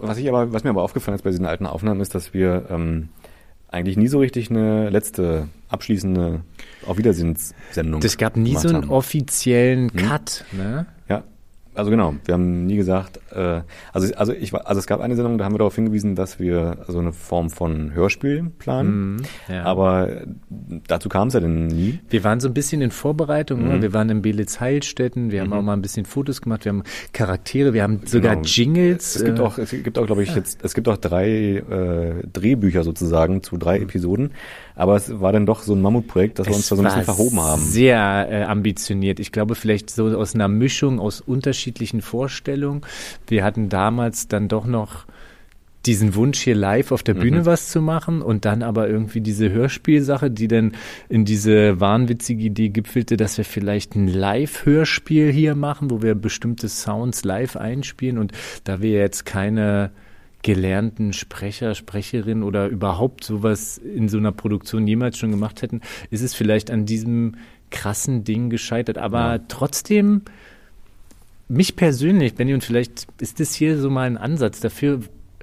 was 0.01 0.19
ich 0.19 0.29
aber, 0.29 0.53
was 0.53 0.65
mir 0.65 0.71
aber 0.71 0.83
aufgefallen 0.83 1.15
ist 1.17 1.23
bei 1.23 1.31
diesen 1.31 1.47
alten 1.47 1.67
Aufnahmen, 1.67 2.01
ist, 2.01 2.15
dass 2.15 2.35
wir 2.35 2.67
ähm, 2.71 3.09
eigentlich 3.69 3.97
nie 3.97 4.09
so 4.09 4.19
richtig 4.19 4.51
eine 4.51 4.91
letzte 4.91 5.49
abschließende 5.69 6.41
Auf 6.87 6.99
Wiedersehenssendung. 6.99 8.01
Das 8.01 8.19
gab 8.19 8.37
nie 8.37 8.57
so 8.57 8.69
einen 8.69 8.83
haben. 8.83 8.91
offiziellen 8.91 9.93
Cut, 9.95 10.45
ne? 10.53 10.87
Ja, 11.09 11.23
also 11.75 11.91
genau. 11.91 12.15
Wir 12.25 12.35
haben 12.35 12.67
nie 12.67 12.77
gesagt, 12.77 13.21
äh, 13.33 13.63
also 13.93 14.13
also 14.17 14.33
ich 14.33 14.53
war, 14.53 14.67
also 14.67 14.79
es 14.79 14.87
gab 14.87 15.01
eine 15.01 15.15
Sendung, 15.17 15.39
da 15.39 15.45
haben 15.45 15.55
wir 15.55 15.59
darauf 15.59 15.75
hingewiesen, 15.75 16.15
dass 16.15 16.39
wir 16.41 16.79
so 16.89 16.99
eine 16.99 17.13
Form 17.13 17.51
von 17.51 17.93
Hörspiel 17.95 18.51
planen. 18.59 19.17
Mhm, 19.17 19.23
ja. 19.49 19.63
Aber 19.65 20.09
dazu 20.89 21.09
kam 21.09 21.29
es 21.29 21.35
ja 21.35 21.41
dann 21.41 21.67
nie. 21.69 22.01
Wir 22.09 22.25
waren 22.25 22.41
so 22.41 22.49
ein 22.49 22.55
bisschen 22.55 22.81
in 22.83 22.91
Vorbereitung. 22.91 23.67
Ne? 23.69 23.77
Mhm. 23.77 23.83
Wir 23.83 23.93
waren 23.93 24.09
in 24.11 24.23
Belitz-Heilstätten. 24.23 25.31
Wir 25.31 25.43
haben 25.43 25.53
auch 25.53 25.63
mal 25.63 25.75
ein 25.75 25.83
bisschen 25.83 26.07
Fotos 26.07 26.41
gemacht. 26.43 26.65
Wir 26.65 26.71
haben 26.71 26.83
Charaktere. 27.13 27.73
Wir 27.73 27.83
haben 27.83 28.01
sogar 28.05 28.37
Genau. 28.37 28.47
Jingles. 28.47 29.17
Es 29.17 29.25
gibt 29.25 29.39
äh, 29.39 29.43
auch, 29.43 29.59
es 29.59 29.71
gibt 29.71 29.99
auch, 29.99 30.07
glaube 30.07 30.23
ich, 30.23 30.35
jetzt, 30.35 30.65
es 30.65 30.75
gibt 30.75 30.89
auch 30.89 30.97
drei 30.97 31.29
äh, 31.29 32.27
Drehbücher 32.33 32.85
sozusagen 32.85 33.43
zu 33.43 33.57
drei 33.57 33.79
Episoden. 33.79 34.33
Aber 34.75 34.97
es 34.97 35.21
war 35.21 35.33
dann 35.33 35.47
doch 35.47 35.63
so 35.63 35.75
ein 35.75 35.83
Mammutprojekt, 35.83 36.39
dass 36.39 36.47
wir 36.47 36.55
uns 36.55 36.69
da 36.69 36.77
so 36.77 36.83
ein 36.83 36.87
bisschen 36.87 37.05
verhoben 37.05 37.41
haben. 37.41 37.63
Sehr 37.63 38.29
äh, 38.31 38.43
ambitioniert. 38.45 39.21
Ich 39.21 39.33
glaube, 39.33 39.55
vielleicht 39.55 39.91
so 39.91 40.07
aus 40.07 40.35
einer 40.35 40.49
Mischung 40.49 41.01
aus 41.01 41.21
unterschiedlichen 41.21 42.03
Vorstellungen. 42.03 42.83
Wir 43.27 43.45
hatten 43.45 43.69
damals 43.69 44.29
dann 44.29 44.49
doch 44.49 44.67
noch 44.67 45.07
diesen 45.87 46.15
Wunsch 46.15 46.41
hier 46.41 46.55
live 46.55 46.93
auf 46.93 47.03
der 47.03 47.15
Mhm. 47.15 47.21
Bühne 47.21 47.47
was 47.47 47.71
zu 47.71 47.81
machen 47.81 48.21
und 48.21 48.45
dann 48.45 48.63
aber 48.63 48.89
irgendwie 48.89 49.21
diese 49.21 49.51
Hörspielsache, 49.51 50.31
die 50.31 50.49
dann 50.49 50.73
in 51.09 51.25
diese 51.25 51.81
wahnwitzige 51.81 52.45
Idee 52.45 52.69
gipfelte, 52.69 53.17
dass 53.17 53.39
wir 53.39 53.47
vielleicht 53.47 53.97
ein 53.97 54.07
Live-Hörspiel 54.07 55.33
hier 55.33 55.55
machen, 55.55 55.91
wo 55.91 56.03
wir 56.03 56.15
bestimmte 56.15 56.69
Sounds 56.69 57.25
live 57.25 57.57
einspielen 57.57 58.19
und 58.19 58.33
da 58.65 58.83
wir 58.83 58.93
jetzt 58.93 59.25
keine 59.25 59.91
gelernten 60.43 61.13
Sprecher, 61.13 61.75
Sprecherin 61.75 62.43
oder 62.43 62.69
überhaupt 62.69 63.25
sowas 63.25 63.79
in 63.79 64.09
so 64.09 64.19
einer 64.19 64.33
Produktion 64.33 64.87
jemals 64.87 65.19
schon 65.19 65.31
gemacht 65.31 65.63
hätten, 65.63 65.81
ist 66.11 66.23
es 66.23 66.35
vielleicht 66.35 66.71
an 66.71 66.87
diesem 66.87 67.37
krassen 67.71 68.25
Ding 68.25 68.51
gescheitert. 68.51 68.99
Aber 68.99 69.37
Ja. 69.37 69.39
trotzdem, 69.49 70.23
mich 71.49 71.77
persönlich, 71.77 72.35
Benny, 72.35 72.55
und 72.55 72.65
vielleicht 72.65 73.07
ist 73.21 73.41
das 73.41 73.55
hier 73.55 73.79
so 73.79 73.91
mal 73.91 74.07
ein 74.07 74.17
Ansatz 74.17 74.61
dafür, 74.61 75.01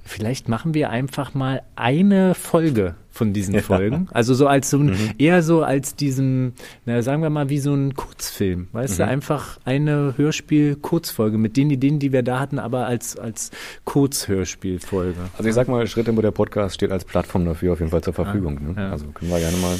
vielleicht 0.08 0.48
machen 0.48 0.74
wir 0.74 0.90
einfach 0.90 1.34
mal 1.34 1.62
eine 1.76 2.34
Folge 2.34 2.94
von 3.10 3.32
diesen 3.32 3.54
Ja. 3.54 3.60
Folgen. 3.62 4.08
Also 4.12 4.32
so 4.34 4.46
als 4.46 4.70
so 4.70 4.78
ein, 4.78 4.96
eher 5.18 5.42
so 5.42 5.62
als 5.62 5.94
diesen, 5.96 6.54
na, 6.86 7.02
sagen 7.02 7.22
wir 7.22 7.30
mal, 7.30 7.48
wie 7.48 7.58
so 7.58 7.74
ein 7.74 7.94
Kurzfilm. 7.94 8.68
Weißt 8.72 8.98
du, 8.98 9.06
einfach 9.06 9.58
eine 9.64 10.14
Hörspiel-Kurzfolge 10.16 11.36
mit 11.36 11.56
den 11.56 11.70
Ideen, 11.70 11.98
die 11.98 12.12
wir 12.12 12.22
da 12.22 12.38
hatten, 12.40 12.58
aber 12.58 12.86
als, 12.86 13.18
als 13.18 13.50
Kurzhörspielfolge. 13.84 15.18
Also 15.36 15.48
ich 15.48 15.54
sag 15.54 15.68
mal, 15.68 15.86
Schritttempo 15.86 16.22
der 16.22 16.30
Podcast 16.30 16.76
steht 16.76 16.92
als 16.92 17.04
Plattform 17.04 17.44
dafür 17.44 17.72
auf 17.72 17.80
jeden 17.80 17.90
Fall 17.90 18.02
zur 18.02 18.14
Verfügung. 18.14 18.74
Ne? 18.74 18.74
ja. 18.76 18.90
Also 18.90 19.06
können 19.06 19.30
wir 19.30 19.38
gerne 19.38 19.56
mal. 19.58 19.76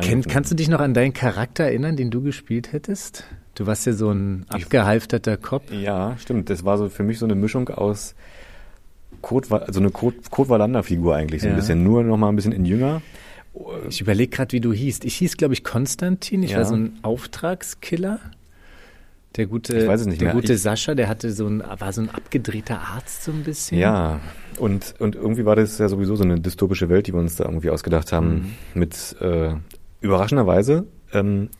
Kenn, 0.00 0.22
kannst 0.22 0.50
du 0.50 0.54
dich 0.54 0.68
noch 0.68 0.80
an 0.80 0.94
deinen 0.94 1.12
Charakter 1.12 1.64
erinnern, 1.64 1.96
den 1.96 2.10
du 2.10 2.22
gespielt 2.22 2.72
hättest? 2.72 3.24
Du 3.54 3.66
warst 3.66 3.86
ja 3.86 3.92
so 3.92 4.10
ein 4.10 4.46
abgehalfterter 4.48 5.36
Kopf. 5.36 5.70
Ja, 5.72 6.16
stimmt. 6.18 6.48
Das 6.48 6.64
war 6.64 6.78
so 6.78 6.88
für 6.88 7.02
mich 7.02 7.18
so 7.18 7.26
eine 7.26 7.34
Mischung 7.34 7.68
aus 7.68 8.14
Kurt, 9.20 9.50
also 9.52 9.80
eine 9.80 9.90
Kurt, 9.90 10.30
Kurt 10.30 10.48
Wallander-Figur 10.48 11.14
eigentlich 11.16 11.42
so 11.42 11.48
Ja. 11.48 11.54
ein 11.54 11.56
bisschen. 11.58 11.82
Nur 11.82 12.02
noch 12.04 12.16
mal 12.16 12.28
ein 12.28 12.36
bisschen 12.36 12.52
in 12.52 12.64
jünger. 12.64 13.02
Ich 13.88 14.00
überlege 14.00 14.30
gerade, 14.34 14.52
wie 14.52 14.60
du 14.60 14.72
hießt. 14.72 15.04
Ich 15.04 15.16
hieß, 15.16 15.36
glaube 15.36 15.54
ich, 15.54 15.64
Konstantin. 15.64 16.42
Ich 16.42 16.52
Ja. 16.52 16.58
war 16.58 16.64
so 16.66 16.74
ein 16.74 16.98
Auftragskiller. 17.02 18.20
Der 19.36 19.46
gute, 19.46 19.74
der 19.74 19.86
mehr. 20.20 20.32
gute 20.32 20.54
Ich- 20.54 20.62
Sascha, 20.62 20.94
der 20.96 21.08
hatte 21.08 21.30
so 21.32 21.46
ein, 21.46 21.62
war 21.78 21.92
so 21.92 22.00
ein 22.00 22.10
abgedrehter 22.10 22.80
Arzt 22.80 23.22
so 23.22 23.30
ein 23.30 23.44
bisschen. 23.44 23.78
Ja, 23.78 24.18
und, 24.58 24.94
und 24.98 25.14
irgendwie 25.14 25.44
war 25.44 25.54
das 25.54 25.78
ja 25.78 25.88
sowieso 25.88 26.16
so 26.16 26.24
eine 26.24 26.40
dystopische 26.40 26.88
Welt, 26.88 27.06
die 27.06 27.12
wir 27.14 27.20
uns 27.20 27.36
da 27.36 27.44
irgendwie 27.44 27.70
ausgedacht 27.70 28.12
haben. 28.12 28.28
Mhm. 28.74 28.80
Mit 28.80 29.16
äh, 29.20 29.54
überraschenderweise, 30.00 30.84
ähm, 31.12 31.48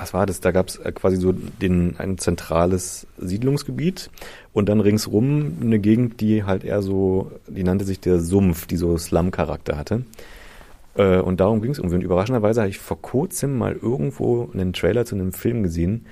was 0.00 0.14
war 0.14 0.26
das? 0.26 0.40
Da 0.40 0.50
gab 0.50 0.68
es 0.68 0.80
quasi 0.94 1.16
so 1.16 1.32
den, 1.32 1.96
ein 1.98 2.16
zentrales 2.18 3.06
Siedlungsgebiet 3.18 4.10
und 4.52 4.68
dann 4.68 4.80
ringsrum 4.80 5.58
eine 5.60 5.78
Gegend, 5.78 6.20
die 6.20 6.44
halt 6.44 6.64
eher 6.64 6.80
so, 6.82 7.30
die 7.46 7.62
nannte 7.62 7.84
sich 7.84 8.00
der 8.00 8.18
Sumpf, 8.20 8.66
die 8.66 8.76
so 8.76 8.96
Slum-Charakter 8.96 9.76
hatte. 9.76 10.02
Äh, 10.96 11.18
und 11.18 11.40
darum 11.40 11.60
ging 11.60 11.70
es 11.70 11.78
irgendwie. 11.78 11.96
Und 11.96 12.02
überraschenderweise 12.02 12.60
habe 12.60 12.70
ich 12.70 12.78
vor 12.78 13.00
kurzem 13.00 13.58
mal 13.58 13.76
irgendwo 13.80 14.50
einen 14.52 14.72
Trailer 14.72 15.04
zu 15.04 15.14
einem 15.14 15.32
Film 15.32 15.62
gesehen, 15.62 16.06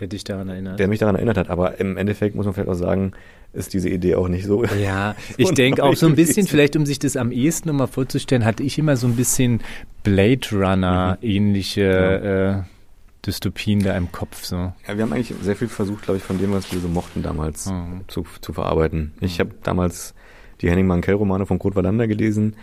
Der 0.00 0.08
dich 0.08 0.24
daran 0.24 0.48
erinnert. 0.48 0.80
der 0.80 0.88
mich 0.88 0.98
daran 0.98 1.14
erinnert 1.14 1.38
hat. 1.38 1.48
Aber 1.48 1.78
im 1.78 1.96
Endeffekt 1.96 2.34
muss 2.34 2.44
man 2.44 2.54
vielleicht 2.54 2.70
auch 2.70 2.74
sagen, 2.74 3.12
ist 3.52 3.74
diese 3.74 3.88
Idee 3.88 4.14
auch 4.16 4.28
nicht 4.28 4.46
so. 4.46 4.64
Ja, 4.64 5.14
ich 5.36 5.50
denke 5.52 5.84
auch 5.84 5.94
so 5.94 6.06
ein 6.06 6.16
bisschen, 6.16 6.46
vielleicht 6.46 6.74
um 6.74 6.86
sich 6.86 6.98
das 6.98 7.16
am 7.16 7.30
ehesten 7.30 7.68
nochmal 7.68 7.86
vorzustellen, 7.86 8.44
hatte 8.44 8.62
ich 8.62 8.78
immer 8.78 8.96
so 8.96 9.06
ein 9.06 9.14
bisschen 9.14 9.60
Blade 10.02 10.48
Runner 10.52 11.18
ähnliche 11.20 12.64
äh, 12.64 12.81
Dystopien 13.26 13.80
da 13.80 13.96
im 13.96 14.10
Kopf. 14.12 14.44
So. 14.44 14.56
Ja, 14.56 14.96
wir 14.96 15.02
haben 15.02 15.12
eigentlich 15.12 15.34
sehr 15.42 15.56
viel 15.56 15.68
versucht, 15.68 16.02
glaube 16.02 16.18
ich, 16.18 16.24
von 16.24 16.38
dem, 16.38 16.52
was 16.52 16.72
wir 16.72 16.80
so 16.80 16.88
mochten 16.88 17.22
damals 17.22 17.66
Mhm. 17.66 18.02
zu, 18.08 18.24
zu 18.40 18.52
verarbeiten. 18.52 19.12
Ich 19.20 19.38
habe 19.40 19.50
damals 19.62 20.14
die 20.60 20.70
Henning 20.70 20.86
Mankell-Romane 20.86 21.46
von 21.46 21.58
Kurt 21.58 21.76
Wallander 21.76 22.06
gelesen 22.06 22.56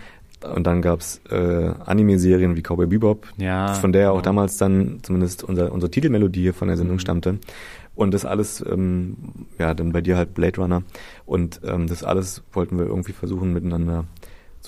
und 0.55 0.66
dann 0.68 0.82
gab's 0.82 1.20
äh, 1.30 1.36
Anime-Serien 1.86 2.55
wie 2.55 2.62
Cowboy 2.62 2.88
Bebop, 2.88 3.28
Ja, 3.38 3.74
von 3.74 3.91
der 3.91 4.12
auch 4.12 4.16
genau. 4.16 4.24
damals 4.26 4.57
dann 4.57 4.99
zumindest 5.01 5.43
unser, 5.43 5.72
unsere 5.72 5.91
Titelmelodie 5.91 6.41
hier 6.41 6.53
von 6.53 6.68
der 6.70 6.78
Sendung 6.78 6.95
Mhm. 6.95 6.99
stammte. 7.01 7.39
Und 7.95 8.14
das 8.14 8.24
alles, 8.24 8.64
ähm, 8.66 9.18
ja, 9.57 9.74
dann 9.74 9.91
bei 9.91 9.99
dir 9.99 10.16
halt 10.16 10.34
Blade 10.34 10.62
Runner. 10.62 10.84
Und 11.26 11.60
ähm, 11.66 11.88
das 11.88 12.03
alles 12.03 12.43
wollten 12.53 12.78
wir 12.80 12.86
irgendwie 12.86 13.12
versuchen 13.12 13.51
miteinander 13.51 14.05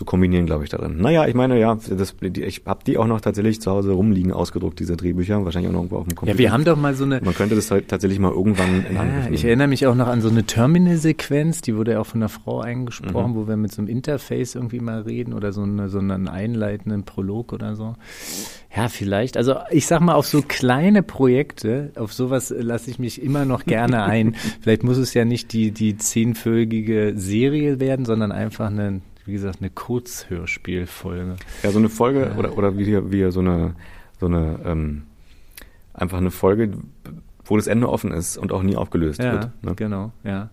zu 0.02 0.06
kombinieren, 0.06 0.48
glaube 0.48 0.64
ich, 0.64 0.72
darin. 0.72 0.98
Naja, 0.98 1.28
ich 1.28 1.36
meine, 1.36 1.60
ja, 1.60 1.76
das, 1.76 2.16
ich 2.22 2.64
habe 2.66 2.84
die 2.88 2.98
auch 2.98 3.06
noch 3.06 3.22
tatsächlich 3.22 3.62
zu 3.62 3.70
Hause 3.70 3.92
rumliegen, 3.92 4.32
ausgedruckt, 4.32 4.80
diese 4.80 4.98
Drehbücher, 4.98 5.46
wahrscheinlich 5.46 5.70
auch 5.70 5.74
noch 5.74 5.82
irgendwo 5.82 5.98
auf 5.98 6.08
dem 6.08 6.16
Computer. 6.16 6.32
Ja, 6.36 6.40
wir 6.40 6.52
haben 6.52 6.66
doch 6.66 6.76
mal 6.76 6.96
so 6.96 7.04
eine. 7.04 7.22
Man 7.24 7.36
könnte 7.36 7.54
das 7.54 7.70
halt 7.70 7.88
tatsächlich 7.88 8.18
mal 8.18 8.32
irgendwann 8.32 8.84
in 8.90 8.96
Ja, 8.96 9.02
Angriff 9.02 9.24
nehmen. 9.26 9.34
ich 9.36 9.46
erinnere 9.46 9.68
mich 9.68 9.86
auch 9.86 9.94
noch 9.94 10.08
an 10.08 10.22
so 10.22 10.30
eine 10.30 10.44
Terminal-Sequenz, 10.44 11.62
die 11.62 11.76
wurde 11.76 11.92
ja 11.92 12.00
auch 12.00 12.06
von 12.08 12.20
einer 12.22 12.30
Frau 12.30 12.62
eingesprochen, 12.62 13.32
Mhm. 13.34 13.36
wo 13.36 13.48
wir 13.48 13.58
mit 13.58 13.72
so 13.72 13.82
einem 13.82 13.90
Interface 13.90 14.56
irgendwie 14.56 14.80
mal 14.80 15.02
reden 15.02 15.34
oder 15.34 15.54
so, 15.54 15.62
eine, 15.62 15.88
so 15.90 16.00
einen 16.00 16.28
einleitenden 16.28 17.04
Prolog 17.04 17.54
oder 17.54 17.76
so. 17.76 17.96
Ja, 18.76 18.88
vielleicht. 18.88 19.38
Also 19.38 19.56
ich 19.70 19.86
sag 19.86 20.00
mal, 20.02 20.16
auf 20.16 20.26
so 20.26 20.42
kleine 20.42 21.04
Projekte, 21.04 21.92
auf 21.96 22.12
sowas 22.14 22.52
lasse 22.58 22.90
ich 22.90 22.98
mich 23.00 23.22
immer 23.22 23.46
noch 23.46 23.66
gerne 23.66 24.04
ein. 24.04 24.36
vielleicht 24.62 24.84
muss 24.84 24.98
es 24.98 25.14
ja 25.14 25.26
nicht 25.26 25.54
die, 25.54 25.72
die 25.72 25.98
zehnfolgige 25.98 27.14
Serie 27.18 27.80
werden, 27.80 28.06
sondern 28.06 28.32
einfach 28.32 28.68
eine, 28.68 29.02
wie 29.26 29.34
gesagt, 29.34 29.58
eine 29.62 29.70
Kurzhörspielfolge. 29.70 31.36
Ja, 31.64 31.72
so 31.72 31.80
eine 31.80 31.90
Folge 31.90 32.22
Ja. 32.32 32.36
oder, 32.38 32.58
oder 32.58 32.78
wie, 32.78 33.12
wie 33.12 33.32
so 33.32 33.40
eine, 33.40 33.76
so 34.20 34.26
eine, 34.28 34.60
ähm, 34.66 35.04
einfach 35.94 36.18
eine 36.18 36.32
Folge, 36.32 36.72
wo 37.46 37.58
das 37.58 37.68
Ende 37.68 37.90
offen 37.90 38.12
ist 38.12 38.38
und 38.38 38.52
auch 38.52 38.64
nie 38.64 38.76
aufgelöst 38.76 39.20
Ja, 39.22 39.34
wird. 39.34 39.64
Ne? 39.64 39.76
genau, 39.76 40.12
ja. 40.24 40.50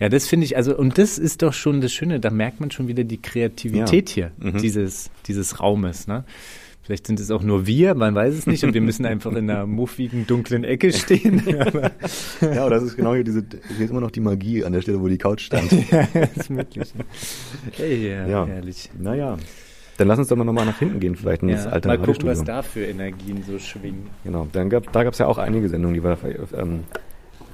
Ja, 0.00 0.08
das 0.08 0.26
finde 0.26 0.46
ich, 0.46 0.56
also, 0.56 0.76
und 0.76 0.98
das 0.98 1.16
ist 1.18 1.42
doch 1.42 1.52
schon 1.52 1.80
das 1.80 1.92
Schöne, 1.92 2.18
da 2.18 2.30
merkt 2.30 2.58
man 2.60 2.72
schon 2.72 2.88
wieder 2.88 3.04
die 3.04 3.22
Kreativität 3.22 4.08
hier, 4.08 4.32
Mhm. 4.38 4.58
dieses, 4.58 5.10
dieses 5.26 5.60
Raumes, 5.60 6.08
ne? 6.08 6.24
Vielleicht 6.84 7.06
sind 7.06 7.20
es 7.20 7.30
auch 7.30 7.42
nur 7.42 7.66
wir, 7.66 7.94
man 7.94 8.14
weiß 8.14 8.34
es 8.34 8.46
nicht, 8.46 8.64
und 8.64 8.74
wir 8.74 8.80
müssen 8.80 9.06
einfach 9.06 9.30
in 9.32 9.48
einer 9.48 9.66
muffigen, 9.66 10.26
dunklen 10.26 10.64
Ecke 10.64 10.92
stehen. 10.92 11.42
Ja, 12.40 12.62
aber 12.62 12.70
das 12.70 12.82
ist 12.82 12.96
genau 12.96 13.14
hier 13.14 13.22
diese, 13.22 13.44
hier 13.76 13.84
ist 13.84 13.90
immer 13.90 14.00
noch 14.00 14.10
die 14.10 14.20
Magie 14.20 14.64
an 14.64 14.72
der 14.72 14.82
Stelle, 14.82 15.00
wo 15.00 15.06
die 15.06 15.18
Couch 15.18 15.42
stand. 15.42 15.70
ja, 15.90 16.00
ist 16.34 16.50
möglich. 16.50 16.92
Hey, 17.76 18.08
ja, 18.10 18.26
Ja. 18.26 18.46
herrlich. 18.46 18.90
naja. 18.98 19.36
Dann 19.98 20.08
lass 20.08 20.18
uns 20.18 20.28
doch 20.28 20.36
mal 20.36 20.44
nochmal 20.44 20.66
nach 20.66 20.78
hinten 20.78 20.98
gehen, 20.98 21.14
vielleicht 21.14 21.42
in 21.42 21.48
das 21.48 21.66
Ja, 21.66 21.70
alte 21.70 21.86
mal 21.86 21.98
gucken, 21.98 22.26
was 22.26 22.42
da 22.42 22.62
für 22.62 22.84
Energien 22.84 23.44
so 23.44 23.58
schwingen. 23.58 24.08
Genau, 24.24 24.48
dann 24.52 24.68
gab, 24.70 24.90
da 24.92 25.04
gab 25.04 25.12
es 25.12 25.18
ja 25.20 25.26
auch 25.26 25.38
einige 25.38 25.68
Sendungen, 25.68 25.94
die 25.94 26.02
wir 26.02 26.18
ähm, 26.56 26.80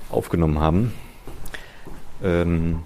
aufgenommen 0.08 0.60
haben. 0.60 0.92
Ähm, 2.22 2.78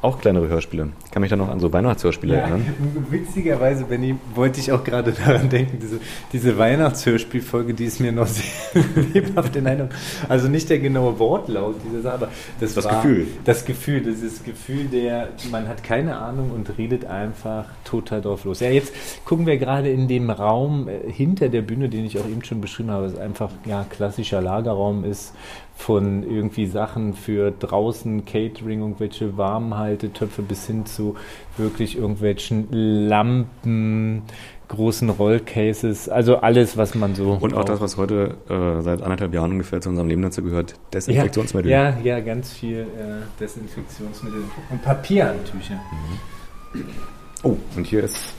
auch 0.00 0.20
kleinere 0.20 0.46
Hörspiele. 0.48 0.90
Ich 1.04 1.10
kann 1.10 1.22
mich 1.22 1.30
da 1.30 1.36
noch 1.36 1.48
an 1.48 1.58
so 1.58 1.72
Weihnachtshörspiele 1.72 2.34
Ja, 2.34 2.40
erinnern. 2.42 2.66
witzigerweise, 3.10 3.84
Benny, 3.84 4.14
wollte 4.34 4.60
ich 4.60 4.70
auch 4.70 4.84
gerade 4.84 5.12
daran 5.26 5.48
denken, 5.48 5.78
diese, 5.82 5.98
diese 6.32 6.56
Weihnachtshörspielfolge, 6.56 7.74
die 7.74 7.84
ist 7.84 8.00
mir 8.00 8.12
noch 8.12 8.28
sehr 8.28 8.84
lebhaft 9.12 9.56
in 9.56 9.66
Erinnerung. 9.66 9.90
Also 10.28 10.48
nicht 10.48 10.70
der 10.70 10.78
genaue 10.78 11.18
Wortlaut 11.18 11.76
dieser 11.84 12.02
Sache, 12.02 12.14
aber 12.14 12.28
das, 12.60 12.74
Das 12.74 12.84
war 12.84 13.02
Gefühl. 13.02 13.26
Das 13.44 13.64
Gefühl, 13.64 14.00
dieses 14.02 14.44
Gefühl 14.44 14.84
der, 14.84 15.30
man 15.50 15.66
hat 15.66 15.82
keine 15.82 16.18
Ahnung 16.18 16.52
und 16.52 16.78
redet 16.78 17.04
einfach 17.04 17.64
total 17.84 18.20
drauf 18.20 18.44
los. 18.44 18.60
Ja, 18.60 18.70
jetzt 18.70 18.94
gucken 19.24 19.46
wir 19.46 19.56
gerade 19.58 19.90
in 19.90 20.06
dem 20.06 20.30
Raum 20.30 20.88
äh, 20.88 21.10
hinter 21.10 21.48
der 21.48 21.62
Bühne, 21.62 21.88
den 21.88 22.04
ich 22.04 22.18
auch 22.18 22.26
eben 22.26 22.44
schon 22.44 22.60
beschrieben 22.60 22.90
habe, 22.92 23.06
es 23.06 23.18
einfach 23.18 23.50
ja 23.64 23.84
klassischer 23.88 24.40
Lagerraum 24.40 25.04
ist 25.04 25.32
von 25.78 26.28
irgendwie 26.28 26.66
Sachen 26.66 27.14
für 27.14 27.52
draußen, 27.52 28.24
Catering, 28.26 28.80
irgendwelche 28.80 29.38
Warmhaltetöpfe 29.38 30.42
bis 30.42 30.66
hin 30.66 30.84
zu 30.86 31.14
wirklich 31.56 31.96
irgendwelchen 31.96 32.66
Lampen, 32.72 34.24
großen 34.66 35.08
Rollcases, 35.08 36.08
also 36.08 36.38
alles, 36.38 36.76
was 36.76 36.96
man 36.96 37.14
so. 37.14 37.38
Und 37.40 37.54
auch 37.54 37.64
das, 37.64 37.78
braucht. 37.78 37.80
was 37.80 37.96
heute 37.96 38.36
äh, 38.50 38.82
seit 38.82 39.02
anderthalb 39.02 39.32
Jahren 39.32 39.52
ungefähr 39.52 39.80
zu 39.80 39.88
unserem 39.88 40.08
Leben 40.08 40.20
dazu 40.20 40.42
gehört, 40.42 40.74
Desinfektionsmittel. 40.92 41.70
Ja, 41.70 41.90
ja, 41.90 41.96
ja, 42.02 42.20
ganz 42.20 42.52
viel 42.52 42.80
äh, 42.80 43.22
Desinfektionsmittel 43.40 44.42
und 44.70 44.82
Papierhandtücher. 44.82 45.80
Oh, 47.44 47.56
und 47.76 47.86
hier 47.86 48.02
ist. 48.02 48.34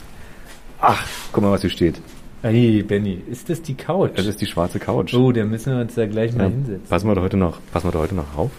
Ach, 0.78 1.04
guck 1.32 1.42
mal, 1.42 1.50
was 1.50 1.62
hier 1.62 1.70
steht. 1.70 2.00
Hey, 2.42 2.82
Benny, 2.82 3.20
ist 3.30 3.50
das 3.50 3.60
die 3.60 3.74
Couch? 3.74 4.12
Das 4.16 4.24
ist 4.26 4.40
die 4.40 4.46
schwarze 4.46 4.78
Couch. 4.78 5.12
oh, 5.14 5.30
da 5.30 5.44
müssen 5.44 5.74
wir 5.74 5.82
uns 5.82 5.94
da 5.94 6.06
gleich 6.06 6.32
mal 6.34 6.44
Ja, 6.44 6.50
hinsetzen. 6.50 6.88
passen 6.88 7.08
wir 7.08 7.14
da 7.14 7.20
heute 7.20 7.36
noch, 7.36 7.58
passen 7.72 7.88
wir 7.88 7.92
da 7.92 7.98
heute 7.98 8.14
noch 8.14 8.34
auf? 8.36 8.50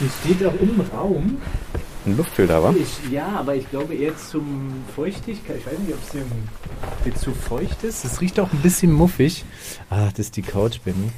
Die 0.00 0.08
steht 0.32 0.44
auch 0.46 0.54
im 0.60 0.80
Raum. 0.92 1.36
Ein 2.06 2.16
Luftfilter, 2.16 2.62
wa? 2.64 2.74
Ich, 2.76 3.10
ja, 3.12 3.28
aber 3.38 3.54
ich 3.54 3.68
glaube 3.70 3.94
eher 3.94 4.16
zum 4.16 4.72
Feuchtigkeit. 4.96 5.58
Ich 5.58 5.66
weiß 5.66 5.78
nicht, 5.78 5.92
ob 5.92 6.00
es 6.02 6.12
hier 6.12 6.22
hier 7.04 7.14
zu 7.14 7.30
feucht 7.32 7.84
ist. 7.84 8.04
Es 8.04 8.20
riecht 8.20 8.40
auch 8.40 8.50
ein 8.52 8.60
bisschen 8.60 8.90
muffig. 8.90 9.44
Ah, 9.90 10.06
das 10.08 10.18
ist 10.18 10.36
die 10.36 10.42
Couch, 10.42 10.80
Benny. 10.84 11.10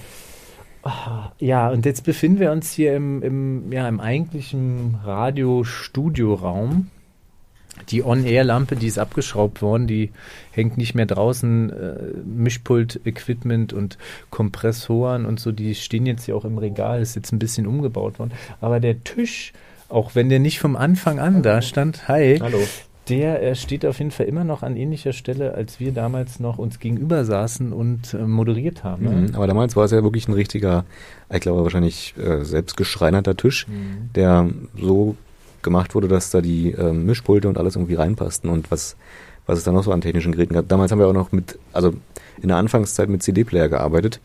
Ah, 0.82 1.30
ja, 1.38 1.70
und 1.70 1.86
jetzt 1.86 2.03
befinden 2.05 2.40
wir 2.40 2.51
uns 2.51 2.72
hier 2.72 2.97
im, 2.97 3.22
im, 3.22 3.72
ja, 3.72 3.86
im 3.88 4.01
eigentlichen 4.01 4.97
Radio-Studioraum. 5.05 6.88
Die 7.88 8.04
On-Air-Lampe, 8.04 8.76
die 8.76 8.86
ist 8.86 8.98
abgeschraubt 8.98 9.62
worden, 9.62 9.86
die 9.86 10.10
hängt 10.50 10.76
nicht 10.76 10.94
mehr 10.94 11.06
draußen. 11.06 11.70
Äh, 11.70 11.94
Mischpult-Equipment 12.24 13.72
und 13.72 13.98
Kompressoren 14.30 15.24
und 15.26 15.40
so, 15.40 15.52
die 15.52 15.74
stehen 15.74 16.06
jetzt 16.06 16.24
hier 16.24 16.36
auch 16.36 16.44
im 16.44 16.58
Regal, 16.58 17.00
ist 17.00 17.16
jetzt 17.16 17.32
ein 17.32 17.38
bisschen 17.38 17.66
umgebaut 17.66 18.18
worden. 18.18 18.32
Aber 18.60 18.80
der 18.80 19.02
Tisch, 19.04 19.52
auch 19.88 20.14
wenn 20.14 20.28
der 20.28 20.38
nicht 20.38 20.58
vom 20.60 20.76
Anfang 20.76 21.18
an 21.18 21.42
da 21.42 21.62
stand, 21.62 22.08
hi, 22.08 22.38
Hallo. 22.40 22.58
der 23.08 23.42
äh, 23.42 23.54
steht 23.54 23.84
auf 23.86 23.98
jeden 23.98 24.10
Fall 24.10 24.26
immer 24.26 24.44
noch 24.44 24.62
an 24.62 24.76
ähnlicher 24.76 25.12
Stelle, 25.12 25.54
als 25.54 25.80
wir 25.80 25.92
damals 25.92 26.40
noch 26.40 26.58
uns 26.58 26.78
gegenüber 26.78 27.24
saßen 27.24 27.72
und 27.72 28.14
äh, 28.14 28.18
moderiert 28.18 28.84
haben. 28.84 29.04
Ne? 29.04 29.10
Mhm, 29.28 29.34
aber 29.34 29.46
damals 29.46 29.76
war 29.76 29.84
es 29.86 29.90
ja 29.90 30.02
wirklich 30.02 30.28
ein 30.28 30.34
richtiger, 30.34 30.84
ich 31.32 31.40
glaube 31.40 31.62
wahrscheinlich 31.62 32.14
äh, 32.18 32.44
selbst 32.44 32.76
geschreinerter 32.76 33.36
Tisch, 33.36 33.66
Mhm. 33.66 34.10
der 34.14 34.50
so 34.80 35.16
gemacht 35.62 35.94
wurde, 35.94 36.08
dass 36.08 36.30
da 36.30 36.40
die 36.40 36.72
äh, 36.72 36.92
Mischpulte 36.92 37.48
und 37.48 37.58
alles 37.58 37.76
irgendwie 37.76 37.94
reinpassten 37.94 38.50
und 38.50 38.70
was, 38.70 38.96
was 39.46 39.58
es 39.58 39.64
da 39.64 39.72
noch 39.72 39.84
so 39.84 39.92
an 39.92 40.00
technischen 40.00 40.32
Geräten 40.32 40.54
gab. 40.54 40.68
Damals 40.68 40.92
haben 40.92 40.98
wir 40.98 41.06
auch 41.06 41.12
noch 41.12 41.32
mit, 41.32 41.58
also 41.72 41.92
in 42.40 42.48
der 42.48 42.56
Anfangszeit 42.56 43.08
mit 43.08 43.22
CD-Player 43.22 43.68
gearbeitet. 43.68 44.20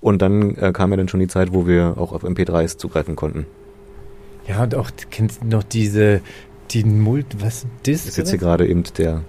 Und 0.00 0.20
dann 0.20 0.56
äh, 0.56 0.72
kam 0.72 0.90
ja 0.90 0.96
dann 0.96 1.08
schon 1.08 1.20
die 1.20 1.28
Zeit, 1.28 1.52
wo 1.52 1.66
wir 1.66 1.94
auch 1.96 2.12
auf 2.12 2.24
MP3s 2.24 2.76
zugreifen 2.76 3.14
konnten. 3.14 3.46
Ja, 4.48 4.64
und 4.64 4.74
auch, 4.74 4.90
kennst 5.10 5.42
du 5.42 5.46
noch 5.46 5.62
diese, 5.62 6.20
die 6.70 6.84
Mult, 6.84 7.40
was, 7.40 7.66
Disc? 7.86 8.08
Ist 8.08 8.16
jetzt 8.16 8.30
hier 8.30 8.38
gerade 8.38 8.66
eben 8.66 8.82
der, 8.98 9.22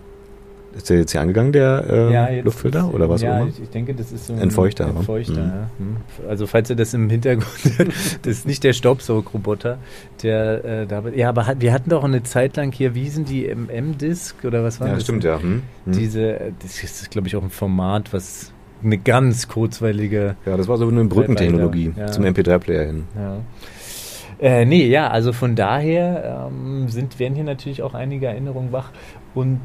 ist 0.76 0.90
der 0.90 0.98
jetzt 0.98 1.12
hier 1.12 1.22
angegangen, 1.22 1.52
der 1.52 1.86
äh, 1.90 2.14
Ja, 2.14 2.30
jetzt 2.30 2.46
Luftfilter 2.46 2.94
oder 2.94 3.10
was 3.10 3.22
ja, 3.22 3.34
auch 3.38 3.42
immer? 3.42 3.50
Ich, 3.50 3.62
ich 3.62 3.70
denke, 3.70 3.94
das 3.94 4.12
ist 4.12 4.28
so 4.28 4.34
ein 4.34 4.40
Entfeuchter, 4.40 4.88
ne? 4.88 5.00
Entfeuchter, 5.00 5.34
Mhm. 5.34 5.38
ja. 5.50 5.70
Hm. 5.78 5.98
Also 6.30 6.48
falls 6.48 6.70
ihr 6.70 6.76
das 6.76 6.94
im 6.94 7.10
Hintergrund, 7.10 7.48
das 8.22 8.32
ist 8.34 8.48
nicht 8.48 8.64
der 8.64 8.74
Staubsaugroboter, 8.74 9.78
der 10.22 10.66
äh, 10.66 10.88
da, 10.88 11.04
ja, 11.16 11.30
aber 11.30 11.48
hat, 11.48 11.62
wir 11.62 11.74
hatten 11.74 11.90
doch 11.90 12.04
eine 12.04 12.24
Zeit 12.24 12.56
lang 12.58 12.72
hier, 12.72 12.96
wie 12.96 13.04
hießen 13.04 13.26
die 13.26 13.48
MM-Disc 13.48 14.44
oder 14.46 14.64
was 14.64 14.80
war 14.80 14.88
Ja, 14.88 14.94
das? 14.96 15.04
stimmt, 15.04 15.24
ja. 15.24 15.40
Hm? 15.42 15.62
Hm. 15.86 15.94
Diese, 15.94 16.40
äh, 16.40 16.52
das 16.62 16.84
ist, 16.84 17.12
glaube 17.12 17.28
ich, 17.28 17.36
auch 17.36 17.44
ein 17.44 17.50
Format, 17.50 18.14
was 18.14 18.52
eine 18.84 18.98
ganz 18.98 19.48
kurzweilige 19.48 20.36
Ja, 20.46 20.58
das 20.58 20.68
war 20.68 20.78
so 20.78 20.88
eine 20.88 21.06
Brückentechnologie 21.06 21.94
Ja. 21.98 22.08
zum 22.08 22.26
MP3-Player 22.26 22.86
hin. 22.86 23.04
Ja. 23.16 23.38
Äh, 24.40 24.66
nee, 24.66 24.88
ja, 24.88 25.08
also 25.10 25.32
von 25.32 25.56
daher 25.56 26.50
ähm, 26.52 26.90
sind, 26.90 27.18
werden 27.20 27.36
hier 27.36 27.46
natürlich 27.46 27.82
auch 27.82 27.94
einige 27.94 28.26
Erinnerungen 28.26 28.74
wach. 28.74 28.90
Und 29.36 29.60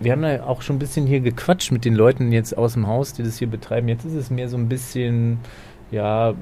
wir 0.00 0.12
haben 0.12 0.24
ja 0.24 0.44
auch 0.44 0.62
schon 0.62 0.76
ein 0.76 0.78
bisschen 0.78 1.06
hier 1.06 1.20
gequatscht 1.20 1.72
mit 1.72 1.84
den 1.84 1.94
Leuten 1.94 2.32
jetzt 2.32 2.56
aus 2.56 2.74
dem 2.74 2.86
Haus, 2.86 3.12
die 3.12 3.22
das 3.22 3.38
hier 3.38 3.48
betreiben. 3.48 3.88
Jetzt 3.88 4.04
ist 4.04 4.14
es 4.14 4.30
mehr 4.30 4.48
so 4.48 4.56
ein 4.56 4.68
bisschen, 4.68 5.38
ja, 5.90 6.30
äh, 6.30 6.34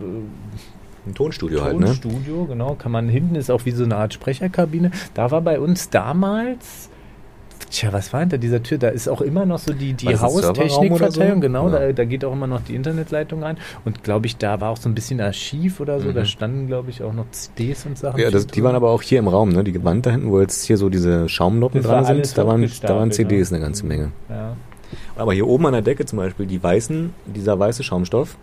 Ein 1.07 1.15
Tonstudio, 1.15 1.63
halt, 1.63 1.79
ne? 1.79 1.87
Tonstudio, 1.87 2.47
genau. 2.47 2.75
Kann 2.75 2.93
man 2.93 3.09
hinten 3.09 3.35
ist 3.35 3.51
auch 3.51 3.65
wie 3.65 3.73
so 3.73 3.85
eine 3.85 3.97
Art 3.97 4.15
Sprecherkabine. 4.15 4.91
Da 5.15 5.31
war 5.31 5.41
bei 5.41 5.59
uns 5.59 5.91
damals. 5.91 6.89
Tja, 7.73 7.91
was 7.93 8.13
war 8.13 8.21
hinter 8.21 8.37
dieser 8.37 8.63
Tür? 8.63 8.77
Da 8.77 8.89
ist 8.89 9.09
auch 9.09 9.23
immer 9.23 9.47
noch 9.47 9.59
so 9.59 9.73
die, 9.73 9.95
die 9.95 10.09
oder 10.09 10.21
Haustechnikverteilung, 10.21 11.37
so? 11.37 11.41
genau, 11.41 11.71
Ja. 11.71 11.79
da, 11.87 11.93
da 11.93 12.05
geht 12.05 12.23
auch 12.25 12.33
immer 12.33 12.47
noch 12.47 12.61
die 12.63 12.75
Internetleitung 12.75 13.43
rein. 13.43 13.57
Und 13.87 14.05
glaube 14.05 14.27
ich, 14.27 14.37
da 14.37 14.61
war 14.61 14.69
auch 14.71 14.77
so 14.77 14.91
ein 14.91 14.95
bisschen 14.95 15.21
Archiv 15.23 15.81
oder 15.81 15.99
so. 15.99 16.13
Da 16.13 16.21
Mhm. 16.21 16.25
standen, 16.27 16.67
glaube 16.67 16.91
ich, 16.91 17.03
auch 17.03 17.15
noch 17.15 17.25
CDs 17.31 17.87
und 17.87 17.97
Sachen. 17.97 18.21
Ja, 18.21 18.31
das, 18.31 18.47
die 18.47 18.63
waren 18.63 18.75
aber 18.75 18.91
auch 18.91 19.01
hier 19.01 19.19
im 19.19 19.27
Raum, 19.29 19.49
ne? 19.49 19.65
Die 19.65 19.83
Wand 19.85 20.05
da 20.05 20.11
hinten, 20.11 20.31
wo 20.31 20.39
jetzt 20.41 20.65
hier 20.67 20.77
so 20.77 20.91
diese 20.91 21.29
Schaumnoppen 21.31 21.83
dran 21.83 22.05
sind, 22.05 22.37
da 22.37 22.47
waren, 22.47 22.71
da 22.83 22.95
waren 22.97 23.11
CDs 23.11 23.51
ne? 23.51 23.57
eine 23.57 23.65
ganze 23.65 23.87
Menge. 23.87 24.13
Ja. 24.29 24.55
Aber 25.17 25.33
hier 25.33 25.47
oben 25.47 25.65
an 25.67 25.73
der 25.73 25.81
Decke 25.83 26.05
zum 26.05 26.19
Beispiel, 26.19 26.45
die 26.45 26.63
weißen, 26.63 27.15
dieser 27.25 27.59
weiße 27.59 27.83
Schaumstoff, 27.83 28.37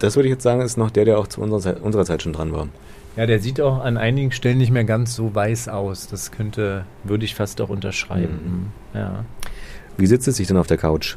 das 0.00 0.16
würde 0.16 0.28
ich 0.28 0.32
jetzt 0.32 0.42
sagen, 0.42 0.60
ist 0.60 0.76
noch 0.76 0.90
der, 0.90 1.04
der 1.04 1.18
auch 1.18 1.28
zu 1.28 1.40
unserer 1.40 1.60
Zeit, 1.60 1.80
unserer 1.80 2.04
Zeit 2.04 2.22
schon 2.22 2.32
dran 2.32 2.52
war. 2.52 2.66
Ja, 3.16 3.26
der 3.26 3.38
sieht 3.38 3.60
auch 3.60 3.82
an 3.84 3.96
einigen 3.96 4.32
Stellen 4.32 4.58
nicht 4.58 4.70
mehr 4.70 4.84
ganz 4.84 5.14
so 5.14 5.34
weiß 5.34 5.68
aus. 5.68 6.08
Das 6.08 6.32
könnte, 6.32 6.84
würde 7.04 7.24
ich 7.24 7.34
fast 7.34 7.60
auch 7.60 7.68
unterschreiben. 7.68 8.72
Ja. 8.92 9.24
Wie 9.96 10.06
sitzt 10.06 10.26
es 10.28 10.36
sich 10.36 10.46
denn 10.48 10.56
auf 10.56 10.66
der 10.66 10.78
Couch? 10.78 11.16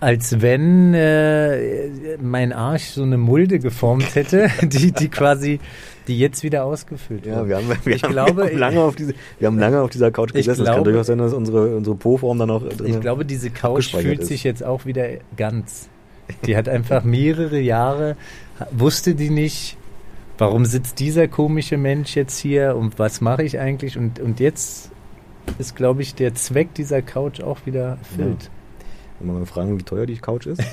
Als 0.00 0.40
wenn 0.40 0.94
äh, 0.94 2.16
mein 2.20 2.52
Arsch 2.52 2.86
so 2.86 3.02
eine 3.04 3.18
Mulde 3.18 3.60
geformt 3.60 4.16
hätte, 4.16 4.48
die, 4.62 4.90
die 4.90 5.08
quasi, 5.08 5.60
die 6.08 6.18
jetzt 6.18 6.42
wieder 6.42 6.64
ausgefüllt 6.64 7.24
wird. 7.24 7.48
wir 7.48 7.56
haben, 7.56 7.68
wir 7.84 7.94
Ich 7.94 8.02
haben, 8.02 8.12
glaube, 8.12 8.38
wir 8.38 8.50
haben 8.50 8.58
lange 8.58 8.80
auf 8.80 8.96
diese, 8.96 9.14
wir 9.38 9.46
haben 9.46 9.60
lange 9.60 9.80
auf 9.80 9.90
dieser 9.90 10.10
Couch 10.10 10.32
gesessen. 10.32 10.62
es 10.62 10.68
kann 10.68 10.82
durchaus 10.82 11.06
sein, 11.06 11.18
dass 11.18 11.32
unsere, 11.32 11.76
unsere 11.76 11.94
Po-Form 11.94 12.36
dann 12.38 12.48
noch 12.48 12.66
drin 12.68 12.86
Ich 12.88 13.00
glaube, 13.00 13.24
diese 13.24 13.50
Couch 13.50 13.94
fühlt 13.94 14.20
ist. 14.20 14.28
sich 14.28 14.42
jetzt 14.42 14.64
auch 14.64 14.86
wieder 14.86 15.06
ganz. 15.36 15.88
Die 16.46 16.56
hat 16.56 16.68
einfach 16.68 17.04
mehrere 17.04 17.60
Jahre, 17.60 18.16
wusste 18.72 19.14
die 19.14 19.30
nicht, 19.30 19.76
warum 20.42 20.64
sitzt 20.64 20.98
dieser 21.00 21.28
komische 21.28 21.76
Mensch 21.76 22.16
jetzt 22.16 22.38
hier 22.38 22.76
und 22.76 22.98
was 22.98 23.20
mache 23.20 23.42
ich 23.44 23.58
eigentlich? 23.58 23.96
Und, 23.96 24.18
und 24.20 24.40
jetzt 24.40 24.90
ist, 25.58 25.76
glaube 25.76 26.02
ich, 26.02 26.14
der 26.14 26.34
Zweck 26.34 26.74
dieser 26.74 27.00
Couch 27.02 27.40
auch 27.40 27.58
wieder 27.66 27.98
erfüllt. 28.00 28.50
Wir 29.20 29.32
mal 29.32 29.46
fragen, 29.46 29.78
wie 29.78 29.82
teuer 29.84 30.06
die 30.06 30.16
Couch 30.18 30.46
ist. 30.46 30.60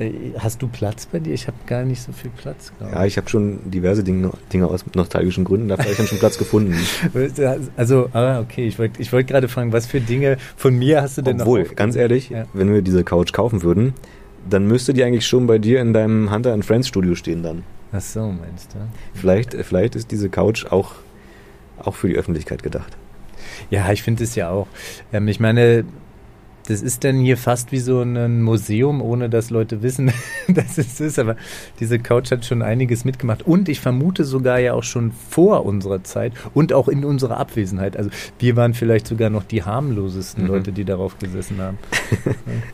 Äh, 0.00 0.12
Hast 0.38 0.62
du 0.62 0.68
Platz 0.68 1.06
bei 1.06 1.18
dir? 1.18 1.34
Ich 1.34 1.48
habe 1.48 1.56
gar 1.66 1.82
nicht 1.84 2.00
so 2.00 2.12
viel 2.12 2.30
Platz. 2.30 2.72
glaub 2.78 2.92
ja, 2.92 3.04
ich 3.04 3.16
habe 3.16 3.28
schon 3.28 3.68
diverse 3.68 4.04
Dinge, 4.04 4.30
Dinge 4.52 4.68
aus 4.68 4.84
nostalgischen 4.94 5.42
Gründen, 5.42 5.66
dafür 5.66 5.86
habe 5.86 5.90
ich 5.92 5.98
dann 5.98 6.06
schon 6.06 6.20
Platz 6.20 6.38
gefunden. 6.38 6.72
Also, 7.76 8.08
ah, 8.12 8.38
okay, 8.38 8.68
ich 8.68 8.78
wollte 8.78 9.02
ich 9.02 9.12
wollt 9.12 9.26
gerade 9.26 9.48
fragen, 9.48 9.72
was 9.72 9.86
für 9.88 10.00
Dinge 10.00 10.36
von 10.56 10.78
mir 10.78 11.02
hast 11.02 11.18
du 11.18 11.22
denn 11.22 11.40
Obwohl, 11.40 11.62
noch? 11.64 11.70
auf- 11.70 11.74
ganz 11.74 11.96
ehrlich, 11.96 12.30
Ja. 12.30 12.44
wenn 12.52 12.72
wir 12.72 12.82
diese 12.82 13.02
Couch 13.02 13.32
kaufen 13.32 13.62
würden, 13.64 13.92
dann 14.48 14.68
müsste 14.68 14.94
die 14.94 15.02
eigentlich 15.02 15.26
schon 15.26 15.48
bei 15.48 15.58
dir 15.58 15.80
in 15.80 15.92
deinem 15.92 16.30
Hunter 16.32 16.52
and 16.52 16.64
Friends 16.64 16.86
Studio 16.86 17.16
stehen 17.16 17.42
dann. 17.42 17.64
Ach 17.92 18.00
so, 18.00 18.26
meinst 18.30 18.74
du? 18.74 18.78
Vielleicht, 19.14 19.54
vielleicht 19.54 19.94
ist 19.96 20.10
diese 20.10 20.28
Couch 20.28 20.66
auch, 20.66 20.96
auch 21.78 21.94
für 21.94 22.08
die 22.08 22.16
Öffentlichkeit 22.16 22.62
gedacht. 22.62 22.96
Ja, 23.70 23.90
ich 23.92 24.02
finde 24.02 24.24
es 24.24 24.34
ja 24.34 24.50
auch. 24.50 24.66
Ähm, 25.12 25.28
ich 25.28 25.40
meine, 25.40 25.84
das 26.68 26.82
ist 26.82 27.04
dann 27.04 27.18
hier 27.18 27.36
fast 27.36 27.72
wie 27.72 27.78
so 27.78 28.02
ein 28.02 28.42
Museum, 28.42 29.00
ohne 29.02 29.28
dass 29.28 29.50
Leute 29.50 29.82
wissen, 29.82 30.12
dass 30.48 30.78
es 30.78 31.00
ist. 31.00 31.18
Aber 31.18 31.36
diese 31.80 31.98
Couch 31.98 32.30
hat 32.30 32.44
schon 32.44 32.62
einiges 32.62 33.04
mitgemacht. 33.04 33.42
Und 33.42 33.68
ich 33.68 33.80
vermute 33.80 34.24
sogar 34.24 34.58
ja 34.58 34.74
auch 34.74 34.82
schon 34.82 35.12
vor 35.12 35.64
unserer 35.64 36.04
Zeit 36.04 36.32
und 36.54 36.72
auch 36.72 36.88
in 36.88 37.04
unserer 37.04 37.38
Abwesenheit. 37.38 37.96
Also 37.96 38.10
wir 38.38 38.56
waren 38.56 38.74
vielleicht 38.74 39.06
sogar 39.06 39.30
noch 39.30 39.44
die 39.44 39.62
harmlosesten 39.62 40.28
Mhm. 40.38 40.48
Leute, 40.48 40.72
die 40.72 40.84
darauf 40.84 41.18
gesessen 41.18 41.60
haben. 41.60 41.78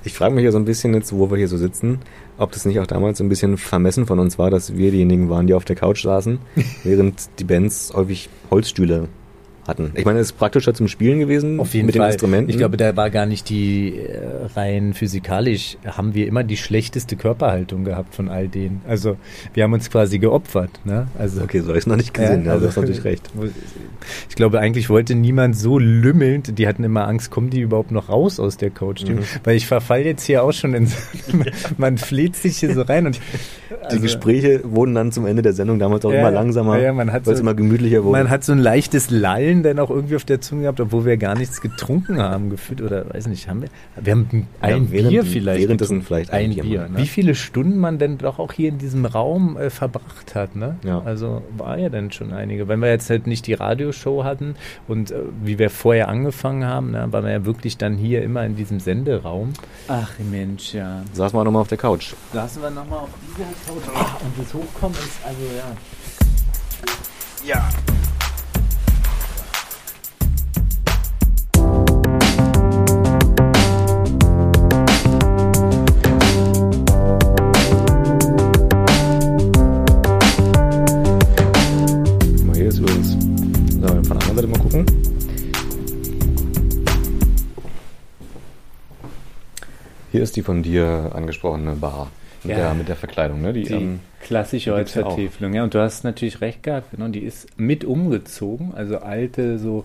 Ich 0.05 0.13
frage 0.13 0.35
mich 0.35 0.45
ja 0.45 0.53
so 0.53 0.59
ein 0.59 0.65
bisschen 0.65 0.95
jetzt, 0.95 1.13
wo 1.13 1.31
wir 1.31 1.39
hier 1.39 1.49
so 1.49 1.57
sitzen, 1.57 1.99
ob 2.39 2.53
das 2.53 2.65
nicht 2.65 2.79
auch 2.81 2.87
damals 2.87 3.21
ein 3.21 3.29
bisschen 3.29 3.57
vermessen 3.57 4.07
von 4.07 4.19
uns 4.19 4.39
war, 4.39 4.51
dass 4.51 4.77
wir 4.77 4.91
diejenigen 4.91 5.29
waren, 5.31 5.47
die 5.47 5.55
auf 5.55 5.65
der 5.65 5.77
Couch 5.77 6.03
saßen, 6.03 6.39
während 6.85 7.29
die 7.39 7.45
Bands 7.45 7.93
häufig 7.95 8.29
Holzstühle 8.51 9.09
hatten. 9.67 9.93
Ich 9.95 10.05
meine, 10.05 10.19
es 10.19 10.27
ist 10.29 10.39
praktischer 10.39 10.75
zum 10.75 10.89
Spielen 10.89 11.19
gewesen 11.19 11.59
Auf 11.61 11.75
jeden 11.75 11.87
mit 11.87 11.97
Fall. 11.97 12.07
den 12.09 12.13
Instrumenten. 12.13 12.51
Ich 12.51 12.57
glaube, 12.59 12.77
da 12.77 12.97
war 12.97 13.11
gar 13.11 13.27
nicht 13.27 13.49
die 13.49 13.97
äh, 13.99 14.19
rein 14.57 14.95
physikalisch, 14.95 15.77
haben 15.87 16.15
wir 16.15 16.27
immer 16.27 16.45
die 16.45 16.57
schlechteste 16.57 17.17
Körperhaltung 17.17 17.85
gehabt 17.85 18.15
von 18.15 18.29
all 18.29 18.49
denen. 18.49 18.83
Also 18.87 19.17
wir 19.55 19.63
haben 19.65 19.73
uns 19.73 19.91
quasi 19.91 20.19
geopfert. 20.19 20.71
Ne? 20.85 21.07
Also, 21.19 21.43
okay, 21.43 21.61
so 21.61 21.69
habe 21.69 21.79
ich 21.79 21.85
es 21.85 21.87
noch 21.87 21.97
nicht 21.97 22.13
gesehen, 22.15 22.45
ja, 22.45 22.53
also- 22.53 22.63
du 22.63 22.69
hast 22.69 22.77
natürlich 22.77 23.05
recht. 23.05 23.31
Ich 24.29 24.35
glaube, 24.37 24.61
eigentlich 24.61 24.91
wollte 24.91 25.15
niemand 25.15 25.57
so 25.57 25.79
lümmelnd, 25.79 26.59
die 26.59 26.67
hatten 26.69 26.85
immer 26.85 27.07
Angst, 27.09 27.31
kommen 27.31 27.51
die 27.51 27.61
überhaupt 27.61 27.91
noch 27.91 28.09
raus 28.09 28.39
aus 28.41 28.57
der 28.57 28.71
Couch? 28.71 29.05
Mhm. 29.05 29.21
Weil 29.45 29.57
ich 29.57 29.67
verfall 29.67 30.03
jetzt 30.03 30.25
hier 30.25 30.43
auch 30.43 30.53
schon 30.53 30.75
in 30.75 30.87
so, 30.87 30.97
man 31.79 31.97
fleht 31.99 32.37
sich 32.37 32.59
hier 32.59 32.75
so 32.75 32.83
rein 32.83 33.07
und 33.07 33.21
Die 33.93 34.01
Gespräche 34.01 34.61
wurden 34.65 34.95
dann 34.95 35.13
zum 35.13 35.27
Ende 35.27 35.43
der 35.43 35.53
Sendung 35.53 35.79
damals 35.79 36.05
auch 36.05 36.13
Ja, 36.13 36.21
immer 36.21 36.31
langsamer, 36.31 36.79
ja, 36.81 36.93
man 36.93 37.13
hat 37.13 37.27
weil 37.27 37.33
es 37.35 37.39
so- 37.39 37.43
immer 37.43 37.55
gemütlicher 37.55 38.03
wurde. 38.05 38.19
Man 38.19 38.31
hat 38.31 38.45
so 38.45 38.53
ein 38.53 38.59
leichtes 38.59 39.11
Lallen 39.11 39.54
dann 39.63 39.79
auch 39.79 39.91
irgendwie 39.91 40.17
auf 40.17 40.25
der 40.25 40.41
Zunge 40.41 40.63
gehabt, 40.63 40.81
obwohl 40.81 41.05
wir 41.05 41.17
gar 41.17 41.37
nichts 41.37 41.61
getrunken 41.61 42.21
haben 42.21 42.51
gefühlt 42.51 42.83
oder 42.83 43.09
weiß 43.15 43.27
nicht, 43.29 43.49
haben 43.49 43.63
wir? 43.63 43.69
Wir 44.03 44.13
haben 44.13 44.29
ein 44.61 44.71
Ja, 44.85 44.91
während- 44.91 45.11
Bier 45.11 45.25
vielleicht. 45.25 45.63
währenddessen 45.63 46.03
vielleicht 46.03 46.31
ein 46.33 46.47
ein 46.47 46.55
Bier 46.55 46.63
Bier. 46.65 46.81
mal, 46.81 46.91
ne? 46.91 46.99
Wie 46.99 47.07
viele 47.07 47.35
Stunden 47.35 47.79
man 47.79 47.99
denn 47.99 48.19
doch 48.19 48.39
auch 48.39 48.53
hier 48.53 48.69
in 48.71 48.79
diesem 48.79 49.05
Raum 49.07 49.57
äh, 49.57 49.71
verbracht 49.71 50.35
hat, 50.35 50.57
ne? 50.57 50.77
Ja. 50.85 51.01
Also 51.05 51.43
war 51.57 51.79
ja 51.79 51.89
dann 51.89 52.11
schon 52.11 52.33
einige. 52.33 52.67
Wenn 52.69 52.81
wir 52.81 52.89
jetzt 52.89 53.09
halt 53.11 53.27
nicht 53.27 53.47
die 53.47 53.55
Radioshow 53.55 54.25
hatten 54.25 54.57
und 54.89 55.11
äh, 55.11 55.17
wie 55.43 55.59
wir 55.59 55.71
vorher 55.71 56.09
angefangen 56.09 56.65
haben, 56.65 56.91
ne, 56.91 57.07
waren 57.11 57.25
wir 57.25 57.33
ja 57.33 57.45
wirklich 57.47 57.77
dann 57.79 57.97
hier 57.97 58.23
immer 58.23 58.45
in 58.45 58.57
diesem 58.57 58.81
Senderaum. 58.81 59.53
Ach 59.89 60.11
Mensch, 60.31 60.75
ja. 60.75 61.03
Saßen 61.13 61.39
wir 61.39 61.45
nochmal 61.45 61.63
auf 61.63 61.69
der 61.69 61.79
Couch. 61.79 62.15
Lassen 62.33 62.63
wir 62.63 62.71
nochmal 62.71 63.01
auf 63.01 63.09
dieser 63.23 63.45
Couch. 63.45 63.95
Ah, 63.97 64.17
und 64.25 64.45
das 64.45 64.53
Hochkommen 64.55 64.97
ist 64.99 65.19
also 65.25 65.41
ja. 65.57 65.77
Ja. 67.47 67.69
Ist 90.25 90.37
die 90.37 90.43
von 90.43 90.63
dir 90.63 91.13
angesprochene 91.15 91.73
Bar. 91.77 92.09
Mit, 92.43 92.51
Ja. 92.59 92.65
der, 92.65 92.75
mit 92.75 92.89
der 92.89 92.97
Verkleidung, 92.97 93.41
ne? 93.41 93.53
Die, 93.55 93.63
Die 93.63 93.73
ähm, 93.73 94.01
klassische 94.21 94.71
ja. 94.71 94.77
Holzvertäfelung, 94.77 95.55
ja. 95.55 95.63
Und 95.65 95.73
du 95.73 95.81
hast 95.81 96.05
natürlich 96.05 96.41
recht 96.43 96.63
gehabt, 96.63 96.91
genau. 96.91 97.09
Die 97.09 97.21
ist 97.21 97.47
mit 97.59 97.85
umgezogen, 97.87 98.75
also 98.75 98.99
alte, 98.99 99.59
so, 99.59 99.85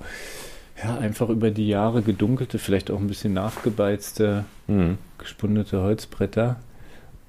ja, 0.84 0.98
einfach 0.98 1.30
über 1.30 1.52
die 1.52 1.70
Jahre 1.70 2.02
gedunkelte, 2.02 2.60
vielleicht 2.60 2.92
auch 2.92 3.00
ein 3.00 3.08
bisschen 3.08 3.32
nachgebeizte, 3.34 4.44
mhm. 4.68 4.98
gespundete 5.18 5.82
Holzbretter. 5.82 6.58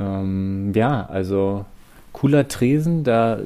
Ähm, 0.00 0.72
ja, 0.74 1.06
also 1.06 1.64
cooler 2.12 2.48
Tresen, 2.48 3.04
da 3.04 3.38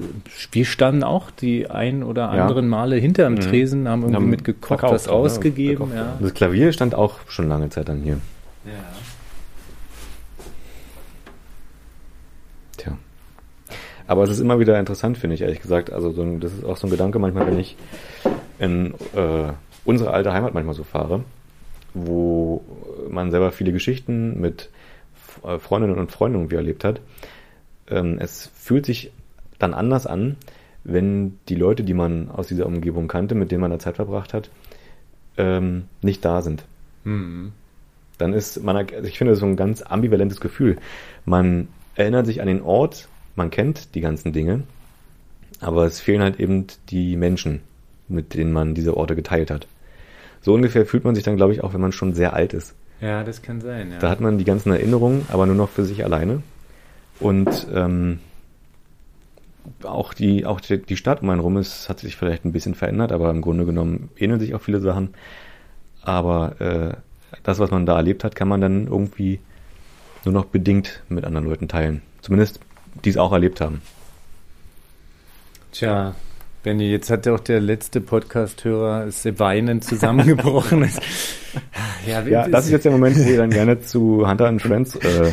wir 0.53 0.65
standen 0.65 1.03
auch 1.05 1.31
die 1.31 1.69
ein 1.69 2.03
oder 2.03 2.35
Ja. 2.35 2.45
anderen 2.47 2.66
Male 2.66 2.97
hinterm 2.97 3.35
Mhm. 3.35 3.41
Tresen, 3.41 3.89
haben 3.89 4.01
irgendwie 4.01 4.16
Haben 4.16 4.31
mitgekocht, 4.31 4.82
was 4.85 5.07
ausgegeben, 5.07 5.91
ja. 5.95 6.16
Das 6.19 6.32
Klavier 6.32 6.73
stand 6.73 6.95
auch 6.95 7.16
schon 7.28 7.47
lange 7.47 7.69
Zeit 7.69 7.91
dann 7.91 8.01
hier. 8.01 8.20
ja. 8.65 8.73
Tja. 12.77 12.97
Aber 14.06 14.22
es 14.24 14.31
ist 14.31 14.40
immer 14.40 14.59
wieder 14.59 14.78
interessant, 14.78 15.18
finde 15.18 15.35
ich, 15.35 15.43
ehrlich 15.43 15.60
gesagt. 15.60 15.93
Also 15.93 16.10
so 16.10 16.22
ein, 16.22 16.40
das 16.40 16.52
ist 16.52 16.64
auch 16.64 16.76
so 16.76 16.86
ein 16.86 16.90
Gedanke 16.90 17.18
manchmal, 17.18 17.47
wenn 17.47 17.59
ich 17.59 17.76
in 18.59 18.94
äh, 19.14 19.52
unsere 19.85 20.12
alte 20.12 20.32
Heimat 20.32 20.55
manchmal 20.55 20.74
so 20.74 20.85
fahre, 20.85 21.24
wo 21.94 22.62
man 23.09 23.31
selber 23.31 23.52
viele 23.52 23.72
Geschichten 23.72 24.40
mit 24.40 24.70
äh, 25.43 25.59
Freundinnen 25.59 25.98
und 25.98 26.12
Freunden 26.12 26.39
irgendwie 26.39 26.56
erlebt 26.56 26.85
hat. 26.85 27.01
Ähm, 27.89 28.18
es 28.20 28.51
fühlt 28.55 28.86
sich 28.86 29.10
dann 29.59 29.74
anders 29.74 30.06
an, 30.06 30.36
wenn 30.85 31.39
die 31.48 31.55
Leute, 31.55 31.82
die 31.82 31.94
man 31.94 32.31
aus 32.31 32.48
dieser 32.48 32.66
Umgebung 32.66 33.09
kannte, 33.09 33.35
mit 33.35 33.51
denen 33.51 33.62
man 33.62 33.70
da 33.70 33.78
Zeit 33.78 33.97
verbracht 33.97 34.35
hat, 34.35 34.51
ähm, 35.36 35.85
nicht 36.02 36.24
da 36.24 36.43
sind 36.43 36.64
Mhm. 37.05 37.52
dann 38.18 38.32
ist 38.32 38.62
man, 38.62 38.76
also 38.76 39.09
ich 39.09 39.18
finde, 39.18 39.32
das 39.32 39.39
ist 39.39 39.40
so 39.40 39.47
ein 39.47 39.56
ganz 39.56 39.82
ambivalentes 39.82 40.40
Gefühl. 40.40 40.78
Man 41.24 41.68
erinnert 41.97 42.26
sich 42.26 42.40
an 42.40 42.47
den 42.47 42.62
Ort, 42.62 43.09
man 43.36 43.51
kennt 43.51 43.94
die 43.94 44.01
ganzen 44.01 44.32
Dinge, 44.32 44.65
aber 45.61 45.86
es 45.86 46.01
fehlen 46.01 46.23
halt 46.23 46.40
eben 46.40 46.66
die 46.90 47.16
Menschen, 47.16 47.61
mit 48.09 48.35
denen 48.35 48.52
man 48.52 48.74
diese 48.74 48.97
Orte 48.97 49.16
geteilt 49.16 49.51
hat. 49.51 49.66
So 50.40 50.52
ungefähr 50.55 50.86
fühlt 50.86 51.05
man 51.05 51.15
sich 51.15 51.24
dann, 51.24 51.36
glaube 51.36 51.52
ich, 51.52 51.65
auch 51.65 51.73
wenn 51.73 51.81
man 51.81 51.93
schon 51.93 52.15
sehr 52.15 52.35
alt 52.35 52.52
ist. 52.52 52.74
ja, 53.01 53.24
das 53.24 53.43
kann 53.43 53.61
sein, 53.61 53.93
ja. 53.93 53.98
Da 53.98 54.11
hat 54.11 54.20
man 54.20 54.39
die 54.39 54.44
ganzen 54.44 54.73
Erinnerungen, 54.73 55.27
aber 55.28 55.47
nur 55.47 55.55
noch 55.55 55.70
für 55.70 55.85
sich 55.85 56.05
alleine. 56.05 56.43
Und 57.20 57.66
ähm, 57.73 58.19
auch 59.82 60.12
die, 60.12 60.44
auch 60.44 60.61
die 60.61 60.97
Stadt 60.97 61.23
um 61.23 61.31
einen 61.31 61.40
rum 61.40 61.56
ist, 61.56 61.89
hat 61.89 62.01
sich 62.01 62.16
vielleicht 62.16 62.44
ein 62.44 62.52
bisschen 62.52 62.74
verändert, 62.74 63.12
aber 63.12 63.31
im 63.31 63.40
Grunde 63.40 63.65
genommen 63.65 64.11
ähneln 64.16 64.40
sich 64.40 64.55
auch 64.55 64.61
viele 64.61 64.81
Sachen. 64.81 65.15
Aber 66.02 66.61
äh, 66.61 66.94
das, 67.43 67.59
was 67.59 67.70
man 67.70 67.86
da 67.86 67.97
erlebt 67.97 68.24
hat, 68.24 68.35
kann 68.35 68.48
man 68.48 68.61
dann 68.61 68.86
irgendwie 68.86 69.40
nur 70.24 70.35
noch 70.35 70.47
bedingt 70.47 71.02
mit 71.09 71.24
anderen 71.24 71.47
Leuten 71.47 71.69
teilen. 71.69 72.02
Zumindest 72.20 72.61
die 73.05 73.11
es 73.11 73.16
auch 73.16 73.33
erlebt 73.33 73.61
haben. 73.61 73.83
Tja, 75.73 76.15
Benny, 76.62 76.91
jetzt 76.91 77.11
hat 77.11 77.27
ja 77.27 77.35
auch 77.35 77.41
der 77.41 77.61
letzte 77.61 78.01
Podcast-Hörer 78.01 79.09
weinend 79.39 79.85
zusammengebrochen. 79.85 80.89
ja, 82.07 82.23
ja, 82.23 82.49
das 82.49 82.66
ist 82.66 82.73
jetzt 82.73 82.85
der 82.85 82.93
Moment, 82.93 83.19
wo 83.19 83.29
ihr 83.29 83.37
dann 83.37 83.51
gerne 83.51 83.81
zu 83.81 84.27
Hunter 84.27 84.47
and 84.47 84.62
Friends 84.62 84.97
äh, 84.97 85.33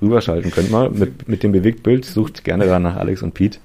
rüberschalten 0.00 0.50
könnt 0.50 0.70
mal. 0.70 0.90
Mit, 0.90 1.28
mit 1.28 1.42
dem 1.42 1.52
Bewegtbild 1.52 2.04
sucht 2.04 2.44
gerne 2.44 2.66
da 2.66 2.78
nach 2.78 2.96
Alex 2.96 3.22
und 3.22 3.34
Pete. 3.34 3.58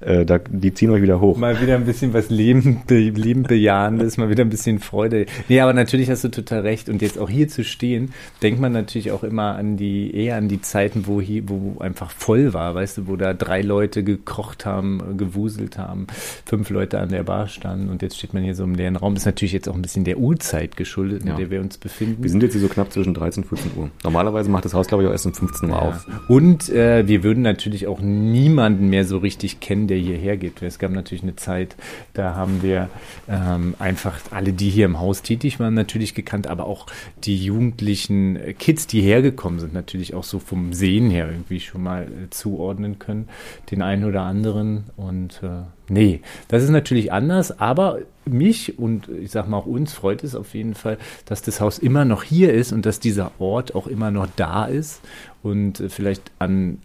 Äh, 0.00 0.24
da, 0.24 0.38
die 0.38 0.72
ziehen 0.72 0.90
euch 0.90 1.02
wieder 1.02 1.20
hoch. 1.20 1.36
Mal 1.36 1.60
wieder 1.60 1.74
ein 1.74 1.84
bisschen 1.84 2.14
was 2.14 2.30
Leben, 2.30 2.82
be, 2.86 3.10
Leben 3.10 3.42
bejahendes, 3.42 4.16
mal 4.16 4.30
wieder 4.30 4.44
ein 4.44 4.50
bisschen 4.50 4.78
Freude. 4.78 5.26
Nee, 5.48 5.60
aber 5.60 5.72
natürlich 5.74 6.10
hast 6.10 6.24
du 6.24 6.28
total 6.30 6.60
recht. 6.60 6.88
Und 6.88 7.02
jetzt 7.02 7.18
auch 7.18 7.28
hier 7.28 7.48
zu 7.48 7.64
stehen, 7.64 8.12
denkt 8.42 8.60
man 8.60 8.72
natürlich 8.72 9.12
auch 9.12 9.22
immer 9.24 9.56
an 9.56 9.76
die, 9.76 10.14
eher 10.14 10.36
an 10.36 10.48
die 10.48 10.62
Zeiten, 10.62 11.06
wo 11.06 11.20
hier, 11.20 11.48
wo 11.48 11.78
einfach 11.80 12.10
voll 12.10 12.54
war, 12.54 12.74
weißt 12.74 12.98
du, 12.98 13.06
wo 13.08 13.16
da 13.16 13.34
drei 13.34 13.60
Leute 13.60 14.02
gekocht 14.02 14.64
haben, 14.64 15.16
gewuselt 15.18 15.76
haben, 15.76 16.06
fünf 16.46 16.70
Leute 16.70 16.98
an 16.98 17.10
der 17.10 17.22
Bar 17.22 17.48
standen 17.48 17.90
und 17.90 18.02
jetzt 18.02 18.16
steht 18.16 18.32
man 18.32 18.42
hier 18.42 18.54
so 18.54 18.64
im 18.64 18.74
leeren 18.74 18.96
Raum. 18.96 19.14
Das 19.14 19.22
ist 19.22 19.26
natürlich 19.26 19.52
jetzt 19.52 19.68
auch 19.68 19.74
ein 19.74 19.82
bisschen 19.82 20.04
der 20.04 20.18
Uhrzeit 20.18 20.76
geschuldet, 20.76 21.24
ja. 21.24 21.32
in 21.32 21.36
der 21.36 21.50
wir 21.50 21.60
uns 21.60 21.76
befinden. 21.76 22.22
Wir 22.22 22.30
sind 22.30 22.42
jetzt 22.42 22.52
hier 22.52 22.62
so 22.62 22.68
knapp 22.68 22.92
zwischen 22.92 23.12
13 23.12 23.42
und 23.42 23.48
14 23.48 23.72
Uhr. 23.76 23.90
Normalerweise 24.02 24.50
macht 24.50 24.64
das 24.64 24.72
Haus, 24.72 24.86
glaube 24.86 25.02
ich, 25.02 25.08
auch 25.08 25.12
erst 25.12 25.26
um 25.26 25.34
15 25.34 25.68
Uhr 25.68 25.76
ja. 25.76 25.82
auf. 25.82 26.06
Und 26.28 26.70
äh, 26.70 27.06
wir 27.06 27.22
würden 27.22 27.42
natürlich 27.42 27.86
auch 27.86 28.00
niemanden 28.00 28.88
mehr 28.88 29.04
so 29.04 29.18
richtig 29.18 29.60
kennen, 29.60 29.89
der 29.90 29.98
hierher 29.98 30.36
geht. 30.36 30.62
Es 30.62 30.78
gab 30.78 30.92
natürlich 30.92 31.22
eine 31.22 31.36
Zeit, 31.36 31.76
da 32.14 32.34
haben 32.34 32.62
wir 32.62 32.88
ähm, 33.28 33.74
einfach 33.78 34.18
alle, 34.30 34.52
die 34.52 34.70
hier 34.70 34.86
im 34.86 35.00
Haus 35.00 35.22
tätig 35.22 35.60
waren, 35.60 35.74
natürlich 35.74 36.14
gekannt, 36.14 36.46
aber 36.46 36.64
auch 36.66 36.86
die 37.24 37.36
jugendlichen 37.36 38.38
Kids, 38.58 38.86
die 38.86 39.02
hergekommen 39.02 39.60
sind, 39.60 39.74
natürlich 39.74 40.14
auch 40.14 40.24
so 40.24 40.38
vom 40.38 40.72
Sehen 40.72 41.10
her 41.10 41.28
irgendwie 41.30 41.60
schon 41.60 41.82
mal 41.82 42.04
äh, 42.04 42.30
zuordnen 42.30 42.98
können, 42.98 43.28
den 43.70 43.82
einen 43.82 44.04
oder 44.04 44.22
anderen. 44.22 44.84
Und 44.96 45.40
äh, 45.42 45.64
nee, 45.88 46.20
das 46.48 46.62
ist 46.62 46.70
natürlich 46.70 47.12
anders, 47.12 47.58
aber 47.58 47.98
mich 48.24 48.78
und 48.78 49.08
ich 49.08 49.30
sag 49.30 49.48
mal 49.48 49.58
auch 49.58 49.66
uns 49.66 49.92
freut 49.92 50.22
es 50.22 50.34
auf 50.34 50.54
jeden 50.54 50.74
Fall, 50.74 50.98
dass 51.24 51.42
das 51.42 51.60
Haus 51.60 51.78
immer 51.78 52.04
noch 52.04 52.22
hier 52.22 52.52
ist 52.52 52.72
und 52.72 52.86
dass 52.86 53.00
dieser 53.00 53.32
Ort 53.38 53.74
auch 53.74 53.86
immer 53.86 54.10
noch 54.10 54.28
da 54.36 54.66
ist 54.66 55.00
und 55.42 55.80
äh, 55.80 55.88
vielleicht 55.88 56.30
an 56.38 56.78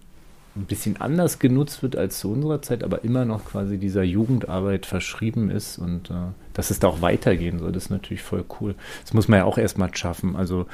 ein 0.56 0.66
bisschen 0.66 1.00
anders 1.02 1.40
genutzt 1.40 1.84
wird 1.84 1.96
als 1.96 2.20
zu 2.20 2.32
unserer 2.32 2.62
Zeit, 2.62 2.84
aber 2.84 3.04
immer 3.04 3.26
noch 3.26 3.46
quasi 3.46 3.78
dieser 3.78 4.04
Jugendarbeit 4.04 4.86
verschrieben 4.86 5.50
ist 5.50 5.78
und 5.78 6.10
äh, 6.10 6.32
dass 6.54 6.72
es 6.72 6.80
da 6.80 6.88
auch 6.88 7.02
weitergehen 7.02 7.60
soll, 7.60 7.74
das 7.74 7.86
ist 7.86 7.90
natürlich 7.90 8.24
voll 8.24 8.46
cool. 8.60 8.76
Das 9.04 9.14
muss 9.14 9.28
man 9.28 9.40
ja 9.40 9.46
auch 9.46 9.58
erstmal 9.58 9.94
schaffen. 9.96 10.36
Also 10.36 10.66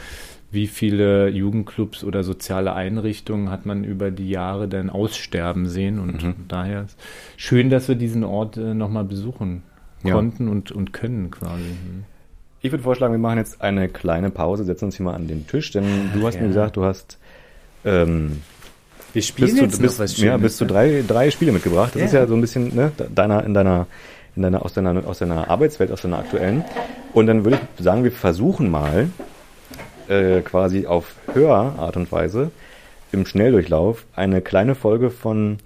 wie 0.51 0.67
viele 0.67 1.29
Jugendclubs 1.29 2.03
oder 2.03 2.23
soziale 2.23 2.73
Einrichtungen 2.73 3.49
hat 3.49 3.65
man 3.65 3.83
über 3.83 4.11
die 4.11 4.29
Jahre 4.29 4.67
dann 4.67 4.89
aussterben 4.89 5.67
sehen 5.67 5.99
und 5.99 6.23
mhm. 6.23 6.35
daher 6.47 6.83
ist 6.83 6.99
schön, 7.37 7.69
dass 7.69 7.87
wir 7.87 7.95
diesen 7.95 8.23
Ort 8.23 8.57
äh, 8.57 8.73
nochmal 8.73 9.05
besuchen 9.05 9.63
konnten 10.03 10.45
ja. 10.45 10.51
und, 10.51 10.71
und 10.71 10.93
können 10.93 11.31
quasi. 11.31 11.63
Mhm. 11.63 12.03
Ich 12.61 12.71
würde 12.71 12.83
vorschlagen, 12.83 13.13
wir 13.13 13.19
machen 13.19 13.39
jetzt 13.39 13.61
eine 13.61 13.89
kleine 13.89 14.29
Pause, 14.29 14.63
setzen 14.63 14.85
uns 14.85 14.97
hier 14.97 15.05
mal 15.05 15.15
an 15.15 15.27
den 15.27 15.47
Tisch, 15.47 15.71
denn 15.71 16.11
du 16.13 16.27
hast 16.27 16.35
ja. 16.35 16.41
mir 16.41 16.49
gesagt, 16.49 16.77
du 16.77 16.83
hast 16.83 17.17
ähm, 17.83 18.41
wir 19.13 19.21
spielen 19.21 19.55
jetzt 19.57 19.77
du, 19.77 19.81
bist, 19.81 19.97
noch 19.97 20.03
was 20.03 20.15
Schönes. 20.15 20.27
Ja, 20.27 20.37
bist 20.37 20.61
du 20.61 20.65
ne? 20.65 20.71
drei, 20.71 21.03
drei 21.07 21.31
Spiele 21.31 21.51
mitgebracht. 21.51 21.91
Das 21.93 22.01
ja. 22.01 22.05
ist 22.05 22.13
ja 22.13 22.27
so 22.27 22.35
ein 22.35 22.41
bisschen 22.41 22.75
ne, 22.75 22.91
deiner, 23.13 23.43
in 23.43 23.53
deiner, 23.53 23.87
in 24.35 24.41
deiner, 24.41 24.63
aus 24.63 24.73
deiner, 24.73 25.05
aus 25.05 25.19
deiner 25.19 25.49
Arbeitswelt, 25.49 25.91
aus 25.91 26.01
deiner 26.01 26.19
aktuellen. 26.19 26.63
Und 27.13 27.27
dann 27.27 27.43
würde 27.43 27.59
ich 27.77 27.83
sagen, 27.83 28.03
wir 28.03 28.11
versuchen 28.11 28.69
mal 28.69 29.09
äh, 30.07 30.41
quasi 30.41 30.87
auf 30.87 31.15
Hörart 31.33 31.97
und 31.97 32.11
Weise 32.11 32.51
im 33.11 33.25
Schnelldurchlauf 33.25 34.05
eine 34.15 34.41
kleine 34.41 34.75
Folge 34.75 35.09
von 35.09 35.57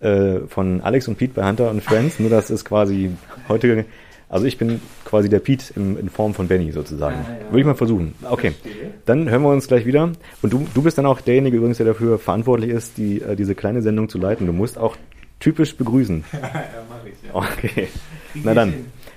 äh, 0.00 0.40
von 0.48 0.80
Alex 0.82 1.08
und 1.08 1.16
Pete 1.16 1.34
bei 1.34 1.46
Hunter 1.46 1.70
und 1.70 1.82
Friends. 1.82 2.18
Nur 2.18 2.30
das 2.30 2.50
ist 2.50 2.64
quasi 2.64 3.10
heute 3.48 3.84
also 4.28 4.46
ich 4.46 4.58
bin 4.58 4.80
quasi 5.04 5.28
der 5.28 5.38
Pete 5.38 5.72
in, 5.76 5.96
in 5.98 6.08
Form 6.08 6.34
von 6.34 6.48
Benny 6.48 6.72
sozusagen. 6.72 7.16
Ah, 7.16 7.30
ja. 7.30 7.50
Würde 7.50 7.60
ich 7.60 7.66
mal 7.66 7.74
versuchen. 7.74 8.14
Okay, 8.28 8.52
dann 9.04 9.30
hören 9.30 9.42
wir 9.42 9.50
uns 9.50 9.68
glelich 9.68 9.86
wieder. 9.86 10.10
Und 10.42 10.52
du, 10.52 10.66
du 10.74 10.82
bist 10.82 10.98
dann 10.98 11.06
auch 11.06 11.20
derjenige 11.20 11.56
übrigens, 11.56 11.76
der 11.76 11.86
dafür 11.86 12.18
verantwortlich 12.18 12.70
ist, 12.70 12.98
die, 12.98 13.20
äh, 13.20 13.36
diese 13.36 13.54
kleine 13.54 13.82
Sendung 13.82 14.08
zu 14.08 14.18
leiten. 14.18 14.46
Du 14.46 14.52
musst 14.52 14.78
auch 14.78 14.96
typisch 15.38 15.76
begrüßen. 15.76 16.24
ja, 16.32 16.40
mach 16.88 17.06
ich, 17.06 17.14
ja. 17.28 17.34
Okay, 17.34 17.88
na 18.34 18.54
dann. 18.54 18.74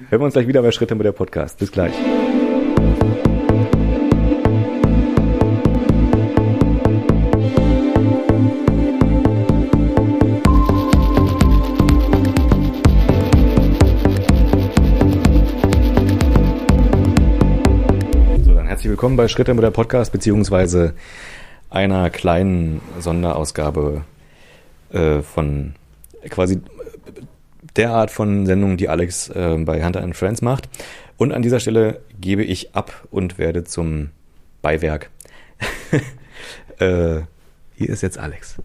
Hören 0.10 0.22
wir 0.22 0.26
uns 0.26 0.34
gleich 0.34 0.48
wieder 0.48 0.62
bei 0.62 0.72
Schritte 0.72 0.96
mit 0.96 1.06
der 1.06 1.12
Podcast. 1.12 1.60
Bis 1.60 1.72
gleich. 1.72 1.94
Willkommen 19.00 19.16
bei 19.16 19.30
Schritte 19.30 19.56
der 19.56 19.72
Podcast, 19.72 20.12
beziehungsweise 20.12 20.94
einer 21.70 22.10
kleinen 22.10 22.82
Sonderausgabe 23.00 24.02
äh, 24.92 25.22
von 25.22 25.76
quasi 26.30 26.60
der 27.78 27.92
Art 27.92 28.12
von 28.12 28.46
Sendung, 28.46 28.76
die 28.76 28.90
Alex 28.90 29.30
äh, 29.30 29.56
bei 29.60 29.86
Hunter 29.86 30.04
and 30.04 30.18
Friends 30.18 30.42
macht. 30.42 30.68
Und 31.16 31.32
an 31.32 31.42
dieser 31.42 31.62
Stelle 31.62 32.02
gebe 32.20 32.44
ich 32.44 32.76
ab 32.76 33.08
und 33.10 33.38
werde 33.38 33.64
zum 33.64 34.10
Beiwerk. 34.62 35.10
äh, 36.80 37.22
hier 37.76 37.90
ist 37.90 38.02
jetzt 38.02 38.18
Alex. 38.18 38.58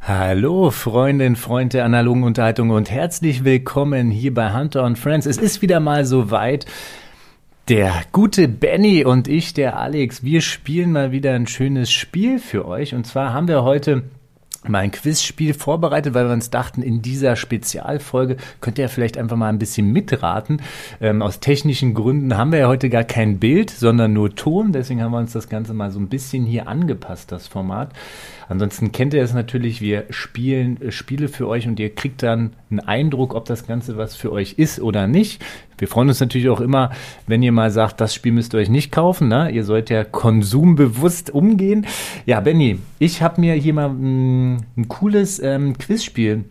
Hallo, 0.00 0.70
Freundin, 0.70 1.34
Freund 1.34 1.72
der 1.72 1.84
analogen 1.84 2.22
Unterhaltung 2.22 2.70
und 2.70 2.92
herzlich 2.92 3.42
willkommen 3.42 4.12
hier 4.12 4.32
bei 4.32 4.54
Hunter 4.54 4.84
and 4.84 5.00
Friends. 5.00 5.26
Es 5.26 5.36
ist 5.36 5.62
wieder 5.62 5.80
mal 5.80 6.04
so 6.04 6.30
weit. 6.30 6.64
Der 7.68 8.00
gute 8.12 8.48
Benny 8.48 9.04
und 9.04 9.28
ich, 9.28 9.52
der 9.52 9.78
Alex, 9.78 10.22
wir 10.22 10.40
spielen 10.40 10.90
mal 10.90 11.12
wieder 11.12 11.34
ein 11.34 11.46
schönes 11.46 11.90
Spiel 11.90 12.38
für 12.38 12.66
euch. 12.66 12.94
Und 12.94 13.06
zwar 13.06 13.34
haben 13.34 13.46
wir 13.46 13.62
heute 13.62 14.04
mal 14.66 14.78
ein 14.78 14.90
Quizspiel 14.90 15.52
vorbereitet, 15.52 16.14
weil 16.14 16.26
wir 16.26 16.32
uns 16.32 16.48
dachten, 16.48 16.80
in 16.80 17.02
dieser 17.02 17.36
Spezialfolge 17.36 18.38
könnt 18.62 18.78
ihr 18.78 18.88
vielleicht 18.88 19.18
einfach 19.18 19.36
mal 19.36 19.50
ein 19.50 19.58
bisschen 19.58 19.92
mitraten. 19.92 20.62
Ähm, 21.02 21.20
aus 21.20 21.40
technischen 21.40 21.92
Gründen 21.92 22.38
haben 22.38 22.52
wir 22.52 22.60
ja 22.60 22.68
heute 22.68 22.88
gar 22.88 23.04
kein 23.04 23.38
Bild, 23.38 23.68
sondern 23.68 24.14
nur 24.14 24.34
Ton. 24.34 24.72
Deswegen 24.72 25.02
haben 25.02 25.12
wir 25.12 25.18
uns 25.18 25.32
das 25.34 25.50
Ganze 25.50 25.74
mal 25.74 25.90
so 25.90 26.00
ein 26.00 26.08
bisschen 26.08 26.46
hier 26.46 26.68
angepasst, 26.68 27.30
das 27.32 27.48
Format. 27.48 27.92
Ansonsten 28.48 28.92
kennt 28.92 29.12
ihr 29.12 29.22
es 29.22 29.34
natürlich, 29.34 29.82
wir 29.82 30.06
spielen 30.08 30.80
äh, 30.80 30.90
Spiele 30.90 31.28
für 31.28 31.46
euch 31.48 31.68
und 31.68 31.78
ihr 31.78 31.94
kriegt 31.94 32.22
dann 32.22 32.54
einen 32.70 32.80
Eindruck, 32.80 33.34
ob 33.34 33.44
das 33.44 33.66
Ganze 33.66 33.98
was 33.98 34.16
für 34.16 34.32
euch 34.32 34.54
ist 34.54 34.80
oder 34.80 35.06
nicht. 35.06 35.44
Wir 35.78 35.88
freuen 35.88 36.08
uns 36.08 36.20
natürlich 36.20 36.48
auch 36.48 36.60
immer, 36.60 36.90
wenn 37.26 37.42
ihr 37.42 37.52
mal 37.52 37.70
sagt, 37.70 38.00
das 38.00 38.14
Spiel 38.14 38.32
müsst 38.32 38.54
ihr 38.54 38.58
euch 38.58 38.68
nicht 38.68 38.92
kaufen. 38.92 39.28
Ne? 39.28 39.50
Ihr 39.50 39.64
sollt 39.64 39.90
ja 39.90 40.04
konsumbewusst 40.04 41.30
umgehen. 41.30 41.86
Ja, 42.26 42.40
Benny, 42.40 42.78
ich 42.98 43.22
habe 43.22 43.40
mir 43.40 43.54
hier 43.54 43.74
mal 43.74 43.88
ein, 43.90 44.66
ein 44.76 44.88
cooles 44.88 45.40
ähm, 45.42 45.78
Quizspiel 45.78 46.44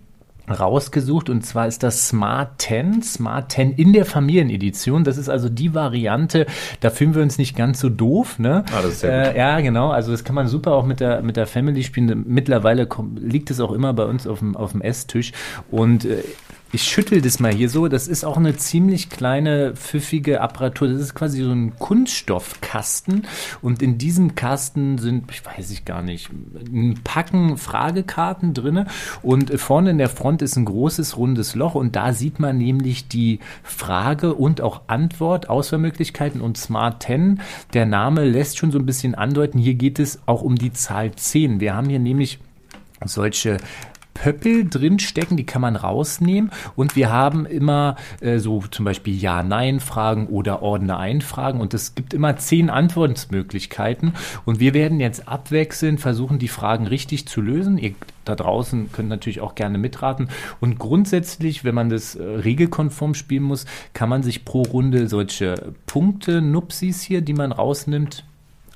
rausgesucht 0.49 1.29
und 1.29 1.45
zwar 1.45 1.67
ist 1.67 1.83
das 1.83 2.07
Smart 2.07 2.61
10, 2.61 3.03
Smart 3.03 3.51
10 3.51 3.73
in 3.73 3.93
der 3.93 4.05
Familienedition. 4.05 5.03
Das 5.03 5.17
ist 5.17 5.29
also 5.29 5.49
die 5.49 5.73
Variante, 5.73 6.45
da 6.79 6.89
fühlen 6.89 7.15
wir 7.15 7.21
uns 7.21 7.37
nicht 7.37 7.55
ganz 7.55 7.79
so 7.79 7.89
doof. 7.89 8.39
Ne? 8.39 8.63
Ah, 8.71 8.81
das 8.81 8.93
ist 8.93 8.99
sehr 9.01 9.25
gut. 9.25 9.35
Äh, 9.35 9.37
ja, 9.37 9.59
genau. 9.59 9.89
Also 9.89 10.11
das 10.11 10.23
kann 10.23 10.35
man 10.35 10.47
super 10.47 10.73
auch 10.73 10.85
mit 10.85 10.99
der, 10.99 11.21
mit 11.21 11.35
der 11.35 11.47
Family 11.47 11.83
spielen. 11.83 12.23
Mittlerweile 12.27 12.87
kommt, 12.87 13.19
liegt 13.21 13.51
es 13.51 13.59
auch 13.59 13.73
immer 13.73 13.93
bei 13.93 14.05
uns 14.05 14.25
auf 14.25 14.39
dem, 14.39 14.55
auf 14.55 14.71
dem 14.71 14.81
Esstisch 14.81 15.33
und 15.69 16.05
äh, 16.05 16.23
ich 16.71 16.83
schüttel 16.83 17.21
das 17.21 17.39
mal 17.39 17.53
hier 17.53 17.69
so. 17.69 17.87
Das 17.87 18.07
ist 18.07 18.23
auch 18.25 18.37
eine 18.37 18.57
ziemlich 18.57 19.09
kleine, 19.09 19.73
pfiffige 19.75 20.41
Apparatur. 20.41 20.89
Das 20.89 20.99
ist 20.99 21.15
quasi 21.15 21.41
so 21.41 21.51
ein 21.51 21.77
Kunststoffkasten. 21.79 23.25
Und 23.61 23.81
in 23.81 23.97
diesem 23.97 24.35
Kasten 24.35 24.97
sind, 24.97 25.31
ich 25.31 25.45
weiß 25.45 25.71
ich 25.71 25.85
gar 25.85 26.01
nicht, 26.01 26.29
ein 26.29 26.99
Packen 27.03 27.57
Fragekarten 27.57 28.53
drinne. 28.53 28.87
Und 29.21 29.57
vorne 29.59 29.91
in 29.91 29.97
der 29.97 30.09
Front 30.09 30.41
ist 30.41 30.57
ein 30.57 30.65
großes, 30.65 31.17
rundes 31.17 31.55
Loch. 31.55 31.75
Und 31.75 31.95
da 31.95 32.11
sieht 32.11 32.39
man 32.39 32.57
nämlich 32.57 33.07
die 33.07 33.39
Frage 33.63 34.33
und 34.33 34.61
auch 34.61 34.81
Antwort, 34.87 35.49
Auswahlmöglichkeiten 35.49 36.41
und 36.41 36.57
Smart 36.57 37.03
10. 37.03 37.41
Der 37.73 37.85
Name 37.85 38.25
lässt 38.25 38.57
schon 38.57 38.71
so 38.71 38.79
ein 38.79 38.85
bisschen 38.85 39.15
andeuten, 39.15 39.59
hier 39.59 39.75
geht 39.75 39.99
es 39.99 40.19
auch 40.25 40.41
um 40.41 40.55
die 40.55 40.73
Zahl 40.73 41.11
10. 41.13 41.59
Wir 41.59 41.75
haben 41.75 41.89
hier 41.89 41.99
nämlich 41.99 42.39
solche 43.05 43.57
Pöppel 44.21 44.67
drin 44.69 44.99
stecken, 44.99 45.37
die 45.37 45.45
kann 45.45 45.61
man 45.61 45.75
rausnehmen. 45.75 46.51
Und 46.75 46.95
wir 46.95 47.11
haben 47.11 47.45
immer 47.45 47.95
äh, 48.21 48.39
so 48.39 48.63
zum 48.71 48.85
Beispiel 48.85 49.15
Ja-Nein-Fragen 49.15 50.27
oder 50.27 50.61
Ordner-Ein-Fragen. 50.61 51.59
Und 51.59 51.73
es 51.73 51.95
gibt 51.95 52.13
immer 52.13 52.37
zehn 52.37 52.69
Antwortmöglichkeiten. 52.69 54.13
Und 54.45 54.59
wir 54.59 54.73
werden 54.73 54.99
jetzt 54.99 55.27
abwechselnd 55.27 55.99
versuchen, 55.99 56.39
die 56.39 56.47
Fragen 56.47 56.87
richtig 56.87 57.27
zu 57.27 57.41
lösen. 57.41 57.77
Ihr 57.77 57.93
da 58.25 58.35
draußen 58.35 58.91
könnt 58.91 59.09
natürlich 59.09 59.41
auch 59.41 59.55
gerne 59.55 59.77
mitraten. 59.77 60.29
Und 60.59 60.79
grundsätzlich, 60.79 61.63
wenn 61.63 61.75
man 61.75 61.89
das 61.89 62.15
äh, 62.15 62.23
regelkonform 62.23 63.13
spielen 63.13 63.43
muss, 63.43 63.65
kann 63.93 64.09
man 64.09 64.23
sich 64.23 64.45
pro 64.45 64.63
Runde 64.63 65.07
solche 65.07 65.73
Punkte, 65.85 66.41
Nupsis 66.41 67.01
hier, 67.01 67.21
die 67.21 67.33
man 67.33 67.51
rausnimmt, 67.51 68.25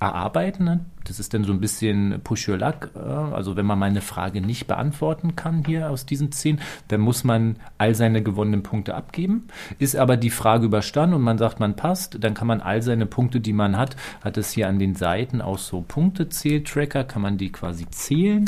erarbeiten. 0.02 0.66
Ne? 0.66 0.80
Das 1.04 1.20
ist 1.20 1.34
dann 1.34 1.44
so 1.44 1.54
ein 1.54 1.62
bisschen 1.62 2.20
Push 2.24 2.50
Your 2.50 2.58
Luck. 2.58 2.90
Äh, 2.96 3.00
also 3.00 3.56
wenn 3.56 3.68
man 3.68 3.78
meine 3.78 4.02
Frage 4.02 4.42
nicht 4.42 4.66
beantworten 4.66 5.36
kann 5.36 5.64
hier 5.64 5.90
aus 5.90 6.06
diesen 6.08 6.32
zehn, 6.32 6.60
dann 6.88 7.02
muss 7.02 7.24
man 7.24 7.58
all 7.78 7.94
seine 7.94 8.24
gewonnenen 8.24 8.64
Punkte 8.64 8.96
abgeben. 8.96 9.48
Ist 9.78 9.96
aber 9.96 10.18
die 10.18 10.32
Frage 10.32 10.66
überstanden 10.66 11.16
und 11.16 11.22
man 11.22 11.38
sagt, 11.38 11.60
man 11.60 11.76
passt, 11.76 12.18
dann 12.24 12.34
kann 12.34 12.48
man 12.48 12.62
all 12.62 12.82
seine 12.82 13.06
Punkte, 13.06 13.40
die 13.40 13.54
man 13.54 13.78
hat, 13.78 13.96
hat 14.24 14.38
es 14.38 14.52
hier 14.52 14.68
an 14.68 14.80
den 14.80 14.96
Seiten 14.96 15.40
auch 15.40 15.60
so 15.60 15.82
Punktezähltracker, 15.82 17.04
kann 17.04 17.22
man 17.22 17.38
die 17.38 17.52
quasi 17.52 17.88
zählen 17.92 18.46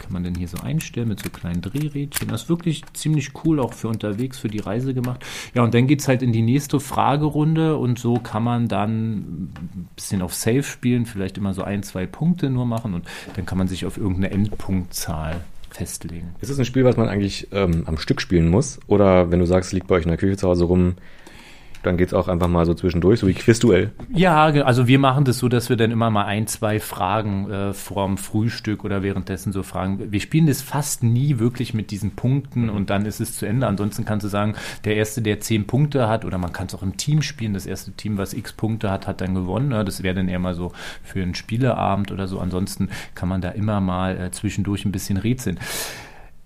kann 0.00 0.12
man 0.12 0.24
denn 0.24 0.34
hier 0.34 0.48
so 0.48 0.58
einstellen 0.58 1.08
mit 1.08 1.20
so 1.20 1.30
kleinen 1.30 1.60
Drehrädchen. 1.60 2.28
Das 2.28 2.42
ist 2.42 2.48
wirklich 2.48 2.82
ziemlich 2.94 3.32
cool, 3.44 3.60
auch 3.60 3.74
für 3.74 3.88
unterwegs, 3.88 4.38
für 4.38 4.48
die 4.48 4.58
Reise 4.58 4.94
gemacht. 4.94 5.24
Ja, 5.54 5.62
und 5.62 5.74
dann 5.74 5.86
geht 5.86 6.00
es 6.00 6.08
halt 6.08 6.22
in 6.22 6.32
die 6.32 6.42
nächste 6.42 6.80
Fragerunde 6.80 7.76
und 7.76 7.98
so 7.98 8.14
kann 8.14 8.42
man 8.42 8.66
dann 8.66 9.18
ein 9.18 9.88
bisschen 9.94 10.22
auf 10.22 10.34
Safe 10.34 10.64
spielen, 10.64 11.06
vielleicht 11.06 11.38
immer 11.38 11.54
so 11.54 11.62
ein, 11.62 11.82
zwei 11.82 12.06
Punkte 12.06 12.50
nur 12.50 12.66
machen 12.66 12.94
und 12.94 13.06
dann 13.36 13.46
kann 13.46 13.58
man 13.58 13.68
sich 13.68 13.86
auf 13.86 13.96
irgendeine 13.96 14.30
Endpunktzahl 14.30 15.42
festlegen. 15.70 16.34
Ist 16.40 16.50
es 16.50 16.58
ein 16.58 16.64
Spiel, 16.64 16.84
was 16.84 16.96
man 16.96 17.08
eigentlich 17.08 17.48
ähm, 17.52 17.84
am 17.86 17.98
Stück 17.98 18.20
spielen 18.20 18.48
muss? 18.48 18.80
Oder 18.86 19.30
wenn 19.30 19.38
du 19.38 19.46
sagst, 19.46 19.72
liegt 19.72 19.86
bei 19.86 19.96
euch 19.96 20.04
in 20.04 20.08
der 20.08 20.18
Küche 20.18 20.36
zu 20.36 20.48
Hause 20.48 20.64
rum, 20.64 20.94
dann 21.82 21.96
geht 21.96 22.08
es 22.08 22.14
auch 22.14 22.28
einfach 22.28 22.48
mal 22.48 22.66
so 22.66 22.74
zwischendurch, 22.74 23.20
so 23.20 23.26
wie 23.26 23.34
Quizduell. 23.34 23.92
Ja, 24.12 24.44
also 24.44 24.86
wir 24.86 24.98
machen 24.98 25.24
das 25.24 25.38
so, 25.38 25.48
dass 25.48 25.68
wir 25.70 25.76
dann 25.76 25.90
immer 25.90 26.10
mal 26.10 26.24
ein, 26.24 26.46
zwei 26.46 26.78
Fragen 26.78 27.50
äh, 27.50 27.72
vorm 27.72 28.18
Frühstück 28.18 28.84
oder 28.84 29.02
währenddessen 29.02 29.52
so 29.52 29.62
fragen. 29.62 30.12
Wir 30.12 30.20
spielen 30.20 30.46
das 30.46 30.60
fast 30.60 31.02
nie 31.02 31.38
wirklich 31.38 31.72
mit 31.72 31.90
diesen 31.90 32.12
Punkten 32.12 32.64
mhm. 32.64 32.70
und 32.70 32.90
dann 32.90 33.06
ist 33.06 33.20
es 33.20 33.36
zu 33.36 33.46
Ende. 33.46 33.66
Ansonsten 33.66 34.04
kannst 34.04 34.24
du 34.24 34.28
sagen, 34.28 34.54
der 34.84 34.96
Erste, 34.96 35.22
der 35.22 35.40
zehn 35.40 35.66
Punkte 35.66 36.08
hat, 36.08 36.24
oder 36.24 36.38
man 36.38 36.52
kann 36.52 36.66
es 36.66 36.74
auch 36.74 36.82
im 36.82 36.96
Team 36.96 37.22
spielen, 37.22 37.54
das 37.54 37.66
erste 37.66 37.92
Team, 37.92 38.18
was 38.18 38.34
x 38.34 38.52
Punkte 38.52 38.90
hat, 38.90 39.06
hat 39.06 39.20
dann 39.20 39.34
gewonnen. 39.34 39.72
Ja, 39.72 39.84
das 39.84 40.02
wäre 40.02 40.14
dann 40.14 40.28
eher 40.28 40.38
mal 40.38 40.54
so 40.54 40.72
für 41.02 41.22
einen 41.22 41.34
Spieleabend 41.34 42.12
oder 42.12 42.28
so. 42.28 42.40
Ansonsten 42.40 42.90
kann 43.14 43.28
man 43.28 43.40
da 43.40 43.50
immer 43.50 43.80
mal 43.80 44.18
äh, 44.18 44.30
zwischendurch 44.30 44.84
ein 44.84 44.92
bisschen 44.92 45.16
rätseln. 45.16 45.58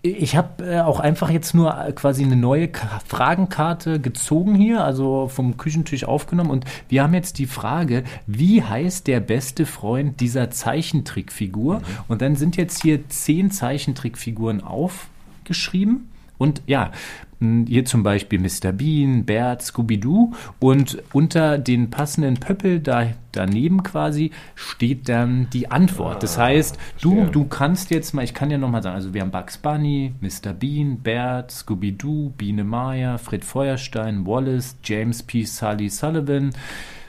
Ich 0.07 0.37
habe 0.37 0.63
äh, 0.63 0.81
auch 0.81 1.01
einfach 1.01 1.31
jetzt 1.31 1.55
nur 1.55 1.75
äh, 1.79 1.91
quasi 1.93 2.25
eine 2.25 2.37
neue 2.37 2.69
K 2.69 3.01
Fragenkarte 3.07 3.99
gezogen 3.99 4.55
hier, 4.55 4.85
also 4.85 5.29
vom 5.29 5.57
Küchentisch 5.57 6.05
aufgenommen. 6.05 6.51
Und 6.51 6.67
wir 6.91 7.03
haben 7.03 7.15
jetzt 7.15 7.39
die 7.39 7.47
Frage, 7.47 8.05
wie 8.27 8.63
heißt 8.63 9.07
der 9.07 9.21
beste 9.21 9.65
Freund 9.65 10.21
dieser 10.21 10.51
Zeichentrickfigur? 10.51 11.77
Mhm. 11.79 11.85
Und 12.09 12.21
dann 12.21 12.37
sind 12.37 12.59
jetzt 12.59 12.83
hier 12.83 13.09
zehn 13.09 13.51
Zeichentrickfiguren 13.51 14.63
aufgeschrieben. 14.63 16.11
Und 16.37 16.61
ja, 16.67 16.93
hier 17.69 17.85
zum 17.85 18.03
Beispiel 18.03 18.39
Mr. 18.39 18.73
Bean, 18.73 19.25
Bert, 19.25 19.63
Scooby-Doo 19.63 20.33
und 20.61 21.03
unter 21.13 21.59
den 21.59 21.91
passenden 21.91 22.35
Pöppel 22.35 22.81
da, 22.81 23.09
daneben 23.33 23.83
quasi 23.83 24.31
steht 24.55 25.09
dann 25.09 25.49
die 25.53 25.71
Antwort. 25.71 26.23
Das 26.23 26.39
ah, 26.39 26.45
heißt, 26.45 26.79
du, 27.01 27.25
du 27.27 27.45
kannst 27.45 27.91
jetzt 27.91 28.15
mal, 28.15 28.23
ich 28.23 28.35
kann 28.35 28.51
ja 28.51 28.59
nochmal 28.59 28.83
sagen, 28.83 28.97
also 28.97 29.15
wir 29.15 29.21
haben 29.21 29.31
Bugs 29.31 29.59
Bunny, 29.59 30.13
Mr. 30.21 30.53
Bean, 30.53 30.99
Bert, 30.99 31.51
Scooby-Doo, 31.51 32.33
Biene 32.37 32.65
Maya, 32.65 33.19
Fred 33.19 33.45
Feuerstein, 33.45 34.27
Wallace, 34.27 34.77
James 34.83 35.23
P. 35.23 35.45
Sully 35.45 35.89
Sullivan, 35.89 36.51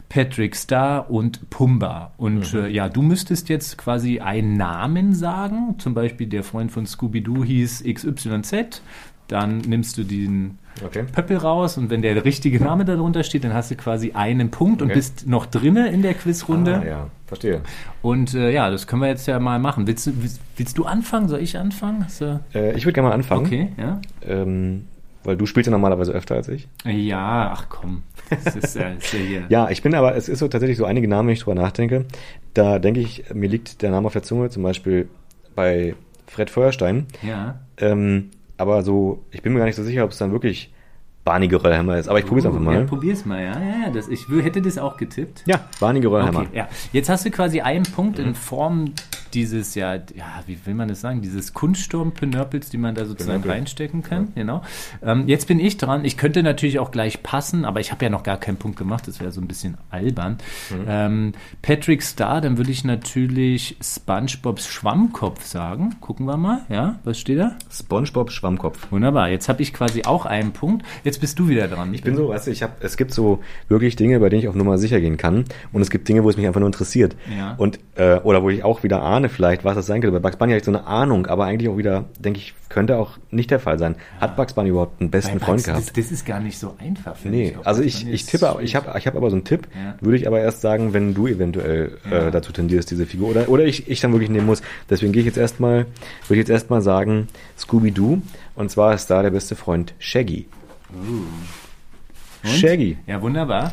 Patrick 0.09 0.55
Star 0.55 1.09
und 1.09 1.49
Pumba. 1.49 2.13
Und 2.17 2.53
mhm. 2.53 2.59
äh, 2.59 2.67
ja, 2.69 2.89
du 2.89 3.01
müsstest 3.01 3.49
jetzt 3.49 3.77
quasi 3.77 4.19
einen 4.19 4.55
Namen 4.55 5.13
sagen. 5.13 5.75
Zum 5.77 5.93
Beispiel 5.93 6.27
der 6.27 6.43
Freund 6.43 6.71
von 6.71 6.85
Scooby-Doo 6.85 7.43
hieß 7.43 7.83
XYZ 7.83 8.81
dann 9.27 9.59
nimmst 9.59 9.97
du 9.97 10.03
den 10.03 10.57
okay. 10.83 11.03
Pöppel 11.11 11.37
raus 11.37 11.77
und 11.77 11.89
wenn 11.89 12.01
der 12.01 12.23
richtige 12.25 12.63
Name 12.63 12.85
darunter 12.85 13.23
steht, 13.23 13.43
dann 13.43 13.53
hast 13.53 13.71
du 13.71 13.75
quasi 13.75 14.11
einen 14.11 14.51
Punkt 14.51 14.81
okay. 14.81 14.91
und 14.91 14.95
bist 14.95 15.27
noch 15.27 15.45
drinne 15.45 15.89
in 15.89 16.01
der 16.01 16.13
Quizrunde. 16.13 16.81
Ah, 16.81 16.85
ja, 16.85 17.07
verstehe. 17.25 17.61
Und 18.01 18.33
äh, 18.33 18.51
ja, 18.51 18.69
das 18.69 18.87
können 18.87 19.01
wir 19.01 19.09
jetzt 19.09 19.27
ja 19.27 19.39
mal 19.39 19.59
machen. 19.59 19.87
Willst 19.87 20.07
du, 20.07 20.11
willst, 20.21 20.41
willst 20.57 20.77
du 20.77 20.85
anfangen? 20.85 21.27
Soll 21.27 21.39
ich 21.39 21.57
anfangen? 21.57 22.05
Äh, 22.53 22.75
ich 22.77 22.85
würde 22.85 22.93
gerne 22.93 23.09
mal 23.09 23.15
anfangen. 23.15 23.45
Okay, 23.45 23.69
ja. 23.77 23.99
Ähm, 24.21 24.85
weil 25.23 25.37
du 25.37 25.45
spielst 25.47 25.65
ja 25.67 25.71
normalerweise 25.71 26.11
öfter 26.11 26.35
als 26.35 26.47
ich. 26.49 26.67
Ja, 26.85 27.51
ach 27.51 27.65
komm. 27.69 28.03
Das 28.29 28.55
ist, 28.55 28.75
äh, 28.75 28.95
ist 28.95 29.13
ja, 29.13 29.19
hier. 29.19 29.43
ja, 29.49 29.69
ich 29.69 29.81
bin 29.81 29.95
aber, 29.95 30.15
es 30.15 30.29
ist 30.29 30.39
so 30.39 30.47
tatsächlich 30.47 30.77
so 30.77 30.85
einige 30.85 31.07
Namen, 31.07 31.27
wenn 31.27 31.33
ich 31.33 31.41
drüber 31.41 31.55
nachdenke. 31.55 32.05
Da 32.53 32.79
denke 32.79 32.99
ich, 32.99 33.23
mir 33.33 33.49
liegt 33.49 33.81
der 33.81 33.91
Name 33.91 34.05
auf 34.07 34.13
der 34.13 34.23
Zunge, 34.23 34.49
zum 34.49 34.63
Beispiel 34.63 35.09
bei 35.55 35.95
Fred 36.27 36.49
Feuerstein. 36.49 37.07
Ja. 37.23 37.59
Ähm, 37.77 38.29
aber 38.57 38.83
so, 38.83 39.23
ich 39.31 39.41
bin 39.41 39.53
mir 39.53 39.59
gar 39.59 39.65
nicht 39.65 39.75
so 39.75 39.83
sicher, 39.83 40.03
ob 40.03 40.11
es 40.11 40.17
dann 40.17 40.31
wirklich 40.31 40.73
Barney 41.25 41.47
Geröllhammer 41.47 41.97
ist. 41.97 42.07
Aber 42.07 42.19
ich 42.19 42.25
probiere 42.25 42.47
es 42.47 42.53
einfach 42.53 42.63
mal. 42.63 42.75
Ja, 42.75 42.83
probier's 42.83 43.25
mal, 43.25 43.43
ja. 43.43 43.59
ja, 43.59 43.89
das, 43.91 44.07
ich 44.07 44.27
hätte 44.29 44.61
das 44.61 44.77
auch 44.77 44.95
getippt. 44.95 45.43
Ja, 45.45 45.67
Barney 45.79 45.99
Geröllhammer. 45.99 46.41
Okay, 46.41 46.57
ja. 46.57 46.69
Jetzt 46.93 47.09
hast 47.09 47.25
du 47.25 47.31
quasi 47.31 47.61
einen 47.61 47.83
Punkt 47.83 48.19
mhm. 48.19 48.25
in 48.25 48.35
Form 48.35 48.93
dieses, 49.35 49.75
ja, 49.75 49.95
ja, 49.95 50.43
wie 50.47 50.57
will 50.65 50.73
man 50.73 50.87
das 50.87 51.01
sagen, 51.01 51.21
dieses 51.21 51.53
Kunststurm-Pinörpels, 51.53 52.69
die 52.69 52.77
man 52.77 52.95
da 52.95 53.05
sozusagen 53.05 53.41
Pinöppel. 53.41 53.59
reinstecken 53.59 54.01
kann. 54.01 54.29
Ja. 54.35 54.41
Genau. 54.41 54.61
Ähm, 55.03 55.27
jetzt 55.27 55.47
bin 55.47 55.59
ich 55.59 55.77
dran. 55.77 56.05
Ich 56.05 56.17
könnte 56.17 56.41
natürlich 56.41 56.79
auch 56.79 56.91
gleich 56.91 57.21
passen, 57.21 57.65
aber 57.65 57.79
ich 57.79 57.91
habe 57.91 58.05
ja 58.05 58.09
noch 58.09 58.23
gar 58.23 58.37
keinen 58.37 58.57
Punkt 58.57 58.77
gemacht. 58.77 59.07
Das 59.07 59.19
wäre 59.19 59.31
so 59.31 59.41
ein 59.41 59.47
bisschen 59.47 59.77
albern. 59.89 60.37
Mhm. 60.69 60.85
Ähm, 60.87 61.31
Patrick 61.61 62.01
Star, 62.01 62.41
dann 62.41 62.57
würde 62.57 62.71
ich 62.71 62.83
natürlich 62.83 63.77
SpongeBobs 63.81 64.67
Schwammkopf 64.67 65.45
sagen. 65.45 65.95
Gucken 65.99 66.25
wir 66.25 66.37
mal. 66.37 66.61
Ja, 66.69 66.99
was 67.03 67.19
steht 67.19 67.39
da? 67.39 67.57
SpongeBob 67.71 68.31
Schwammkopf. 68.31 68.91
Wunderbar. 68.91 69.29
Jetzt 69.29 69.49
habe 69.49 69.61
ich 69.61 69.73
quasi 69.73 70.03
auch 70.05 70.25
einen 70.25 70.53
Punkt. 70.53 70.85
Jetzt 71.03 71.19
bist 71.19 71.37
du 71.39 71.49
wieder 71.49 71.67
dran. 71.67 71.93
Ich 71.93 72.01
bin 72.01 72.15
so, 72.15 72.29
weißt 72.29 72.47
du, 72.47 72.51
ich 72.51 72.63
habe, 72.63 72.73
es 72.79 72.97
gibt 72.97 73.13
so 73.13 73.41
wirklich 73.67 73.95
Dinge, 73.95 74.19
bei 74.19 74.29
denen 74.29 74.41
ich 74.41 74.47
auf 74.47 74.55
Nummer 74.55 74.77
sicher 74.77 75.01
gehen 75.01 75.17
kann. 75.17 75.45
Und 75.73 75.81
es 75.81 75.89
gibt 75.89 76.07
Dinge, 76.07 76.23
wo 76.23 76.29
es 76.29 76.37
mich 76.37 76.47
einfach 76.47 76.59
nur 76.59 76.69
interessiert. 76.69 77.15
Ja. 77.37 77.55
Und, 77.57 77.79
äh, 77.95 78.17
oder 78.19 78.43
wo 78.43 78.49
ich 78.49 78.63
auch 78.63 78.83
wieder 78.83 79.01
ahne, 79.01 79.24
ahne 79.25 79.29
vielleicht, 79.29 79.63
was 79.63 79.75
das 79.75 79.85
sein 79.85 80.01
könnte. 80.01 80.19
Bei 80.19 80.19
Bugs 80.19 80.37
Bunny 80.37 80.51
habe 80.51 80.59
ich 80.59 80.65
so 80.65 80.71
eine 80.71 80.85
Ahnung, 80.85 81.27
aber 81.27 81.45
eigentlich 81.45 81.69
auch 81.69 81.77
wieder, 81.77 82.05
denke 82.19 82.39
ich, 82.39 82.53
könnte 82.69 82.97
auch 82.97 83.17
nicht 83.31 83.51
der 83.51 83.59
Fall 83.59 83.79
sein. 83.79 83.95
Hat 84.19 84.35
Bugs 84.35 84.53
Bunny 84.53 84.69
überhaupt 84.69 85.01
einen 85.01 85.11
besten 85.11 85.39
Freund 85.39 85.63
gehabt? 85.63 85.87
Das, 85.87 85.93
das, 85.93 86.11
ist 86.11 86.25
gar 86.25 86.39
nicht 86.39 86.57
so 86.57 86.75
einfach. 86.79 87.15
Nee, 87.23 87.55
ich 87.59 87.67
also 87.67 87.81
ich, 87.81 88.07
ich 88.07 88.25
tippe, 88.25 88.57
ich 88.61 88.75
habe 88.75 88.97
ich 88.97 89.07
hab 89.07 89.15
aber 89.15 89.29
so 89.29 89.35
einen 89.35 89.45
Tipp, 89.45 89.67
ja. 89.75 89.95
würde 90.01 90.17
ich 90.17 90.27
aber 90.27 90.39
erst 90.39 90.61
sagen, 90.61 90.93
wenn 90.93 91.13
du 91.13 91.27
eventuell 91.27 91.97
äh, 92.09 92.15
ja. 92.15 92.31
dazu 92.31 92.51
tendierst, 92.51 92.91
diese 92.91 93.05
Figur, 93.05 93.29
oder, 93.29 93.49
oder 93.49 93.65
ich, 93.65 93.89
ich 93.89 93.99
dann 94.01 94.11
wirklich 94.11 94.29
nehmen 94.29 94.45
muss. 94.45 94.61
Deswegen 94.89 95.11
gehe 95.11 95.21
ich 95.21 95.27
jetzt 95.27 95.37
erstmal, 95.37 95.85
würde 96.27 96.41
ich 96.41 96.47
jetzt 96.47 96.49
erstmal 96.49 96.81
sagen, 96.81 97.27
Scooby-Doo, 97.57 98.21
und 98.55 98.71
zwar 98.71 98.93
ist 98.93 99.07
da 99.07 99.21
der 99.21 99.31
beste 99.31 99.55
Freund 99.55 99.93
Shaggy. 99.99 100.47
Uh. 100.93 101.64
Und? 102.45 102.59
Shaggy. 102.59 102.97
Ja, 103.07 103.21
wunderbar. 103.21 103.71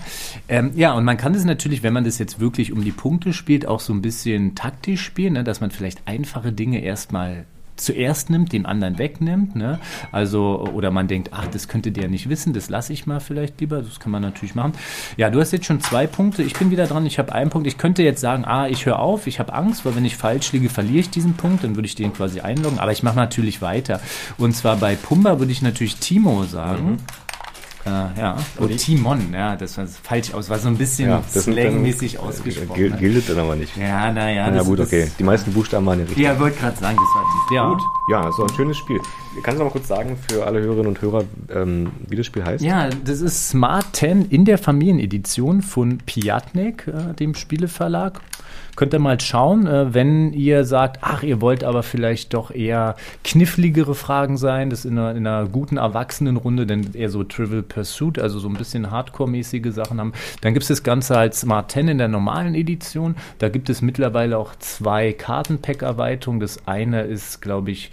Ähm, 0.48 0.72
ja, 0.74 0.92
und 0.94 1.04
man 1.04 1.16
kann 1.16 1.32
das 1.32 1.44
natürlich, 1.44 1.82
wenn 1.82 1.92
man 1.92 2.04
das 2.04 2.18
jetzt 2.18 2.40
wirklich 2.40 2.72
um 2.72 2.82
die 2.82 2.92
Punkte 2.92 3.32
spielt, 3.32 3.66
auch 3.66 3.80
so 3.80 3.92
ein 3.92 4.02
bisschen 4.02 4.54
taktisch 4.54 5.02
spielen, 5.02 5.34
ne? 5.34 5.44
dass 5.44 5.60
man 5.60 5.70
vielleicht 5.70 6.02
einfache 6.06 6.52
Dinge 6.52 6.80
erstmal 6.80 7.44
zuerst 7.76 8.30
nimmt, 8.30 8.52
den 8.52 8.66
anderen 8.66 8.98
wegnimmt. 8.98 9.56
Ne? 9.56 9.78
Also, 10.10 10.68
oder 10.72 10.90
man 10.90 11.08
denkt, 11.08 11.30
ach, 11.32 11.46
das 11.48 11.68
könnte 11.68 11.92
der 11.92 12.08
nicht 12.08 12.28
wissen, 12.28 12.52
das 12.52 12.68
lasse 12.70 12.92
ich 12.92 13.06
mal 13.06 13.20
vielleicht 13.20 13.60
lieber. 13.60 13.82
Das 13.82 14.00
kann 14.00 14.12
man 14.12 14.22
natürlich 14.22 14.54
machen. 14.54 14.72
Ja, 15.16 15.30
du 15.30 15.40
hast 15.40 15.52
jetzt 15.52 15.66
schon 15.66 15.80
zwei 15.80 16.06
Punkte. 16.06 16.42
Ich 16.42 16.54
bin 16.54 16.70
wieder 16.70 16.86
dran, 16.86 17.06
ich 17.06 17.18
habe 17.18 17.32
einen 17.32 17.50
Punkt. 17.50 17.66
Ich 17.66 17.78
könnte 17.78 18.02
jetzt 18.02 18.20
sagen, 18.20 18.44
ah, 18.44 18.68
ich 18.68 18.86
höre 18.86 18.98
auf, 18.98 19.26
ich 19.26 19.38
habe 19.38 19.52
Angst, 19.52 19.84
weil 19.84 19.96
wenn 19.96 20.04
ich 20.04 20.16
falsch 20.16 20.52
liege, 20.52 20.68
verliere 20.68 21.00
ich 21.00 21.10
diesen 21.10 21.34
Punkt, 21.34 21.64
dann 21.64 21.76
würde 21.76 21.86
ich 21.86 21.94
den 21.94 22.12
quasi 22.12 22.40
einloggen. 22.40 22.78
Aber 22.78 22.92
ich 22.92 23.02
mache 23.02 23.16
natürlich 23.16 23.62
weiter. 23.62 24.00
Und 24.38 24.54
zwar 24.54 24.76
bei 24.76 24.94
Pumba 24.94 25.38
würde 25.38 25.52
ich 25.52 25.62
natürlich 25.62 25.96
Timo 25.96 26.44
sagen. 26.44 26.92
Mhm. 26.92 26.96
Äh, 27.84 28.20
ja, 28.20 28.36
oh, 28.60 28.66
Timon, 28.66 29.32
ja, 29.32 29.56
das 29.56 29.76
war 29.76 29.86
falsch 29.86 30.32
aus, 30.32 30.48
war 30.48 30.58
so 30.58 30.68
ein 30.68 30.76
bisschen 30.76 31.08
ja, 31.08 31.22
slangmäßig 31.28 32.18
ausgesprochen. 32.18 32.76
Gilt, 32.76 32.98
gilt 32.98 33.28
dann 33.28 33.40
aber 33.40 33.56
nicht. 33.56 33.76
Ja, 33.76 34.12
naja. 34.12 34.48
Na 34.50 34.62
gut, 34.62 34.78
okay. 34.78 35.10
Die 35.18 35.24
meisten 35.24 35.52
Buchstaben 35.52 35.84
waren 35.86 35.98
ja 35.98 36.04
richtig. 36.04 36.22
Ja, 36.22 36.38
wollte 36.38 36.58
gerade 36.60 36.76
sagen, 36.76 36.96
das 36.96 37.14
war. 37.14 37.52
Ja. 37.52 37.68
Gut, 37.70 37.82
ja, 38.08 38.30
so 38.32 38.44
ein 38.44 38.52
schönes 38.54 38.76
Spiel. 38.76 39.00
Kannst 39.42 39.58
du 39.58 39.64
noch 39.64 39.70
mal 39.70 39.72
kurz 39.72 39.88
sagen 39.88 40.16
für 40.28 40.46
alle 40.46 40.60
Hörerinnen 40.60 40.86
und 40.88 41.02
Hörer, 41.02 41.24
ähm, 41.52 41.90
wie 42.08 42.16
das 42.16 42.26
Spiel 42.26 42.44
heißt? 42.44 42.62
Ja, 42.62 42.88
das 42.88 43.20
ist 43.20 43.48
Smart 43.48 43.86
10 43.94 44.26
in 44.26 44.44
der 44.44 44.58
Familienedition 44.58 45.62
von 45.62 45.98
Piatnik, 45.98 46.86
äh, 46.86 47.14
dem 47.14 47.34
Spieleverlag. 47.34 48.20
Könnt 48.74 48.94
ihr 48.94 49.00
mal 49.00 49.20
schauen, 49.20 49.66
äh, 49.66 49.92
wenn 49.92 50.32
ihr 50.32 50.64
sagt, 50.64 51.00
ach, 51.02 51.22
ihr 51.22 51.42
wollt 51.42 51.62
aber 51.62 51.82
vielleicht 51.82 52.32
doch 52.32 52.50
eher 52.50 52.96
kniffligere 53.22 53.94
Fragen 53.94 54.38
sein, 54.38 54.70
das 54.70 54.86
in 54.86 54.98
einer, 54.98 55.10
in 55.14 55.26
einer 55.26 55.46
guten 55.46 55.76
Erwachsenenrunde, 55.76 56.66
denn 56.66 56.94
eher 56.94 57.10
so 57.10 57.22
Trivial 57.22 57.62
Pursuit, 57.62 58.18
also 58.18 58.38
so 58.38 58.48
ein 58.48 58.54
bisschen 58.54 58.90
Hardcore-mäßige 58.90 59.72
Sachen 59.72 60.00
haben, 60.00 60.14
dann 60.40 60.54
gibt 60.54 60.62
es 60.62 60.68
das 60.68 60.82
Ganze 60.82 61.18
als 61.18 61.40
Smart 61.40 61.70
10 61.70 61.88
in 61.88 61.98
der 61.98 62.08
normalen 62.08 62.54
Edition. 62.54 63.16
Da 63.38 63.50
gibt 63.50 63.68
es 63.68 63.82
mittlerweile 63.82 64.38
auch 64.38 64.54
zwei 64.58 65.12
Kartenpack-Erweiterungen. 65.12 66.40
Das 66.40 66.66
eine 66.66 67.02
ist, 67.02 67.42
glaube 67.42 67.72
ich, 67.72 67.90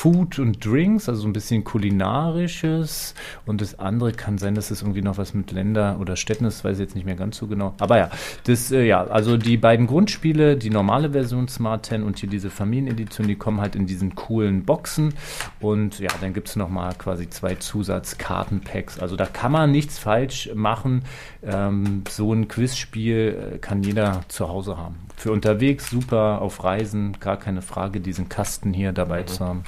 Food 0.00 0.38
und 0.38 0.64
Drinks, 0.64 1.10
also 1.10 1.20
so 1.20 1.28
ein 1.28 1.34
bisschen 1.34 1.62
kulinarisches. 1.62 3.14
Und 3.44 3.60
das 3.60 3.78
andere 3.78 4.12
kann 4.12 4.38
sein, 4.38 4.54
dass 4.54 4.70
es 4.70 4.80
irgendwie 4.80 5.02
noch 5.02 5.18
was 5.18 5.34
mit 5.34 5.52
Länder 5.52 5.98
oder 6.00 6.16
Städten 6.16 6.46
ist, 6.46 6.64
weiß 6.64 6.78
ich 6.78 6.80
jetzt 6.80 6.94
nicht 6.94 7.04
mehr 7.04 7.16
ganz 7.16 7.36
so 7.36 7.46
genau. 7.46 7.74
Aber 7.78 7.98
ja, 7.98 8.10
das, 8.44 8.72
äh, 8.72 8.86
ja, 8.86 9.04
also 9.04 9.36
die 9.36 9.58
beiden 9.58 9.86
Grundspiele, 9.86 10.56
die 10.56 10.70
normale 10.70 11.10
Version 11.10 11.48
Smart 11.48 11.84
10 11.84 12.02
und 12.02 12.18
hier 12.18 12.30
diese 12.30 12.48
Familienedition, 12.48 13.28
die 13.28 13.36
kommen 13.36 13.60
halt 13.60 13.76
in 13.76 13.84
diesen 13.84 14.14
coolen 14.14 14.64
Boxen. 14.64 15.12
Und 15.60 15.98
ja, 15.98 16.08
dann 16.22 16.32
gibt 16.32 16.48
es 16.48 16.56
nochmal 16.56 16.94
quasi 16.96 17.28
zwei 17.28 17.56
Zusatzkartenpacks. 17.56 19.00
Also 19.00 19.16
da 19.16 19.26
kann 19.26 19.52
man 19.52 19.70
nichts 19.70 19.98
falsch 19.98 20.48
machen. 20.54 21.02
Ähm, 21.42 22.04
so 22.08 22.34
ein 22.34 22.48
Quizspiel 22.48 23.54
äh, 23.54 23.58
kann 23.58 23.82
jeder 23.82 24.22
zu 24.28 24.48
Hause 24.48 24.76
haben. 24.76 24.96
Für 25.16 25.32
unterwegs 25.32 25.88
super, 25.88 26.42
auf 26.42 26.62
Reisen, 26.64 27.16
gar 27.18 27.38
keine 27.38 27.62
Frage, 27.62 28.00
diesen 28.00 28.28
Kasten 28.28 28.74
hier 28.74 28.92
dabei 28.92 29.22
mhm. 29.22 29.26
zu 29.26 29.44
haben. 29.44 29.64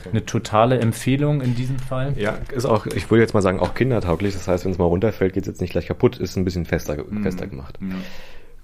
Okay. 0.00 0.10
Eine 0.10 0.24
totale 0.24 0.78
Empfehlung 0.80 1.42
in 1.42 1.54
diesem 1.54 1.78
Fall. 1.78 2.14
Ja, 2.16 2.38
ist 2.52 2.64
auch, 2.64 2.86
ich 2.86 3.10
würde 3.10 3.22
jetzt 3.22 3.34
mal 3.34 3.42
sagen, 3.42 3.60
auch 3.60 3.74
kindertauglich. 3.74 4.32
Das 4.32 4.48
heißt, 4.48 4.64
wenn 4.64 4.72
es 4.72 4.78
mal 4.78 4.86
runterfällt, 4.86 5.34
geht 5.34 5.42
es 5.42 5.48
jetzt 5.48 5.60
nicht 5.60 5.72
gleich 5.72 5.86
kaputt, 5.86 6.18
ist 6.18 6.36
ein 6.36 6.44
bisschen 6.44 6.64
fester, 6.64 6.96
mhm. 6.96 7.22
fester 7.22 7.46
gemacht. 7.46 7.80
Mhm. 7.80 7.96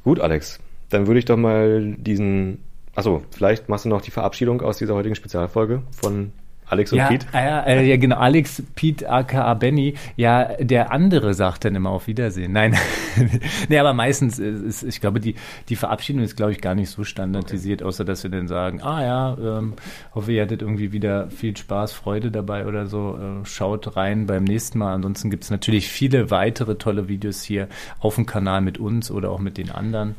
Gut, 0.02 0.20
Alex, 0.20 0.58
dann 0.88 1.06
würde 1.06 1.18
ich 1.18 1.26
doch 1.26 1.36
mal 1.36 1.94
diesen, 1.98 2.62
achso, 2.94 3.22
vielleicht 3.32 3.68
machst 3.68 3.84
du 3.84 3.90
noch 3.90 4.00
die 4.00 4.10
Verabschiedung 4.10 4.62
aus 4.62 4.78
dieser 4.78 4.94
heutigen 4.94 5.14
Spezialfolge 5.14 5.82
von 5.90 6.32
Alex 6.68 6.92
und 6.92 6.98
ja, 6.98 7.06
Pete? 7.06 7.26
Ja, 7.32 7.62
äh, 7.62 7.88
ja, 7.88 7.96
genau. 7.96 8.16
Alex, 8.16 8.62
Pete, 8.74 9.08
aka 9.08 9.54
Benny. 9.54 9.94
Ja, 10.16 10.56
der 10.58 10.92
andere 10.92 11.32
sagt 11.34 11.64
dann 11.64 11.76
immer 11.76 11.90
auf 11.90 12.08
Wiedersehen. 12.08 12.52
Nein, 12.52 12.74
nee, 13.68 13.78
aber 13.78 13.92
meistens 13.92 14.38
ist, 14.40 14.82
ich 14.82 15.00
glaube, 15.00 15.20
die, 15.20 15.36
die 15.68 15.76
Verabschiedung 15.76 16.22
ist, 16.22 16.36
glaube 16.36 16.52
ich, 16.52 16.60
gar 16.60 16.74
nicht 16.74 16.90
so 16.90 17.04
standardisiert, 17.04 17.82
okay. 17.82 17.88
außer 17.88 18.04
dass 18.04 18.24
wir 18.24 18.30
dann 18.30 18.48
sagen, 18.48 18.82
ah 18.82 19.02
ja, 19.02 19.58
ähm, 19.58 19.74
hoffe, 20.14 20.32
ihr 20.32 20.42
hattet 20.42 20.62
irgendwie 20.62 20.90
wieder 20.90 21.30
viel 21.30 21.56
Spaß, 21.56 21.92
Freude 21.92 22.32
dabei 22.32 22.66
oder 22.66 22.86
so. 22.86 23.16
Äh, 23.16 23.46
schaut 23.46 23.96
rein 23.96 24.26
beim 24.26 24.42
nächsten 24.42 24.78
Mal. 24.78 24.92
Ansonsten 24.94 25.30
gibt 25.30 25.44
es 25.44 25.50
natürlich 25.50 25.88
viele 25.88 26.32
weitere 26.32 26.74
tolle 26.76 27.08
Videos 27.08 27.42
hier 27.42 27.68
auf 28.00 28.16
dem 28.16 28.26
Kanal 28.26 28.60
mit 28.60 28.78
uns 28.78 29.12
oder 29.12 29.30
auch 29.30 29.38
mit 29.38 29.56
den 29.56 29.70
anderen. 29.70 30.16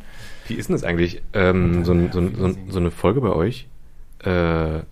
Wie 0.47 0.53
ist 0.53 0.69
denn 0.69 0.75
das 0.75 0.85
eigentlich, 0.85 1.21
ähm, 1.33 1.83
so, 1.83 1.93
so, 2.11 2.29
so, 2.29 2.55
so 2.69 2.79
eine 2.79 2.91
Folge 2.91 3.19
bei 3.19 3.31
euch? 3.31 3.67
Äh, 4.23 4.83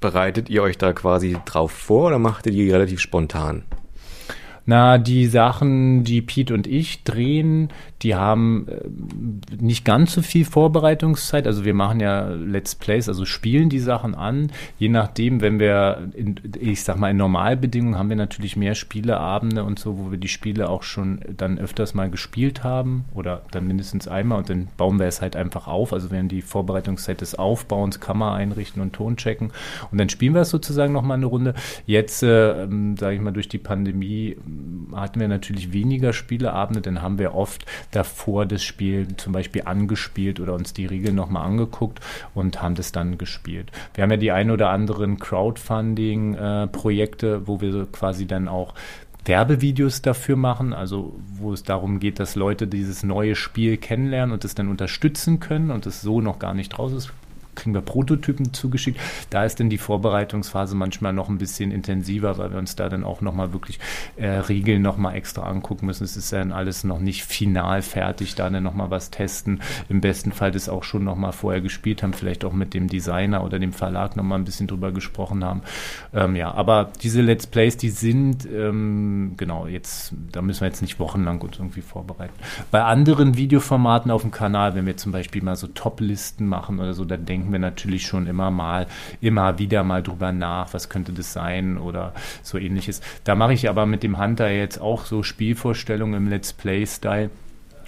Bereitet 0.00 0.48
ihr 0.48 0.62
euch 0.62 0.78
da 0.78 0.94
quasi 0.94 1.36
drauf 1.44 1.72
vor 1.72 2.06
oder 2.06 2.18
macht 2.18 2.46
ihr 2.46 2.52
die 2.52 2.70
relativ 2.70 3.00
spontan? 3.00 3.64
Na, 4.70 4.98
die 4.98 5.26
Sachen, 5.26 6.04
die 6.04 6.22
Pete 6.22 6.54
und 6.54 6.68
ich 6.68 7.02
drehen, 7.02 7.70
die 8.02 8.14
haben 8.14 8.68
äh, 8.68 9.56
nicht 9.60 9.84
ganz 9.84 10.12
so 10.12 10.22
viel 10.22 10.44
Vorbereitungszeit. 10.44 11.48
Also 11.48 11.64
wir 11.64 11.74
machen 11.74 11.98
ja 11.98 12.28
Let's 12.28 12.76
Plays, 12.76 13.08
also 13.08 13.24
spielen 13.24 13.68
die 13.68 13.80
Sachen 13.80 14.14
an. 14.14 14.52
Je 14.78 14.88
nachdem, 14.88 15.40
wenn 15.40 15.58
wir, 15.58 16.08
in, 16.14 16.36
ich 16.60 16.84
sag 16.84 16.98
mal, 16.98 17.10
in 17.10 17.16
Normalbedingungen 17.16 17.98
haben 17.98 18.10
wir 18.10 18.16
natürlich 18.16 18.54
mehr 18.54 18.76
Spieleabende 18.76 19.64
und 19.64 19.80
so, 19.80 19.98
wo 19.98 20.12
wir 20.12 20.18
die 20.18 20.28
Spiele 20.28 20.68
auch 20.68 20.84
schon 20.84 21.18
dann 21.36 21.58
öfters 21.58 21.92
mal 21.94 22.08
gespielt 22.08 22.62
haben 22.62 23.06
oder 23.12 23.42
dann 23.50 23.66
mindestens 23.66 24.06
einmal 24.06 24.38
und 24.38 24.50
dann 24.50 24.68
bauen 24.76 25.00
wir 25.00 25.06
es 25.06 25.20
halt 25.20 25.34
einfach 25.34 25.66
auf. 25.66 25.92
Also 25.92 26.12
während 26.12 26.30
die 26.30 26.42
Vorbereitungszeit 26.42 27.22
des 27.22 27.34
Aufbauens, 27.34 27.98
Kamera 27.98 28.36
einrichten 28.36 28.80
und 28.80 28.92
Ton 28.92 29.16
checken 29.16 29.50
und 29.90 29.98
dann 29.98 30.08
spielen 30.08 30.34
wir 30.34 30.42
es 30.42 30.50
sozusagen 30.50 30.92
nochmal 30.92 31.16
eine 31.16 31.26
Runde. 31.26 31.54
Jetzt, 31.86 32.22
äh, 32.22 32.68
sage 32.96 33.16
ich 33.16 33.20
mal, 33.20 33.32
durch 33.32 33.48
die 33.48 33.58
Pandemie 33.58 34.36
hatten 34.94 35.20
wir 35.20 35.28
natürlich 35.28 35.72
weniger 35.72 36.12
Spieleabende, 36.12 36.80
dann 36.80 37.02
haben 37.02 37.18
wir 37.18 37.34
oft 37.34 37.66
davor 37.90 38.46
das 38.46 38.62
Spiel 38.62 39.08
zum 39.16 39.32
Beispiel 39.32 39.62
angespielt 39.64 40.40
oder 40.40 40.54
uns 40.54 40.72
die 40.72 40.86
Regeln 40.86 41.14
nochmal 41.14 41.46
angeguckt 41.46 42.00
und 42.34 42.62
haben 42.62 42.74
das 42.74 42.92
dann 42.92 43.18
gespielt. 43.18 43.70
Wir 43.94 44.02
haben 44.02 44.10
ja 44.10 44.16
die 44.16 44.32
ein 44.32 44.50
oder 44.50 44.70
anderen 44.70 45.18
Crowdfunding-Projekte, 45.18 47.46
wo 47.46 47.60
wir 47.60 47.86
quasi 47.90 48.26
dann 48.26 48.48
auch 48.48 48.74
Werbevideos 49.24 50.02
dafür 50.02 50.36
machen, 50.36 50.72
also 50.72 51.14
wo 51.34 51.52
es 51.52 51.62
darum 51.62 52.00
geht, 52.00 52.18
dass 52.18 52.36
Leute 52.36 52.66
dieses 52.66 53.02
neue 53.02 53.36
Spiel 53.36 53.76
kennenlernen 53.76 54.32
und 54.32 54.44
es 54.44 54.54
dann 54.54 54.68
unterstützen 54.68 55.40
können 55.40 55.70
und 55.70 55.86
es 55.86 56.00
so 56.00 56.20
noch 56.20 56.38
gar 56.38 56.54
nicht 56.54 56.78
raus 56.78 56.92
ist 56.92 57.12
kriegen 57.60 57.74
wir 57.74 57.82
Prototypen 57.82 58.52
zugeschickt. 58.52 58.98
Da 59.30 59.44
ist 59.44 59.60
dann 59.60 59.70
die 59.70 59.78
Vorbereitungsphase 59.78 60.74
manchmal 60.74 61.12
noch 61.12 61.28
ein 61.28 61.38
bisschen 61.38 61.70
intensiver, 61.70 62.38
weil 62.38 62.50
wir 62.50 62.58
uns 62.58 62.76
da 62.76 62.88
dann 62.88 63.04
auch 63.04 63.20
nochmal 63.20 63.52
wirklich 63.52 63.78
äh, 64.16 64.28
Regeln 64.28 64.82
nochmal 64.82 65.14
extra 65.14 65.42
angucken 65.42 65.86
müssen. 65.86 66.04
Es 66.04 66.16
ist 66.16 66.32
dann 66.32 66.52
alles 66.52 66.84
noch 66.84 66.98
nicht 66.98 67.24
final 67.24 67.82
fertig, 67.82 68.34
da 68.34 68.48
dann 68.48 68.62
nochmal 68.62 68.90
was 68.90 69.10
testen. 69.10 69.60
Im 69.88 70.00
besten 70.00 70.32
Fall 70.32 70.50
das 70.50 70.68
auch 70.68 70.84
schon 70.84 71.04
nochmal 71.04 71.32
vorher 71.32 71.60
gespielt 71.60 72.02
haben, 72.02 72.12
vielleicht 72.12 72.44
auch 72.44 72.52
mit 72.52 72.74
dem 72.74 72.88
Designer 72.88 73.44
oder 73.44 73.58
dem 73.58 73.72
Verlag 73.72 74.16
nochmal 74.16 74.38
ein 74.38 74.44
bisschen 74.44 74.66
drüber 74.66 74.92
gesprochen 74.92 75.44
haben. 75.44 75.62
Ähm, 76.14 76.36
ja, 76.36 76.52
aber 76.52 76.90
diese 77.02 77.20
Let's 77.20 77.46
Plays, 77.46 77.76
die 77.76 77.90
sind, 77.90 78.46
ähm, 78.46 79.34
genau, 79.36 79.66
jetzt, 79.66 80.14
da 80.32 80.42
müssen 80.42 80.62
wir 80.62 80.68
jetzt 80.68 80.82
nicht 80.82 80.98
wochenlang 80.98 81.40
uns 81.40 81.58
irgendwie 81.58 81.82
vorbereiten. 81.82 82.34
Bei 82.70 82.84
anderen 82.84 83.36
Videoformaten 83.36 84.10
auf 84.10 84.22
dem 84.22 84.30
Kanal, 84.30 84.74
wenn 84.74 84.86
wir 84.86 84.96
zum 84.96 85.12
Beispiel 85.12 85.42
mal 85.42 85.56
so 85.56 85.66
Top-Listen 85.66 86.46
machen 86.46 86.78
oder 86.78 86.94
so, 86.94 87.04
dann 87.04 87.24
denken 87.24 87.49
denken 87.50 87.52
wir 87.52 87.58
natürlich 87.58 88.06
schon 88.06 88.26
immer 88.26 88.50
mal, 88.50 88.86
immer 89.20 89.58
wieder 89.58 89.82
mal 89.82 90.02
drüber 90.02 90.32
nach, 90.32 90.72
was 90.72 90.88
könnte 90.88 91.12
das 91.12 91.32
sein 91.32 91.78
oder 91.78 92.14
so 92.42 92.58
ähnliches. 92.58 93.00
Da 93.24 93.34
mache 93.34 93.52
ich 93.52 93.68
aber 93.68 93.86
mit 93.86 94.02
dem 94.02 94.18
Hunter 94.18 94.50
jetzt 94.50 94.80
auch 94.80 95.04
so 95.04 95.22
Spielvorstellungen 95.22 96.14
im 96.14 96.28
Let's 96.28 96.52
Play-Style 96.52 97.30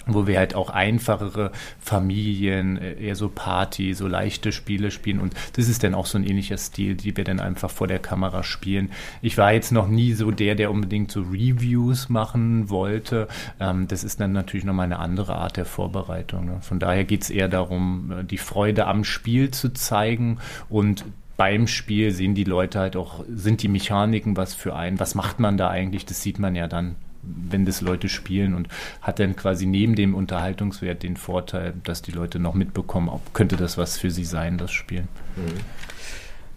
wo 0.05 0.27
wir 0.27 0.37
halt 0.37 0.55
auch 0.55 0.69
einfachere 0.69 1.51
Familien, 1.79 2.77
äh, 2.77 2.93
eher 2.93 3.15
so 3.15 3.29
Party, 3.29 3.93
so 3.93 4.07
leichte 4.07 4.51
Spiele 4.51 4.91
spielen 4.91 5.19
und 5.19 5.33
das 5.55 5.67
ist 5.67 5.83
dann 5.83 5.93
auch 5.93 6.05
so 6.05 6.17
ein 6.17 6.23
ähnlicher 6.25 6.57
Stil, 6.57 6.95
die 6.95 7.15
wir 7.15 7.23
dann 7.23 7.39
einfach 7.39 7.69
vor 7.69 7.87
der 7.87 7.99
Kamera 7.99 8.43
spielen. 8.43 8.91
Ich 9.21 9.37
war 9.37 9.53
jetzt 9.53 9.71
noch 9.71 9.87
nie 9.87 10.13
so 10.13 10.31
der, 10.31 10.55
der 10.55 10.71
unbedingt 10.71 11.11
so 11.11 11.21
Reviews 11.21 12.09
machen 12.09 12.69
wollte. 12.69 13.27
Ähm, 13.59 13.87
das 13.87 14.03
ist 14.03 14.19
dann 14.19 14.33
natürlich 14.33 14.65
nochmal 14.65 14.85
eine 14.85 14.99
andere 14.99 15.35
Art 15.35 15.57
der 15.57 15.65
Vorbereitung. 15.65 16.45
Ne? 16.45 16.57
Von 16.61 16.79
daher 16.79 17.03
geht 17.03 17.23
es 17.23 17.29
eher 17.29 17.47
darum, 17.47 18.11
äh, 18.11 18.23
die 18.23 18.37
Freude 18.37 18.87
am 18.87 19.03
Spiel 19.03 19.51
zu 19.51 19.73
zeigen 19.73 20.39
und 20.69 21.05
beim 21.35 21.67
Spiel 21.67 22.11
sehen 22.11 22.35
die 22.35 22.43
Leute 22.43 22.79
halt 22.79 22.95
auch, 22.95 23.23
sind 23.27 23.63
die 23.63 23.67
Mechaniken 23.67 24.37
was 24.37 24.53
für 24.53 24.75
einen, 24.75 24.99
was 24.99 25.15
macht 25.15 25.39
man 25.39 25.57
da 25.57 25.69
eigentlich, 25.69 26.05
das 26.05 26.21
sieht 26.21 26.39
man 26.39 26.55
ja 26.55 26.67
dann 26.67 26.95
wenn 27.23 27.65
das 27.65 27.81
Leute 27.81 28.09
spielen 28.09 28.53
und 28.53 28.67
hat 29.01 29.19
dann 29.19 29.35
quasi 29.35 29.65
neben 29.65 29.95
dem 29.95 30.15
Unterhaltungswert 30.15 31.03
den 31.03 31.17
Vorteil, 31.17 31.73
dass 31.83 32.01
die 32.01 32.11
Leute 32.11 32.39
noch 32.39 32.53
mitbekommen, 32.53 33.09
ob 33.09 33.33
könnte 33.33 33.55
das 33.55 33.77
was 33.77 33.97
für 33.97 34.11
sie 34.11 34.25
sein, 34.25 34.57
das 34.57 34.71
Spiel. 34.71 35.01
Mhm. 35.35 35.59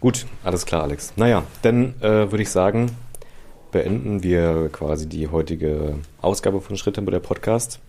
Gut, 0.01 0.27
alles 0.45 0.67
klar, 0.67 0.83
Alex. 0.83 1.15
Naja, 1.17 1.45
dann 1.63 1.95
äh, 2.01 2.31
würde 2.31 2.43
ich 2.43 2.51
sagen, 2.51 2.91
beenden 3.73 4.23
wir 4.23 4.69
quasi 4.71 5.09
die 5.09 5.29
heutige 5.29 5.95
Ausgabe 6.21 6.61
von 6.61 6.77
Schritttempo 6.77 7.11
der 7.11 7.21
Podcast. 7.21 7.81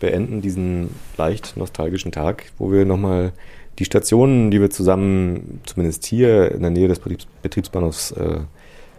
Beenden 0.00 0.40
diesen 0.40 0.90
leicht 1.16 1.56
nostalgischen 1.56 2.10
Tag, 2.10 2.46
wo 2.58 2.72
wir 2.72 2.84
nochmal 2.84 3.32
die 3.78 3.84
Stationen, 3.84 4.50
die 4.50 4.60
wir 4.60 4.70
zusammen, 4.70 5.60
zumindest 5.64 6.04
hier 6.04 6.52
in 6.52 6.62
der 6.62 6.70
Nähe 6.70 6.88
des 6.88 6.98
Betriebs 6.98 7.26
Betriebsbahnhofs 7.42 8.12
äh, 8.12 8.40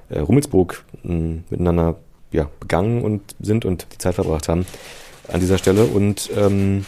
äh, 0.09 0.19
Rummelsburg 0.19 0.83
miteinander 1.03 1.97
ja, 2.33 2.49
begangen 2.59 3.01
und 3.01 3.21
sind 3.39 3.63
und 3.63 3.87
die 3.93 3.97
Zeit 3.97 4.15
verbracht 4.15 4.49
haben 4.49 4.65
an 5.31 5.39
dieser 5.39 5.57
Stelle. 5.57 5.85
Und 5.85 6.29
ähm, 6.35 6.85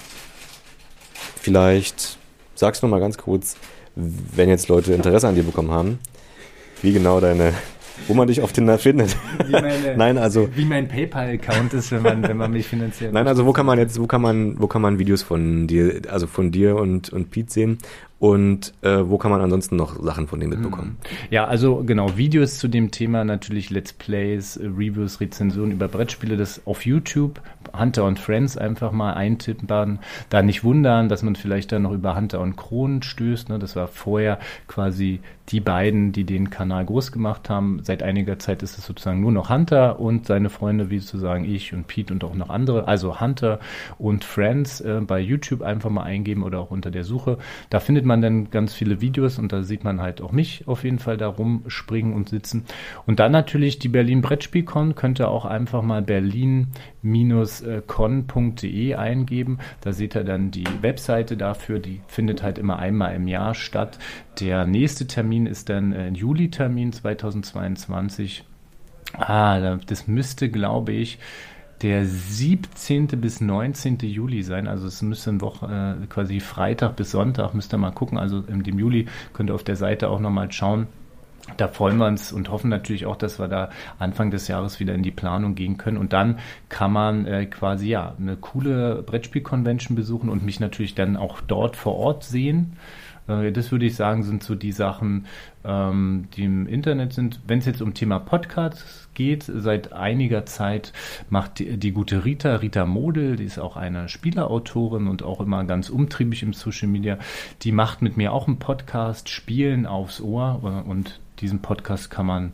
vielleicht 1.37 2.17
sagst 2.55 2.83
du 2.83 2.87
mal 2.87 2.99
ganz 2.99 3.17
kurz, 3.17 3.55
wenn 3.95 4.49
jetzt 4.49 4.67
Leute 4.67 4.93
Interesse 4.93 5.27
an 5.27 5.35
dir 5.35 5.43
bekommen 5.43 5.71
haben, 5.71 5.99
wie 6.81 6.91
genau 6.91 7.21
deine 7.21 7.53
wo 8.07 8.13
man 8.13 8.27
dich 8.27 8.41
auf 8.41 8.51
Tinder 8.51 8.77
findet. 8.77 9.15
Wie 9.45 9.53
meine, 9.53 9.95
Nein, 9.97 10.17
also 10.17 10.49
wie 10.53 10.65
mein 10.65 10.89
PayPal-Account 10.89 11.73
ist, 11.73 11.91
wenn 11.91 12.01
man 12.01 12.23
wenn 12.23 12.37
man 12.37 12.51
mich 12.51 12.67
finanziert. 12.67 13.13
Nein, 13.13 13.27
also 13.27 13.45
wo 13.45 13.53
kann 13.53 13.65
man 13.65 13.79
jetzt 13.79 13.99
wo 14.01 14.05
kann 14.05 14.21
man 14.21 14.59
wo 14.59 14.67
kann 14.67 14.81
man 14.81 14.99
Videos 14.99 15.23
von 15.23 15.67
dir 15.67 16.01
also 16.09 16.27
von 16.27 16.51
dir 16.51 16.75
und 16.75 17.13
und 17.13 17.31
Pete 17.31 17.51
sehen 17.51 17.77
und 18.25 18.73
äh, 18.81 19.07
wo 19.07 19.19
kann 19.19 19.29
man 19.29 19.39
ansonsten 19.39 19.75
noch 19.75 20.01
Sachen 20.01 20.25
von 20.25 20.39
denen 20.39 20.53
mitbekommen? 20.53 20.97
Hm. 21.03 21.17
Ja, 21.29 21.45
also 21.45 21.83
genau, 21.85 22.17
Videos 22.17 22.57
zu 22.57 22.67
dem 22.67 22.89
Thema 22.89 23.23
natürlich 23.23 23.69
Let's 23.69 23.93
Plays, 23.93 24.57
äh, 24.57 24.65
Reviews, 24.65 25.21
Rezensionen 25.21 25.73
über 25.73 25.87
Brettspiele, 25.87 26.35
das 26.35 26.65
auf 26.65 26.87
YouTube, 26.87 27.39
Hunter 27.77 28.03
und 28.05 28.17
Friends 28.17 28.57
einfach 28.57 28.91
mal 28.91 29.13
eintippen. 29.13 29.67
Da 29.67 30.41
nicht 30.41 30.63
wundern, 30.63 31.07
dass 31.07 31.21
man 31.21 31.35
vielleicht 31.35 31.71
dann 31.71 31.83
noch 31.83 31.91
über 31.91 32.15
Hunter 32.15 32.39
und 32.41 32.55
Kronen 32.55 33.03
stößt. 33.03 33.49
Ne? 33.49 33.59
Das 33.59 33.75
war 33.75 33.87
vorher 33.87 34.39
quasi 34.67 35.19
die 35.49 35.59
beiden, 35.59 36.11
die 36.11 36.23
den 36.23 36.49
Kanal 36.49 36.85
groß 36.85 37.11
gemacht 37.11 37.49
haben. 37.49 37.79
Seit 37.83 38.01
einiger 38.01 38.39
Zeit 38.39 38.63
ist 38.63 38.77
es 38.77 38.85
sozusagen 38.85 39.21
nur 39.21 39.31
noch 39.31 39.49
Hunter 39.49 39.99
und 39.99 40.25
seine 40.25 40.49
Freunde, 40.49 40.89
wie 40.89 40.99
sozusagen 40.99 41.45
ich 41.45 41.73
und 41.73 41.85
Pete 41.85 42.13
und 42.13 42.23
auch 42.23 42.33
noch 42.33 42.49
andere. 42.49 42.87
Also 42.87 43.19
Hunter 43.19 43.59
und 43.99 44.23
Friends 44.23 44.81
äh, 44.81 45.01
bei 45.05 45.19
YouTube 45.19 45.61
einfach 45.61 45.91
mal 45.91 46.03
eingeben 46.03 46.43
oder 46.43 46.59
auch 46.59 46.71
unter 46.71 46.89
der 46.89 47.03
Suche. 47.03 47.37
Da 47.69 47.79
findet 47.79 48.05
man 48.05 48.14
man 48.15 48.21
dann 48.21 48.49
ganz 48.49 48.73
viele 48.73 49.01
Videos 49.01 49.37
und 49.37 49.51
da 49.51 49.63
sieht 49.63 49.83
man 49.83 50.01
halt 50.01 50.21
auch 50.21 50.31
mich 50.31 50.65
auf 50.67 50.85
jeden 50.85 50.99
Fall 50.99 51.17
da 51.17 51.27
rumspringen 51.27 52.13
und 52.13 52.29
sitzen. 52.29 52.63
Und 53.05 53.19
dann 53.19 53.33
natürlich 53.33 53.77
die 53.77 53.89
Berlin 53.89 54.21
Brettspielcon, 54.21 54.95
könnt 54.95 55.19
ihr 55.19 55.27
auch 55.29 55.43
einfach 55.43 55.81
mal 55.81 56.01
berlin-con.de 56.01 58.95
eingeben. 58.95 59.59
Da 59.81 59.91
seht 59.91 60.15
ihr 60.15 60.23
dann 60.23 60.51
die 60.51 60.63
Webseite 60.81 61.35
dafür, 61.35 61.79
die 61.79 61.99
findet 62.07 62.41
halt 62.41 62.57
immer 62.57 62.79
einmal 62.79 63.13
im 63.15 63.27
Jahr 63.27 63.53
statt. 63.53 63.99
Der 64.39 64.65
nächste 64.65 65.07
Termin 65.07 65.45
ist 65.45 65.67
dann 65.67 65.91
ein 65.93 66.15
Juli-Termin 66.15 66.93
2022. 66.93 68.45
Ah, 69.13 69.77
das 69.85 70.07
müsste, 70.07 70.47
glaube 70.49 70.93
ich, 70.93 71.19
der 71.81 72.05
17. 72.05 73.07
bis 73.07 73.41
19. 73.41 73.99
Juli 73.99 74.43
sein. 74.43 74.67
Also 74.67 74.87
es 74.87 75.01
müsste 75.01 75.31
eine 75.31 75.41
Woche, 75.41 75.97
äh, 76.01 76.07
quasi 76.07 76.39
Freitag 76.39 76.95
bis 76.95 77.11
Sonntag, 77.11 77.53
müsst 77.53 77.73
ihr 77.73 77.77
mal 77.77 77.91
gucken. 77.91 78.17
Also 78.17 78.43
im 78.47 78.63
Juli 78.63 79.07
könnt 79.33 79.49
ihr 79.49 79.55
auf 79.55 79.63
der 79.63 79.75
Seite 79.75 80.09
auch 80.09 80.19
nochmal 80.19 80.51
schauen. 80.51 80.87
Da 81.57 81.67
freuen 81.67 81.97
wir 81.97 82.07
uns 82.07 82.33
und 82.33 82.49
hoffen 82.49 82.69
natürlich 82.69 83.05
auch, 83.05 83.15
dass 83.15 83.39
wir 83.39 83.47
da 83.47 83.69
Anfang 83.99 84.31
des 84.31 84.47
Jahres 84.47 84.79
wieder 84.79 84.95
in 84.95 85.03
die 85.03 85.11
Planung 85.11 85.53
gehen 85.53 85.77
können. 85.77 85.97
Und 85.97 86.11
dann 86.11 86.39
kann 86.69 86.91
man 86.91 87.27
äh, 87.27 87.45
quasi 87.45 87.89
ja 87.89 88.15
eine 88.19 88.35
coole 88.35 89.03
Brettspiel-Convention 89.03 89.95
besuchen 89.95 90.29
und 90.29 90.43
mich 90.43 90.59
natürlich 90.59 90.95
dann 90.95 91.17
auch 91.17 91.41
dort 91.41 91.75
vor 91.75 91.95
Ort 91.97 92.23
sehen. 92.23 92.77
Äh, 93.27 93.51
das 93.51 93.71
würde 93.71 93.85
ich 93.85 93.95
sagen, 93.95 94.23
sind 94.23 94.43
so 94.43 94.55
die 94.55 94.71
Sachen, 94.71 95.25
ähm, 95.63 96.27
die 96.35 96.43
im 96.43 96.67
Internet 96.67 97.13
sind. 97.13 97.39
Wenn 97.47 97.59
es 97.59 97.65
jetzt 97.65 97.81
um 97.81 97.93
Thema 97.93 98.19
Podcasts 98.19 99.09
geht, 99.13 99.43
seit 99.43 99.93
einiger 99.93 100.45
Zeit 100.45 100.93
macht 101.29 101.59
die, 101.59 101.77
die, 101.77 101.91
gute 101.91 102.25
Rita, 102.25 102.57
Rita 102.57 102.85
Model, 102.85 103.35
die 103.35 103.45
ist 103.45 103.59
auch 103.59 103.77
eine 103.77 104.09
Spielerautorin 104.09 105.07
und 105.07 105.23
auch 105.23 105.39
immer 105.41 105.63
ganz 105.63 105.89
umtriebig 105.89 106.43
im 106.43 106.53
Social 106.53 106.87
Media, 106.87 107.17
die 107.61 107.71
macht 107.71 108.01
mit 108.01 108.17
mir 108.17 108.33
auch 108.33 108.47
einen 108.47 108.59
Podcast, 108.59 109.29
Spielen 109.29 109.85
aufs 109.85 110.21
Ohr 110.21 110.61
äh, 110.63 110.89
und 110.89 111.19
diesen 111.39 111.61
Podcast 111.61 112.09
kann 112.09 112.25
man 112.25 112.53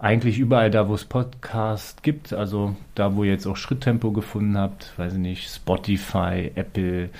eigentlich 0.00 0.38
überall 0.38 0.70
da, 0.70 0.88
wo 0.88 0.94
es 0.94 1.04
Podcast 1.04 2.02
gibt, 2.02 2.32
also 2.32 2.74
da, 2.94 3.16
wo 3.16 3.24
ihr 3.24 3.32
jetzt 3.32 3.46
auch 3.46 3.56
Schritttempo 3.56 4.12
gefunden 4.12 4.56
habt, 4.56 4.98
weiß 4.98 5.14
ich 5.14 5.18
nicht, 5.18 5.54
Spotify, 5.54 6.50
Apple 6.54 7.10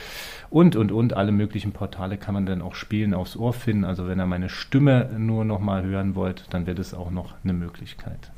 und, 0.51 0.77
und, 0.77 0.93
und, 0.93 1.15
alle 1.15 1.33
möglichen 1.33 1.73
Portale 1.73 2.17
kann 2.17 2.35
man 2.35 2.45
dann 2.45 2.61
auch 2.61 2.75
spielen 2.75 3.15
aufs 3.15 3.37
Ohr 3.37 3.53
finden. 3.53 3.85
Also 3.85 4.09
wenn 4.09 4.19
ihr 4.19 4.27
meine 4.27 4.49
Stimme 4.49 5.09
nur 5.17 5.45
noch 5.45 5.61
mal 5.61 5.85
hören 5.85 6.15
wollt, 6.15 6.45
dann 6.51 6.67
wäre 6.67 6.75
das 6.75 6.93
auch 6.93 7.11
noch 7.11 7.35
eine 7.45 7.53
Möglichkeit. 7.53 8.33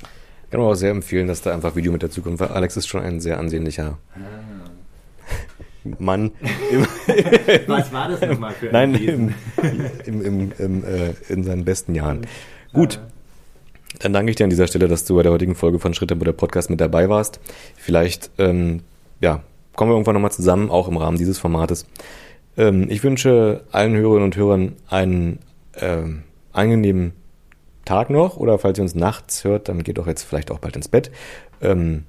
Kann 0.51 0.61
man 0.61 0.69
auch 0.69 0.75
sehr 0.75 0.91
empfehlen, 0.91 1.27
dass 1.27 1.41
da 1.41 1.55
einfach 1.55 1.75
Video 1.75 1.91
mit 1.91 2.03
dazu 2.03 2.21
kommt, 2.21 2.39
weil 2.39 2.49
Alex 2.49 2.77
ist 2.77 2.87
schon 2.87 3.03
ein 3.03 3.21
sehr 3.21 3.39
ansehnlicher 3.39 3.99
ah. 4.15 4.19
Mann. 5.99 6.33
Was 7.67 7.93
war 7.93 8.09
das 8.09 8.21
nochmal 8.21 8.53
für 8.53 8.67
ein 8.67 8.93
Nein, 8.93 8.95
im, 8.95 9.35
im, 10.05 10.21
im, 10.23 10.53
im 10.59 10.85
äh, 10.85 11.15
in 11.29 11.43
seinen 11.43 11.65
besten 11.65 11.95
Jahren. 11.95 12.27
Gut, 12.73 13.01
dann 13.99 14.13
danke 14.13 14.31
ich 14.31 14.37
dir 14.37 14.45
an 14.45 14.51
dieser 14.51 14.67
Stelle, 14.67 14.89
dass 14.89 15.05
du 15.05 15.17
bei 15.17 15.23
der 15.23 15.33
heutigen 15.33 15.55
Folge 15.55 15.79
von 15.79 15.95
Schritttempo 15.95 16.25
der 16.25 16.33
Podcast 16.33 16.71
mit 16.71 16.81
dabei 16.81 17.09
warst. 17.09 17.41
Vielleicht, 17.77 18.31
ähm, 18.39 18.83
ja, 19.21 19.43
kommen 19.75 19.91
wir 19.91 19.95
irgendwann 19.95 20.15
nochmal 20.15 20.33
zusammen, 20.33 20.71
auch 20.71 20.89
im 20.89 20.97
Rahmen 20.97 21.19
dieses 21.19 21.39
Formates. 21.39 21.87
Ähm, 22.57 22.87
ich 22.89 23.03
wünsche 23.03 23.65
allen 23.71 23.97
Hörerinnen 23.97 24.25
und 24.25 24.37
Hörern 24.37 24.77
einen 24.89 25.39
ähm, 25.81 26.23
angenehmen 26.53 27.13
Tag 27.85 28.11
noch 28.11 28.37
oder 28.37 28.59
falls 28.59 28.79
ihr 28.79 28.83
uns 28.83 28.95
nachts 28.95 29.45
hört, 29.45 29.69
dann 29.69 29.83
geht 29.83 29.99
doch 29.99 30.07
jetzt 30.07 30.23
vielleicht 30.23 30.51
auch 30.51 30.59
bald 30.59 30.77
ins 30.77 30.89
Bett. 30.89 31.11
Ähm, 31.61 32.05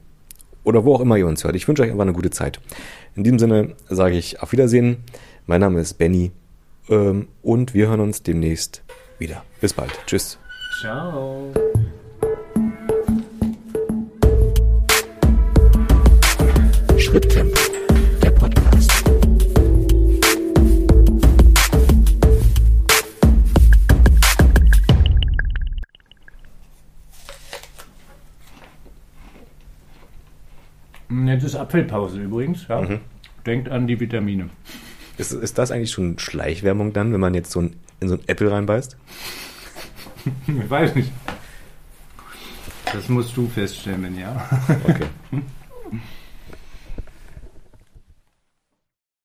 oder 0.64 0.86
wo 0.86 0.96
auch 0.96 1.02
immer 1.02 1.18
ihr 1.18 1.28
uns 1.28 1.44
hört. 1.44 1.56
Ich 1.56 1.68
wünsche 1.68 1.84
euch 1.84 1.92
einfach 1.92 2.04
eine 2.04 2.14
gute 2.14 2.30
Zeit. 2.30 2.60
In 3.16 3.24
diesem 3.24 3.40
Sinne 3.40 3.76
sage 3.90 4.16
ich 4.16 4.42
auf 4.42 4.52
Wiedersehen. 4.52 5.04
Mein 5.46 5.60
Name 5.62 5.80
ist 5.82 5.96
Benny 5.96 6.32
ähm, 6.90 7.28
und 7.42 7.74
wir 7.74 7.88
hören 7.88 8.00
uns 8.00 8.24
demnächst 8.24 8.82
wieder. 9.20 9.44
Bis 9.60 9.74
bald. 9.74 9.92
Tschüss. 10.06 10.38
Ciao. 10.80 11.52
Schritttempo, 16.98 17.53
Jetzt 31.26 31.44
ist 31.44 31.56
Apfelpause 31.56 32.22
übrigens. 32.22 32.68
Ja? 32.68 32.82
Mhm. 32.82 33.00
Denkt 33.46 33.70
an 33.70 33.88
die 33.88 34.00
Vitamine. 34.00 34.50
Ist, 35.18 35.32
ist 35.32 35.58
das 35.58 35.72
eigentlich 35.72 35.92
schon 35.92 36.18
Schleichwerbung 36.18 36.94
dann, 36.94 37.14
wenn 37.14 37.20
man 37.20 37.34
jetzt 37.34 37.52
so 37.52 37.62
ein, 37.62 37.76
in 38.00 38.10
so 38.10 38.16
ein 38.16 38.22
Apple 38.28 38.52
reinbeißt? 38.52 38.98
ich 40.48 40.70
weiß 40.70 40.96
nicht. 40.96 41.12
Das 42.92 43.10
musst 43.10 43.36
du 43.36 43.48
feststellen, 43.48 44.18
ja. 44.18 44.50
Okay. 44.84 45.08